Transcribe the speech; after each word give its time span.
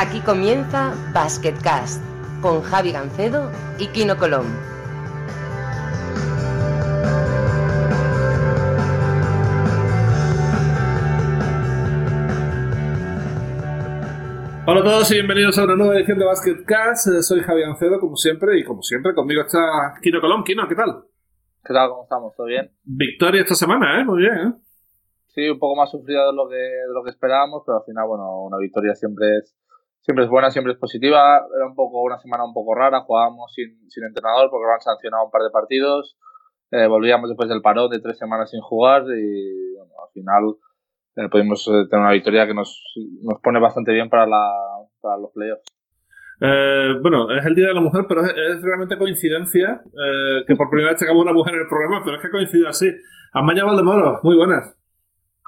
Aquí 0.00 0.20
comienza 0.20 0.94
Basketcast 1.12 2.00
con 2.40 2.62
Javi 2.62 2.92
Gancedo 2.92 3.50
y 3.80 3.88
Kino 3.88 4.16
Colón. 4.16 4.46
Hola 14.66 14.78
a 14.78 14.84
todos 14.84 15.10
y 15.10 15.14
bienvenidos 15.14 15.58
a 15.58 15.64
una 15.64 15.74
nueva 15.74 15.96
edición 15.96 16.20
de 16.20 16.26
Basketcast. 16.26 17.08
Eh, 17.08 17.22
Soy 17.22 17.40
Javi 17.40 17.62
Gancedo, 17.62 17.98
como 17.98 18.14
siempre, 18.14 18.56
y 18.56 18.62
como 18.62 18.82
siempre, 18.82 19.12
conmigo 19.16 19.42
está 19.42 19.94
Kino 20.00 20.20
Colón. 20.20 20.44
Kino, 20.44 20.68
¿qué 20.68 20.76
tal? 20.76 21.06
¿Qué 21.64 21.74
tal? 21.74 21.88
¿Cómo 21.88 22.04
estamos? 22.04 22.36
¿Todo 22.36 22.46
bien? 22.46 22.70
Victoria 22.84 23.42
esta 23.42 23.56
semana, 23.56 24.00
¿eh? 24.00 24.04
Muy 24.04 24.20
bien, 24.20 24.34
¿eh? 24.34 24.52
Sí, 25.34 25.48
un 25.48 25.58
poco 25.58 25.74
más 25.74 25.90
sufrida 25.90 26.24
de 26.24 26.32
lo 26.32 26.48
que, 26.48 26.54
de 26.54 26.94
lo 26.94 27.02
que 27.02 27.10
esperábamos, 27.10 27.64
pero 27.66 27.78
al 27.78 27.84
final, 27.84 28.06
bueno, 28.06 28.44
una 28.44 28.58
victoria 28.58 28.94
siempre 28.94 29.26
es, 29.38 29.57
siempre 30.00 30.24
es 30.24 30.30
buena, 30.30 30.50
siempre 30.50 30.72
es 30.72 30.78
positiva. 30.78 31.46
Era 31.54 31.66
un 31.66 31.74
poco 31.74 32.02
una 32.02 32.18
semana 32.18 32.44
un 32.44 32.54
poco 32.54 32.74
rara, 32.74 33.00
jugábamos 33.00 33.52
sin, 33.54 33.90
sin 33.90 34.04
entrenador 34.04 34.50
porque 34.50 34.66
lo 34.66 34.72
han 34.72 34.80
sancionado 34.80 35.24
un 35.24 35.30
par 35.30 35.42
de 35.42 35.50
partidos. 35.50 36.16
Eh, 36.70 36.86
volvíamos 36.86 37.30
después 37.30 37.48
del 37.48 37.62
parón 37.62 37.90
de 37.90 38.00
tres 38.00 38.18
semanas 38.18 38.50
sin 38.50 38.60
jugar 38.60 39.02
y 39.04 39.74
bueno, 39.76 39.92
al 40.04 40.12
final 40.12 40.54
eh, 41.18 41.28
pudimos 41.28 41.66
eh, 41.66 41.88
tener 41.90 42.04
una 42.04 42.12
victoria 42.12 42.46
que 42.46 42.54
nos, 42.54 42.80
nos 43.22 43.40
pone 43.40 43.58
bastante 43.58 43.92
bien 43.92 44.08
para, 44.08 44.24
la, 44.24 44.52
para 45.00 45.18
los 45.18 45.32
playoffs. 45.32 45.64
Eh, 46.40 46.94
bueno, 47.02 47.28
es 47.36 47.44
el 47.44 47.56
Día 47.56 47.66
de 47.66 47.74
la 47.74 47.80
Mujer, 47.80 48.04
pero 48.08 48.24
es, 48.24 48.62
realmente 48.62 48.96
coincidencia 48.96 49.82
que 50.46 50.54
por 50.54 50.70
primera 50.70 50.90
vez 50.90 51.00
tengamos 51.00 51.24
una 51.24 51.32
mujer 51.32 51.54
en 51.54 51.62
el 51.62 51.66
programa, 51.66 52.02
pero 52.04 52.16
es 52.16 52.22
que 52.22 52.30
coincide 52.30 52.68
así. 52.68 52.88
Amaya 53.32 53.64
Valdemoro, 53.64 54.20
muy 54.22 54.36
buenas. 54.36 54.77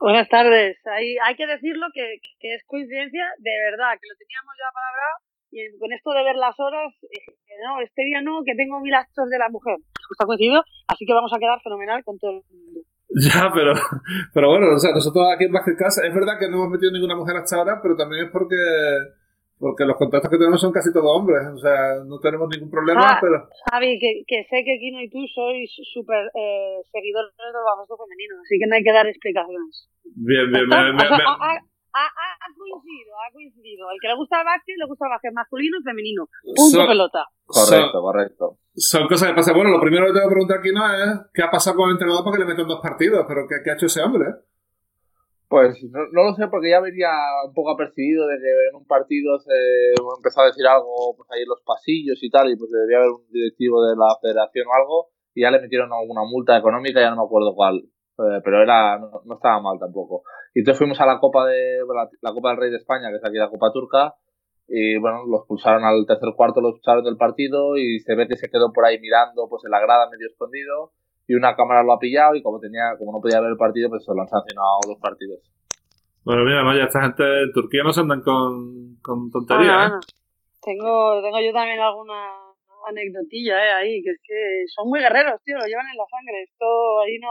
Buenas 0.00 0.30
tardes. 0.30 0.80
Hay, 0.88 1.36
que 1.36 1.46
decirlo 1.46 1.86
que, 1.92 2.16
es 2.40 2.64
coincidencia 2.64 3.20
de 3.36 3.52
verdad, 3.68 4.00
que 4.00 4.08
lo 4.08 4.16
teníamos 4.16 4.56
ya 4.56 4.72
palabrado 4.72 5.16
y 5.52 5.60
con 5.76 5.92
esto 5.92 6.10
de 6.16 6.24
ver 6.24 6.36
las 6.36 6.56
horas, 6.58 6.88
eh, 7.04 7.36
no, 7.60 7.82
este 7.82 8.02
día 8.08 8.22
no, 8.22 8.40
que 8.40 8.54
tengo 8.56 8.80
mil 8.80 8.94
actos 8.94 9.28
de 9.28 9.36
la 9.36 9.50
mujer. 9.50 9.76
Está 9.76 10.24
coincidido, 10.24 10.64
así 10.88 11.04
que 11.04 11.12
vamos 11.12 11.32
a 11.34 11.38
quedar 11.38 11.60
fenomenal 11.60 12.02
con 12.02 12.18
todo 12.18 12.30
el 12.30 12.42
mundo. 12.48 12.80
Ya, 13.10 13.50
pero, 13.52 13.74
pero 14.32 14.48
bueno, 14.48 14.70
o 14.72 14.78
sea, 14.78 14.92
nosotros 14.94 15.26
aquí 15.34 15.44
en 15.44 15.52
Basketcast, 15.52 15.98
es 16.04 16.14
verdad 16.14 16.38
que 16.38 16.48
no 16.48 16.62
hemos 16.62 16.70
metido 16.70 16.92
ninguna 16.92 17.16
mujer 17.16 17.36
hasta 17.36 17.56
ahora, 17.56 17.80
pero 17.82 17.96
también 17.96 18.26
es 18.26 18.30
porque 18.30 18.54
porque 19.60 19.84
los 19.84 19.96
contactos 20.00 20.30
que 20.32 20.38
tenemos 20.40 20.58
son 20.60 20.72
casi 20.72 20.88
todos 20.90 21.04
hombres, 21.06 21.44
o 21.52 21.58
sea, 21.60 22.00
no 22.08 22.18
tenemos 22.18 22.48
ningún 22.48 22.70
problema, 22.72 23.04
Ah, 23.04 23.18
pero... 23.20 23.44
Javi, 23.70 24.00
que, 24.00 24.24
que 24.26 24.42
sé 24.48 24.64
que 24.64 24.80
Kino 24.80 24.98
y 25.04 25.10
tú 25.12 25.20
sois 25.36 25.68
súper 25.92 26.32
eh, 26.34 26.80
seguidores 26.90 27.30
del 27.36 27.52
baloncesto 27.60 28.00
femenino, 28.00 28.40
así 28.40 28.56
que 28.58 28.66
no 28.66 28.74
hay 28.74 28.82
que 28.82 28.92
dar 28.96 29.06
explicaciones. 29.06 29.86
Bien, 30.16 30.48
bien, 30.50 30.64
sea, 30.64 30.90
me- 30.90 31.04
ha, 31.04 31.60
ha- 31.92 32.14
ha- 32.24 32.36
ha 32.40 32.48
coincidido, 32.56 33.12
ha 33.20 33.28
coincidido. 33.32 33.90
El 33.90 33.98
que 34.00 34.08
le 34.08 34.14
gusta 34.16 34.40
el 34.40 34.46
básquet, 34.46 34.76
le 34.78 34.86
gusta 34.86 35.06
el 35.06 35.10
básquet 35.10 35.32
masculino 35.34 35.76
y 35.78 35.82
femenino. 35.84 36.22
Punto 36.56 36.86
pelota. 36.86 37.22
Correcto, 37.44 38.00
correcto. 38.00 38.44
Son 38.74 39.08
cosas 39.08 39.28
que 39.30 39.34
pasan. 39.34 39.54
Bueno, 39.54 39.70
lo 39.70 39.80
primero 39.80 40.06
que 40.06 40.12
tengo 40.14 40.28
que 40.28 40.34
preguntar 40.38 40.58
aquí 40.62 40.70
no 40.72 40.86
es 40.86 41.20
qué 41.34 41.42
ha 41.42 41.50
pasado 41.50 41.76
con 41.76 41.90
el 41.90 41.94
entrenador 41.98 42.22
para 42.24 42.36
que 42.38 42.42
le 42.44 42.48
metan 42.48 42.68
dos 42.68 42.80
partidos, 42.80 43.24
pero 43.26 43.42
qué, 43.48 43.56
qué 43.64 43.70
ha 43.70 43.74
hecho 43.74 43.86
ese 43.86 44.02
hombre. 44.02 44.24
Pues 45.50 45.82
no, 45.90 45.98
no 46.12 46.30
lo 46.30 46.32
sé 46.38 46.46
porque 46.46 46.70
ya 46.70 46.78
venía 46.78 47.10
un 47.44 47.52
poco 47.52 47.74
apercibido 47.74 48.22
de 48.28 48.38
que 48.38 48.50
en 48.70 48.76
un 48.78 48.86
partido 48.86 49.36
se 49.40 49.50
empezó 49.98 50.42
a 50.42 50.46
decir 50.46 50.64
algo 50.64 51.16
pues 51.16 51.26
ahí 51.32 51.42
en 51.42 51.48
los 51.50 51.60
pasillos 51.66 52.22
y 52.22 52.30
tal 52.30 52.46
y 52.52 52.54
pues 52.54 52.70
debía 52.70 52.98
haber 53.02 53.10
un 53.10 53.26
directivo 53.34 53.82
de 53.82 53.96
la 53.98 54.14
federación 54.22 54.70
o 54.70 54.74
algo 54.78 55.08
y 55.34 55.42
ya 55.42 55.50
le 55.50 55.60
metieron 55.60 55.92
alguna 55.92 56.22
multa 56.22 56.56
económica, 56.56 57.00
ya 57.00 57.10
no 57.10 57.16
me 57.16 57.26
acuerdo 57.26 57.52
cuál, 57.56 57.82
eh, 57.82 58.38
pero 58.44 58.62
era 58.62 58.98
no, 58.98 59.34
estaba 59.34 59.60
mal 59.60 59.76
tampoco. 59.80 60.22
Y 60.54 60.60
entonces 60.60 60.78
fuimos 60.78 61.00
a 61.00 61.06
la 61.06 61.18
Copa 61.18 61.44
de 61.46 61.82
la, 61.82 62.08
la 62.22 62.32
Copa 62.32 62.50
del 62.50 62.58
Rey 62.58 62.70
de 62.70 62.78
España, 62.78 63.10
que 63.10 63.16
es 63.16 63.24
aquí 63.24 63.36
la 63.36 63.50
Copa 63.50 63.72
Turca, 63.72 64.14
y 64.68 64.98
bueno, 64.98 65.26
los 65.26 65.46
pulsaron 65.48 65.82
al 65.82 66.06
tercer 66.06 66.30
cuarto, 66.36 66.60
los 66.60 66.78
expulsaron 66.78 67.02
del 67.02 67.16
partido 67.16 67.76
y 67.76 67.98
se 67.98 68.14
ve 68.14 68.28
que 68.28 68.36
se 68.36 68.50
quedó 68.50 68.72
por 68.72 68.84
ahí 68.86 69.00
mirando 69.00 69.48
pues 69.50 69.64
en 69.64 69.72
la 69.72 69.80
grada 69.80 70.08
medio 70.10 70.28
escondido 70.28 70.92
y 71.30 71.34
una 71.34 71.54
cámara 71.54 71.84
lo 71.84 71.92
ha 71.92 71.98
pillado 72.00 72.34
y 72.34 72.42
como 72.42 72.58
tenía 72.58 72.96
como 72.98 73.12
no 73.12 73.20
podía 73.20 73.40
ver 73.40 73.50
el 73.50 73.56
partido 73.56 73.88
pues 73.88 74.04
se 74.04 74.12
lo 74.12 74.22
han 74.22 74.28
sancionado 74.28 74.80
dos 74.86 74.98
partidos. 74.98 75.38
Bueno, 76.24 76.42
mira, 76.44 76.64
Maya, 76.64 76.84
esta 76.84 77.02
gente 77.02 77.22
en 77.22 77.52
Turquía 77.52 77.82
no 77.84 77.92
se 77.92 78.00
andan 78.00 78.20
con, 78.22 78.96
con 79.00 79.30
tonterías. 79.30 79.92
¿eh? 79.92 79.94
Tengo, 80.60 81.22
tengo 81.22 81.40
yo 81.40 81.52
también 81.52 81.78
alguna 81.80 82.18
anecdotilla 82.88 83.56
eh, 83.64 83.72
ahí, 83.72 84.02
que 84.02 84.10
es 84.10 84.20
que 84.26 84.64
son 84.74 84.88
muy 84.88 85.00
guerreros, 85.00 85.40
tío, 85.44 85.56
lo 85.56 85.64
llevan 85.64 85.86
en 85.86 85.96
la 85.96 86.04
sangre. 86.10 86.42
Esto 86.42 86.66
ahí 87.00 87.16
no, 87.18 87.30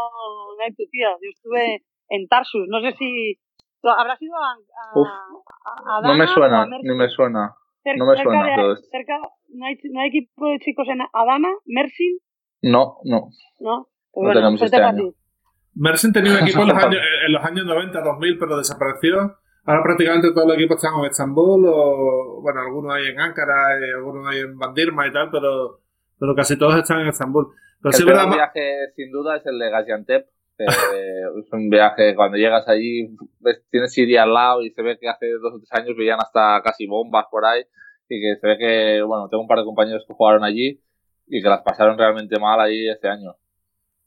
no 0.58 0.64
hay 0.64 0.74
tutías. 0.74 1.14
Yo 1.22 1.30
estuve 1.30 1.84
en 2.10 2.28
Tarsus, 2.28 2.66
no 2.70 2.80
sé 2.81 2.94
si. 2.98 3.38
¿Habrás 3.84 4.22
ido 4.22 4.36
a, 4.36 4.52
a, 4.54 5.00
Uf. 5.00 5.08
a- 5.08 5.98
a 5.98 6.02
No 6.02 6.16
me 6.16 6.28
suena, 6.28 6.66
ni 6.81 6.96
me 6.96 7.08
suena. 7.10 7.54
No 7.96 8.06
me 8.06 8.16
cerca 8.16 8.24
suena 8.24 8.46
de- 8.46 8.74
esto. 8.74 8.88
cerca, 8.92 9.20
¿no, 9.50 9.66
hay, 9.66 9.76
¿No 9.92 10.00
hay 10.02 10.08
equipo 10.10 10.48
de 10.48 10.60
chicos 10.60 10.88
en 10.90 11.00
Adana? 11.14 11.50
¿Mersin? 11.66 12.18
No, 12.62 12.98
no. 13.06 13.30
¿No? 13.60 13.88
Pues 14.12 14.24
No 14.24 14.28
bueno, 14.28 14.40
tenemos 14.40 14.59
suerte 14.59 14.75
este 14.75 14.88
año. 14.88 15.14
Mersin 15.75 16.14
tenía 16.14 16.34
un 16.34 16.40
equipo 16.44 16.62
en 16.62 16.68
los 16.70 16.84
años, 16.84 17.02
en 17.25 17.34
los 17.34 17.44
años 17.44 17.66
90, 17.66 18.02
2000, 18.02 18.40
pero 18.40 18.58
desapareció. 18.58 19.38
Ahora 19.66 19.84
prácticamente 19.84 20.31
todos 20.34 20.47
los 20.47 20.58
equipos 20.58 20.78
están 20.78 21.00
en 21.00 21.06
Estambul, 21.06 21.66
o 21.68 22.42
bueno, 22.42 22.62
algunos 22.62 22.96
hay 22.96 23.08
en 23.08 23.19
Ankara, 23.19 23.80
y 23.80 23.92
algunos 23.92 24.28
hay 24.28 24.40
en 24.40 24.58
Bandirma 24.58 25.08
y 25.08 25.12
tal, 25.12 25.30
pero, 25.30 25.81
pero 26.19 26.34
casi 26.36 26.58
todos 26.58 26.75
están 26.75 27.02
en 27.02 27.08
Estambul. 27.08 27.48
Pero 27.81 27.94
sí 27.94 28.03
el 28.03 28.09
es 28.09 28.16
verdad, 28.16 28.34
viaje 28.34 28.92
sin 28.96 29.12
duda 29.12 29.38
es 29.38 29.46
el 29.46 29.59
de 29.59 29.69
Gaziantep. 29.69 30.28
que 30.58 30.66
es 31.40 31.53
un 31.53 31.69
viaje 31.69 32.16
cuando 32.16 32.38
llegas 32.38 32.68
allí, 32.68 33.16
ves, 33.40 33.64
tienes 33.69 33.94
Siria 33.94 34.24
al 34.24 34.34
lado 34.34 34.62
y 34.64 34.72
se 34.72 34.81
ve 34.81 34.98
que 35.00 35.08
hace 35.08 35.30
dos 35.34 35.53
o 35.53 35.59
tres 35.59 35.72
años 35.74 35.96
veían 35.96 36.19
hasta 36.19 36.62
casi 36.64 36.88
bombas 36.88 37.25
por 37.30 37.46
ahí 37.46 37.64
y 38.09 38.19
que 38.19 38.40
se 38.40 38.48
ve 38.48 38.58
que, 38.58 39.02
bueno, 39.03 39.30
tengo 39.30 39.44
un 39.44 39.48
par 39.48 39.59
de 39.59 39.66
compañeros 39.66 40.03
que 40.08 40.14
jugaron 40.14 40.44
allí 40.44 40.81
y 41.28 41.42
que 41.42 41.48
las 41.48 41.62
pasaron 41.62 41.98
realmente 41.98 42.40
mal 42.40 42.59
ahí 42.59 42.90
este 42.90 43.08
año. 43.08 43.36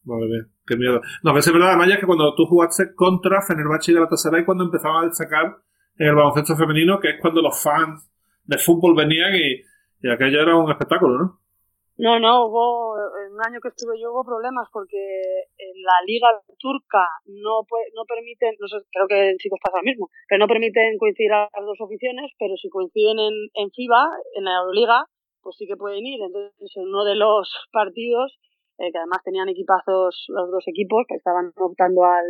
Madre 0.04 0.26
mía, 0.26 0.44
qué 0.66 0.76
miedo. 0.76 1.00
No, 1.22 1.32
que 1.32 1.38
es 1.38 1.52
verdad, 1.52 1.76
Maya, 1.76 1.98
que 1.98 2.06
cuando 2.06 2.34
tú 2.34 2.46
jugaste 2.46 2.94
contra 2.94 3.42
Fenerbahce 3.42 3.92
y 3.92 3.94
Galatasaray, 3.94 4.44
cuando 4.44 4.64
empezaban 4.64 5.04
a 5.04 5.08
destacar 5.08 5.56
el 5.96 6.14
baloncesto 6.14 6.56
femenino, 6.56 6.98
que 6.98 7.10
es 7.10 7.20
cuando 7.20 7.40
los 7.40 7.62
fans 7.62 8.10
de 8.44 8.58
fútbol 8.58 8.96
venían 8.96 9.34
y, 9.34 9.62
y 10.02 10.10
aquello 10.10 10.42
era 10.42 10.56
un 10.56 10.70
espectáculo, 10.70 11.18
¿no? 11.18 11.42
No, 11.98 12.18
no, 12.18 12.46
hubo, 12.46 12.96
en 12.98 13.34
un 13.34 13.40
año 13.46 13.60
que 13.60 13.68
estuve 13.68 14.00
yo 14.00 14.10
hubo 14.10 14.24
problemas 14.24 14.66
porque 14.72 14.98
en 15.58 15.76
la 15.84 16.00
liga 16.06 16.26
turca 16.58 17.06
no 17.26 17.62
no 17.94 18.02
permiten, 18.08 18.56
no 18.58 18.66
sé, 18.66 18.78
creo 18.90 19.06
que 19.06 19.30
en 19.30 19.36
chicos 19.36 19.60
pasa 19.62 19.76
lo 19.76 19.84
mismo, 19.84 20.08
pero 20.26 20.40
no 20.40 20.48
permiten 20.48 20.98
coincidir 20.98 21.32
a 21.32 21.46
las 21.52 21.64
dos 21.66 21.78
aficiones, 21.84 22.32
pero 22.38 22.56
si 22.56 22.70
coinciden 22.70 23.20
en, 23.20 23.34
en 23.54 23.70
FIBA, 23.70 24.08
en 24.34 24.44
la 24.44 24.56
Euroliga, 24.56 25.06
pues 25.42 25.56
sí 25.58 25.66
que 25.66 25.76
pueden 25.76 26.06
ir. 26.06 26.18
Entonces, 26.22 26.72
en 26.76 26.88
uno 26.88 27.04
de 27.04 27.14
los 27.14 27.52
partidos, 27.70 28.38
eh, 28.82 28.90
que 28.90 28.98
además 28.98 29.22
tenían 29.22 29.48
equipazos 29.48 30.26
los 30.28 30.50
dos 30.50 30.64
equipos, 30.66 31.06
que 31.06 31.14
estaban 31.14 31.52
optando 31.54 32.04
al, 32.04 32.26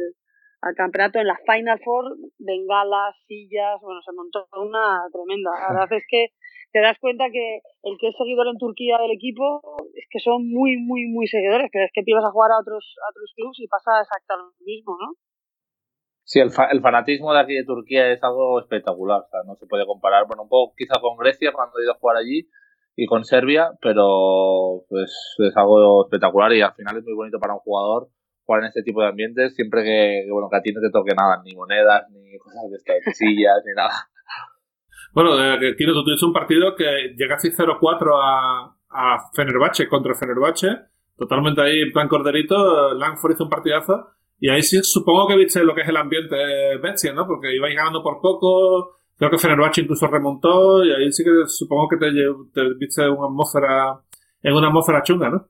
campeonato, 0.77 1.19
en 1.19 1.27
la 1.27 1.41
Final 1.49 1.81
Four, 1.83 2.15
bengalas, 2.39 3.17
sillas, 3.27 3.81
bueno, 3.81 4.01
se 4.05 4.13
montó 4.13 4.47
una 4.61 5.09
tremenda. 5.11 5.51
La 5.51 5.73
verdad 5.73 5.97
es 5.97 6.05
que 6.09 6.29
te 6.73 6.81
das 6.81 6.99
cuenta 7.01 7.25
que 7.33 7.61
el 7.83 7.97
que 7.99 8.09
es 8.09 8.17
seguidor 8.17 8.47
en 8.49 8.59
Turquía 8.59 8.99
del 8.99 9.11
equipo 9.11 9.61
es 9.97 10.07
que 10.11 10.21
son 10.21 10.49
muy, 10.49 10.77
muy, 10.77 11.09
muy 11.09 11.27
seguidores, 11.27 11.69
pero 11.73 11.85
es 11.87 11.91
que 11.93 12.03
te 12.05 12.11
ibas 12.13 12.25
a 12.25 12.31
jugar 12.31 12.53
a 12.53 12.61
otros, 12.61 12.97
a 13.01 13.11
otros 13.11 13.33
clubs 13.35 13.59
y 13.59 13.67
pasa 13.67 14.01
exactamente 14.01 14.57
lo 14.61 14.65
mismo, 14.65 14.97
¿no? 15.01 15.17
Sí, 16.25 16.39
el, 16.39 16.51
fa- 16.51 16.71
el 16.71 16.81
fanatismo 16.81 17.33
de 17.33 17.41
aquí 17.41 17.55
de 17.55 17.65
Turquía 17.65 18.13
es 18.13 18.23
algo 18.23 18.61
espectacular, 18.61 19.23
o 19.23 19.29
sea, 19.29 19.41
no 19.45 19.57
se 19.57 19.67
puede 19.67 19.85
comparar, 19.85 20.27
bueno, 20.27 20.45
un 20.45 20.49
poco 20.49 20.75
quizá 20.77 21.01
con 21.01 21.17
Grecia 21.17 21.53
cuando 21.53 21.79
he 21.79 21.83
ido 21.83 21.93
a 21.93 21.99
jugar 21.99 22.17
allí 22.19 22.47
y 22.97 23.07
con 23.07 23.25
Serbia, 23.25 23.71
pero 23.81 24.85
pues 24.89 25.11
es 25.39 25.57
algo 25.57 26.05
espectacular 26.05 26.53
y 26.53 26.63
al 26.63 26.75
final 26.75 26.99
es 26.99 27.05
muy 27.05 27.15
bonito 27.15 27.39
para 27.39 27.55
un 27.55 27.61
jugador 27.61 28.09
jugar 28.45 28.63
en 28.63 28.69
este 28.69 28.83
tipo 28.83 29.01
de 29.01 29.09
ambientes 29.09 29.55
siempre 29.55 29.83
que, 29.83 30.27
bueno, 30.31 30.49
que 30.51 30.57
a 30.57 30.63
ti 30.63 30.73
no 30.73 30.81
te 30.81 30.91
toque 30.91 31.15
nada, 31.15 31.41
ni 31.45 31.55
monedas, 31.55 32.05
ni 32.11 32.37
cosas 32.39 32.71
de 32.71 32.77
estas, 32.77 32.97
ni 33.07 33.13
sillas, 33.15 33.63
ni 33.65 33.75
nada. 33.75 34.09
Bueno, 35.15 35.39
eh, 35.39 35.77
Kino, 35.77 35.93
tú 35.93 36.05
tuviste 36.05 36.27
un 36.27 36.33
partido 36.33 36.75
que 36.75 37.15
llegaste 37.17 37.53
0-4 37.53 38.19
a, 38.21 38.77
a 38.91 39.19
Fenerbahce 39.35 39.89
contra 39.89 40.15
Fenerbahce, 40.15 40.69
totalmente 41.17 41.61
ahí 41.61 41.83
en 41.83 41.93
plan 41.93 42.09
corderito, 42.09 42.95
Langford 42.95 43.33
hizo 43.33 43.45
un 43.45 43.51
partidazo, 43.51 44.09
y 44.39 44.49
ahí 44.49 44.63
sí 44.63 44.83
supongo 44.83 45.29
que 45.29 45.37
viste 45.37 45.63
lo 45.63 45.75
que 45.75 45.83
es 45.83 45.89
el 45.89 45.97
ambiente 45.97 46.37
bestia, 46.83 47.13
¿no? 47.13 47.27
Porque 47.27 47.55
ibais 47.55 47.77
ganando 47.77 48.03
por 48.03 48.21
poco, 48.21 48.97
creo 49.23 49.31
que 49.31 49.39
Fenerbahce 49.39 49.83
incluso 49.83 50.09
remontó, 50.09 50.85
y 50.85 50.91
ahí 50.91 51.13
sí 51.13 51.23
que 51.23 51.31
supongo 51.47 51.87
que 51.89 51.97
te, 51.97 52.11
te 52.53 52.75
viste 52.75 53.09
una 53.09 53.27
atmósfera, 53.27 54.01
en 54.43 54.53
una 54.53 54.67
atmósfera 54.67 55.05
chunga, 55.05 55.31
¿no? 55.31 55.47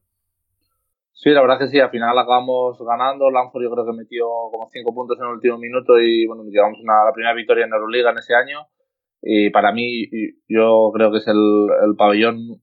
Sí, 1.14 1.30
la 1.30 1.40
verdad 1.40 1.58
que 1.58 1.68
sí, 1.68 1.80
al 1.80 1.88
final 1.88 2.18
acabamos 2.18 2.76
ganando. 2.86 3.30
Lanford 3.30 3.62
yo 3.62 3.70
creo 3.70 3.86
que 3.86 3.96
metió 3.96 4.26
como 4.50 4.68
5 4.70 4.94
puntos 4.94 5.16
en 5.18 5.24
el 5.24 5.32
último 5.32 5.56
minuto 5.56 5.98
y 5.98 6.26
bueno, 6.26 6.42
llevamos 6.50 6.80
una, 6.82 7.04
la 7.06 7.12
primera 7.14 7.32
victoria 7.32 7.64
en 7.64 7.72
Euroliga 7.72 8.10
en 8.10 8.18
ese 8.18 8.34
año. 8.34 8.66
Y 9.22 9.48
para 9.48 9.72
mí, 9.72 10.10
yo 10.48 10.90
creo 10.92 11.10
que 11.10 11.18
es 11.18 11.28
el, 11.28 11.66
el 11.86 11.96
pabellón 11.96 12.60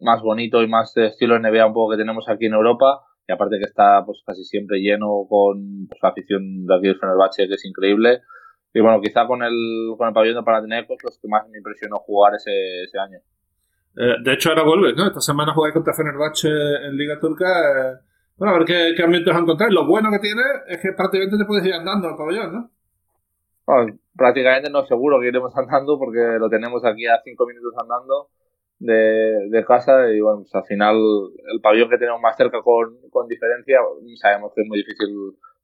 más 0.00 0.20
bonito 0.20 0.62
y 0.62 0.66
más 0.66 0.94
de 0.94 1.06
estilo 1.06 1.38
NBA 1.38 1.64
un 1.66 1.74
poco 1.74 1.92
que 1.92 1.98
tenemos 1.98 2.28
aquí 2.28 2.46
en 2.46 2.54
Europa. 2.54 3.02
Y 3.28 3.32
aparte 3.32 3.58
que 3.58 3.66
está 3.66 4.02
pues 4.04 4.20
casi 4.26 4.42
siempre 4.42 4.80
lleno 4.80 5.26
con 5.28 5.86
pues, 5.86 6.00
la 6.02 6.08
afición 6.08 6.66
de 6.66 6.74
aquí 6.74 6.88
del 6.88 6.98
Fenerbahce, 6.98 7.46
que 7.46 7.54
es 7.54 7.64
increíble. 7.64 8.22
Y 8.72 8.80
bueno, 8.80 9.00
quizá 9.00 9.26
con 9.26 9.42
el, 9.42 9.94
con 9.96 10.08
el 10.08 10.14
pabellón 10.14 10.36
de 10.36 10.42
Panathinaikos 10.44 11.02
los 11.02 11.18
que 11.18 11.28
más 11.28 11.48
me 11.48 11.58
impresionó 11.58 11.96
jugar 11.98 12.34
ese, 12.34 12.84
ese 12.84 12.98
año. 12.98 13.18
Eh, 13.96 14.16
de 14.22 14.32
hecho, 14.32 14.50
ahora 14.50 14.62
vuelves, 14.62 14.94
¿no? 14.96 15.06
Esta 15.06 15.20
semana 15.20 15.52
jugué 15.52 15.72
contra 15.72 15.94
Fenerbahce 15.94 16.48
en 16.48 16.96
Liga 16.96 17.18
Turca. 17.18 17.46
Eh, 17.46 17.94
bueno, 18.36 18.54
a 18.54 18.58
ver 18.58 18.66
qué, 18.66 18.94
qué 18.96 19.02
ambientes 19.02 19.34
encontrar. 19.34 19.72
Lo 19.72 19.86
bueno 19.86 20.10
que 20.10 20.20
tiene 20.20 20.42
es 20.68 20.80
que 20.80 20.92
prácticamente 20.96 21.36
te 21.38 21.44
puedes 21.44 21.66
ir 21.66 21.74
andando 21.74 22.08
al 22.08 22.16
pabellón, 22.16 22.52
¿no? 22.52 22.70
Bueno, 23.66 23.98
prácticamente 24.16 24.70
no 24.70 24.84
seguro 24.86 25.20
que 25.20 25.28
iremos 25.28 25.56
andando 25.56 25.98
porque 25.98 26.38
lo 26.38 26.48
tenemos 26.48 26.84
aquí 26.84 27.06
a 27.06 27.20
cinco 27.24 27.46
minutos 27.46 27.74
andando 27.76 28.28
de, 28.78 29.48
de 29.50 29.64
casa 29.64 30.10
y 30.10 30.20
bueno, 30.20 30.40
pues 30.42 30.54
al 30.54 30.64
final 30.64 30.96
el 31.52 31.60
pabellón 31.60 31.90
que 31.90 31.98
tenemos 31.98 32.20
más 32.20 32.36
cerca 32.36 32.62
con, 32.62 32.96
con 33.10 33.28
diferencia 33.28 33.78
sabemos 34.20 34.52
que 34.54 34.62
es 34.62 34.68
muy 34.68 34.78
difícil 34.78 35.08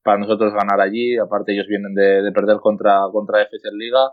para 0.07 0.19
nosotros 0.19 0.55
ganar 0.55 0.81
allí, 0.81 1.19
aparte 1.19 1.53
ellos 1.53 1.67
vienen 1.67 1.93
de, 1.93 2.23
de 2.23 2.31
perder 2.31 2.59
contra, 2.63 3.03
contra 3.11 3.43
en 3.43 3.77
Liga, 3.77 4.13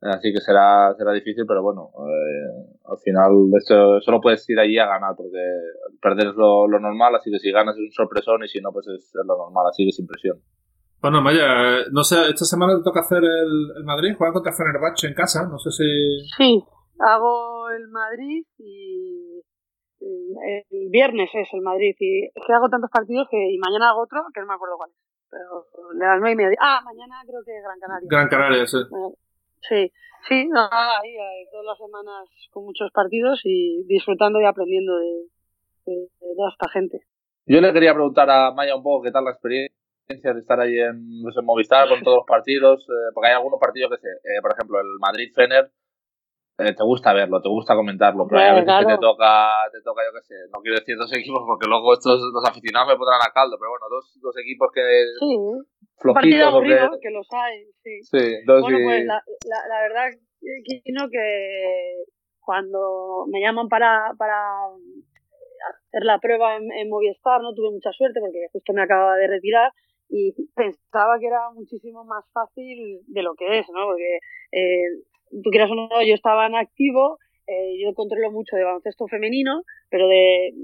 así 0.00 0.32
que 0.32 0.38
será, 0.38 0.94
será 0.96 1.10
difícil, 1.12 1.44
pero 1.44 1.60
bueno, 1.60 1.90
eh, 2.06 2.78
al 2.86 2.98
final 3.02 3.50
esto, 3.58 4.00
solo 4.00 4.20
puedes 4.20 4.48
ir 4.48 4.60
allí 4.60 4.78
a 4.78 4.86
ganar, 4.86 5.16
porque 5.16 5.42
perder 6.00 6.28
es 6.28 6.36
lo, 6.36 6.68
lo, 6.68 6.78
normal, 6.78 7.16
así 7.16 7.32
que 7.32 7.40
si 7.40 7.50
ganas 7.50 7.74
es 7.74 7.82
un 7.82 7.90
sorpresón 7.90 8.44
y 8.44 8.48
si 8.48 8.60
no, 8.60 8.70
pues 8.72 8.86
es, 8.86 9.02
es 9.10 9.26
lo 9.26 9.36
normal, 9.36 9.66
así 9.68 9.84
que 9.84 9.90
sin 9.90 10.06
presión. 10.06 10.38
Bueno, 11.02 11.20
Maya, 11.20 11.84
no 11.90 12.04
sé, 12.04 12.30
esta 12.30 12.44
semana 12.44 12.78
te 12.78 12.84
toca 12.84 13.00
hacer 13.00 13.24
el, 13.24 13.76
el 13.76 13.84
Madrid, 13.84 14.14
jugar 14.16 14.32
contra 14.32 14.54
Fenerbahce 14.54 15.08
en 15.08 15.14
casa, 15.14 15.48
no 15.50 15.58
sé 15.58 15.70
si... 15.72 15.84
Sí, 16.38 16.64
hago 17.00 17.68
el 17.70 17.88
Madrid 17.88 18.46
y 18.58 19.42
el 20.00 20.90
viernes 20.90 21.30
es 21.34 21.48
el 21.52 21.62
Madrid. 21.62 21.94
Y 21.98 22.26
es 22.26 22.44
que 22.46 22.52
hago 22.52 22.68
tantos 22.68 22.90
partidos 22.90 23.26
que 23.30 23.36
y 23.36 23.58
mañana 23.58 23.90
hago 23.90 24.02
otro 24.02 24.22
que 24.32 24.40
no 24.40 24.46
me 24.46 24.54
acuerdo 24.54 24.76
cuál 24.76 24.90
es 24.90 25.13
las 25.94 26.20
nueve 26.20 26.32
y 26.32 26.36
media. 26.36 26.58
Ah, 26.60 26.80
mañana 26.84 27.22
creo 27.26 27.42
que 27.44 27.52
Gran 27.60 27.78
Canaria. 27.80 28.08
Gran 28.10 28.28
Canaria, 28.28 28.66
sí. 28.66 28.78
Sí, 29.68 29.92
sí, 30.28 30.46
no, 30.48 30.68
ahí, 30.70 31.16
ahí, 31.16 31.46
todas 31.50 31.66
las 31.66 31.78
semanas 31.78 32.28
con 32.50 32.64
muchos 32.64 32.90
partidos 32.92 33.40
y 33.44 33.82
disfrutando 33.86 34.40
y 34.40 34.44
aprendiendo 34.44 34.98
de, 34.98 35.26
de, 35.86 35.92
de 36.20 36.34
toda 36.36 36.50
esta 36.50 36.68
gente. 36.68 37.00
Yo 37.46 37.60
le 37.60 37.72
quería 37.72 37.94
preguntar 37.94 38.28
a 38.30 38.52
Maya 38.52 38.76
un 38.76 38.82
poco 38.82 39.04
qué 39.04 39.10
tal 39.10 39.24
la 39.24 39.30
experiencia 39.30 40.34
de 40.34 40.40
estar 40.40 40.60
ahí 40.60 40.78
en, 40.78 41.22
no 41.22 41.30
sé, 41.30 41.40
Movistar 41.42 41.88
con 41.88 42.02
todos 42.02 42.18
los 42.18 42.26
partidos, 42.26 42.86
eh, 42.88 43.10
porque 43.14 43.28
hay 43.28 43.34
algunos 43.34 43.58
partidos 43.58 43.90
que 43.90 43.98
sé, 43.98 44.08
eh, 44.08 44.40
por 44.42 44.52
ejemplo, 44.52 44.78
el 44.80 44.98
Madrid-Fener, 45.00 45.70
eh, 46.58 46.74
te 46.74 46.84
gusta 46.84 47.12
verlo, 47.12 47.40
te 47.42 47.48
gusta 47.48 47.74
comentarlo, 47.74 48.26
pero 48.28 48.40
hay 48.40 48.48
a 48.48 48.54
veces 48.54 48.66
claro. 48.66 48.86
que 48.86 48.94
te 48.94 49.00
toca, 49.00 49.50
te 49.72 49.80
toca, 49.82 50.02
yo 50.06 50.12
qué 50.14 50.22
sé, 50.22 50.34
no 50.52 50.60
quiero 50.60 50.78
decir 50.78 50.96
dos 50.96 51.12
equipos 51.16 51.42
porque 51.46 51.66
luego 51.66 51.92
estos, 51.94 52.20
los 52.32 52.44
aficionados 52.48 52.88
me 52.88 52.96
pondrán 52.96 53.20
a 53.22 53.32
caldo, 53.32 53.56
pero 53.58 53.70
bueno, 53.70 53.86
dos, 53.90 54.18
dos 54.22 54.36
equipos 54.38 54.70
que 54.72 54.82
Sí, 55.18 55.36
flojitos 55.98 56.14
partido 56.14 56.46
o 56.48 56.50
que- 56.62 56.74
aburrido, 56.78 57.00
que 57.00 57.10
los 57.10 57.28
hay, 57.32 57.64
sí. 57.82 58.02
Sí, 58.02 58.24
dos 58.46 58.60
Bueno, 58.62 58.78
y- 58.78 58.84
pues 58.84 59.04
la, 59.06 59.22
la, 59.50 59.58
la 59.68 59.80
verdad, 59.82 60.06
Kino, 60.84 61.08
que 61.10 62.04
cuando 62.40 63.24
me 63.32 63.40
llaman 63.40 63.68
para, 63.68 64.12
para 64.18 64.36
hacer 64.68 66.04
la 66.04 66.18
prueba 66.18 66.56
en, 66.56 66.70
en 66.72 66.88
Movistar, 66.90 67.40
no 67.40 67.54
tuve 67.54 67.70
mucha 67.72 67.90
suerte 67.92 68.20
porque 68.20 68.46
justo 68.52 68.72
me 68.72 68.82
acababa 68.82 69.16
de 69.16 69.26
retirar 69.28 69.72
y 70.08 70.32
pensaba 70.54 71.18
que 71.18 71.26
era 71.26 71.50
muchísimo 71.54 72.04
más 72.04 72.24
fácil 72.32 73.00
de 73.06 73.22
lo 73.22 73.34
que 73.34 73.58
es, 73.60 73.66
¿no? 73.72 73.86
Porque 73.86 74.18
eh, 74.52 74.84
tú 75.42 75.50
quieras 75.50 75.70
o 75.70 75.74
no, 75.74 75.88
yo 76.02 76.14
estaba 76.14 76.46
en 76.46 76.54
activo, 76.54 77.18
eh, 77.46 77.76
yo 77.82 77.92
controlo 77.94 78.30
mucho 78.30 78.56
de 78.56 78.64
baloncesto 78.64 79.06
femenino, 79.06 79.62
pero 79.90 80.08
de 80.08 80.54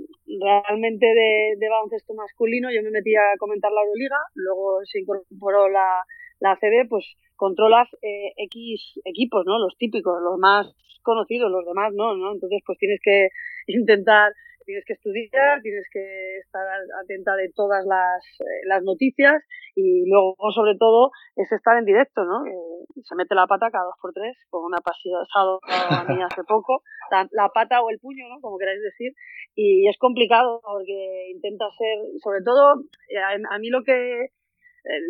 realmente 0.40 1.06
de, 1.06 1.56
de 1.58 1.68
baloncesto 1.68 2.14
masculino 2.14 2.70
yo 2.72 2.82
me 2.82 2.90
metí 2.90 3.14
a 3.14 3.36
comentar 3.38 3.70
la 3.72 3.82
Euroliga, 3.82 4.16
luego 4.34 4.80
se 4.84 5.00
incorporó 5.00 5.68
la, 5.68 6.04
la 6.40 6.52
ACB, 6.52 6.88
pues 6.88 7.04
controlas 7.36 7.88
eh, 8.02 8.32
X 8.36 9.00
equipos, 9.04 9.44
¿no? 9.46 9.58
Los 9.58 9.76
típicos, 9.76 10.20
los 10.22 10.38
más 10.38 10.66
conocidos, 11.02 11.50
los 11.50 11.66
demás 11.66 11.92
no, 11.94 12.16
¿no? 12.16 12.32
Entonces 12.32 12.60
pues 12.64 12.78
tienes 12.78 13.00
que 13.02 13.28
intentar, 13.66 14.32
tienes 14.70 14.84
que 14.86 14.94
estudiar, 14.94 15.60
tienes 15.62 15.86
que 15.90 16.38
estar 16.38 16.62
atenta 17.02 17.34
de 17.34 17.50
todas 17.50 17.84
las, 17.84 18.22
eh, 18.38 18.62
las 18.66 18.82
noticias 18.84 19.42
y 19.74 20.06
luego 20.06 20.36
sobre 20.54 20.78
todo 20.78 21.10
es 21.34 21.50
estar 21.50 21.76
en 21.76 21.84
directo, 21.84 22.22
¿no? 22.24 22.46
Eh, 22.46 23.02
se 23.02 23.16
mete 23.16 23.34
la 23.34 23.48
pata 23.48 23.70
cada 23.70 23.86
dos 23.86 23.98
por 24.00 24.12
tres, 24.12 24.38
como 24.48 24.66
una 24.66 24.78
pasado 24.78 25.58
a 25.66 26.04
mí 26.06 26.22
hace 26.22 26.44
poco, 26.46 26.82
la, 27.10 27.26
la, 27.32 27.48
pata 27.48 27.82
o 27.82 27.90
el 27.90 27.98
puño, 27.98 28.28
¿no? 28.28 28.40
Como 28.40 28.58
queráis 28.58 28.80
decir, 28.80 29.12
y 29.56 29.88
es 29.88 29.98
complicado 29.98 30.60
porque 30.62 31.30
intenta 31.34 31.66
ser, 31.76 31.98
sobre 32.22 32.42
todo, 32.44 32.78
a, 32.78 33.54
a 33.54 33.58
mí 33.58 33.70
lo 33.70 33.82
que 33.82 34.30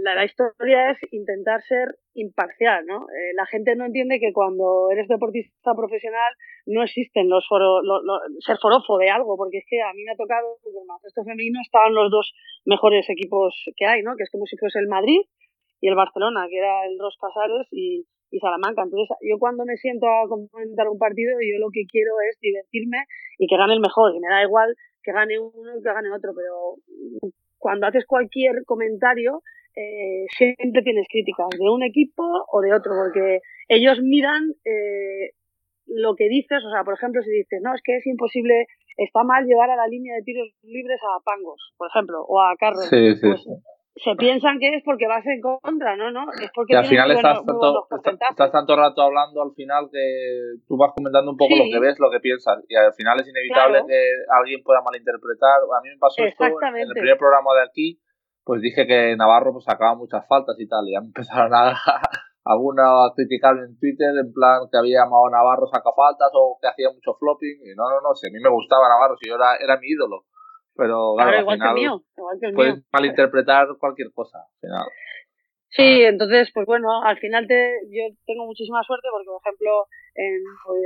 la, 0.02 0.14
la, 0.14 0.24
historia 0.24 0.90
es 0.90 0.98
intentar 1.12 1.62
ser 1.62 1.96
imparcial, 2.14 2.84
¿no? 2.86 3.06
Eh, 3.08 3.32
la 3.34 3.46
gente 3.46 3.76
no 3.76 3.84
entiende 3.84 4.18
que 4.18 4.32
cuando 4.32 4.90
eres 4.90 5.08
deportista 5.08 5.74
profesional 5.74 6.32
no 6.66 6.82
existen 6.82 7.28
los 7.28 7.46
foros, 7.48 7.82
lo, 7.84 8.00
ser 8.40 8.58
forofo 8.58 8.98
de 8.98 9.10
algo, 9.10 9.36
porque 9.36 9.58
es 9.58 9.64
que 9.68 9.80
a 9.80 9.92
mí 9.92 10.02
me 10.04 10.12
ha 10.12 10.16
tocado, 10.16 10.58
en 10.64 10.76
el 10.76 10.86
baloncesto 10.86 11.24
femenino 11.24 11.60
estaban 11.62 11.94
los 11.94 12.10
dos 12.10 12.32
mejores 12.64 13.08
equipos 13.08 13.54
que 13.76 13.86
hay, 13.86 14.02
¿no? 14.02 14.16
Que 14.16 14.24
es 14.24 14.30
como 14.30 14.46
si 14.46 14.56
fuese 14.56 14.78
el 14.78 14.88
Madrid 14.88 15.20
y 15.80 15.88
el 15.88 15.94
Barcelona, 15.94 16.46
que 16.48 16.58
era 16.58 16.86
el 16.86 16.98
Ros 16.98 17.16
Casares 17.20 17.68
y, 17.70 18.04
y 18.30 18.38
Salamanca. 18.38 18.82
Entonces, 18.82 19.16
yo 19.22 19.38
cuando 19.38 19.64
me 19.64 19.76
siento 19.76 20.06
a 20.06 20.28
comentar 20.28 20.88
un 20.88 20.98
partido, 20.98 21.38
yo 21.40 21.58
lo 21.58 21.70
que 21.72 21.86
quiero 21.86 22.20
es 22.28 22.38
divertirme 22.40 23.06
y 23.38 23.46
que 23.46 23.56
gane 23.56 23.74
el 23.74 23.80
mejor, 23.80 24.14
y 24.14 24.20
me 24.20 24.28
da 24.28 24.42
igual 24.42 24.74
que 25.02 25.12
gane 25.12 25.38
uno 25.38 25.78
y 25.78 25.82
que 25.82 25.92
gane 25.92 26.12
otro, 26.12 26.32
pero 26.34 26.76
cuando 27.58 27.86
haces 27.86 28.06
cualquier 28.06 28.64
comentario, 28.64 29.42
eh, 29.76 30.26
siempre 30.36 30.82
tienes 30.82 31.06
críticas 31.08 31.48
de 31.50 31.68
un 31.68 31.82
equipo 31.82 32.24
o 32.50 32.60
de 32.60 32.74
otro, 32.74 32.92
porque 32.96 33.40
ellos 33.68 34.00
miran 34.02 34.54
eh, 34.64 35.32
lo 35.86 36.14
que 36.14 36.28
dices, 36.28 36.64
o 36.64 36.70
sea, 36.70 36.84
por 36.84 36.94
ejemplo, 36.94 37.22
si 37.22 37.30
dices, 37.30 37.60
no, 37.62 37.74
es 37.74 37.82
que 37.82 37.96
es 37.96 38.06
imposible, 38.06 38.66
está 38.96 39.22
mal 39.22 39.44
llevar 39.44 39.70
a 39.70 39.76
la 39.76 39.86
línea 39.86 40.14
de 40.16 40.22
tiros 40.22 40.48
libres 40.62 41.00
a 41.02 41.22
Pangos, 41.24 41.74
por 41.76 41.88
ejemplo, 41.88 42.22
o 42.22 42.40
a 42.40 42.54
Carlos. 42.58 42.86
Sí, 42.88 43.14
sí, 43.14 43.26
pues, 43.26 43.42
sí. 43.42 43.50
Se 43.96 44.14
piensan 44.14 44.58
que 44.58 44.76
es 44.76 44.82
porque 44.84 45.06
vas 45.06 45.26
en 45.26 45.40
contra, 45.42 45.96
¿no? 45.96 46.10
no 46.10 46.24
es 46.32 46.50
porque 46.54 46.72
y 46.72 46.76
al 46.76 46.86
final 46.86 47.10
estás, 47.10 47.44
tanto, 47.44 47.86
estás, 47.90 48.30
estás, 48.30 48.52
tanto 48.52 48.76
rato 48.76 49.02
hablando 49.02 49.42
al 49.42 49.52
final 49.52 49.90
que 49.92 50.62
tú 50.66 50.78
vas 50.78 50.92
comentando 50.94 51.32
un 51.32 51.36
poco 51.36 51.56
lo 51.56 51.64
que 51.64 51.78
ves, 51.80 51.98
lo 51.98 52.08
que 52.08 52.20
piensas, 52.20 52.64
y 52.68 52.76
al 52.76 52.94
final 52.94 53.20
es 53.20 53.28
inevitable 53.28 53.82
claro. 53.82 53.86
que 53.86 54.00
alguien 54.40 54.62
pueda 54.62 54.80
malinterpretar. 54.80 55.58
A 55.66 55.82
mí 55.82 55.90
me 55.90 55.98
pasó 55.98 56.22
esto 56.22 56.44
en 56.44 56.76
el 56.76 56.94
primer 56.94 57.18
programa 57.18 57.50
de 57.60 57.66
aquí, 57.68 58.00
pues 58.44 58.60
dije 58.60 58.86
que 58.86 59.16
Navarro 59.16 59.52
pues 59.52 59.64
sacaba 59.64 59.94
muchas 59.94 60.26
faltas 60.26 60.56
y 60.58 60.66
tal, 60.68 60.88
y 60.88 60.92
ya 60.92 61.00
me 61.00 61.06
empezaron 61.12 61.52
a, 61.54 61.74
alguna 62.44 63.04
a 63.04 63.12
criticarme 63.14 63.62
en 63.62 63.78
Twitter 63.78 64.10
en 64.16 64.32
plan 64.32 64.62
que 64.70 64.78
había 64.78 65.04
llamado 65.04 65.26
a 65.26 65.30
Navarro 65.30 65.66
saca 65.66 65.90
faltas 65.94 66.30
o 66.34 66.58
que 66.60 66.68
hacía 66.68 66.88
mucho 66.90 67.14
flopping, 67.18 67.60
y 67.64 67.74
no, 67.76 67.88
no, 67.88 68.00
no, 68.00 68.14
si 68.14 68.28
a 68.28 68.32
mí 68.32 68.38
me 68.42 68.50
gustaba 68.50 68.88
Navarro, 68.88 69.16
si 69.16 69.28
yo 69.28 69.36
era, 69.36 69.56
era 69.56 69.78
mi 69.78 69.88
ídolo. 69.88 70.24
Pero 70.74 71.14
claro, 71.16 71.30
claro 71.30 71.40
igual, 71.42 71.54
al 71.54 71.58
final 71.58 71.74
que 71.74 71.80
mío, 71.80 72.02
igual 72.16 72.38
que 72.40 72.46
el 72.46 72.54
puedes 72.54 72.74
mío. 72.76 72.84
malinterpretar 72.92 73.68
cualquier 73.78 74.12
cosa. 74.12 74.38
Al 74.38 74.60
final. 74.60 74.86
Sí, 75.72 76.02
entonces, 76.02 76.50
pues 76.52 76.66
bueno, 76.66 77.02
al 77.04 77.18
final 77.18 77.46
te, 77.46 77.74
yo 77.90 78.02
tengo 78.26 78.44
muchísima 78.46 78.82
suerte 78.82 79.06
porque, 79.12 79.26
por 79.30 79.40
ejemplo, 79.40 79.86
en 80.16 80.42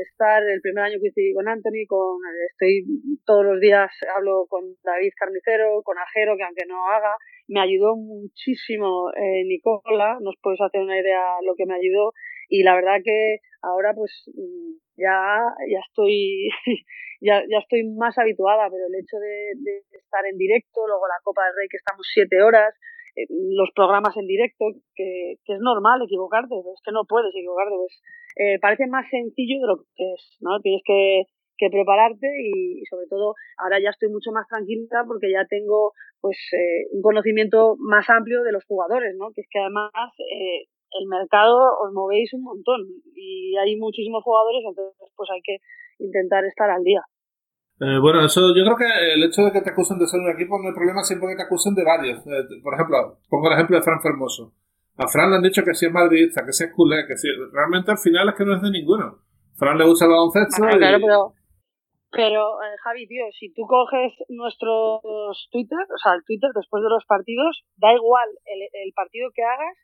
estar 0.06 0.42
el 0.42 0.60
primer 0.60 0.84
año 0.84 0.98
que 1.00 1.08
hice 1.08 1.32
con 1.34 1.48
Anthony, 1.48 1.86
con, 1.88 2.20
estoy 2.52 2.84
todos 3.24 3.46
los 3.46 3.60
días 3.60 3.90
hablo 4.14 4.44
con 4.46 4.62
David 4.84 5.12
Carnicero, 5.16 5.82
con 5.82 5.96
Ajero, 5.96 6.36
que 6.36 6.44
aunque 6.44 6.66
no 6.68 6.86
haga, 6.90 7.16
me 7.48 7.60
ayudó 7.60 7.96
muchísimo 7.96 9.10
eh, 9.16 9.44
Nicola, 9.46 10.18
nos 10.20 10.36
podéis 10.42 10.60
hacer 10.60 10.82
una 10.82 11.00
idea 11.00 11.40
lo 11.46 11.54
que 11.56 11.64
me 11.64 11.76
ayudó 11.76 12.12
y 12.50 12.62
la 12.62 12.74
verdad 12.74 13.00
que 13.02 13.38
ahora 13.62 13.94
pues 13.94 14.12
ya, 14.96 15.40
ya 15.66 15.80
estoy 15.80 16.50
ya, 17.22 17.40
ya 17.48 17.58
estoy 17.58 17.84
más 17.88 18.18
habituada, 18.18 18.68
pero 18.68 18.84
el 18.86 18.94
hecho 19.00 19.16
de, 19.16 19.52
de 19.64 19.82
estar 19.96 20.26
en 20.26 20.36
directo, 20.36 20.86
luego 20.86 21.08
la 21.08 21.20
Copa 21.22 21.44
del 21.46 21.56
Rey 21.56 21.68
que 21.70 21.78
estamos 21.78 22.06
siete 22.12 22.42
horas, 22.42 22.74
los 23.28 23.70
programas 23.74 24.16
en 24.16 24.26
directo, 24.26 24.66
que, 24.94 25.36
que, 25.44 25.52
es 25.54 25.60
normal 25.60 26.02
equivocarte, 26.02 26.54
es 26.54 26.80
que 26.84 26.92
no 26.92 27.04
puedes 27.08 27.34
equivocarte, 27.34 27.74
pues 27.76 27.94
eh, 28.36 28.58
parece 28.60 28.86
más 28.86 29.08
sencillo 29.10 29.60
de 29.60 29.66
lo 29.66 29.76
que 29.94 30.12
es, 30.14 30.36
¿no? 30.40 30.60
Tienes 30.60 30.82
que, 30.84 31.22
que 31.56 31.70
prepararte 31.70 32.26
y, 32.26 32.80
y, 32.80 32.84
sobre 32.86 33.06
todo 33.06 33.34
ahora 33.58 33.78
ya 33.80 33.90
estoy 33.90 34.10
mucho 34.10 34.32
más 34.32 34.46
tranquila 34.48 35.04
porque 35.06 35.30
ya 35.30 35.46
tengo 35.48 35.92
pues 36.20 36.38
eh, 36.52 36.88
un 36.92 37.02
conocimiento 37.02 37.76
más 37.78 38.08
amplio 38.10 38.42
de 38.42 38.52
los 38.52 38.64
jugadores, 38.64 39.14
¿no? 39.16 39.30
Que 39.32 39.42
es 39.42 39.46
que 39.50 39.60
además 39.60 39.92
eh, 40.18 40.66
el 40.98 41.06
mercado 41.08 41.58
os 41.84 41.92
movéis 41.92 42.32
un 42.34 42.42
montón 42.42 42.80
y 43.14 43.56
hay 43.56 43.76
muchísimos 43.76 44.22
jugadores, 44.22 44.62
entonces 44.66 45.12
pues 45.16 45.30
hay 45.30 45.42
que 45.42 45.58
intentar 45.98 46.44
estar 46.44 46.70
al 46.70 46.82
día. 46.82 47.02
Eh, 47.80 47.98
bueno, 48.00 48.24
eso 48.24 48.54
yo 48.54 48.62
creo 48.64 48.76
que 48.76 49.14
el 49.14 49.22
hecho 49.24 49.42
de 49.42 49.52
que 49.52 49.60
te 49.60 49.70
acusen 49.70 49.98
de 49.98 50.06
ser 50.06 50.20
un 50.20 50.30
equipo 50.30 50.58
no 50.62 50.68
hay 50.68 50.74
problema 50.74 51.02
siempre 51.02 51.30
que 51.30 51.36
te 51.36 51.42
acusen 51.42 51.74
de 51.74 51.84
varios. 51.84 52.18
Eh, 52.26 52.62
por 52.62 52.74
ejemplo, 52.74 53.18
pongo 53.28 53.48
el 53.48 53.54
ejemplo 53.54 53.76
de 53.76 53.82
Fran 53.82 54.00
Fermoso. 54.00 54.52
A 54.96 55.08
Fran 55.08 55.30
le 55.30 55.36
han 55.36 55.42
dicho 55.42 55.64
que 55.64 55.74
si 55.74 55.86
es 55.86 55.92
madridista, 55.92 56.46
que 56.46 56.52
si 56.52 56.64
es 56.64 56.72
culé, 56.72 57.04
que 57.06 57.16
si... 57.16 57.26
Realmente 57.52 57.90
al 57.90 57.98
final 57.98 58.28
es 58.28 58.34
que 58.36 58.44
no 58.44 58.54
es 58.54 58.62
de 58.62 58.70
ninguno. 58.70 59.18
Fran 59.58 59.76
le 59.76 59.84
gusta 59.84 60.04
el 60.04 60.12
baloncesto 60.12 60.62
claro, 60.62 60.76
y... 60.76 60.78
claro, 60.78 60.98
pero, 61.02 61.32
pero 62.12 62.62
eh, 62.62 62.76
Javi, 62.84 63.08
tío, 63.08 63.24
si 63.38 63.52
tú 63.52 63.66
coges 63.66 64.12
nuestros 64.28 65.48
Twitter, 65.50 65.82
o 65.82 65.98
sea, 65.98 66.14
el 66.14 66.22
Twitter 66.24 66.50
después 66.54 66.82
de 66.82 66.90
los 66.90 67.04
partidos, 67.06 67.64
da 67.76 67.92
igual 67.92 68.28
el, 68.46 68.62
el 68.62 68.92
partido 68.94 69.30
que 69.34 69.42
hagas, 69.42 69.76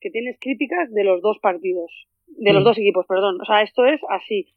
que 0.00 0.10
tienes 0.10 0.36
críticas 0.40 0.90
de 0.90 1.04
los 1.04 1.22
dos 1.22 1.38
partidos, 1.40 2.08
de 2.26 2.52
los 2.52 2.62
Mm. 2.62 2.66
dos 2.66 2.78
equipos, 2.78 3.06
perdón. 3.06 3.40
O 3.40 3.44
sea, 3.44 3.62
esto 3.62 3.84
es 3.84 4.00
así. 4.10 4.52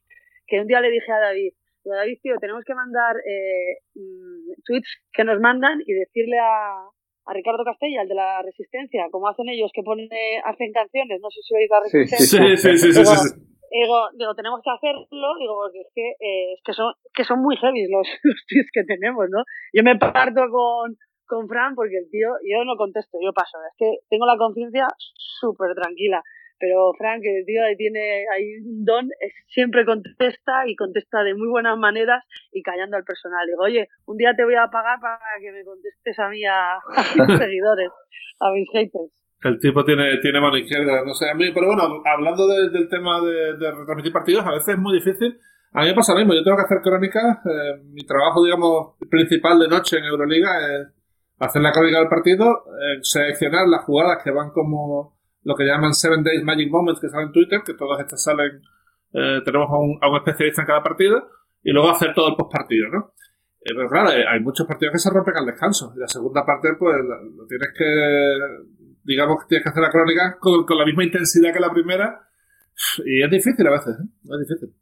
Que 0.48 0.60
un 0.60 0.68
día 0.68 0.82
le 0.82 0.90
dije 0.90 1.12
a 1.12 1.20
David, 1.20 1.54
David, 1.90 2.20
tío, 2.22 2.36
tenemos 2.40 2.64
que 2.66 2.74
mandar 2.74 3.16
eh, 3.18 3.80
mm, 3.96 4.62
tweets 4.66 4.90
que 5.12 5.24
nos 5.24 5.40
mandan 5.40 5.82
y 5.86 5.94
decirle 5.94 6.40
a, 6.40 6.88
a 7.26 7.34
Ricardo 7.34 7.64
Castella, 7.64 8.02
el 8.02 8.08
de 8.08 8.16
la 8.16 8.42
Resistencia, 8.42 9.08
como 9.12 9.28
hacen 9.28 9.50
ellos, 9.50 9.72
que 9.74 9.84
ponen, 9.84 10.10
hacen 10.44 10.72
canciones, 10.72 11.20
no 11.22 11.30
sé 11.30 11.42
si 11.42 11.56
oís 11.56 11.70
la 11.70 11.80
Resistencia. 11.80 12.40
Sí, 12.40 12.58
sí, 12.58 12.78
sí, 12.78 12.94
sí, 12.94 12.94
sí, 12.94 13.06
sí. 13.06 13.54
Digo, 13.74 14.06
digo, 14.14 14.36
tenemos 14.36 14.62
que 14.62 14.70
hacerlo, 14.70 15.30
digo, 15.40 15.58
porque 15.58 15.82
es 15.82 15.90
que, 15.96 16.10
eh, 16.22 16.54
es 16.54 16.62
que 16.64 16.74
son, 16.74 16.94
que 17.12 17.24
son 17.24 17.42
muy 17.42 17.58
heavy 17.58 17.90
los, 17.90 18.08
los 18.24 18.46
tweets 18.48 18.70
que 18.72 18.84
tenemos, 18.84 19.26
¿no? 19.32 19.44
Yo 19.74 19.82
me 19.82 19.98
parto 19.98 20.46
con, 20.52 20.96
con 21.26 21.48
Fran 21.48 21.74
porque 21.74 21.98
el 21.98 22.10
tío, 22.12 22.30
yo 22.46 22.64
no 22.66 22.76
contesto, 22.78 23.18
yo 23.24 23.34
paso, 23.34 23.58
es 23.66 23.76
que 23.78 24.06
tengo 24.10 24.28
la 24.28 24.38
conciencia 24.38 24.88
súper 25.18 25.74
tranquila, 25.74 26.22
pero 26.60 26.94
Fran, 26.98 27.22
que 27.22 27.40
el 27.40 27.46
tío 27.46 27.64
ahí 27.64 27.76
tiene, 27.76 28.26
hay 28.34 28.56
un 28.66 28.86
don, 28.86 29.06
es- 29.20 29.34
siempre 29.48 29.86
contesta 29.86 30.64
y 30.68 30.76
contesta 30.76 31.24
de 31.24 31.34
muy 31.36 31.48
buenas 31.50 31.78
maneras 31.78 32.24
y 32.52 32.62
callando 32.62 32.98
al 32.98 33.04
personal. 33.04 33.46
Digo, 33.48 33.64
oye, 33.64 33.88
un 34.06 34.18
día 34.18 34.34
te 34.36 34.44
voy 34.46 34.56
a 34.56 34.68
pagar 34.68 35.00
para 35.00 35.18
que 35.42 35.52
me 35.52 35.64
contestes 35.64 36.18
a 36.20 36.30
mí, 36.30 36.44
a, 36.46 36.76
a 36.76 36.80
mis 37.28 37.38
seguidores, 37.50 37.90
a 38.40 38.52
mis 38.52 38.68
haters. 38.72 39.12
El 39.44 39.60
tipo 39.60 39.84
tiene, 39.84 40.18
tiene 40.22 40.40
mano 40.40 40.56
izquierda, 40.58 41.04
no 41.06 41.14
sé, 41.14 41.30
a 41.30 41.34
mí, 41.34 41.52
pero 41.54 41.68
bueno, 41.68 42.02
hablando 42.06 42.48
de- 42.48 42.70
del 42.70 42.88
tema 42.88 43.20
de, 43.20 43.58
de 43.58 43.72
retransmitir 43.72 44.14
partidos, 44.14 44.46
a 44.46 44.52
veces 44.52 44.70
es 44.76 44.78
muy 44.80 44.96
difícil. 44.96 45.38
A 45.74 45.82
mí 45.82 45.88
me 45.88 45.96
pasa 45.96 46.14
lo 46.14 46.20
mismo, 46.20 46.34
yo 46.36 46.44
tengo 46.44 46.56
que 46.56 46.64
hacer 46.64 46.78
crónicas, 46.82 47.40
eh, 47.46 47.82
mi 47.92 48.06
trabajo, 48.06 48.46
digamos, 48.46 48.96
principal 49.10 49.60
de 49.60 49.68
noche 49.68 49.98
en 49.98 50.06
Euroliga 50.06 50.52
es 50.78 50.88
hacer 51.40 51.62
la 51.62 51.72
crónica 51.74 52.00
del 52.00 52.08
partido, 52.10 52.64
eh, 52.80 53.00
seleccionar 53.02 53.68
las 53.68 53.84
jugadas 53.84 54.24
que 54.24 54.32
van 54.32 54.52
como 54.52 55.18
lo 55.44 55.56
que 55.56 55.66
llaman 55.66 55.94
Seven 55.94 56.24
Days 56.24 56.44
Magic 56.44 56.70
Moments 56.70 57.00
que 57.02 57.10
salen 57.10 57.28
en 57.28 57.34
Twitter, 57.34 57.62
que 57.66 57.74
todas 57.74 58.00
estas 58.00 58.24
salen, 58.24 58.62
eh, 59.14 59.42
tenemos 59.44 59.70
a 59.70 59.78
un, 59.78 59.98
a 60.02 60.10
un 60.10 60.18
especialista 60.18 60.62
en 60.62 60.68
cada 60.68 60.84
partido, 60.84 61.30
y 61.64 61.72
luego 61.72 61.90
hacer 61.90 62.14
todo 62.14 62.30
el 62.30 62.36
postpartido, 62.36 62.90
¿no? 62.90 63.14
Eh, 63.62 63.72
pero 63.76 63.90
claro, 63.90 64.12
eh, 64.12 64.26
hay 64.28 64.40
muchos 64.42 64.68
partidos 64.68 64.94
que 64.94 65.00
se 65.00 65.10
rompen 65.10 65.38
al 65.38 65.46
descanso. 65.46 65.94
Y 65.96 66.00
la 66.00 66.08
segunda 66.08 66.46
parte, 66.46 66.70
pues, 66.78 66.96
lo 66.98 67.48
tienes 67.48 67.70
que, 67.78 68.40
digamos 69.04 69.48
tienes 69.48 69.64
que 69.64 69.70
hacer 69.70 69.82
la 69.82 69.92
crónica 69.92 70.38
con, 70.40 70.66
con 70.66 70.78
la 70.78 70.86
misma 70.86 71.04
intensidad 71.04 71.54
que 71.54 71.60
la 71.60 71.72
primera. 71.72 72.28
Y 73.06 73.24
es 73.24 73.30
difícil 73.30 73.66
a 73.68 73.72
veces, 73.72 73.96
¿eh? 74.00 74.08
Es 74.24 74.48
difícil. 74.48 74.74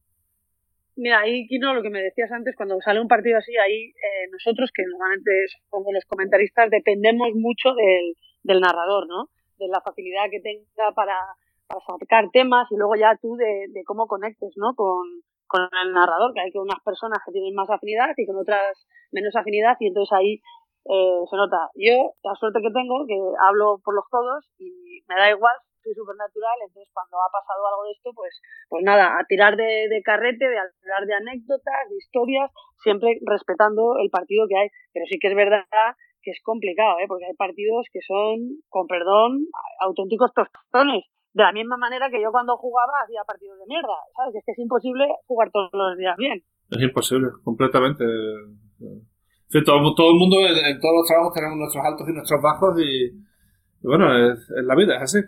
Mira, 0.96 1.20
ahí, 1.22 1.48
Kino, 1.48 1.74
lo 1.74 1.82
que 1.82 1.90
me 1.90 2.02
decías 2.02 2.32
antes, 2.32 2.56
cuando 2.56 2.80
sale 2.82 3.00
un 3.00 3.08
partido 3.08 3.38
así, 3.38 3.56
ahí 3.58 3.90
eh, 3.90 4.28
nosotros, 4.32 4.72
que 4.74 4.84
normalmente 4.86 5.32
somos 5.70 5.94
los 5.94 6.06
comentaristas, 6.06 6.70
dependemos 6.70 7.30
mucho 7.36 7.74
del 8.44 8.60
narrador, 8.60 9.08
¿no? 9.08 9.30
De 9.62 9.68
la 9.68 9.82
facilidad 9.82 10.26
que 10.32 10.42
tenga 10.42 10.90
para, 10.96 11.16
sacar 11.86 12.30
temas 12.34 12.66
y 12.72 12.76
luego 12.76 12.96
ya 12.96 13.16
tú 13.22 13.36
de, 13.38 13.70
cómo 13.86 14.08
conectes, 14.08 14.52
¿no? 14.58 14.74
Con, 14.76 15.06
el 15.54 15.92
narrador, 15.92 16.34
que 16.34 16.40
hay 16.40 16.52
que 16.52 16.60
unas 16.60 16.80
personas 16.80 17.20
que 17.26 17.32
tienen 17.34 17.54
más 17.54 17.70
afinidad 17.70 18.16
y 18.16 18.26
con 18.26 18.38
otras 18.38 18.72
menos 19.12 19.36
afinidad 19.36 19.76
y 19.82 19.88
entonces 19.88 20.12
ahí 20.14 20.34
eh, 20.88 21.22
se 21.30 21.36
nota. 21.36 21.70
Yo, 21.76 22.16
la 22.24 22.34
suerte 22.36 22.62
que 22.64 22.72
tengo, 22.72 23.06
que 23.06 23.20
hablo 23.46 23.82
por 23.84 23.94
los 23.94 24.08
codos 24.10 24.50
y 24.58 25.04
me 25.10 25.16
da 25.16 25.30
igual, 25.30 25.54
soy 25.84 25.94
súper 25.94 26.16
natural, 26.16 26.56
entonces 26.66 26.90
cuando 26.94 27.20
ha 27.20 27.30
pasado 27.30 27.68
algo 27.68 27.84
de 27.84 27.92
esto, 27.92 28.12
pues 28.16 28.32
pues 28.70 28.84
nada, 28.86 29.20
a 29.20 29.26
tirar 29.26 29.58
de, 29.58 30.02
carrete, 30.06 30.48
de 30.48 30.58
hablar 30.58 31.06
de 31.06 31.14
anécdotas, 31.14 31.90
de 31.90 31.98
historias, 31.98 32.50
siempre 32.82 33.20
respetando 33.26 33.98
el 34.00 34.10
partido 34.10 34.48
que 34.48 34.58
hay. 34.58 34.70
Pero 34.94 35.06
sí 35.10 35.20
que 35.20 35.28
es 35.28 35.36
verdad 35.36 35.66
que 36.22 36.32
es 36.32 36.40
complicado, 36.44 37.00
¿eh? 37.00 37.06
porque 37.08 37.26
hay 37.26 37.36
partidos 37.36 37.86
que 37.92 38.00
son, 38.06 38.62
con 38.70 38.88
perdón, 38.88 39.48
auténticos 39.80 40.32
tostones. 40.34 41.06
De 41.34 41.44
la 41.44 41.54
misma 41.54 41.78
manera 41.78 42.10
que 42.12 42.22
yo 42.22 42.32
cuando 42.32 42.58
jugaba 42.58 42.92
hacía 43.04 43.24
partidos 43.26 43.58
de 43.60 43.66
mierda, 43.68 43.96
¿sabes? 44.16 44.36
Es 44.36 44.44
que 44.46 44.52
es 44.52 44.60
imposible 44.60 45.08
jugar 45.28 45.50
todos 45.52 45.70
los 45.72 45.98
días 45.98 46.18
bien. 46.18 46.44
Es 46.70 46.82
imposible, 46.82 47.30
completamente. 47.44 48.04
Sí, 49.48 49.64
todo, 49.64 49.80
todo 49.96 50.12
el 50.12 50.20
mundo, 50.20 50.40
en, 50.44 50.80
todos 50.80 50.96
los 50.96 51.08
trabajos 51.08 51.34
tenemos 51.34 51.58
nuestros 51.58 51.86
altos 51.86 52.08
y 52.08 52.14
nuestros 52.14 52.42
bajos 52.42 52.76
y, 52.80 53.12
bueno, 53.82 54.12
es, 54.12 54.40
es 54.40 54.66
la 54.66 54.76
vida, 54.76 54.96
es 54.98 55.04
así. 55.04 55.20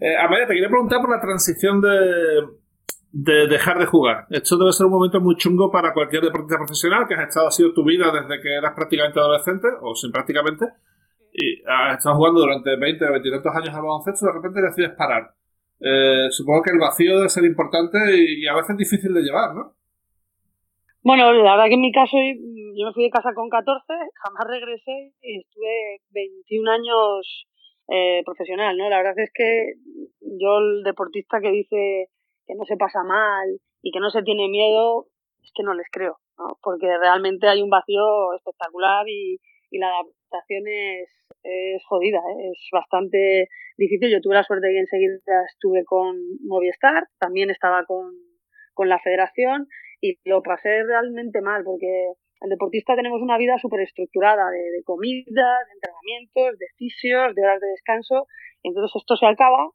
Eh, 0.00 0.16
Amaya, 0.16 0.46
te 0.46 0.54
quería 0.54 0.68
preguntar 0.68 1.00
por 1.00 1.10
la 1.10 1.20
transición 1.20 1.80
de, 1.80 2.59
de 3.12 3.46
dejar 3.48 3.78
de 3.78 3.86
jugar. 3.86 4.26
Esto 4.30 4.56
debe 4.56 4.72
ser 4.72 4.86
un 4.86 4.92
momento 4.92 5.20
muy 5.20 5.36
chungo 5.36 5.70
para 5.70 5.92
cualquier 5.92 6.22
deportista 6.22 6.58
profesional 6.58 7.06
que 7.08 7.14
has 7.14 7.28
estado, 7.28 7.48
ha 7.48 7.52
sido 7.52 7.72
tu 7.72 7.84
vida 7.84 8.10
desde 8.12 8.40
que 8.40 8.54
eras 8.54 8.72
prácticamente 8.74 9.18
adolescente, 9.18 9.66
o 9.82 9.94
sin 9.94 10.12
prácticamente, 10.12 10.66
y 11.32 11.62
has 11.66 11.98
estado 11.98 12.16
jugando 12.16 12.40
durante 12.40 12.76
20 12.76 13.04
o 13.04 13.12
20 13.12 13.30
tantos 13.30 13.56
años 13.56 13.74
al 13.74 13.82
baloncesto 13.82 14.24
y 14.24 14.28
de 14.28 14.34
repente 14.34 14.62
decides 14.62 14.96
parar. 14.96 15.34
Eh, 15.80 16.26
supongo 16.30 16.62
que 16.62 16.70
el 16.70 16.78
vacío 16.78 17.16
debe 17.16 17.28
ser 17.28 17.44
importante 17.44 17.98
y, 18.14 18.44
y 18.44 18.46
a 18.46 18.54
veces 18.54 18.76
difícil 18.76 19.14
de 19.14 19.22
llevar, 19.22 19.54
¿no? 19.54 19.74
Bueno, 21.02 21.32
la 21.32 21.56
verdad 21.56 21.68
que 21.68 21.74
en 21.74 21.80
mi 21.80 21.92
caso, 21.92 22.16
yo 22.16 22.86
me 22.86 22.92
fui 22.92 23.04
de 23.04 23.10
casa 23.10 23.32
con 23.34 23.48
14, 23.48 23.84
jamás 24.22 24.46
regresé 24.46 25.12
y 25.22 25.40
estuve 25.40 26.00
21 26.10 26.70
años 26.70 27.46
eh, 27.88 28.22
profesional, 28.24 28.76
¿no? 28.76 28.90
La 28.90 28.98
verdad 28.98 29.18
es 29.18 29.30
que 29.32 29.74
yo, 30.20 30.58
el 30.58 30.82
deportista 30.84 31.40
que 31.40 31.50
dice 31.50 32.08
que 32.50 32.58
no 32.58 32.64
se 32.64 32.76
pasa 32.76 33.02
mal 33.04 33.46
y 33.82 33.92
que 33.92 34.00
no 34.00 34.10
se 34.10 34.22
tiene 34.22 34.48
miedo, 34.48 35.06
es 35.42 35.50
que 35.54 35.62
no 35.62 35.74
les 35.74 35.86
creo, 35.90 36.18
¿no? 36.36 36.58
Porque 36.62 36.86
realmente 36.98 37.46
hay 37.46 37.62
un 37.62 37.70
vacío 37.70 38.34
espectacular 38.34 39.08
y, 39.08 39.38
y 39.70 39.78
la 39.78 39.88
adaptación 39.88 40.66
es, 40.66 41.08
es 41.44 41.82
jodida, 41.86 42.18
¿eh? 42.18 42.50
es 42.50 42.58
bastante 42.72 43.48
difícil. 43.76 44.10
Yo 44.10 44.20
tuve 44.20 44.34
la 44.34 44.42
suerte 44.42 44.66
de 44.66 44.72
que 44.74 44.80
enseguida 44.80 45.14
estuve 45.48 45.84
con 45.84 46.16
Movistar, 46.44 47.04
también 47.18 47.50
estaba 47.50 47.84
con, 47.84 48.10
con 48.74 48.88
la 48.88 48.98
federación 48.98 49.68
y 50.00 50.18
lo 50.24 50.42
pasé 50.42 50.82
realmente 50.82 51.40
mal 51.40 51.62
porque 51.64 52.12
el 52.40 52.50
deportista 52.50 52.96
tenemos 52.96 53.22
una 53.22 53.38
vida 53.38 53.58
súper 53.58 53.80
estructurada 53.80 54.50
de, 54.50 54.58
de 54.58 54.82
comidas, 54.82 55.26
de 55.68 55.72
entrenamientos, 55.74 56.58
de 56.58 56.66
fisios, 56.76 57.34
de 57.34 57.42
horas 57.42 57.60
de 57.60 57.68
descanso. 57.68 58.26
Entonces 58.62 58.90
esto 58.96 59.16
se 59.16 59.26
acaba, 59.26 59.70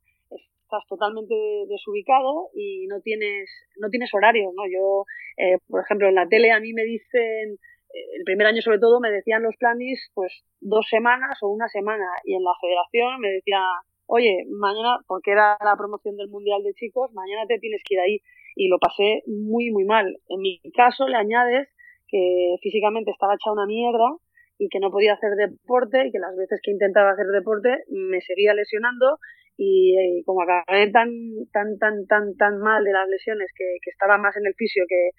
estás 0.65 0.84
totalmente 0.89 1.36
desubicado 1.69 2.50
y 2.53 2.88
no 2.88 3.00
tienes, 3.01 3.50
no 3.77 3.89
tienes 3.89 4.13
horario, 4.13 4.51
¿no? 4.55 4.63
Yo, 4.65 5.05
eh, 5.38 5.57
por 5.67 5.81
ejemplo, 5.81 6.10
en 6.10 6.15
la 6.15 6.27
tele 6.27 6.51
a 6.51 6.60
mí 6.60 6.74
me 6.74 6.84
dicen, 6.84 7.53
eh, 7.93 8.05
el 8.17 8.24
primer 8.25 8.48
año 8.48 8.62
sobre 8.62 8.79
todo 8.79 9.00
me 9.00 9.12
decían 9.12 9.43
los 9.43 9.55
planis 9.57 10.12
pues 10.13 10.43
dos 10.60 10.86
semanas 10.89 11.38
o 11.41 11.50
una 11.50 11.67
semana 11.69 12.05
y 12.24 12.36
en 12.36 12.43
la 12.43 12.53
federación 12.60 13.22
me 13.22 13.29
decían, 13.29 13.63
oye, 14.07 14.45
mañana, 14.50 14.98
porque 15.07 15.31
era 15.31 15.57
la 15.63 15.77
promoción 15.77 16.17
del 16.17 16.29
Mundial 16.29 16.63
de 16.63 16.74
Chicos, 16.74 17.13
mañana 17.13 17.45
te 17.48 17.60
tienes 17.60 17.81
que 17.86 17.95
ir 17.95 18.00
ahí 18.00 18.19
y 18.55 18.67
lo 18.67 18.79
pasé 18.79 19.22
muy, 19.27 19.72
muy 19.72 19.86
mal. 19.86 20.17
En 20.29 20.41
mi 20.41 20.60
caso 20.74 21.07
le 21.07 21.17
añades 21.17 21.69
que 22.07 22.55
físicamente 22.62 23.12
estaba 23.12 23.36
hecha 23.36 23.51
una 23.51 23.65
mierda 23.65 24.17
y 24.57 24.69
que 24.69 24.79
no 24.79 24.89
podía 24.89 25.13
hacer 25.13 25.31
deporte 25.36 26.07
y 26.07 26.12
que 26.12 26.19
las 26.19 26.36
veces 26.36 26.60
que 26.63 26.72
intentaba 26.72 27.12
hacer 27.12 27.27
deporte 27.27 27.84
me 27.89 28.22
seguía 28.22 28.53
lesionando 28.53 29.19
y, 29.57 29.95
y 30.19 30.24
como 30.24 30.41
acabé 30.41 30.91
tan, 30.91 31.09
tan, 31.51 31.77
tan, 31.77 32.05
tan, 32.07 32.35
tan 32.35 32.59
mal 32.59 32.83
de 32.83 32.91
las 32.91 33.07
lesiones 33.07 33.51
que, 33.55 33.77
que 33.81 33.89
estaba 33.89 34.17
más 34.17 34.35
en 34.38 34.45
el 34.47 34.53
fisio 34.55 34.83
que, 34.88 35.12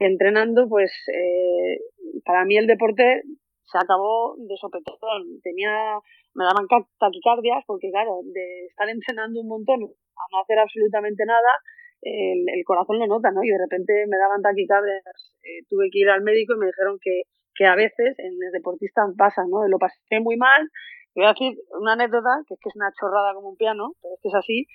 entrenando, 0.00 0.68
pues 0.68 0.92
eh, 1.12 1.78
para 2.24 2.44
mí 2.44 2.56
el 2.56 2.66
deporte 2.66 3.22
se 3.64 3.78
acabó 3.78 4.36
de 4.38 4.56
sopetón. 4.56 5.40
Tenía, 5.42 5.98
me 6.34 6.44
daban 6.44 6.66
taquicardias 6.98 7.64
porque 7.66 7.90
claro, 7.90 8.20
de 8.24 8.66
estar 8.66 8.88
entrenando 8.88 9.40
un 9.40 9.48
montón 9.48 9.82
a 9.82 10.24
no 10.32 10.40
hacer 10.42 10.58
absolutamente 10.58 11.24
nada, 11.26 11.58
el, 12.02 12.44
el, 12.48 12.64
corazón 12.64 12.98
lo 12.98 13.06
nota, 13.06 13.30
¿no? 13.30 13.42
Y 13.42 13.48
de 13.48 13.58
repente 13.58 14.06
me 14.06 14.16
daban 14.16 14.42
taquicardias, 14.42 15.02
eh, 15.42 15.64
tuve 15.68 15.88
que 15.90 16.00
ir 16.00 16.08
al 16.08 16.22
médico 16.22 16.54
y 16.54 16.58
me 16.58 16.66
dijeron 16.66 16.98
que, 17.00 17.22
que 17.54 17.66
a 17.66 17.74
veces 17.74 18.18
en 18.18 18.32
el 18.32 18.52
deportista 18.52 19.02
pasa, 19.16 19.42
¿no? 19.48 19.66
Lo 19.66 19.78
pasé 19.78 20.20
muy 20.20 20.36
mal. 20.36 20.70
Voy 21.16 21.24
a 21.24 21.32
decir 21.32 21.56
una 21.70 21.94
anécdota, 21.94 22.44
que 22.46 22.54
es 22.54 22.60
que 22.60 22.68
es 22.68 22.76
una 22.76 22.92
chorrada 22.92 23.32
como 23.32 23.48
un 23.48 23.56
piano, 23.56 23.94
pero 24.02 24.14
es 24.14 24.20
que 24.20 24.28
es 24.28 24.34
así. 24.34 24.66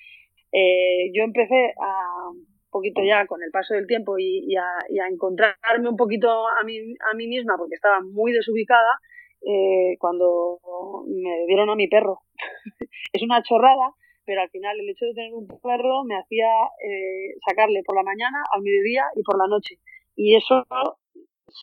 Eh, 0.51 1.11
yo 1.13 1.23
empecé 1.23 1.73
a 1.79 2.29
un 2.31 2.47
poquito 2.71 3.03
ya 3.03 3.27
con 3.27 3.43
el 3.43 3.51
paso 3.51 3.75
del 3.75 3.85
tiempo 3.85 4.17
y, 4.17 4.43
y, 4.47 4.55
a, 4.55 4.65
y 4.89 4.97
a, 4.97 5.07
encontrarme 5.07 5.87
un 5.87 5.95
poquito 5.95 6.47
a 6.47 6.63
mí, 6.63 6.79
a 7.11 7.15
mí 7.15 7.27
misma 7.27 7.57
porque 7.57 7.75
estaba 7.75 8.01
muy 8.01 8.31
desubicada 8.31 8.97
eh, 9.45 9.95
cuando 9.99 10.59
me 11.05 11.45
dieron 11.45 11.69
a 11.69 11.75
mi 11.75 11.87
perro. 11.87 12.21
es 13.13 13.21
una 13.21 13.43
chorrada, 13.43 13.93
pero 14.25 14.41
al 14.41 14.49
final 14.49 14.79
el 14.79 14.89
hecho 14.89 15.05
de 15.05 15.13
tener 15.13 15.35
un 15.35 15.47
perro 15.47 16.03
me 16.05 16.17
hacía 16.17 16.49
eh, 16.83 17.37
sacarle 17.47 17.83
por 17.85 17.95
la 17.95 18.03
mañana, 18.03 18.41
al 18.51 18.63
mediodía 18.63 19.03
y 19.15 19.21
por 19.21 19.37
la 19.37 19.45
noche. 19.45 19.75
Y 20.15 20.35
eso 20.35 20.65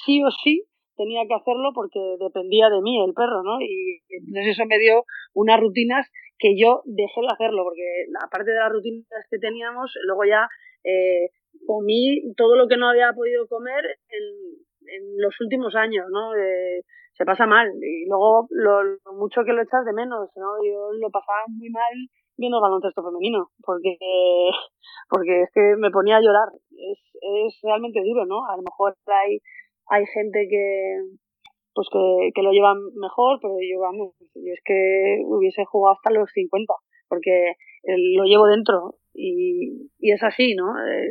sí 0.07 0.23
o 0.23 0.31
sí 0.31 0.68
tenía 0.99 1.23
que 1.27 1.35
hacerlo 1.35 1.71
porque 1.73 2.01
dependía 2.19 2.69
de 2.69 2.83
mí 2.83 2.99
el 3.03 3.15
perro, 3.15 3.43
¿no? 3.43 3.61
Y 3.61 4.03
entonces 4.11 4.59
eso 4.59 4.67
me 4.67 4.79
dio 4.79 5.05
unas 5.33 5.61
rutinas 5.61 6.11
que 6.39 6.59
yo 6.59 6.83
dejé 6.85 7.21
de 7.23 7.33
hacerlo, 7.33 7.65
porque 7.65 8.07
aparte 8.21 8.51
de 8.51 8.59
las 8.59 8.73
rutinas 8.73 9.07
que 9.31 9.39
teníamos, 9.39 9.95
luego 10.05 10.25
ya 10.25 10.49
eh, 10.85 11.31
comí 11.67 12.35
todo 12.37 12.57
lo 12.57 12.69
que 12.69 12.77
no 12.77 12.91
había 12.91 13.13
podido 13.13 13.47
comer 13.47 13.85
en, 14.11 14.59
los 15.19 15.39
últimos 15.41 15.75
años, 15.77 16.07
¿no? 16.11 16.35
Eh, 16.35 16.83
se 17.13 17.27
pasa 17.27 17.47
mal 17.47 17.69
y 17.77 18.09
luego 18.09 18.47
lo, 18.49 18.81
mucho 19.19 19.45
que 19.45 19.53
lo 19.53 19.61
echas 19.61 19.85
de 19.85 19.93
menos, 19.93 20.31
¿no? 20.35 20.57
Yo 20.65 20.93
lo 20.99 21.11
pasaba 21.11 21.45
muy 21.49 21.69
mal 21.69 21.93
viendo 22.39 22.61
baloncesto 22.61 23.03
femenino, 23.03 23.51
porque, 23.63 23.99
porque 25.11 25.43
es 25.43 25.51
que 25.53 25.77
me 25.77 25.91
ponía 25.91 26.17
a 26.17 26.23
llorar. 26.23 26.49
Es, 26.71 26.99
es 27.21 27.61
realmente 27.63 28.01
duro, 28.03 28.25
¿no? 28.25 28.47
A 28.47 28.57
lo 28.57 28.63
mejor 28.63 28.97
hay, 29.07 29.41
hay 29.89 30.05
gente 30.07 30.47
que, 30.49 30.97
pues 31.75 31.89
que, 31.93 32.31
que 32.35 32.43
lo 32.43 32.53
llevan 32.53 32.79
mejor, 32.95 33.39
pero 33.41 33.55
yo, 33.61 33.81
vamos, 33.81 34.15
yo 34.35 34.53
es 34.53 34.61
que 34.65 35.23
hubiese 35.25 35.65
jugado 35.65 35.97
hasta 35.97 36.11
los 36.11 36.31
50, 36.33 36.73
porque 37.09 37.55
lo 37.85 38.25
llevo 38.25 38.47
dentro 38.47 38.97
y, 39.15 39.91
y 39.99 40.13
es 40.13 40.23
así, 40.23 40.55
¿no? 40.55 40.71
Eh, 40.79 41.11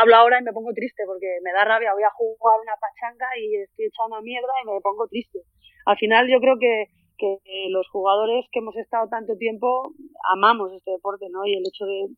hablo 0.00 0.16
ahora 0.16 0.40
y 0.40 0.44
me 0.44 0.52
pongo 0.52 0.72
triste 0.74 1.04
porque 1.06 1.38
me 1.42 1.52
da 1.52 1.64
rabia, 1.64 1.94
voy 1.94 2.02
a 2.02 2.10
jugar 2.10 2.60
una 2.60 2.74
pachanga 2.80 3.26
y 3.40 3.56
estoy 3.56 3.86
echando 3.86 4.16
una 4.16 4.22
mierda 4.22 4.52
y 4.62 4.66
me 4.66 4.80
pongo 4.80 5.06
triste. 5.08 5.40
Al 5.86 5.96
final 5.96 6.28
yo 6.28 6.40
creo 6.40 6.58
que, 6.58 6.86
que 7.16 7.38
los 7.70 7.88
jugadores 7.88 8.46
que 8.52 8.58
hemos 8.58 8.76
estado 8.76 9.08
tanto 9.08 9.36
tiempo 9.36 9.94
amamos 10.34 10.72
este 10.72 10.90
deporte, 10.90 11.26
¿no? 11.30 11.46
Y 11.46 11.54
el 11.54 11.64
hecho 11.66 11.86
de, 11.86 12.08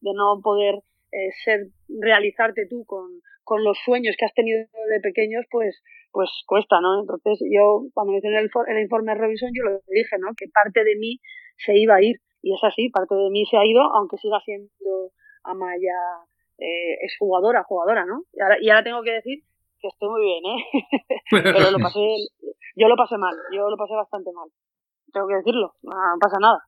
de 0.00 0.12
no 0.14 0.40
poder 0.42 0.76
eh, 1.12 1.30
ser, 1.44 1.68
realizarte 1.88 2.66
tú 2.68 2.84
con, 2.84 3.20
con 3.44 3.62
los 3.62 3.78
sueños 3.84 4.16
que 4.18 4.24
has 4.24 4.34
tenido 4.34 4.58
de 4.58 5.00
pequeños, 5.00 5.44
pues, 5.50 5.82
pues 6.12 6.30
cuesta, 6.46 6.80
¿no? 6.80 7.00
Entonces 7.00 7.38
yo, 7.52 7.84
cuando 7.94 8.12
me 8.12 8.18
hicieron 8.18 8.40
el, 8.40 8.50
el 8.68 8.82
informe 8.82 9.12
de 9.12 9.20
revisión, 9.20 9.50
yo 9.54 9.62
lo 9.64 9.80
dije, 9.88 10.16
¿no? 10.18 10.32
Que 10.36 10.46
parte 10.48 10.82
de 10.82 10.96
mí 10.96 11.20
se 11.64 11.76
iba 11.76 11.96
a 11.96 12.02
ir 12.02 12.16
y 12.42 12.52
es 12.52 12.60
así, 12.62 12.90
parte 12.90 13.14
de 13.14 13.30
mí 13.30 13.44
se 13.46 13.56
ha 13.56 13.64
ido, 13.64 13.80
aunque 13.94 14.18
siga 14.18 14.40
siendo 14.44 15.12
Amaya 15.44 15.96
eh, 16.58 16.94
es 17.00 17.16
jugadora, 17.18 17.64
jugadora, 17.64 18.04
¿no? 18.04 18.22
Y 18.32 18.40
ahora, 18.40 18.56
y 18.60 18.70
ahora 18.70 18.84
tengo 18.84 19.02
que 19.02 19.12
decir 19.12 19.40
que 19.80 19.88
estoy 19.88 20.08
muy 20.08 20.22
bien, 20.22 20.42
¿eh? 20.44 20.60
Pero 21.30 21.70
lo 21.70 21.78
pasé, 21.78 22.00
yo 22.76 22.88
lo 22.88 22.96
pasé 22.96 23.18
mal, 23.18 23.34
yo 23.52 23.68
lo 23.68 23.76
pasé 23.76 23.94
bastante 23.94 24.30
mal. 24.32 24.48
Tengo 25.12 25.28
que 25.28 25.36
decirlo, 25.36 25.74
no 25.82 25.92
pasa 26.20 26.38
nada. 26.40 26.58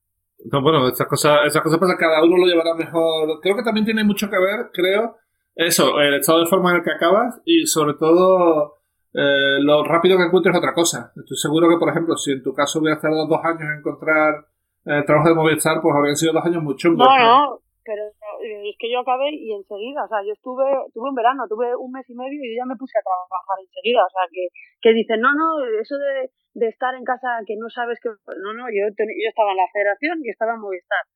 No, 0.52 0.62
bueno, 0.62 0.86
estas 0.88 1.08
cosas, 1.08 1.46
estas 1.46 1.62
cosas 1.62 1.78
pasan, 1.78 1.96
cada 1.96 2.22
uno 2.22 2.36
lo 2.36 2.46
llevará 2.46 2.74
mejor. 2.74 3.40
Creo 3.40 3.56
que 3.56 3.62
también 3.62 3.86
tiene 3.86 4.04
mucho 4.04 4.28
que 4.28 4.38
ver, 4.38 4.70
creo, 4.72 5.16
eso, 5.56 5.98
el 6.00 6.14
estado 6.14 6.40
de 6.40 6.46
forma 6.46 6.70
en 6.70 6.76
el 6.76 6.84
que 6.84 6.92
acabas 6.92 7.40
y 7.46 7.66
sobre 7.66 7.94
todo 7.94 8.76
eh, 9.14 9.56
lo 9.60 9.82
rápido 9.84 10.18
que 10.18 10.28
encuentres 10.28 10.54
otra 10.54 10.74
cosa. 10.74 11.12
Estoy 11.16 11.36
seguro 11.36 11.66
que, 11.68 11.80
por 11.80 11.88
ejemplo, 11.88 12.14
si 12.16 12.32
en 12.32 12.42
tu 12.42 12.52
caso 12.52 12.78
hubieras 12.78 13.00
tardado 13.00 13.26
dos 13.26 13.40
años 13.42 13.64
en 13.64 13.80
encontrar 13.80 14.44
el 14.84 15.04
trabajo 15.04 15.30
de 15.30 15.34
Movistar, 15.34 15.80
pues 15.80 15.96
habrían 15.96 16.16
sido 16.16 16.34
dos 16.34 16.44
años 16.44 16.62
muy 16.62 16.76
chungos. 16.76 17.08
No, 17.08 17.16
no, 17.16 17.58
pero 17.82 18.04
eh, 18.44 18.68
es 18.68 18.76
que 18.78 18.92
yo 18.92 19.00
acabé 19.00 19.32
y 19.32 19.56
enseguida, 19.56 20.04
o 20.04 20.08
sea, 20.08 20.20
yo 20.20 20.36
estuve, 20.36 20.68
tuve 20.92 21.08
un 21.08 21.16
verano, 21.16 21.48
tuve 21.48 21.72
un 21.74 21.90
mes 21.90 22.04
y 22.10 22.14
medio 22.14 22.36
y 22.36 22.52
yo 22.52 22.60
ya 22.60 22.68
me 22.68 22.76
puse 22.76 22.92
a 23.00 23.06
trabajar 23.06 23.56
enseguida, 23.64 24.04
o 24.04 24.12
sea, 24.12 24.28
que, 24.28 24.52
que 24.84 24.92
dicen, 24.92 25.24
no, 25.24 25.32
no, 25.32 25.64
eso 25.80 25.96
de, 25.96 26.28
de 26.52 26.68
estar 26.68 26.94
en 26.94 27.08
casa 27.08 27.40
que 27.48 27.56
no 27.56 27.72
sabes 27.72 27.96
que, 28.04 28.12
no, 28.12 28.52
no, 28.52 28.68
yo, 28.68 28.92
yo 28.92 29.28
estaba 29.32 29.56
en 29.56 29.64
la 29.64 29.72
federación 29.72 30.20
y 30.20 30.28
estaba 30.28 30.52
en 30.52 30.60
Movistar 30.60 31.08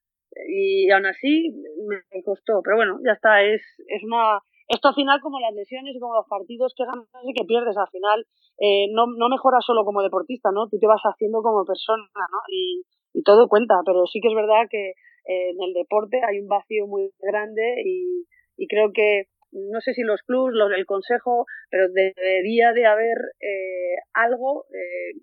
y 0.49 0.91
aún 0.91 1.07
así 1.07 1.53
me 1.87 2.23
costó, 2.23 2.61
pero 2.63 2.77
bueno, 2.77 2.99
ya 3.05 3.13
está, 3.13 3.43
es, 3.43 3.63
es 3.89 4.05
una, 4.05 4.41
esto 4.69 4.89
al 4.89 4.95
final 4.95 5.21
como 5.21 5.41
las 5.41 5.55
lesiones 5.55 5.97
y 5.97 6.01
como 6.01 6.15
los 6.15 6.29
partidos 6.29 6.75
que 6.77 6.85
ganas 6.85 7.07
y 7.25 7.35
que 7.35 7.45
pierdes, 7.45 7.77
al 7.77 7.89
final 7.89 8.27
eh, 8.59 8.87
no, 8.93 9.07
no 9.17 9.29
mejoras 9.29 9.65
solo 9.65 9.85
como 9.85 10.03
deportista, 10.03 10.51
¿no? 10.53 10.69
Tú 10.69 10.79
te 10.79 10.87
vas 10.87 11.03
haciendo 11.03 11.43
como 11.43 11.65
persona, 11.65 12.07
¿no? 12.15 12.39
Y, 12.49 12.83
y 13.13 13.23
todo 13.23 13.49
cuenta, 13.49 13.75
pero 13.85 14.07
sí 14.07 14.21
que 14.21 14.29
es 14.29 14.35
verdad 14.35 14.67
que 14.71 14.91
eh, 14.91 15.51
en 15.51 15.61
el 15.61 15.73
deporte 15.75 16.21
hay 16.23 16.39
un 16.39 16.49
vacío 16.49 16.87
muy 16.87 17.11
grande 17.19 17.83
y, 17.85 18.27
y 18.57 18.69
creo 18.69 18.93
que 18.95 19.25
no 19.53 19.81
sé 19.81 19.95
si 19.95 20.03
los 20.03 20.23
clubs, 20.23 20.53
los, 20.55 20.71
el 20.73 20.87
consejo, 20.87 21.47
pero 21.71 21.89
debería 21.89 22.73
de 22.73 22.87
haber 22.87 23.19
eh, 23.41 23.97
algo 24.15 24.67
eh, 24.71 25.19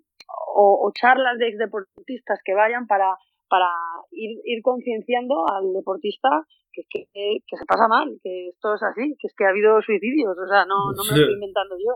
o, 0.54 0.86
o, 0.86 0.92
charlas 0.92 1.38
de 1.38 1.48
exdeportistas 1.48 2.38
que 2.44 2.54
vayan 2.54 2.86
para, 2.86 3.16
para 3.48 3.68
ir, 4.12 4.38
ir 4.44 4.62
concienciando 4.62 5.44
al 5.48 5.72
deportista 5.72 6.28
que, 6.72 6.82
que, 6.90 7.08
que, 7.12 7.56
se 7.56 7.66
pasa 7.66 7.88
mal, 7.88 8.08
que 8.22 8.48
esto 8.48 8.74
es 8.74 8.82
así, 8.82 9.16
que 9.18 9.26
es 9.26 9.34
que 9.34 9.44
ha 9.44 9.50
habido 9.50 9.80
suicidios, 9.82 10.36
o 10.36 10.46
sea, 10.46 10.64
no, 10.64 10.92
no 10.94 11.02
me 11.02 11.16
lo 11.16 11.22
estoy 11.22 11.34
inventando 11.34 11.74
yo. 11.76 11.94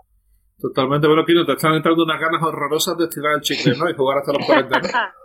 Totalmente, 0.58 1.06
bueno, 1.06 1.24
Kino, 1.24 1.44
te 1.44 1.52
están 1.52 1.74
entrando 1.74 2.04
unas 2.04 2.20
ganas 2.20 2.42
horrorosas 2.42 2.96
de 2.96 3.04
estirar 3.04 3.34
el 3.34 3.40
chicle, 3.40 3.74
¿no? 3.78 3.90
Y 3.90 3.94
jugar 3.94 4.18
hasta 4.18 4.32
los 4.32 4.46
40, 4.46 4.78
¿no? 4.78 4.88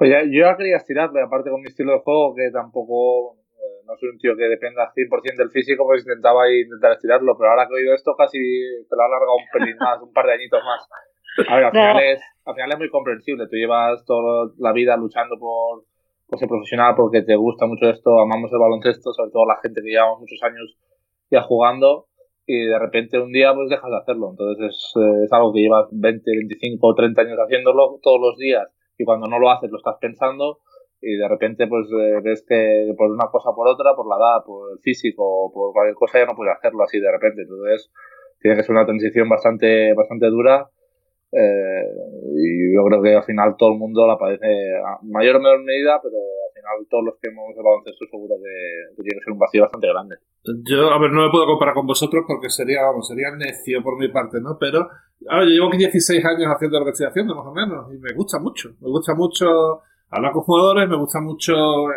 Pues 0.00 0.08
ya, 0.08 0.24
yo 0.24 0.48
ya 0.48 0.56
quería 0.56 0.80
estirarme, 0.80 1.20
aparte 1.20 1.50
con 1.50 1.60
mi 1.60 1.68
estilo 1.68 1.92
de 1.92 2.00
juego, 2.00 2.32
que 2.34 2.48
tampoco 2.50 3.36
eh, 3.52 3.84
no 3.84 3.92
soy 4.00 4.08
un 4.08 4.16
tío 4.16 4.32
que 4.34 4.48
dependa 4.48 4.88
100% 4.96 5.36
del 5.36 5.50
físico, 5.50 5.84
pues 5.84 6.00
intentaba 6.00 6.50
intentar 6.50 6.92
estirarlo, 6.92 7.36
pero 7.36 7.50
ahora 7.50 7.68
que 7.68 7.74
he 7.74 7.84
oído 7.84 7.92
esto 7.92 8.16
casi 8.16 8.40
te 8.88 8.96
lo 8.96 9.02
ha 9.02 9.04
alargado 9.04 9.36
un 9.36 9.44
pelín 9.52 9.76
más, 9.76 10.00
un 10.00 10.10
par 10.14 10.24
de 10.24 10.32
añitos 10.40 10.64
más. 10.64 10.88
A 11.46 11.54
ver, 11.54 11.64
al 11.64 11.70
final, 11.76 12.00
es, 12.00 12.22
al 12.50 12.54
final 12.54 12.72
es 12.72 12.78
muy 12.78 12.90
comprensible, 12.90 13.46
tú 13.48 13.56
llevas 13.56 14.04
toda 14.04 14.50
la 14.58 14.72
vida 14.72 14.96
luchando 14.96 15.38
por, 15.38 15.84
por 16.26 16.38
ser 16.38 16.48
profesional, 16.48 16.94
porque 16.96 17.22
te 17.22 17.36
gusta 17.36 17.66
mucho 17.66 17.88
esto, 17.88 18.20
amamos 18.20 18.52
el 18.52 18.58
baloncesto, 18.58 19.12
sobre 19.12 19.30
todo 19.30 19.46
la 19.46 19.60
gente 19.62 19.80
que 19.82 19.90
llevamos 19.90 20.20
muchos 20.20 20.42
años 20.42 20.76
ya 21.30 21.42
jugando, 21.42 22.06
y 22.46 22.66
de 22.66 22.78
repente 22.78 23.20
un 23.20 23.32
día 23.32 23.54
pues 23.54 23.68
dejas 23.70 23.90
de 23.90 23.96
hacerlo, 23.96 24.30
entonces 24.30 24.66
es, 24.70 24.92
eh, 24.96 25.24
es 25.24 25.32
algo 25.32 25.52
que 25.52 25.60
llevas 25.60 25.86
20, 25.92 26.22
25 26.26 26.86
o 26.86 26.94
30 26.94 27.22
años 27.22 27.38
haciéndolo 27.38 28.00
todos 28.02 28.20
los 28.20 28.36
días 28.36 28.66
y 28.98 29.04
cuando 29.04 29.28
no 29.28 29.38
lo 29.38 29.50
haces 29.50 29.70
lo 29.70 29.78
estás 29.78 29.96
pensando 30.00 30.58
y 31.00 31.16
de 31.16 31.28
repente 31.28 31.66
pues 31.68 31.86
eh, 31.92 32.20
ves 32.22 32.44
que 32.46 32.92
por 32.96 33.10
una 33.10 33.28
cosa 33.30 33.50
por 33.54 33.68
otra, 33.68 33.94
por 33.94 34.08
la 34.08 34.16
edad, 34.16 34.44
por 34.44 34.72
el 34.72 34.78
físico 34.80 35.50
por 35.54 35.72
cualquier 35.72 35.94
cosa 35.94 36.18
ya 36.18 36.26
no 36.26 36.34
puedes 36.34 36.56
hacerlo 36.56 36.82
así 36.82 36.98
de 36.98 37.10
repente. 37.10 37.42
Entonces 37.42 37.90
tiene 38.40 38.56
que 38.56 38.62
ser 38.64 38.72
una 38.72 38.84
transición 38.84 39.28
bastante, 39.28 39.94
bastante 39.94 40.26
dura 40.26 40.68
eh, 41.32 41.86
y 42.34 42.74
yo 42.74 42.82
creo 42.84 43.02
que 43.02 43.14
al 43.14 43.22
final 43.22 43.54
todo 43.56 43.72
el 43.72 43.78
mundo 43.78 44.06
la 44.06 44.18
padece 44.18 44.50
a 44.82 44.98
mayor 45.02 45.36
o 45.36 45.40
menor 45.40 45.62
medida, 45.62 46.00
pero 46.02 46.16
al 46.18 46.52
final 46.52 46.86
todos 46.90 47.04
los 47.04 47.14
que 47.22 47.28
hemos 47.28 47.54
el 47.56 47.62
baloncesto 47.62 48.04
seguro 48.10 48.34
que, 48.42 48.96
que 48.96 49.02
tiene 49.02 49.18
que 49.18 49.24
ser 49.24 49.32
un 49.32 49.38
vacío 49.38 49.62
bastante 49.62 49.86
grande. 49.86 50.16
Yo, 50.66 50.90
a 50.90 50.98
ver, 50.98 51.12
no 51.12 51.22
me 51.22 51.30
puedo 51.30 51.46
comparar 51.46 51.74
con 51.74 51.86
vosotros 51.86 52.24
porque 52.26 52.50
sería, 52.50 52.82
vamos, 52.82 53.06
sería 53.06 53.30
necio 53.30 53.82
por 53.82 53.96
mi 53.96 54.08
parte, 54.08 54.40
¿no? 54.40 54.58
Pero, 54.58 54.88
ver, 55.20 55.46
yo 55.46 55.54
llevo 55.54 55.70
16 55.70 56.24
años 56.24 56.50
haciendo 56.50 56.78
lo 56.78 56.84
que 56.84 56.92
estoy 56.92 57.06
haciendo, 57.06 57.34
más 57.36 57.46
o 57.46 57.54
menos, 57.54 57.94
y 57.94 57.98
me 57.98 58.12
gusta 58.12 58.40
mucho. 58.40 58.70
Me 58.80 58.88
gusta 58.88 59.14
mucho 59.14 59.82
hablar 60.10 60.32
con 60.32 60.42
jugadores, 60.42 60.88
me 60.88 60.96
gusta 60.96 61.20
mucho 61.20 61.52
eh, 61.90 61.94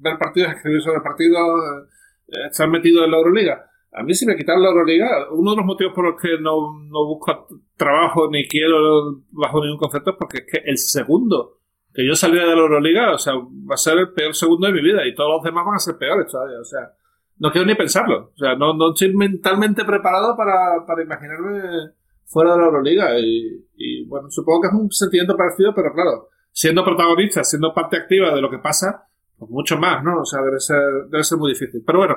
ver 0.00 0.18
partidos, 0.18 0.52
escribir 0.52 0.82
sobre 0.82 1.00
partidos, 1.00 1.86
eh, 2.28 2.46
estar 2.50 2.68
metido 2.68 3.04
en 3.04 3.10
la 3.12 3.18
Euroliga. 3.18 3.70
A 3.96 4.02
mí 4.02 4.14
si 4.14 4.26
me 4.26 4.36
quitan 4.36 4.62
la 4.62 4.68
Euroliga, 4.68 5.08
uno 5.32 5.52
de 5.52 5.56
los 5.56 5.66
motivos 5.66 5.94
por 5.94 6.04
los 6.04 6.20
que 6.20 6.38
no, 6.40 6.78
no 6.88 7.06
busco 7.06 7.46
trabajo 7.76 8.28
ni 8.30 8.46
quiero 8.46 9.22
bajo 9.30 9.60
ningún 9.62 9.78
concepto 9.78 10.10
es 10.10 10.16
porque 10.18 10.38
es 10.38 10.46
que 10.50 10.70
el 10.70 10.78
segundo 10.78 11.58
que 11.92 12.06
yo 12.06 12.14
salía 12.14 12.42
de 12.42 12.54
la 12.54 12.60
Euroliga, 12.60 13.14
o 13.14 13.18
sea, 13.18 13.32
va 13.34 13.74
a 13.74 13.78
ser 13.78 13.96
el 13.96 14.12
peor 14.12 14.34
segundo 14.34 14.66
de 14.66 14.74
mi 14.74 14.82
vida 14.82 15.06
y 15.06 15.14
todos 15.14 15.36
los 15.36 15.42
demás 15.42 15.64
van 15.64 15.76
a 15.76 15.78
ser 15.78 15.96
peores 15.96 16.30
todavía, 16.30 16.60
o 16.60 16.64
sea 16.64 16.92
no 17.38 17.50
quiero 17.50 17.66
ni 17.66 17.74
pensarlo. 17.74 18.32
O 18.34 18.38
sea, 18.38 18.54
no, 18.56 18.74
no 18.74 18.92
estoy 18.92 19.14
mentalmente 19.14 19.84
preparado 19.84 20.36
para, 20.36 20.86
para 20.86 21.02
imaginarme 21.02 21.92
fuera 22.24 22.52
de 22.52 22.58
la 22.58 22.64
Euroliga. 22.66 23.18
Y, 23.18 23.66
y, 23.76 24.06
bueno, 24.06 24.30
supongo 24.30 24.62
que 24.62 24.68
es 24.68 24.74
un 24.74 24.90
sentimiento 24.90 25.36
parecido, 25.36 25.74
pero 25.74 25.92
claro, 25.92 26.28
siendo 26.50 26.84
protagonista, 26.84 27.44
siendo 27.44 27.74
parte 27.74 27.96
activa 27.96 28.34
de 28.34 28.40
lo 28.40 28.50
que 28.50 28.58
pasa, 28.58 29.08
pues 29.38 29.50
mucho 29.50 29.76
más, 29.76 30.02
¿no? 30.02 30.20
O 30.20 30.24
sea, 30.24 30.42
debe 30.42 30.60
ser, 30.60 30.78
debe 31.10 31.24
ser 31.24 31.38
muy 31.38 31.52
difícil. 31.52 31.82
Pero 31.86 31.98
bueno, 31.98 32.16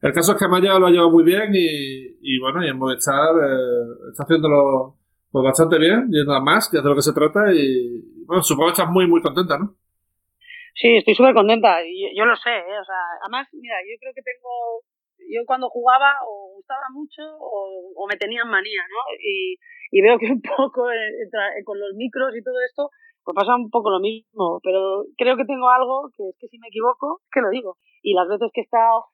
el 0.00 0.12
caso 0.12 0.32
es 0.32 0.38
que 0.38 0.44
Amaya 0.44 0.78
lo 0.78 0.86
ha 0.86 0.90
llevado 0.90 1.10
muy 1.10 1.24
bien 1.24 1.50
y, 1.52 2.38
bueno, 2.38 2.64
y 2.64 2.68
en 2.68 2.78
Movistar 2.78 3.34
eh, 3.34 4.10
está 4.10 4.22
haciéndolo 4.22 4.94
pues 5.30 5.44
bastante 5.44 5.78
bien, 5.78 6.08
yendo 6.10 6.32
a 6.32 6.40
más, 6.40 6.68
que 6.70 6.78
es 6.78 6.82
de 6.82 6.88
lo 6.88 6.94
que 6.94 7.02
se 7.02 7.12
trata. 7.12 7.52
Y 7.52 8.24
bueno, 8.24 8.42
supongo 8.42 8.68
que 8.68 8.80
estás 8.80 8.90
muy, 8.90 9.06
muy 9.06 9.20
contenta, 9.20 9.58
¿no? 9.58 9.74
Sí, 10.74 10.96
estoy 10.96 11.14
súper 11.14 11.34
contenta. 11.34 11.82
Yo, 11.82 12.08
yo 12.14 12.24
lo 12.24 12.36
sé, 12.36 12.50
¿eh? 12.50 12.78
O 12.78 12.86
sea, 12.86 13.02
además, 13.22 13.48
mira, 13.52 13.74
yo 13.82 13.98
creo 14.00 14.12
que 14.14 14.22
tengo. 14.22 14.82
Yo 15.28 15.42
cuando 15.44 15.68
jugaba 15.68 16.14
o 16.24 16.54
gustaba 16.54 16.88
mucho 16.94 17.20
o, 17.40 17.92
o 17.94 18.06
me 18.06 18.16
tenían 18.16 18.48
manía, 18.48 18.80
¿no? 18.88 19.00
Y, 19.20 19.58
y 19.90 20.00
veo 20.00 20.16
que 20.16 20.30
un 20.30 20.40
poco 20.40 20.90
eh, 20.90 21.28
con 21.64 21.78
los 21.78 21.94
micros 21.96 22.34
y 22.36 22.42
todo 22.42 22.56
esto, 22.64 22.88
pues 23.24 23.34
pasa 23.34 23.56
un 23.56 23.68
poco 23.68 23.90
lo 23.90 24.00
mismo. 24.00 24.60
Pero 24.62 25.04
creo 25.18 25.36
que 25.36 25.44
tengo 25.44 25.68
algo 25.68 26.08
que 26.16 26.30
es 26.30 26.36
que 26.38 26.48
si 26.48 26.58
me 26.58 26.68
equivoco, 26.68 27.20
que 27.32 27.40
lo 27.40 27.50
digo. 27.50 27.76
Y 28.02 28.14
las 28.14 28.28
veces 28.28 28.48
que 28.54 28.62
he 28.62 28.64
estado 28.64 29.06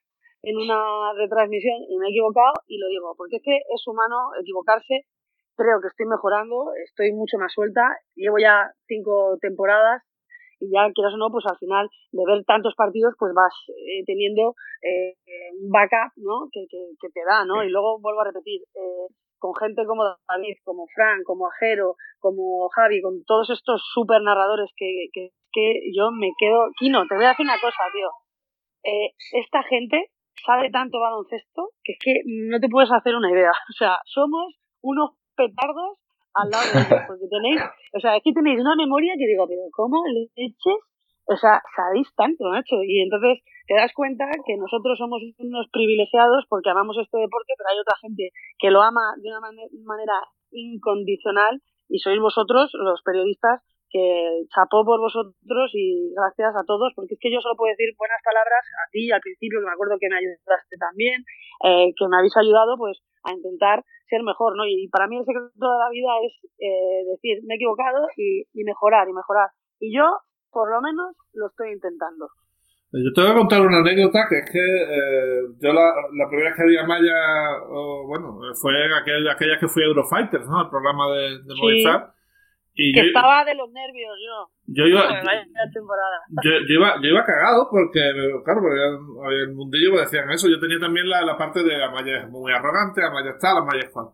en 0.45 0.57
una 0.57 1.13
retransmisión 1.15 1.83
y 1.89 1.97
me 1.99 2.07
he 2.07 2.11
equivocado, 2.11 2.53
y 2.67 2.79
lo 2.79 2.89
digo, 2.89 3.15
porque 3.17 3.37
es 3.37 3.43
que 3.43 3.57
es 3.57 3.87
humano 3.87 4.31
equivocarse. 4.41 5.07
Creo 5.57 5.81
que 5.81 5.89
estoy 5.89 6.07
mejorando, 6.07 6.73
estoy 6.85 7.13
mucho 7.13 7.39
más 7.39 7.53
suelta. 7.53 7.83
Llevo 8.17 8.39
ya 8.39 8.73
cinco 8.87 9.39
temporadas 9.41 10.03
y 10.59 10.71
ya 10.71 10.91
quieras 10.93 11.15
o 11.15 11.17
no, 11.17 11.31
pues 11.31 11.45
al 11.47 11.59
final 11.59 11.89
de 12.11 12.23
ver 12.27 12.45
tantos 12.45 12.75
partidos, 12.75 13.15
pues 13.19 13.33
vas 13.35 13.55
eh, 13.69 14.03
teniendo 14.05 14.55
eh, 14.83 15.15
un 15.63 15.71
backup, 15.71 16.13
¿no? 16.17 16.49
Que, 16.51 16.67
que, 16.69 16.79
que, 17.01 17.09
te 17.09 17.21
da, 17.25 17.45
¿no? 17.45 17.63
Y 17.63 17.71
luego 17.71 18.01
vuelvo 18.01 18.23
a 18.23 18.25
repetir, 18.25 18.63
eh, 18.75 19.07
con 19.39 19.55
gente 19.55 19.85
como 19.87 20.05
David, 20.05 20.57
como 20.65 20.87
Fran, 20.95 21.23
como 21.23 21.47
Ajero, 21.47 21.97
como 22.19 22.69
Javi, 22.71 23.03
con 23.03 23.25
todos 23.25 23.51
estos 23.51 23.83
super 23.93 24.23
narradores 24.23 24.71
que, 24.77 25.09
que, 25.13 25.31
que 25.53 25.81
yo 25.95 26.11
me 26.11 26.33
quedo... 26.39 26.71
Kino, 26.79 27.05
te 27.07 27.15
voy 27.15 27.27
a 27.27 27.37
decir 27.37 27.45
una 27.45 27.61
cosa, 27.61 27.83
tío. 27.93 28.09
Eh, 28.85 29.13
esta 29.33 29.63
gente 29.65 30.11
sabe 30.45 30.71
tanto 30.71 31.01
baloncesto 31.01 31.71
que 31.83 31.93
es 31.93 31.99
que 32.03 32.15
no 32.27 32.59
te 32.61 32.69
puedes 32.69 32.91
hacer 32.91 33.15
una 33.15 33.31
idea. 33.31 33.53
O 33.71 33.75
sea, 33.79 33.99
somos 34.07 34.55
unos 34.83 35.11
petardos 35.37 35.99
al 36.35 36.51
lado 36.51 36.65
de 36.73 36.81
ellos, 36.81 37.03
porque 37.07 37.29
tenéis, 37.31 37.61
o 37.95 38.01
sea, 38.01 38.19
que 38.21 38.33
tenéis 38.33 38.61
una 38.61 38.75
memoria 38.75 39.15
que 39.17 39.27
digo, 39.27 39.47
pero 39.47 39.63
¿cómo 39.71 40.03
leches 40.35 40.83
o 41.27 41.37
sea, 41.37 41.63
sabéis 41.75 42.09
tanto, 42.17 42.53
hecho 42.55 42.77
Y 42.85 43.01
entonces 43.01 43.41
te 43.67 43.75
das 43.75 43.93
cuenta 43.95 44.29
que 44.45 44.57
nosotros 44.57 44.99
somos 44.99 45.23
unos 45.39 45.67
privilegiados 45.73 46.45
porque 46.49 46.71
amamos 46.71 46.97
este 47.01 47.17
deporte, 47.19 47.55
pero 47.57 47.71
hay 47.71 47.79
otra 47.81 47.97
gente 48.01 48.31
que 48.59 48.71
lo 48.71 48.83
ama 48.83 49.15
de 49.17 49.31
una 49.31 49.41
manera 49.41 50.21
incondicional 50.53 51.63
y 51.89 51.99
sois 51.99 52.21
vosotros, 52.21 52.71
los 52.75 53.01
periodistas, 53.03 53.63
que 53.95 54.51
chapó 54.51 54.83
por 54.83 54.99
vosotros 54.99 55.71
y 55.71 56.11
gracias 56.19 56.51
a 56.59 56.67
todos, 56.67 56.91
porque 56.99 57.15
es 57.15 57.21
que 57.23 57.31
yo 57.31 57.39
solo 57.39 57.55
puedo 57.55 57.71
decir 57.71 57.95
buenas 57.95 58.19
palabras 58.27 58.67
a 58.75 58.91
ti 58.91 59.07
al 59.15 59.23
principio, 59.23 59.63
que 59.63 59.71
me 59.71 59.79
acuerdo 59.79 60.03
que 60.03 60.11
me 60.11 60.19
ayudaste 60.19 60.75
también, 60.83 61.23
eh, 61.63 61.95
que 61.95 62.09
me 62.11 62.19
habéis 62.19 62.35
ayudado 62.35 62.75
pues 62.75 62.99
a 63.23 63.31
intentar 63.31 63.87
ser 64.11 64.27
mejor, 64.27 64.59
¿no? 64.59 64.67
Y 64.67 64.91
para 64.91 65.07
mí 65.07 65.15
el 65.15 65.25
secreto 65.25 65.47
de 65.55 65.79
la 65.79 65.95
vida 65.95 66.11
es 66.27 66.35
eh, 66.59 67.07
decir, 67.07 67.39
me 67.47 67.55
he 67.55 67.59
equivocado 67.63 68.11
y, 68.19 68.43
y 68.51 68.67
mejorar 68.67 69.07
y 69.07 69.15
mejorar. 69.15 69.55
Y 69.79 69.95
yo, 69.95 70.11
por 70.51 70.75
lo 70.75 70.83
menos, 70.83 71.15
lo 71.31 71.47
estoy 71.47 71.71
intentando. 71.71 72.27
Yo 72.91 73.11
te 73.15 73.23
voy 73.23 73.31
a 73.31 73.39
contar 73.39 73.63
una 73.63 73.79
anécdota 73.79 74.27
que 74.27 74.39
es 74.43 74.51
que 74.51 74.59
eh, 74.59 75.39
yo 75.63 75.71
la, 75.71 75.87
la, 76.19 76.27
primera 76.27 76.51
vez 76.51 76.59
que 76.59 76.67
vi 76.67 76.77
a 76.79 76.87
Maya, 76.87 77.63
bueno, 78.07 78.43
fue 78.59 78.75
aquella, 78.91 79.39
aquella 79.39 79.59
que 79.59 79.71
fui 79.71 79.83
a 79.83 79.87
Eurofighters, 79.87 80.47
¿no? 80.51 80.63
El 80.63 80.71
programa 80.71 81.15
de, 81.15 81.43
de 81.47 81.55
Movistar. 81.55 82.15
Y 82.77 82.93
que 82.93 83.07
estaba 83.07 83.45
de 83.45 83.55
los 83.55 83.71
nervios 83.71 84.13
yo. 84.19 84.51
Yo 84.67 84.87
iba, 84.87 85.09
yo, 86.43 86.51
yo, 86.69 86.75
iba, 86.75 86.95
yo 87.01 87.09
iba 87.09 87.25
cagado 87.25 87.69
porque, 87.71 88.01
claro, 88.45 88.61
porque 88.61 89.43
el 89.43 89.55
mundillo 89.55 89.93
me 89.93 90.01
decían 90.01 90.31
eso. 90.31 90.49
Yo 90.49 90.59
tenía 90.59 90.81
también 90.81 91.09
la, 91.09 91.23
la 91.23 91.39
parte 91.39 91.63
de 91.63 91.83
Amaya 91.83 92.23
es 92.23 92.29
muy 92.29 92.53
arrogante, 92.53 93.05
Amaya 93.05 93.31
está, 93.31 93.53
Amaya 93.53 93.85
es 93.85 93.93
Juan. 93.93 94.07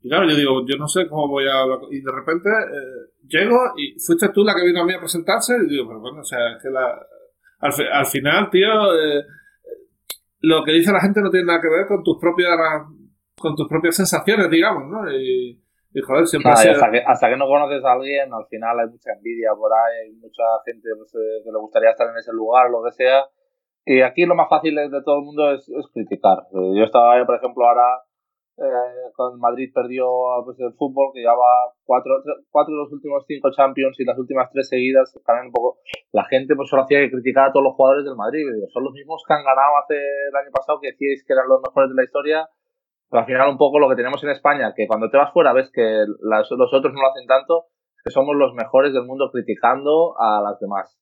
Y 0.00 0.08
claro, 0.08 0.28
yo 0.28 0.36
digo, 0.36 0.64
yo 0.66 0.76
no 0.76 0.86
sé 0.86 1.08
cómo 1.08 1.28
voy 1.28 1.46
a. 1.46 1.64
Y 1.90 2.00
de 2.00 2.12
repente 2.12 2.48
eh, 2.48 3.10
llego 3.26 3.58
y 3.76 3.98
fuiste 3.98 4.28
tú 4.28 4.44
la 4.44 4.54
que 4.54 4.64
vino 4.64 4.82
a 4.82 4.84
mí 4.84 4.94
a 4.94 5.00
presentarse. 5.00 5.56
Y 5.56 5.70
digo, 5.70 5.88
pero 5.88 6.00
bueno, 6.00 6.20
o 6.20 6.24
sea, 6.24 6.52
es 6.52 6.62
que 6.62 6.70
la, 6.70 7.04
al, 7.58 7.72
al 7.92 8.06
final, 8.06 8.48
tío, 8.50 8.94
eh, 8.94 9.24
lo 10.40 10.64
que 10.64 10.72
dice 10.72 10.92
la 10.92 11.00
gente 11.00 11.20
no 11.20 11.30
tiene 11.30 11.46
nada 11.46 11.60
que 11.60 11.68
ver 11.68 11.86
con 11.86 12.02
tus 12.04 12.18
propias, 12.20 12.50
con 13.36 13.56
tus 13.56 13.68
propias 13.68 13.96
sensaciones, 13.96 14.48
digamos, 14.50 14.84
¿no? 14.88 15.10
Y, 15.12 15.60
hasta, 17.06 17.30
que, 17.30 17.36
no 17.36 17.46
conoces 17.46 17.84
a 17.84 17.92
alguien, 17.92 18.32
al 18.32 18.46
final 18.46 18.78
hay 18.78 18.88
mucha 18.88 19.12
envidia 19.12 19.50
por 19.56 19.72
ahí, 19.72 20.04
hay 20.04 20.12
mucha 20.12 20.44
gente 20.66 20.88
pues, 20.96 21.14
eh, 21.14 21.42
que 21.42 21.50
le 21.50 21.58
gustaría 21.58 21.90
estar 21.90 22.08
en 22.10 22.16
ese 22.16 22.32
lugar, 22.32 22.70
lo 22.70 22.82
que 22.84 22.92
sea. 22.92 23.24
Y 23.86 24.02
aquí 24.02 24.26
lo 24.26 24.34
más 24.34 24.50
fácil 24.50 24.74
de 24.74 25.02
todo 25.02 25.18
el 25.18 25.24
mundo 25.24 25.50
es, 25.50 25.64
criticar. 25.94 26.44
Eh, 26.52 26.76
yo 26.76 26.84
estaba, 26.84 27.24
por 27.24 27.36
ejemplo, 27.36 27.64
ahora 27.64 28.04
eh, 28.58 29.08
con 29.16 29.40
Madrid 29.40 29.72
perdió 29.72 30.06
pues, 30.44 30.60
el 30.60 30.74
fútbol, 30.74 31.08
que 31.14 31.20
llevaba 31.20 31.72
cuatro, 31.84 32.20
cuatro 32.50 32.74
de 32.74 32.80
los 32.82 32.92
últimos 32.92 33.24
cinco 33.26 33.50
Champions 33.50 33.98
y 33.98 34.04
las 34.04 34.18
últimas 34.18 34.50
tres 34.52 34.68
seguidas. 34.68 35.16
Un 35.16 35.52
poco, 35.52 35.78
la 36.12 36.24
gente 36.24 36.54
pues 36.54 36.68
solo 36.68 36.82
hacía 36.82 37.00
que 37.00 37.10
criticar 37.10 37.48
a 37.48 37.52
todos 37.52 37.64
los 37.64 37.74
jugadores 37.74 38.04
del 38.04 38.16
Madrid. 38.16 38.44
son 38.74 38.84
los 38.84 38.92
mismos 38.92 39.24
que 39.26 39.32
han 39.32 39.42
ganado 39.42 39.78
hace 39.82 39.96
el 39.96 40.36
año 40.36 40.50
pasado, 40.52 40.80
que 40.82 40.92
decíais 40.92 41.24
que 41.24 41.32
eran 41.32 41.48
los 41.48 41.62
mejores 41.64 41.88
de 41.88 41.96
la 41.96 42.04
historia 42.04 42.48
pero 43.10 43.20
al 43.20 43.26
final 43.26 43.48
un 43.48 43.58
poco 43.58 43.78
lo 43.78 43.88
que 43.88 43.96
tenemos 43.96 44.22
en 44.24 44.30
España, 44.30 44.74
que 44.76 44.86
cuando 44.86 45.10
te 45.10 45.16
vas 45.16 45.32
fuera 45.32 45.52
ves 45.52 45.70
que 45.72 46.04
los 46.20 46.74
otros 46.74 46.92
no 46.92 47.00
lo 47.00 47.10
hacen 47.10 47.26
tanto, 47.26 47.66
que 48.04 48.10
somos 48.10 48.36
los 48.36 48.54
mejores 48.54 48.92
del 48.92 49.04
mundo 49.04 49.30
criticando 49.32 50.14
a 50.18 50.40
las 50.42 50.60
demás 50.60 50.98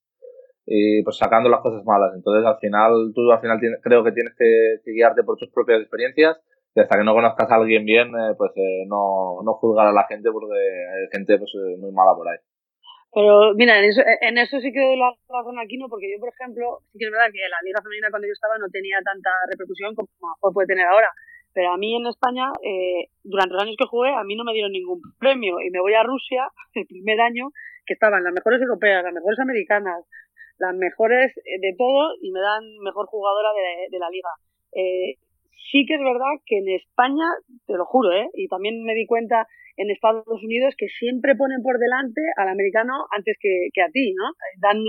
y 0.67 1.03
pues 1.05 1.17
sacando 1.17 1.49
las 1.49 1.61
cosas 1.61 1.85
malas. 1.85 2.13
Entonces 2.15 2.45
al 2.45 2.59
final 2.59 3.13
tú 3.15 3.31
al 3.31 3.41
final 3.41 3.59
creo 3.83 4.03
que 4.05 4.13
tienes 4.13 4.35
que, 4.37 4.93
guiarte 4.93 5.23
por 5.23 5.37
tus 5.37 5.51
propias 5.51 5.81
experiencias 5.81 6.41
y 6.75 6.81
hasta 6.81 6.99
que 6.99 7.05
no 7.05 7.15
conozcas 7.15 7.51
a 7.51 7.55
alguien 7.55 7.85
bien, 7.85 8.09
eh, 8.09 8.35
pues 8.37 8.53
eh, 8.57 8.85
no, 8.87 9.41
no 9.43 9.55
juzgar 9.55 9.87
a 9.87 9.93
la 9.93 10.05
gente 10.05 10.31
porque 10.31 10.55
hay 10.55 11.09
gente 11.11 11.39
pues 11.39 11.51
eh, 11.55 11.77
muy 11.79 11.93
mala 11.93 12.15
por 12.15 12.29
ahí. 12.29 12.39
Pero 13.15 13.55
mira, 13.57 13.79
en 13.79 13.87
eso, 13.87 14.03
en 14.05 14.37
eso 14.37 14.61
sí 14.61 14.71
que 14.73 14.85
doy 14.85 14.99
la 14.99 15.09
razón 15.09 15.57
aquí, 15.59 15.79
¿no? 15.79 15.89
Porque 15.89 16.05
yo, 16.13 16.21
por 16.21 16.29
ejemplo, 16.29 16.85
sí 16.93 16.99
que 16.99 17.07
es 17.07 17.11
verdad 17.11 17.33
que 17.33 17.49
la 17.49 17.65
liga 17.65 17.81
femenina 17.81 18.11
cuando 18.11 18.29
yo 18.29 18.37
estaba 18.37 18.59
no 18.59 18.69
tenía 18.69 19.01
tanta 19.01 19.31
repercusión 19.49 19.95
como 19.97 20.53
puede 20.53 20.69
tener 20.69 20.85
ahora. 20.85 21.09
Pero 21.57 21.73
a 21.73 21.79
mí 21.79 21.97
en 21.97 22.05
España, 22.07 22.53
eh, 22.61 23.09
durante 23.25 23.55
los 23.55 23.63
años 23.63 23.77
que 23.79 23.89
jugué, 23.89 24.13
a 24.13 24.25
mí 24.25 24.37
no 24.37 24.45
me 24.45 24.53
dieron 24.53 24.73
ningún 24.73 25.01
premio 25.19 25.57
y 25.65 25.71
me 25.71 25.81
voy 25.81 25.95
a 25.95 26.03
Rusia 26.03 26.53
el 26.75 26.85
primer 26.85 27.19
año 27.19 27.49
que 27.87 27.95
estaban 27.95 28.23
las 28.23 28.35
mejores 28.35 28.61
europeas, 28.61 29.03
las 29.03 29.15
mejores 29.15 29.41
americanas, 29.41 30.05
las 30.59 30.77
mejores 30.77 31.33
eh, 31.39 31.57
de 31.59 31.73
todo 31.79 32.13
y 32.21 32.31
me 32.31 32.41
dan 32.41 32.61
mejor 32.85 33.07
jugadora 33.07 33.49
de, 33.89 33.99
la 33.99 34.11
liga. 34.11 34.29
Eh, 34.77 35.17
sí 35.73 35.87
que 35.89 35.95
es 35.95 36.01
verdad 36.05 36.37
que 36.45 36.59
en 36.59 36.69
España, 36.77 37.25
te 37.67 37.73
lo 37.73 37.87
juro, 37.87 38.13
¿eh? 38.13 38.29
y 38.35 38.49
también 38.49 38.85
me 38.85 38.93
di 38.93 39.07
cuenta 39.07 39.49
en 39.79 39.89
Estados 39.89 40.43
Unidos 40.45 40.75
que 40.77 40.89
siempre 40.89 41.37
ponen 41.37 41.63
por 41.63 41.79
delante 41.79 42.21
al 42.37 42.49
americano 42.49 43.09
antes 43.17 43.35
que, 43.41 43.69
que 43.73 43.81
a 43.81 43.89
ti, 43.89 44.13
¿no? 44.13 44.29
Dan 44.61 44.85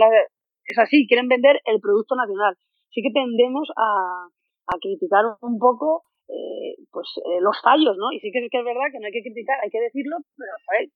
es 0.65 0.77
así, 0.77 1.07
quieren 1.07 1.29
vender 1.29 1.61
el 1.63 1.79
producto 1.79 2.17
nacional. 2.17 2.57
Sí 2.91 3.01
que 3.01 3.11
tendemos 3.11 3.69
a, 3.77 4.27
a 4.67 4.75
criticar 4.81 5.23
un 5.39 5.59
poco 5.59 6.03
eh, 6.29 6.75
pues 6.91 7.07
eh, 7.23 7.39
los 7.41 7.55
fallos, 7.61 7.95
¿no? 7.97 8.11
Y 8.11 8.19
sí 8.19 8.31
que, 8.31 8.43
es 8.43 8.65
verdad 8.65 8.91
que 8.91 8.99
no 8.99 9.05
hay 9.05 9.15
que 9.15 9.23
criticar, 9.23 9.57
hay 9.63 9.69
que 9.69 9.79
decirlo, 9.79 10.17
pero 10.35 10.51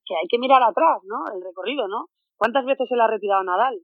que 0.06 0.16
hay 0.16 0.28
que 0.28 0.40
mirar 0.40 0.62
atrás, 0.64 1.00
¿no? 1.06 1.24
El 1.34 1.44
recorrido, 1.44 1.88
¿no? 1.88 2.08
¿Cuántas 2.38 2.66
veces 2.66 2.88
se 2.90 2.96
le 2.96 3.04
ha 3.04 3.08
retirado 3.08 3.44
Nadal? 3.44 3.80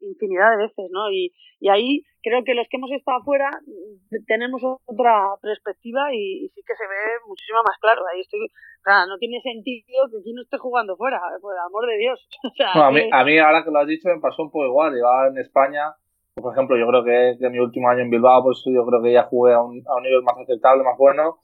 Infinidad 0.00 0.52
de 0.52 0.68
veces, 0.68 0.90
¿no? 0.90 1.10
Y, 1.10 1.32
y 1.60 1.68
ahí 1.68 2.02
creo 2.26 2.42
que 2.44 2.54
los 2.54 2.66
que 2.68 2.76
hemos 2.76 2.90
estado 2.90 3.18
afuera 3.18 3.48
mm, 3.64 4.24
tenemos 4.26 4.60
otra 4.84 5.38
perspectiva 5.40 6.12
y, 6.12 6.48
sí 6.52 6.60
que 6.66 6.74
se 6.74 6.84
ve 6.84 7.24
muchísimo 7.26 7.62
más 7.64 7.78
claro. 7.78 8.02
Ahí 8.12 8.20
estoy, 8.20 8.44
o 8.44 8.84
sea, 8.84 9.06
no 9.06 9.16
tiene 9.16 9.40
sentido 9.40 10.10
que 10.10 10.18
aquí 10.18 10.32
no 10.34 10.42
esté 10.42 10.58
jugando 10.58 10.96
fuera, 10.96 11.20
por 11.40 11.54
el 11.54 11.60
amor 11.60 11.86
de 11.86 11.96
Dios. 11.96 12.28
a, 12.74 12.90
mí, 12.90 13.08
a 13.10 13.24
mí 13.24 13.38
ahora 13.38 13.64
que 13.64 13.70
lo 13.70 13.78
has 13.78 13.86
dicho 13.86 14.08
me 14.08 14.20
pasó 14.20 14.42
un 14.42 14.50
poco 14.50 14.66
igual. 14.66 14.92
Llevaba 14.92 15.28
en 15.28 15.38
España 15.38 15.94
por 16.42 16.52
ejemplo, 16.52 16.76
yo 16.76 16.86
creo 16.86 17.04
que, 17.04 17.48
mi 17.48 17.58
último 17.58 17.88
año 17.88 18.02
en 18.02 18.10
Bilbao, 18.10 18.42
pues 18.44 18.62
yo 18.66 18.84
creo 18.84 19.02
que 19.02 19.12
ya 19.12 19.24
jugué 19.24 19.54
a 19.54 19.60
un, 19.62 19.82
a 19.86 19.96
un 19.96 20.02
nivel 20.02 20.22
más 20.22 20.36
aceptable, 20.36 20.84
más 20.84 20.98
bueno, 20.98 21.38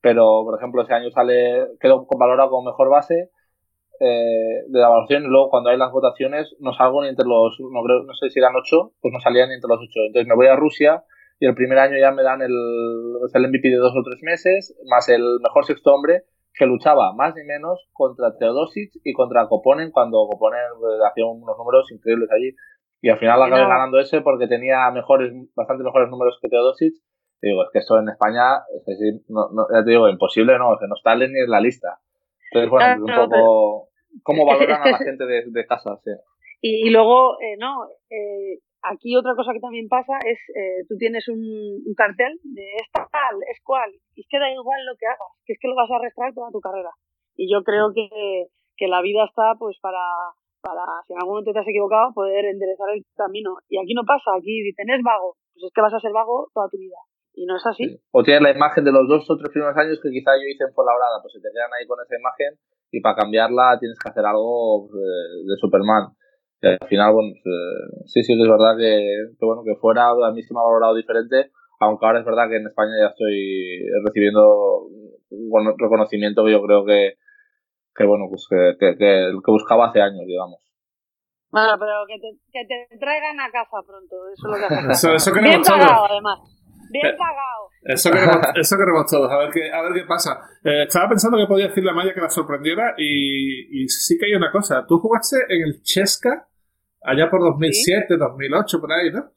pero 0.00 0.44
por 0.44 0.56
ejemplo 0.58 0.82
ese 0.82 0.94
año 0.94 1.10
sale, 1.10 1.66
quedo 1.80 2.06
valorado 2.16 2.50
como 2.50 2.70
mejor 2.70 2.88
base 2.88 3.30
eh, 4.00 4.62
de 4.68 4.78
la 4.78 4.86
evaluación 4.86 5.24
y 5.24 5.26
luego 5.26 5.50
cuando 5.50 5.70
hay 5.70 5.76
las 5.76 5.90
votaciones 5.90 6.54
no 6.60 6.72
salgo 6.72 7.02
ni 7.02 7.08
entre 7.08 7.26
los, 7.26 7.58
no, 7.58 7.82
creo, 7.82 8.04
no 8.04 8.14
sé 8.14 8.30
si 8.30 8.38
eran 8.38 8.54
ocho, 8.54 8.92
pues 9.00 9.12
no 9.12 9.20
salía 9.20 9.46
ni 9.46 9.54
entre 9.54 9.68
los 9.68 9.80
ocho. 9.80 10.00
Entonces 10.06 10.28
me 10.28 10.36
voy 10.36 10.46
a 10.46 10.54
Rusia 10.54 11.02
y 11.40 11.46
el 11.46 11.54
primer 11.54 11.78
año 11.78 11.98
ya 11.98 12.12
me 12.12 12.22
dan 12.22 12.40
el, 12.42 12.52
el 12.52 13.48
MVP 13.48 13.68
de 13.70 13.76
dos 13.76 13.92
o 13.96 14.02
tres 14.04 14.22
meses, 14.22 14.76
más 14.86 15.08
el 15.08 15.40
mejor 15.42 15.64
sexto 15.64 15.92
hombre, 15.92 16.22
que 16.54 16.66
luchaba 16.66 17.12
más 17.14 17.34
ni 17.34 17.44
menos 17.44 17.88
contra 17.92 18.36
Teodosic 18.36 18.92
y 19.04 19.12
contra 19.12 19.46
Koponen 19.48 19.90
cuando 19.90 20.26
Koponen 20.28 20.60
pues, 20.78 20.94
hacía 21.08 21.26
unos 21.26 21.56
números 21.58 21.90
increíbles 21.92 22.28
allí. 22.32 22.54
Y 23.00 23.10
al 23.10 23.18
final 23.18 23.42
acabé 23.42 23.62
ganando 23.62 23.98
ese 23.98 24.20
porque 24.20 24.48
tenía 24.48 24.90
mejores, 24.90 25.32
bastante 25.54 25.84
mejores 25.84 26.08
números 26.10 26.38
que 26.42 26.48
Teodosic. 26.48 26.94
Y 27.40 27.48
digo, 27.48 27.62
es 27.62 27.70
que 27.72 27.78
esto 27.78 27.98
en 27.98 28.08
España, 28.08 28.64
es 28.76 28.84
decir, 28.84 29.22
no, 29.28 29.48
no, 29.52 29.66
ya 29.72 29.84
te 29.84 29.90
digo, 29.90 30.08
imposible, 30.08 30.58
no, 30.58 30.76
que 30.78 30.88
no 30.88 30.96
está 30.96 31.14
ni 31.14 31.24
en 31.24 31.50
la 31.50 31.60
lista. 31.60 32.00
Entonces, 32.50 32.70
bueno, 32.70 32.86
es 32.92 32.98
un 32.98 33.28
poco 33.28 33.88
cómo 34.22 34.44
valoran 34.44 34.82
a 34.82 34.90
la 34.90 34.98
gente 35.06 35.24
de, 35.24 35.44
de 35.46 35.66
casa, 35.66 35.96
sí. 36.02 36.10
Y, 36.60 36.90
luego, 36.90 37.40
eh, 37.40 37.56
no, 37.56 37.86
eh, 38.10 38.58
aquí 38.82 39.14
otra 39.14 39.36
cosa 39.36 39.52
que 39.52 39.60
también 39.60 39.88
pasa 39.88 40.18
es, 40.26 40.38
eh, 40.56 40.82
tú 40.88 40.96
tienes 40.98 41.28
un, 41.28 41.38
un, 41.38 41.94
cartel 41.94 42.34
de 42.42 42.66
esta 42.82 43.06
tal, 43.12 43.36
es 43.48 43.60
cual, 43.62 43.92
y 44.16 44.22
es 44.22 44.26
que 44.28 44.40
da 44.40 44.50
igual 44.50 44.84
lo 44.84 44.96
que 44.96 45.06
hagas, 45.06 45.30
que 45.44 45.52
es 45.52 45.58
que 45.60 45.68
lo 45.68 45.76
vas 45.76 45.90
a 45.90 45.96
arrastrar 45.96 46.34
toda 46.34 46.50
tu 46.50 46.60
carrera. 46.60 46.90
Y 47.36 47.52
yo 47.52 47.62
creo 47.62 47.92
que, 47.94 48.46
que 48.76 48.88
la 48.88 49.00
vida 49.02 49.24
está 49.24 49.54
pues 49.56 49.78
para 49.80 50.02
para, 50.60 50.84
si 51.06 51.12
en 51.12 51.20
algún 51.20 51.40
momento 51.40 51.52
te 51.52 51.60
has 51.60 51.68
equivocado, 51.68 52.12
poder 52.14 52.44
enderezar 52.46 52.90
el 52.94 53.04
camino. 53.16 53.56
Y 53.68 53.78
aquí 53.78 53.94
no 53.94 54.02
pasa, 54.06 54.36
aquí 54.36 54.62
dicen, 54.62 54.90
es 54.90 55.02
vago, 55.02 55.36
pues 55.54 55.66
es 55.66 55.72
que 55.74 55.82
vas 55.82 55.94
a 55.94 56.00
ser 56.00 56.12
vago 56.12 56.48
toda 56.54 56.68
tu 56.68 56.78
vida. 56.78 56.98
Y 57.34 57.46
no 57.46 57.54
es 57.54 57.64
así. 57.66 57.86
O 58.10 58.22
tienes 58.22 58.42
la 58.42 58.50
imagen 58.50 58.82
de 58.82 58.90
los 58.90 59.06
dos 59.06 59.22
o 59.30 59.36
tres 59.38 59.50
primeros 59.54 59.76
años 59.78 60.00
que 60.02 60.10
quizá 60.10 60.34
yo 60.34 60.46
hice 60.50 60.64
en 60.66 60.74
Fuenlabrada, 60.74 61.22
pues 61.22 61.34
se 61.34 61.40
te 61.40 61.54
quedan 61.54 61.70
ahí 61.70 61.86
con 61.86 62.02
esa 62.02 62.18
imagen 62.18 62.58
y 62.90 63.00
para 63.00 63.16
cambiarla 63.16 63.78
tienes 63.78 63.98
que 63.98 64.10
hacer 64.10 64.24
algo 64.24 64.88
pues, 64.90 64.98
de, 65.46 65.56
Superman. 65.60 66.14
Y 66.60 66.66
al 66.66 66.88
final, 66.88 67.14
bueno, 67.14 67.30
pues, 67.30 67.46
eh, 67.46 68.02
sí, 68.06 68.24
sí, 68.24 68.32
es 68.34 68.48
verdad 68.48 68.74
que, 68.76 69.30
bueno, 69.38 69.62
que 69.62 69.78
fuera 69.78 70.10
a 70.10 70.32
mí 70.32 70.42
sí 70.42 70.52
me 70.52 70.60
ha 70.60 70.66
valorado 70.66 70.96
diferente, 70.96 71.52
aunque 71.78 72.06
ahora 72.06 72.20
es 72.20 72.26
verdad 72.26 72.48
que 72.50 72.56
en 72.56 72.66
España 72.66 72.98
ya 72.98 73.14
estoy 73.14 73.86
recibiendo 74.04 74.90
un 75.30 75.74
reconocimiento 75.78 76.44
que 76.44 76.52
yo 76.52 76.62
creo 76.62 76.84
que, 76.84 77.14
que 77.98 78.06
bueno, 78.06 78.26
pues 78.30 78.46
que, 78.48 78.76
que, 78.78 78.96
que, 78.96 79.50
buscaba 79.50 79.88
hace 79.88 80.00
años, 80.00 80.24
digamos. 80.26 80.60
Bueno, 81.50 81.72
pero 81.78 82.06
que 82.06 82.18
te, 82.20 82.38
que 82.52 82.64
te 82.64 82.98
traigan 82.98 83.40
a 83.40 83.50
casa 83.50 83.82
pronto, 83.84 84.16
eso 84.32 84.46
es 84.46 84.60
lo 84.60 84.68
que 84.68 84.74
hacemos. 84.74 84.96
Eso, 84.96 85.14
eso 85.14 85.32
Bien 85.34 85.62
pagado, 85.62 86.06
además. 86.08 86.38
Bien 86.90 87.06
eh, 87.06 87.16
pagado. 87.18 87.68
Eso 87.82 88.10
queremos, 88.10 88.38
eso 88.54 88.76
queremos 88.76 89.10
todos, 89.10 89.30
a 89.30 89.38
ver 89.38 89.50
qué, 89.50 89.70
a 89.72 89.82
ver 89.82 89.92
qué 89.92 90.04
pasa. 90.06 90.40
Eh, 90.64 90.84
estaba 90.84 91.08
pensando 91.08 91.36
que 91.36 91.46
podía 91.46 91.68
decirle 91.68 91.90
a 91.90 91.94
Maya 91.94 92.14
que 92.14 92.20
la 92.20 92.30
sorprendiera 92.30 92.94
y, 92.96 93.82
y 93.82 93.88
sí 93.88 94.16
que 94.16 94.26
hay 94.26 94.34
una 94.34 94.52
cosa. 94.52 94.86
Tú 94.86 94.98
jugaste 94.98 95.36
en 95.48 95.62
el 95.62 95.82
Chesca 95.82 96.48
allá 97.02 97.28
por 97.28 97.40
2007, 97.40 98.06
¿Sí? 98.08 98.16
2008, 98.16 98.80
por 98.80 98.92
ahí, 98.92 99.10
¿no? 99.10 99.30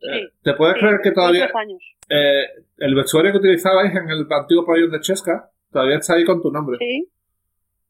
Sí. 0.00 0.08
Eh, 0.08 0.32
¿Te 0.42 0.54
puedes 0.54 0.74
sí, 0.74 0.80
creer 0.80 1.00
que 1.02 1.12
todavía 1.12 1.50
años. 1.54 1.82
Eh, 2.08 2.44
el 2.78 2.94
vestuario 2.94 3.32
que 3.32 3.38
utilizabais 3.38 3.94
en 3.94 4.10
el 4.10 4.26
antiguo 4.30 4.66
pabellón 4.66 4.90
de 4.90 5.00
Chesca 5.00 5.50
todavía 5.70 5.98
está 5.98 6.14
ahí 6.14 6.24
con 6.24 6.42
tu 6.42 6.50
nombre? 6.50 6.78
Sí. 6.78 7.08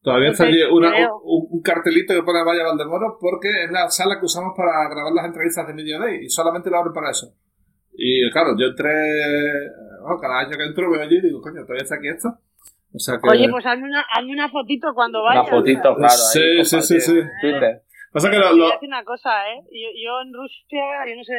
Todavía 0.03 0.31
está 0.31 0.45
allí 0.45 0.63
una- 0.65 0.91
un, 1.23 1.47
un 1.51 1.63
cartelito 1.63 2.13
que 2.13 2.23
pone 2.25 2.43
Vaya 2.45 2.65
Valdemoro 2.65 3.19
porque 3.21 3.65
es 3.65 3.71
la 3.71 3.89
sala 3.89 4.19
que 4.19 4.27
usamos 4.27 4.53
para 4.57 4.89
grabar 4.91 5.13
las 5.13 5.27
entrevistas 5.27 5.67
de 5.67 5.75
Media 5.75 5.99
Day 5.99 6.25
y 6.25 6.29
solamente 6.29 6.71
lo 6.71 6.79
abren 6.79 6.93
para 6.93 7.11
eso. 7.11 7.33
Y 7.95 8.29
claro, 8.33 8.57
yo 8.59 8.67
entré, 8.67 8.91
bueno, 10.01 10.19
cada 10.21 10.41
año 10.41 10.57
que 10.57 10.65
entro 10.65 10.91
veo 10.91 11.03
allí 11.03 11.17
y 11.19 11.21
digo, 11.23 11.41
coño, 11.41 11.63
todavía 11.63 11.83
está 11.85 11.97
aquí 11.97 12.09
esto. 12.09 12.29
O 12.95 12.99
sea 12.99 13.19
que. 13.23 13.29
Oye, 13.31 13.49
pues 13.49 13.65
hazme 13.65 13.85
una, 13.85 14.01
hazme 14.13 14.33
una 14.33 14.49
fotito 14.51 14.93
cuando 14.95 15.23
vayas. 15.23 15.45
Una 15.45 15.51
fotito, 15.51 15.95
claro. 15.95 16.13
Sí, 16.13 16.41
ahí, 16.41 16.65
sí, 16.65 16.83
sí, 16.83 17.01
sí. 17.01 17.19
en 17.19 17.31
Twitter. 17.41 17.83
Pasa 18.13 18.31
que 18.31 18.39
lo, 18.39 18.53
lo- 18.53 18.79
una 18.83 19.05
cosa, 19.05 19.31
¿eh? 19.49 19.63
Yo, 19.71 19.89
yo 19.97 20.21
en 20.21 20.35
Rusia, 20.35 20.85
yo 21.09 21.17
no 21.17 21.25
sé, 21.25 21.35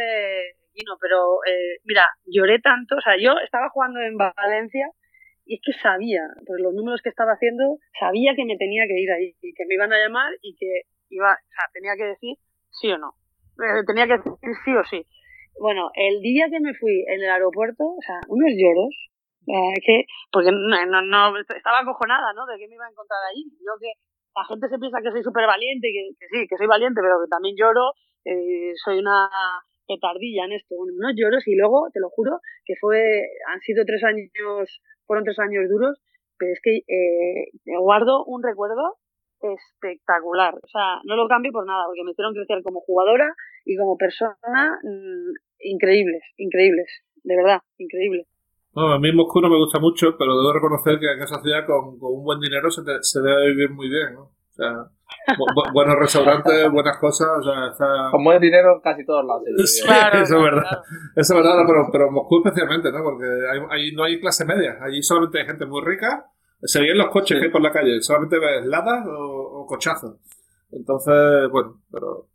Gino, 0.74 0.98
pero 1.00 1.38
eh, 1.46 1.78
mira, 1.86 2.08
lloré 2.26 2.60
tanto, 2.60 2.96
o 2.96 3.02
sea, 3.02 3.14
yo 3.22 3.34
estaba 3.44 3.70
jugando 3.70 4.00
en 4.00 4.18
Valencia 4.18 4.88
y 5.46 5.56
es 5.56 5.62
que 5.64 5.74
sabía, 5.82 6.24
por 6.46 6.60
los 6.62 6.74
números 6.74 7.02
que 7.02 7.10
estaba 7.10 7.34
haciendo, 7.34 7.78
sabía 8.00 8.34
que 8.36 8.46
me 8.46 8.58
tenía 8.58 8.86
que 8.88 9.00
ir 9.00 9.12
ahí 9.12 9.36
y 9.42 9.54
que 9.54 9.66
me 9.68 9.76
iban 9.76 9.92
a 9.92 10.00
llamar 10.00 10.32
y 10.42 10.56
que 10.56 10.88
iba, 11.10 11.34
o 11.34 11.52
sea, 11.52 11.66
tenía 11.74 11.96
que 11.98 12.16
decir 12.16 12.38
sí 12.72 12.92
o 12.92 12.98
no. 12.98 13.14
Eh, 13.60 13.84
tenía 13.86 14.08
que 14.08 14.18
decir 14.18 14.56
sí 14.66 14.72
o 14.76 14.84
sí. 14.86 15.06
Bueno, 15.60 15.92
el 15.94 16.22
día 16.22 16.48
que 16.50 16.60
me 16.60 16.74
fui 16.74 17.06
en 17.08 17.22
el 17.22 17.30
aeropuerto, 17.30 17.84
o 17.84 18.02
sea, 18.02 18.20
unos 18.28 18.52
lloros, 18.56 18.96
eh, 19.48 19.80
que, 19.86 20.06
porque 20.32 20.52
no, 20.52 21.02
no, 21.02 21.38
estaba 21.38 21.80
acojonada, 21.80 22.34
¿no? 22.34 22.46
De 22.46 22.58
que 22.58 22.68
me 22.68 22.76
iba 22.76 22.86
a 22.86 22.90
encontrar 22.90 23.20
ahí. 23.30 23.44
Yo 23.60 23.78
que 23.80 23.94
la 24.36 24.46
gente 24.46 24.68
se 24.70 24.80
piensa 24.80 25.02
que 25.04 25.12
soy 25.12 25.22
súper 25.22 25.46
valiente, 25.46 25.88
que, 25.92 26.16
que 26.18 26.28
sí, 26.32 26.48
que 26.48 26.58
soy 26.58 26.68
valiente, 26.68 27.02
pero 27.02 27.22
que 27.22 27.30
también 27.30 27.56
lloro, 27.56 27.94
eh, 28.26 28.74
soy 28.84 29.00
una 29.00 29.30
petardilla 29.88 30.46
en 30.46 30.54
esto, 30.54 30.76
bueno, 30.76 30.94
unos 30.98 31.14
lloros 31.16 31.48
y 31.48 31.56
luego, 31.56 31.88
te 31.94 32.00
lo 32.00 32.10
juro, 32.10 32.40
que 32.66 32.76
fue, 32.80 33.00
han 33.54 33.60
sido 33.62 33.84
tres 33.86 34.04
años, 34.04 34.82
fueron 35.06 35.24
tres 35.26 35.40
años 35.40 35.70
duros, 35.70 36.00
pero 36.38 36.52
es 36.54 36.60
que 36.64 36.78
eh, 36.88 37.52
guardo 37.80 38.24
un 38.26 38.44
recuerdo 38.44 38.98
espectacular, 39.42 40.56
o 40.56 40.68
sea, 40.68 41.00
no 41.04 41.16
lo 41.16 41.28
cambio 41.28 41.52
por 41.52 41.66
nada, 41.66 41.86
porque 41.88 42.04
me 42.04 42.12
hicieron 42.12 42.34
crecer 42.34 42.64
como 42.64 42.82
jugadora 42.82 43.34
y 43.66 43.76
como 43.78 43.98
persona 43.98 44.80
mm, 44.84 45.34
increíbles, 45.60 46.22
increíbles, 46.38 46.88
de 47.24 47.36
verdad, 47.36 47.60
increíbles. 47.78 48.28
no, 48.76 48.94
a 48.94 49.00
mí 49.00 49.12
Moscú 49.12 49.42
no 49.42 49.50
me 49.50 49.58
gusta 49.58 49.80
mucho, 49.80 50.16
pero 50.18 50.36
debo 50.38 50.54
reconocer 50.54 51.00
que 51.00 51.12
en 51.12 51.22
esa 51.22 51.42
ciudad 51.42 51.66
con, 51.66 52.00
con 52.00 52.14
un 52.14 52.24
buen 52.24 52.40
dinero 52.40 52.70
se, 52.72 52.84
te- 52.84 53.04
se 53.04 53.22
debe 53.22 53.48
vivir 53.52 53.70
muy 53.72 53.90
bien, 53.90 54.14
¿no? 54.14 54.22
O 54.24 54.54
sea, 54.56 54.74
bu- 55.38 55.54
bu- 55.56 55.74
buenos 55.74 55.96
restaurantes, 56.00 56.72
buenas 56.72 56.98
cosas, 56.98 57.28
o 57.40 57.44
sea, 57.44 57.68
está... 57.72 58.10
Con 58.12 58.24
buen 58.24 58.40
dinero 58.42 58.76
en 58.76 58.82
casi 58.82 59.06
todos 59.06 59.26
lados. 59.26 59.44
Sí. 59.66 59.84
eso 59.84 60.38
es 60.38 60.44
verdad. 60.44 60.62
claro. 60.62 60.82
Eso 61.16 61.34
es 61.34 61.44
verdad, 61.44 61.64
pero, 61.68 61.88
pero 61.92 62.12
Moscú 62.12 62.42
especialmente, 62.46 62.92
¿no? 62.92 63.04
Porque 63.04 63.26
ahí, 63.72 63.92
no 63.94 64.04
hay 64.04 64.20
clase 64.20 64.46
media. 64.46 64.78
Allí 64.82 65.02
solamente 65.04 65.40
hay 65.40 65.46
gente 65.46 65.66
muy 65.66 65.82
rica. 65.84 66.26
Se 66.62 66.80
ven 66.80 66.98
los 66.98 67.08
coches 67.10 67.36
Sí. 67.36 67.40
que 67.40 67.46
hay 67.48 67.52
por 67.52 67.62
la 67.62 67.72
calle. 67.72 68.02
Solamente 68.02 68.40
ves 68.40 68.66
ladas 68.66 69.06
o, 69.08 69.62
o 69.62 69.66
cochazos. 69.66 70.16
Entonces, 70.72 71.50
bueno, 71.52 71.82
pero, 71.92 72.28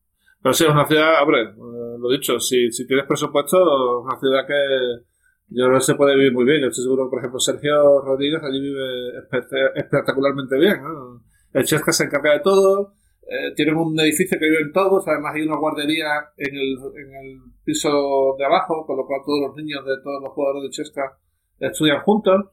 pero 0.42 0.52
sí, 0.52 0.64
es 0.64 0.70
una 0.70 0.86
ciudad, 0.86 1.22
hombre, 1.22 1.42
eh, 1.42 1.96
lo 1.98 2.08
dicho, 2.10 2.38
si, 2.38 2.70
si 2.70 2.86
tienes 2.86 3.06
presupuesto, 3.06 3.56
es 3.58 4.04
una 4.06 4.18
ciudad 4.20 4.46
que 4.46 5.04
yo 5.50 5.64
creo 5.64 5.78
que 5.78 5.84
se 5.84 5.94
puede 5.94 6.14
vivir 6.14 6.32
muy 6.34 6.44
bien. 6.44 6.60
Yo 6.60 6.68
estoy 6.68 6.84
seguro, 6.84 7.06
que, 7.06 7.10
por 7.10 7.18
ejemplo, 7.20 7.40
Sergio 7.40 8.00
Rodríguez 8.02 8.42
allí 8.44 8.60
vive 8.60 9.18
espe- 9.18 9.72
espectacularmente 9.74 10.56
bien, 10.58 10.82
¿no? 10.82 11.22
El 11.52 11.64
Chesca 11.64 11.92
se 11.92 12.04
encarga 12.04 12.32
de 12.32 12.40
todo. 12.40 12.92
Eh, 13.22 13.52
tienen 13.54 13.76
un 13.76 13.98
edificio 14.00 14.38
que 14.38 14.48
viven 14.48 14.72
todos, 14.72 15.06
además 15.06 15.34
hay 15.34 15.42
una 15.42 15.58
guardería 15.58 16.32
en 16.38 16.54
el, 16.54 16.78
en 16.96 17.14
el 17.14 17.38
piso 17.62 18.34
de 18.38 18.44
abajo, 18.46 18.86
con 18.86 18.96
lo 18.96 19.06
cual 19.06 19.20
todos 19.24 19.40
los 19.48 19.56
niños 19.56 19.84
de 19.84 20.00
todos 20.02 20.22
los 20.22 20.32
jugadores 20.32 20.62
de 20.62 20.70
Chesca 20.70 21.18
estudian 21.60 22.00
juntos. 22.00 22.46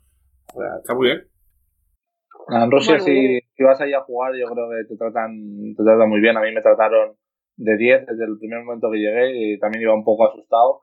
O 0.53 0.59
sea, 0.59 0.77
está 0.77 0.93
muy 0.93 1.07
bien. 1.07 1.27
En 2.49 2.69
Rusia, 2.69 2.97
Bueno, 2.97 3.05
si, 3.05 3.39
si 3.55 3.63
vas 3.63 3.79
allí 3.81 3.93
a 3.93 4.01
jugar, 4.01 4.33
yo 4.35 4.47
creo 4.47 4.69
que 4.69 4.87
te 4.87 4.97
tratan, 4.97 5.73
te 5.75 5.83
tratan 5.83 6.09
muy 6.09 6.19
bien. 6.19 6.37
A 6.37 6.41
mí 6.41 6.51
me 6.53 6.61
trataron 6.61 7.15
de 7.57 7.77
10 7.77 8.05
desde 8.07 8.25
el 8.25 8.37
primer 8.37 8.63
momento 8.63 8.89
que 8.91 8.99
llegué 8.99 9.31
y 9.33 9.59
también 9.59 9.83
iba 9.83 9.93
un 9.93 10.03
poco 10.03 10.27
asustado. 10.27 10.81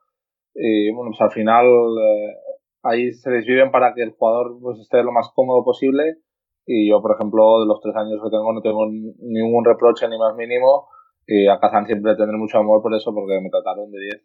Y 0.54 0.90
bueno, 0.92 1.10
pues 1.10 1.20
al 1.20 1.30
final 1.30 1.66
eh, 1.66 2.34
ahí 2.82 3.12
se 3.12 3.30
desviven 3.30 3.70
para 3.70 3.94
que 3.94 4.02
el 4.02 4.10
jugador 4.10 4.58
pues, 4.60 4.80
esté 4.80 5.02
lo 5.02 5.12
más 5.12 5.30
cómodo 5.34 5.64
posible. 5.64 6.16
Y 6.66 6.88
yo, 6.90 7.02
por 7.02 7.14
ejemplo, 7.14 7.60
de 7.60 7.66
los 7.66 7.80
tres 7.80 7.94
años 7.96 8.20
que 8.22 8.30
tengo, 8.30 8.52
no 8.52 8.60
tengo 8.62 8.86
ni- 8.86 9.14
ningún 9.18 9.64
reproche 9.64 10.08
ni 10.08 10.18
más 10.18 10.34
mínimo. 10.36 10.88
Y 11.26 11.46
a 11.48 11.58
Kazán 11.58 11.86
siempre 11.86 12.14
tendré 12.16 12.36
mucho 12.36 12.58
amor 12.58 12.82
por 12.82 12.94
eso, 12.94 13.12
porque 13.14 13.40
me 13.40 13.50
trataron 13.50 13.90
de 13.90 13.98
10. 13.98 14.22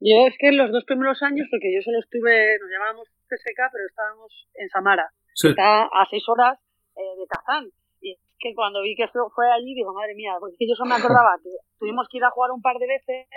Yo 0.00 0.26
es 0.26 0.34
que 0.38 0.48
en 0.48 0.56
los 0.56 0.72
dos 0.72 0.84
primeros 0.84 1.20
años, 1.22 1.46
porque 1.50 1.68
yo 1.74 1.80
solo 1.82 1.98
estuve, 2.00 2.56
nos 2.60 2.70
llamábamos 2.72 3.08
CSK, 3.28 3.60
pero 3.72 3.84
estábamos 3.88 4.30
en 4.54 4.68
Samara, 4.70 5.08
Sí. 5.34 5.48
está 5.48 5.84
a 5.84 6.06
seis 6.08 6.24
horas 6.28 6.58
eh, 6.96 7.12
de 7.20 7.26
Kazán. 7.28 7.68
Y 8.00 8.12
es 8.12 8.18
que 8.38 8.54
cuando 8.54 8.80
vi 8.80 8.96
que 8.96 9.08
fue, 9.08 9.46
allí, 9.52 9.74
digo, 9.74 9.92
madre 9.92 10.14
mía, 10.14 10.36
porque 10.40 10.54
es 10.54 10.58
que 10.58 10.68
yo 10.68 10.74
solo 10.74 10.88
me 10.90 10.96
acordaba 10.96 11.36
que 11.42 11.50
tuvimos 11.78 12.08
que 12.10 12.16
ir 12.16 12.24
a 12.24 12.30
jugar 12.30 12.50
un 12.52 12.62
par 12.62 12.76
de 12.78 12.86
veces 12.88 13.28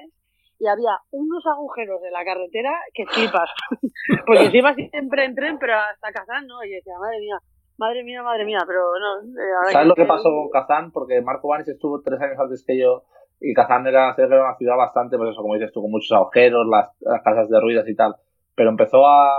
y 0.59 0.67
había 0.67 0.95
unos 1.11 1.43
agujeros 1.45 2.01
de 2.01 2.11
la 2.11 2.23
carretera 2.23 2.71
que 2.93 3.05
flipas. 3.07 3.49
porque 4.25 4.49
se 4.51 4.57
iba 4.57 4.73
siempre 4.73 5.25
en 5.25 5.35
tren, 5.35 5.57
pero 5.59 5.75
hasta 5.75 6.11
Kazán 6.13 6.47
no. 6.47 6.63
Y 6.63 6.71
yo 6.71 6.75
decía, 6.79 6.93
madre 6.99 7.19
mía, 7.19 7.37
madre 7.77 8.03
mía, 8.03 8.23
madre 8.23 8.45
mía, 8.45 8.59
pero 8.67 8.81
no. 8.99 9.21
eh, 9.41 9.71
¿Sabes 9.71 9.87
lo 9.87 9.95
que 9.95 10.05
pasó 10.05 10.29
con 10.29 10.49
Kazán? 10.49 10.91
Porque 10.91 11.21
Marco 11.21 11.47
Vanis 11.47 11.67
estuvo 11.67 12.01
tres 12.01 12.19
años 12.21 12.39
antes 12.39 12.63
que 12.65 12.77
yo 12.79 13.03
y 13.39 13.53
Kazán 13.53 13.85
era, 13.87 14.15
era 14.17 14.43
una 14.45 14.55
ciudad 14.55 14.77
bastante, 14.77 15.17
pues 15.17 15.31
eso, 15.31 15.41
como 15.41 15.55
dices 15.55 15.71
tú, 15.73 15.81
con 15.81 15.91
muchos 15.91 16.11
agujeros, 16.13 16.65
las, 16.69 16.89
las 17.01 17.21
casas 17.23 17.49
derruidas 17.49 17.87
y 17.89 17.95
tal. 17.95 18.15
Pero 18.55 18.69
empezó 18.69 19.05
a. 19.07 19.29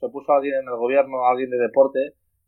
Se 0.00 0.08
puso 0.08 0.32
alguien 0.32 0.54
en 0.62 0.68
el 0.68 0.76
gobierno, 0.76 1.26
alguien 1.26 1.50
de 1.50 1.58
deporte, 1.58 1.98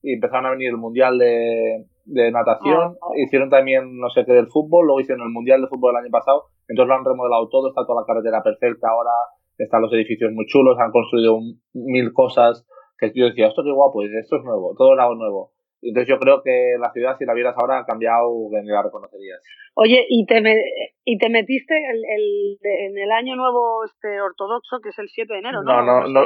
y 0.03 0.15
empezaron 0.15 0.47
a 0.47 0.51
venir 0.51 0.69
el 0.69 0.77
mundial 0.79 1.19
de, 1.19 1.85
de 2.05 2.31
natación. 2.33 2.97
Ah. 3.03 3.09
Hicieron 3.17 3.51
también, 3.51 3.99
no 3.99 4.09
sé 4.11 4.25
qué, 4.25 4.33
del 4.33 4.47
fútbol, 4.47 4.87
luego 4.87 5.01
hicieron 5.01 5.27
el 5.27 5.33
mundial 5.33 5.61
de 5.61 5.67
fútbol 5.69 5.91
el 5.97 6.05
año 6.05 6.11
pasado. 6.11 6.45
Entonces 6.69 6.89
lo 6.89 6.95
han 6.95 7.05
remodelado 7.05 7.49
todo, 7.49 7.69
está 7.69 7.85
toda 7.85 8.01
la 8.03 8.07
carretera 8.07 8.43
perfecta 8.43 8.89
ahora, 8.89 9.11
están 9.59 9.83
los 9.83 9.93
edificios 9.93 10.31
muy 10.33 10.47
chulos, 10.47 10.79
han 10.79 10.93
construido 10.93 11.35
un- 11.35 11.61
mil 11.75 12.13
cosas. 12.13 12.67
Que 12.99 13.13
yo 13.15 13.27
decía, 13.27 13.49
esto 13.49 13.63
qué 13.63 13.73
guapo, 13.73 14.03
esto 14.03 14.37
es 14.37 14.43
nuevo, 14.45 14.75
todo 14.77 14.95
era 14.95 15.07
nuevo. 15.15 15.53
Entonces 15.83 16.09
yo 16.09 16.19
creo 16.19 16.43
que 16.43 16.77
la 16.81 16.91
ciudad, 16.93 17.17
si 17.19 17.27
la 17.27 17.35
vieras 17.35 17.55
ahora, 17.59 17.79
ha 17.81 17.85
cambiado, 17.87 18.27
que 18.51 18.63
ni 18.63 18.69
la 18.69 18.83
reconocerías. 18.83 19.41
Oye, 19.75 20.05
y 20.09 20.25
te, 20.27 20.41
me- 20.41 20.65
y 21.05 21.19
te 21.19 21.29
metiste 21.29 21.75
el, 21.77 22.03
el- 22.05 22.59
en 22.63 22.99
el 22.99 23.11
año 23.13 23.37
nuevo 23.37 23.85
este 23.85 24.21
ortodoxo, 24.21 24.81
que 24.83 24.89
es 24.89 24.99
el 24.99 25.09
7 25.09 25.35
de 25.35 25.39
enero, 25.41 25.63
¿no? 25.63 25.83
No, 25.85 26.01
no, 26.01 26.09
no. 26.09 26.25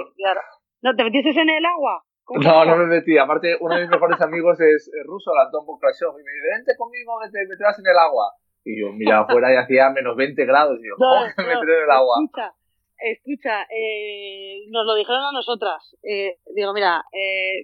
No, 0.82 0.96
¿te 0.96 1.04
metiste 1.04 1.30
en 1.30 1.50
el 1.50 1.64
agua? 1.66 2.04
¿Cómo 2.24 2.40
No, 2.40 2.64
no 2.64 2.76
me 2.76 2.86
metí. 2.86 3.18
Aparte, 3.18 3.56
uno 3.60 3.74
de 3.74 3.80
mis 3.82 3.90
mejores 3.90 4.20
amigos 4.20 4.58
es 4.60 4.88
ruso, 5.04 5.32
el 5.34 5.44
Anton 5.46 5.66
Pokrashov, 5.66 6.14
y 6.14 6.22
me 6.22 6.30
dice, 6.32 6.48
vente 6.56 6.72
conmigo 6.78 7.18
que 7.24 7.30
te 7.30 7.46
meterás 7.48 7.76
en 7.80 7.86
el 7.90 7.98
agua. 7.98 8.30
Y 8.64 8.80
yo 8.80 8.92
miraba 8.92 9.24
afuera 9.24 9.52
y 9.52 9.56
hacía 9.56 9.90
menos 9.90 10.14
20 10.16 10.44
grados, 10.46 10.78
y 10.78 10.86
yo, 10.88 10.94
No, 10.96 11.08
¿cómo 11.10 11.26
que 11.36 11.42
me 11.42 11.54
no, 11.54 11.60
meteré 11.60 11.78
en 11.78 11.84
el 11.84 11.90
agua? 11.90 12.16
Escucha, 12.22 12.54
escucha, 13.00 13.62
eh, 13.70 14.64
nos 14.70 14.84
lo 14.86 14.94
dijeron 14.94 15.22
a 15.24 15.32
nosotras. 15.32 15.96
Eh, 16.02 16.36
digo, 16.54 16.72
mira, 16.72 17.02
eh, 17.12 17.62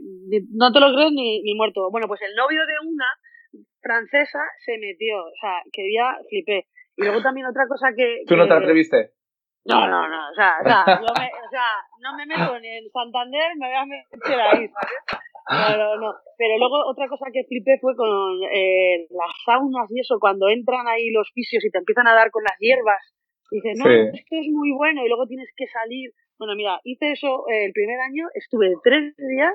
no 0.55 0.73
te 0.73 0.81
lo 0.81 0.93
crees 0.95 1.13
ni, 1.13 1.43
ni 1.43 1.55
muerto. 1.55 1.91
Bueno, 1.91 2.07
pues 2.09 2.21
el 2.23 2.35
novio 2.35 2.61
de 2.67 2.75
una 2.89 3.07
francesa 3.81 4.41
se 4.65 4.79
metió, 4.79 5.19
o 5.25 5.33
sea, 5.41 5.63
que 5.73 5.93
ya 5.93 6.17
flipé. 6.29 6.67
Y 6.97 7.03
luego 7.05 7.23
también 7.23 7.47
otra 7.47 7.67
cosa 7.69 7.89
que... 7.97 8.23
¿Tú 8.27 8.37
no 8.37 8.47
te 8.49 8.55
atreviste? 8.55 9.11
No, 9.67 9.87
no, 9.89 10.09
no, 10.09 10.31
o 10.31 10.35
sea, 10.35 10.57
o 10.61 10.65
sea, 10.65 10.85
yo 11.03 11.13
me- 11.19 11.33
o 11.47 11.51
sea, 11.51 11.69
no 12.01 12.17
me 12.17 12.25
meto 12.27 12.59
ni 12.61 12.69
en 12.69 12.89
Santander, 12.91 13.51
me 13.59 13.67
voy 13.67 13.77
a 13.77 13.85
meter 13.87 14.41
ahí, 14.41 14.69
¿sabes? 14.69 15.77
No, 15.77 15.77
no, 15.77 15.97
no. 15.97 16.15
Pero 16.39 16.59
luego 16.59 16.87
otra 16.91 17.09
cosa 17.09 17.27
que 17.33 17.45
flipé 17.45 17.79
fue 17.81 17.95
con 17.97 18.43
eh, 18.53 19.07
las 19.11 19.33
saunas 19.45 19.91
y 19.91 20.01
eso, 20.01 20.19
cuando 20.21 20.49
entran 20.49 20.87
ahí 20.89 21.11
los 21.11 21.31
fisios 21.33 21.65
y 21.65 21.71
te 21.71 21.79
empiezan 21.79 22.07
a 22.09 22.15
dar 22.15 22.31
con 22.31 22.43
las 22.45 22.57
hierbas. 22.59 23.03
Y 23.51 23.57
dices, 23.61 23.79
no, 23.79 23.85
Sí. 23.85 24.19
esto 24.19 24.37
es 24.41 24.49
muy 24.53 24.73
bueno 24.73 25.05
y 25.05 25.09
luego 25.09 25.27
tienes 25.27 25.49
que 25.57 25.67
salir. 25.69 26.11
Bueno, 26.39 26.55
mira, 26.57 26.81
hice 26.85 27.13
eso 27.13 27.45
eh, 27.49 27.67
el 27.67 27.73
primer 27.73 27.99
año, 28.01 28.27
estuve 28.35 28.75
tres 28.83 29.17
días, 29.17 29.55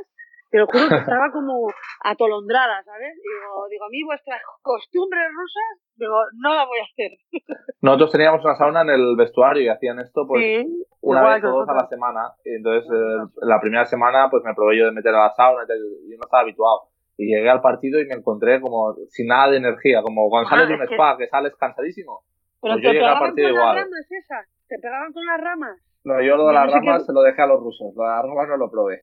te 0.49 0.57
lo 0.57 0.65
juro 0.67 0.87
que 0.89 0.95
estaba 1.25 1.31
como 1.31 1.67
atolondrada, 2.03 2.83
¿sabes? 2.83 3.13
Y 3.15 3.21
digo, 3.21 3.67
digo, 3.69 3.85
a 3.85 3.89
mí 3.89 4.03
vuestras 4.03 4.41
costumbres 4.61 5.23
rusas, 5.33 5.87
digo, 5.95 6.15
no 6.41 6.53
las 6.55 6.67
voy 6.67 6.79
a 6.79 6.83
hacer. 6.83 7.11
Nosotros 7.81 8.11
teníamos 8.11 8.43
una 8.43 8.55
sauna 8.55 8.81
en 8.81 8.89
el 8.89 9.15
vestuario 9.15 9.63
y 9.63 9.67
hacían 9.69 9.99
esto 9.99 10.25
pues 10.27 10.41
Sí, 10.43 10.85
una 11.01 11.23
vez 11.35 11.43
o 11.43 11.49
dos 11.49 11.69
a 11.69 11.73
la 11.73 11.87
semana. 11.87 12.33
Y 12.45 12.55
entonces 12.55 12.89
eh, 12.91 13.29
la 13.41 13.59
primera 13.59 13.85
semana 13.85 14.27
pues 14.29 14.43
me 14.43 14.53
probé 14.53 14.77
yo 14.79 14.85
de 14.85 14.91
meter 14.91 15.13
a 15.15 15.25
la 15.27 15.33
sauna 15.33 15.63
y 15.63 16.11
yo 16.11 16.17
no 16.17 16.23
estaba 16.23 16.41
habituado. 16.43 16.89
Y 17.17 17.27
llegué 17.27 17.49
al 17.49 17.61
partido 17.61 17.99
y 17.99 18.05
me 18.07 18.15
encontré 18.15 18.59
como 18.61 18.95
sin 19.09 19.27
nada 19.27 19.51
de 19.51 19.57
energía, 19.57 20.01
como 20.01 20.29
cuando 20.29 20.47
Ah, 20.47 20.51
sales 20.51 20.69
de 20.69 20.75
un 20.75 20.81
spa, 20.83 21.17
que 21.17 21.27
sales 21.27 21.55
cansadísimo. 21.55 22.21
Pero 22.61 22.73
Pues 22.75 22.81
te 22.81 22.87
yo 22.87 22.93
llegué 22.93 23.01
con 23.01 23.39
igual. 23.49 23.75
las 23.75 23.83
ramas 23.85 24.05
esas, 24.11 24.45
te 24.67 24.75
pegaban 24.79 25.13
con 25.13 25.25
las 25.25 25.41
ramas. 25.41 25.77
No, 26.03 26.21
yo 26.21 26.37
lo 26.37 26.47
de 26.47 26.53
las 26.53 26.65
no 26.65 26.71
sé 26.71 26.77
ramas 26.77 27.01
qué- 27.01 27.05
se 27.05 27.13
lo 27.13 27.21
dejé 27.21 27.41
a 27.41 27.47
los 27.47 27.59
rusos, 27.59 27.93
lo 27.95 28.03
de 28.03 28.09
las 28.09 28.23
ramas 28.23 28.47
no 28.49 28.57
lo 28.57 28.71
probé. 28.71 29.01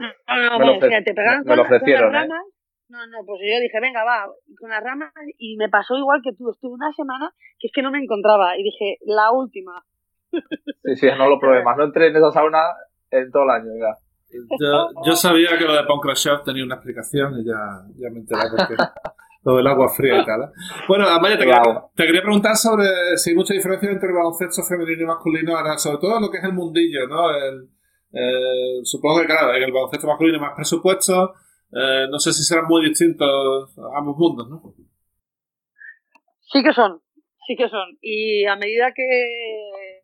No, 0.00 0.08
no, 0.08 0.34
Me 0.34 0.50
lo 0.50 0.56
bueno, 0.58 0.72
ofre- 0.80 0.86
o 0.86 0.90
sea, 0.90 1.04
te 1.04 1.14
pegaban 1.14 1.38
me 1.44 1.56
con, 1.56 1.56
las 1.56 1.82
¿eh? 1.88 1.96
ramas. 2.10 2.44
No, 2.88 3.06
no, 3.06 3.18
pues 3.24 3.40
yo 3.40 3.60
dije, 3.60 3.80
venga, 3.80 4.04
va, 4.04 4.26
con 4.60 4.68
las 4.70 4.82
ramas. 4.84 5.12
Y 5.38 5.56
me 5.56 5.68
pasó 5.68 5.96
igual 5.96 6.20
que 6.22 6.32
tú. 6.36 6.50
Estuve 6.50 6.74
una 6.74 6.92
semana 6.92 7.32
que 7.58 7.68
es 7.68 7.72
que 7.74 7.80
no 7.82 7.90
me 7.90 7.98
encontraba. 7.98 8.56
Y 8.58 8.62
dije, 8.64 8.98
la 9.06 9.30
última. 9.32 9.82
Sí, 10.84 10.96
sí, 10.96 11.06
no 11.16 11.28
lo 11.28 11.38
probé 11.40 11.62
más. 11.62 11.76
No 11.78 11.84
entré 11.84 12.08
en 12.08 12.16
esa 12.16 12.30
sauna 12.30 12.58
en 13.10 13.30
todo 13.30 13.44
el 13.44 13.50
año 13.50 13.70
ya. 13.80 13.96
Yo, 14.60 14.88
yo 15.06 15.12
sabía 15.16 15.56
que 15.56 15.64
lo 15.64 15.72
de 15.74 15.84
Pancrashov 15.84 16.42
tenía 16.44 16.64
una 16.64 16.74
explicación 16.74 17.38
y 17.38 17.44
ya, 17.46 17.54
ya 17.96 18.10
me 18.10 18.18
enteré 18.18 18.42
porque 18.50 18.74
lo 19.44 19.56
del 19.56 19.66
agua 19.66 19.88
fría 19.88 20.22
y 20.22 20.24
tal. 20.24 20.42
¿eh? 20.42 20.46
Bueno, 20.88 21.06
Amaya, 21.06 21.36
te, 21.36 21.44
quería, 21.44 21.62
te 21.94 22.06
quería 22.06 22.22
preguntar 22.22 22.56
sobre 22.56 22.86
si 23.16 23.30
hay 23.30 23.36
mucha 23.36 23.54
diferencia 23.54 23.90
entre 23.90 24.08
el 24.08 24.14
baloncesto 24.14 24.62
femenino 24.62 25.02
y 25.02 25.06
masculino, 25.06 25.56
ahora, 25.56 25.76
sobre 25.78 25.98
todo 25.98 26.20
lo 26.20 26.30
que 26.30 26.38
es 26.38 26.44
el 26.44 26.52
mundillo, 26.52 27.06
¿no? 27.06 27.30
El, 27.30 27.68
eh, 28.12 28.80
supongo 28.82 29.20
que, 29.20 29.26
claro, 29.26 29.54
en 29.54 29.62
el 29.62 29.72
baloncesto 29.72 30.06
masculino 30.06 30.38
hay 30.38 30.44
más 30.44 30.56
presupuesto, 30.56 31.34
eh, 31.72 32.06
no 32.10 32.18
sé 32.18 32.32
si 32.32 32.42
serán 32.42 32.66
muy 32.66 32.88
distintos 32.88 33.76
ambos 33.96 34.16
mundos, 34.16 34.48
¿no? 34.48 34.62
Sí 36.52 36.62
que 36.62 36.72
son, 36.72 37.00
sí 37.46 37.56
que 37.56 37.68
son. 37.68 37.98
Y 38.00 38.46
a 38.46 38.56
medida 38.56 38.92
que... 38.94 40.00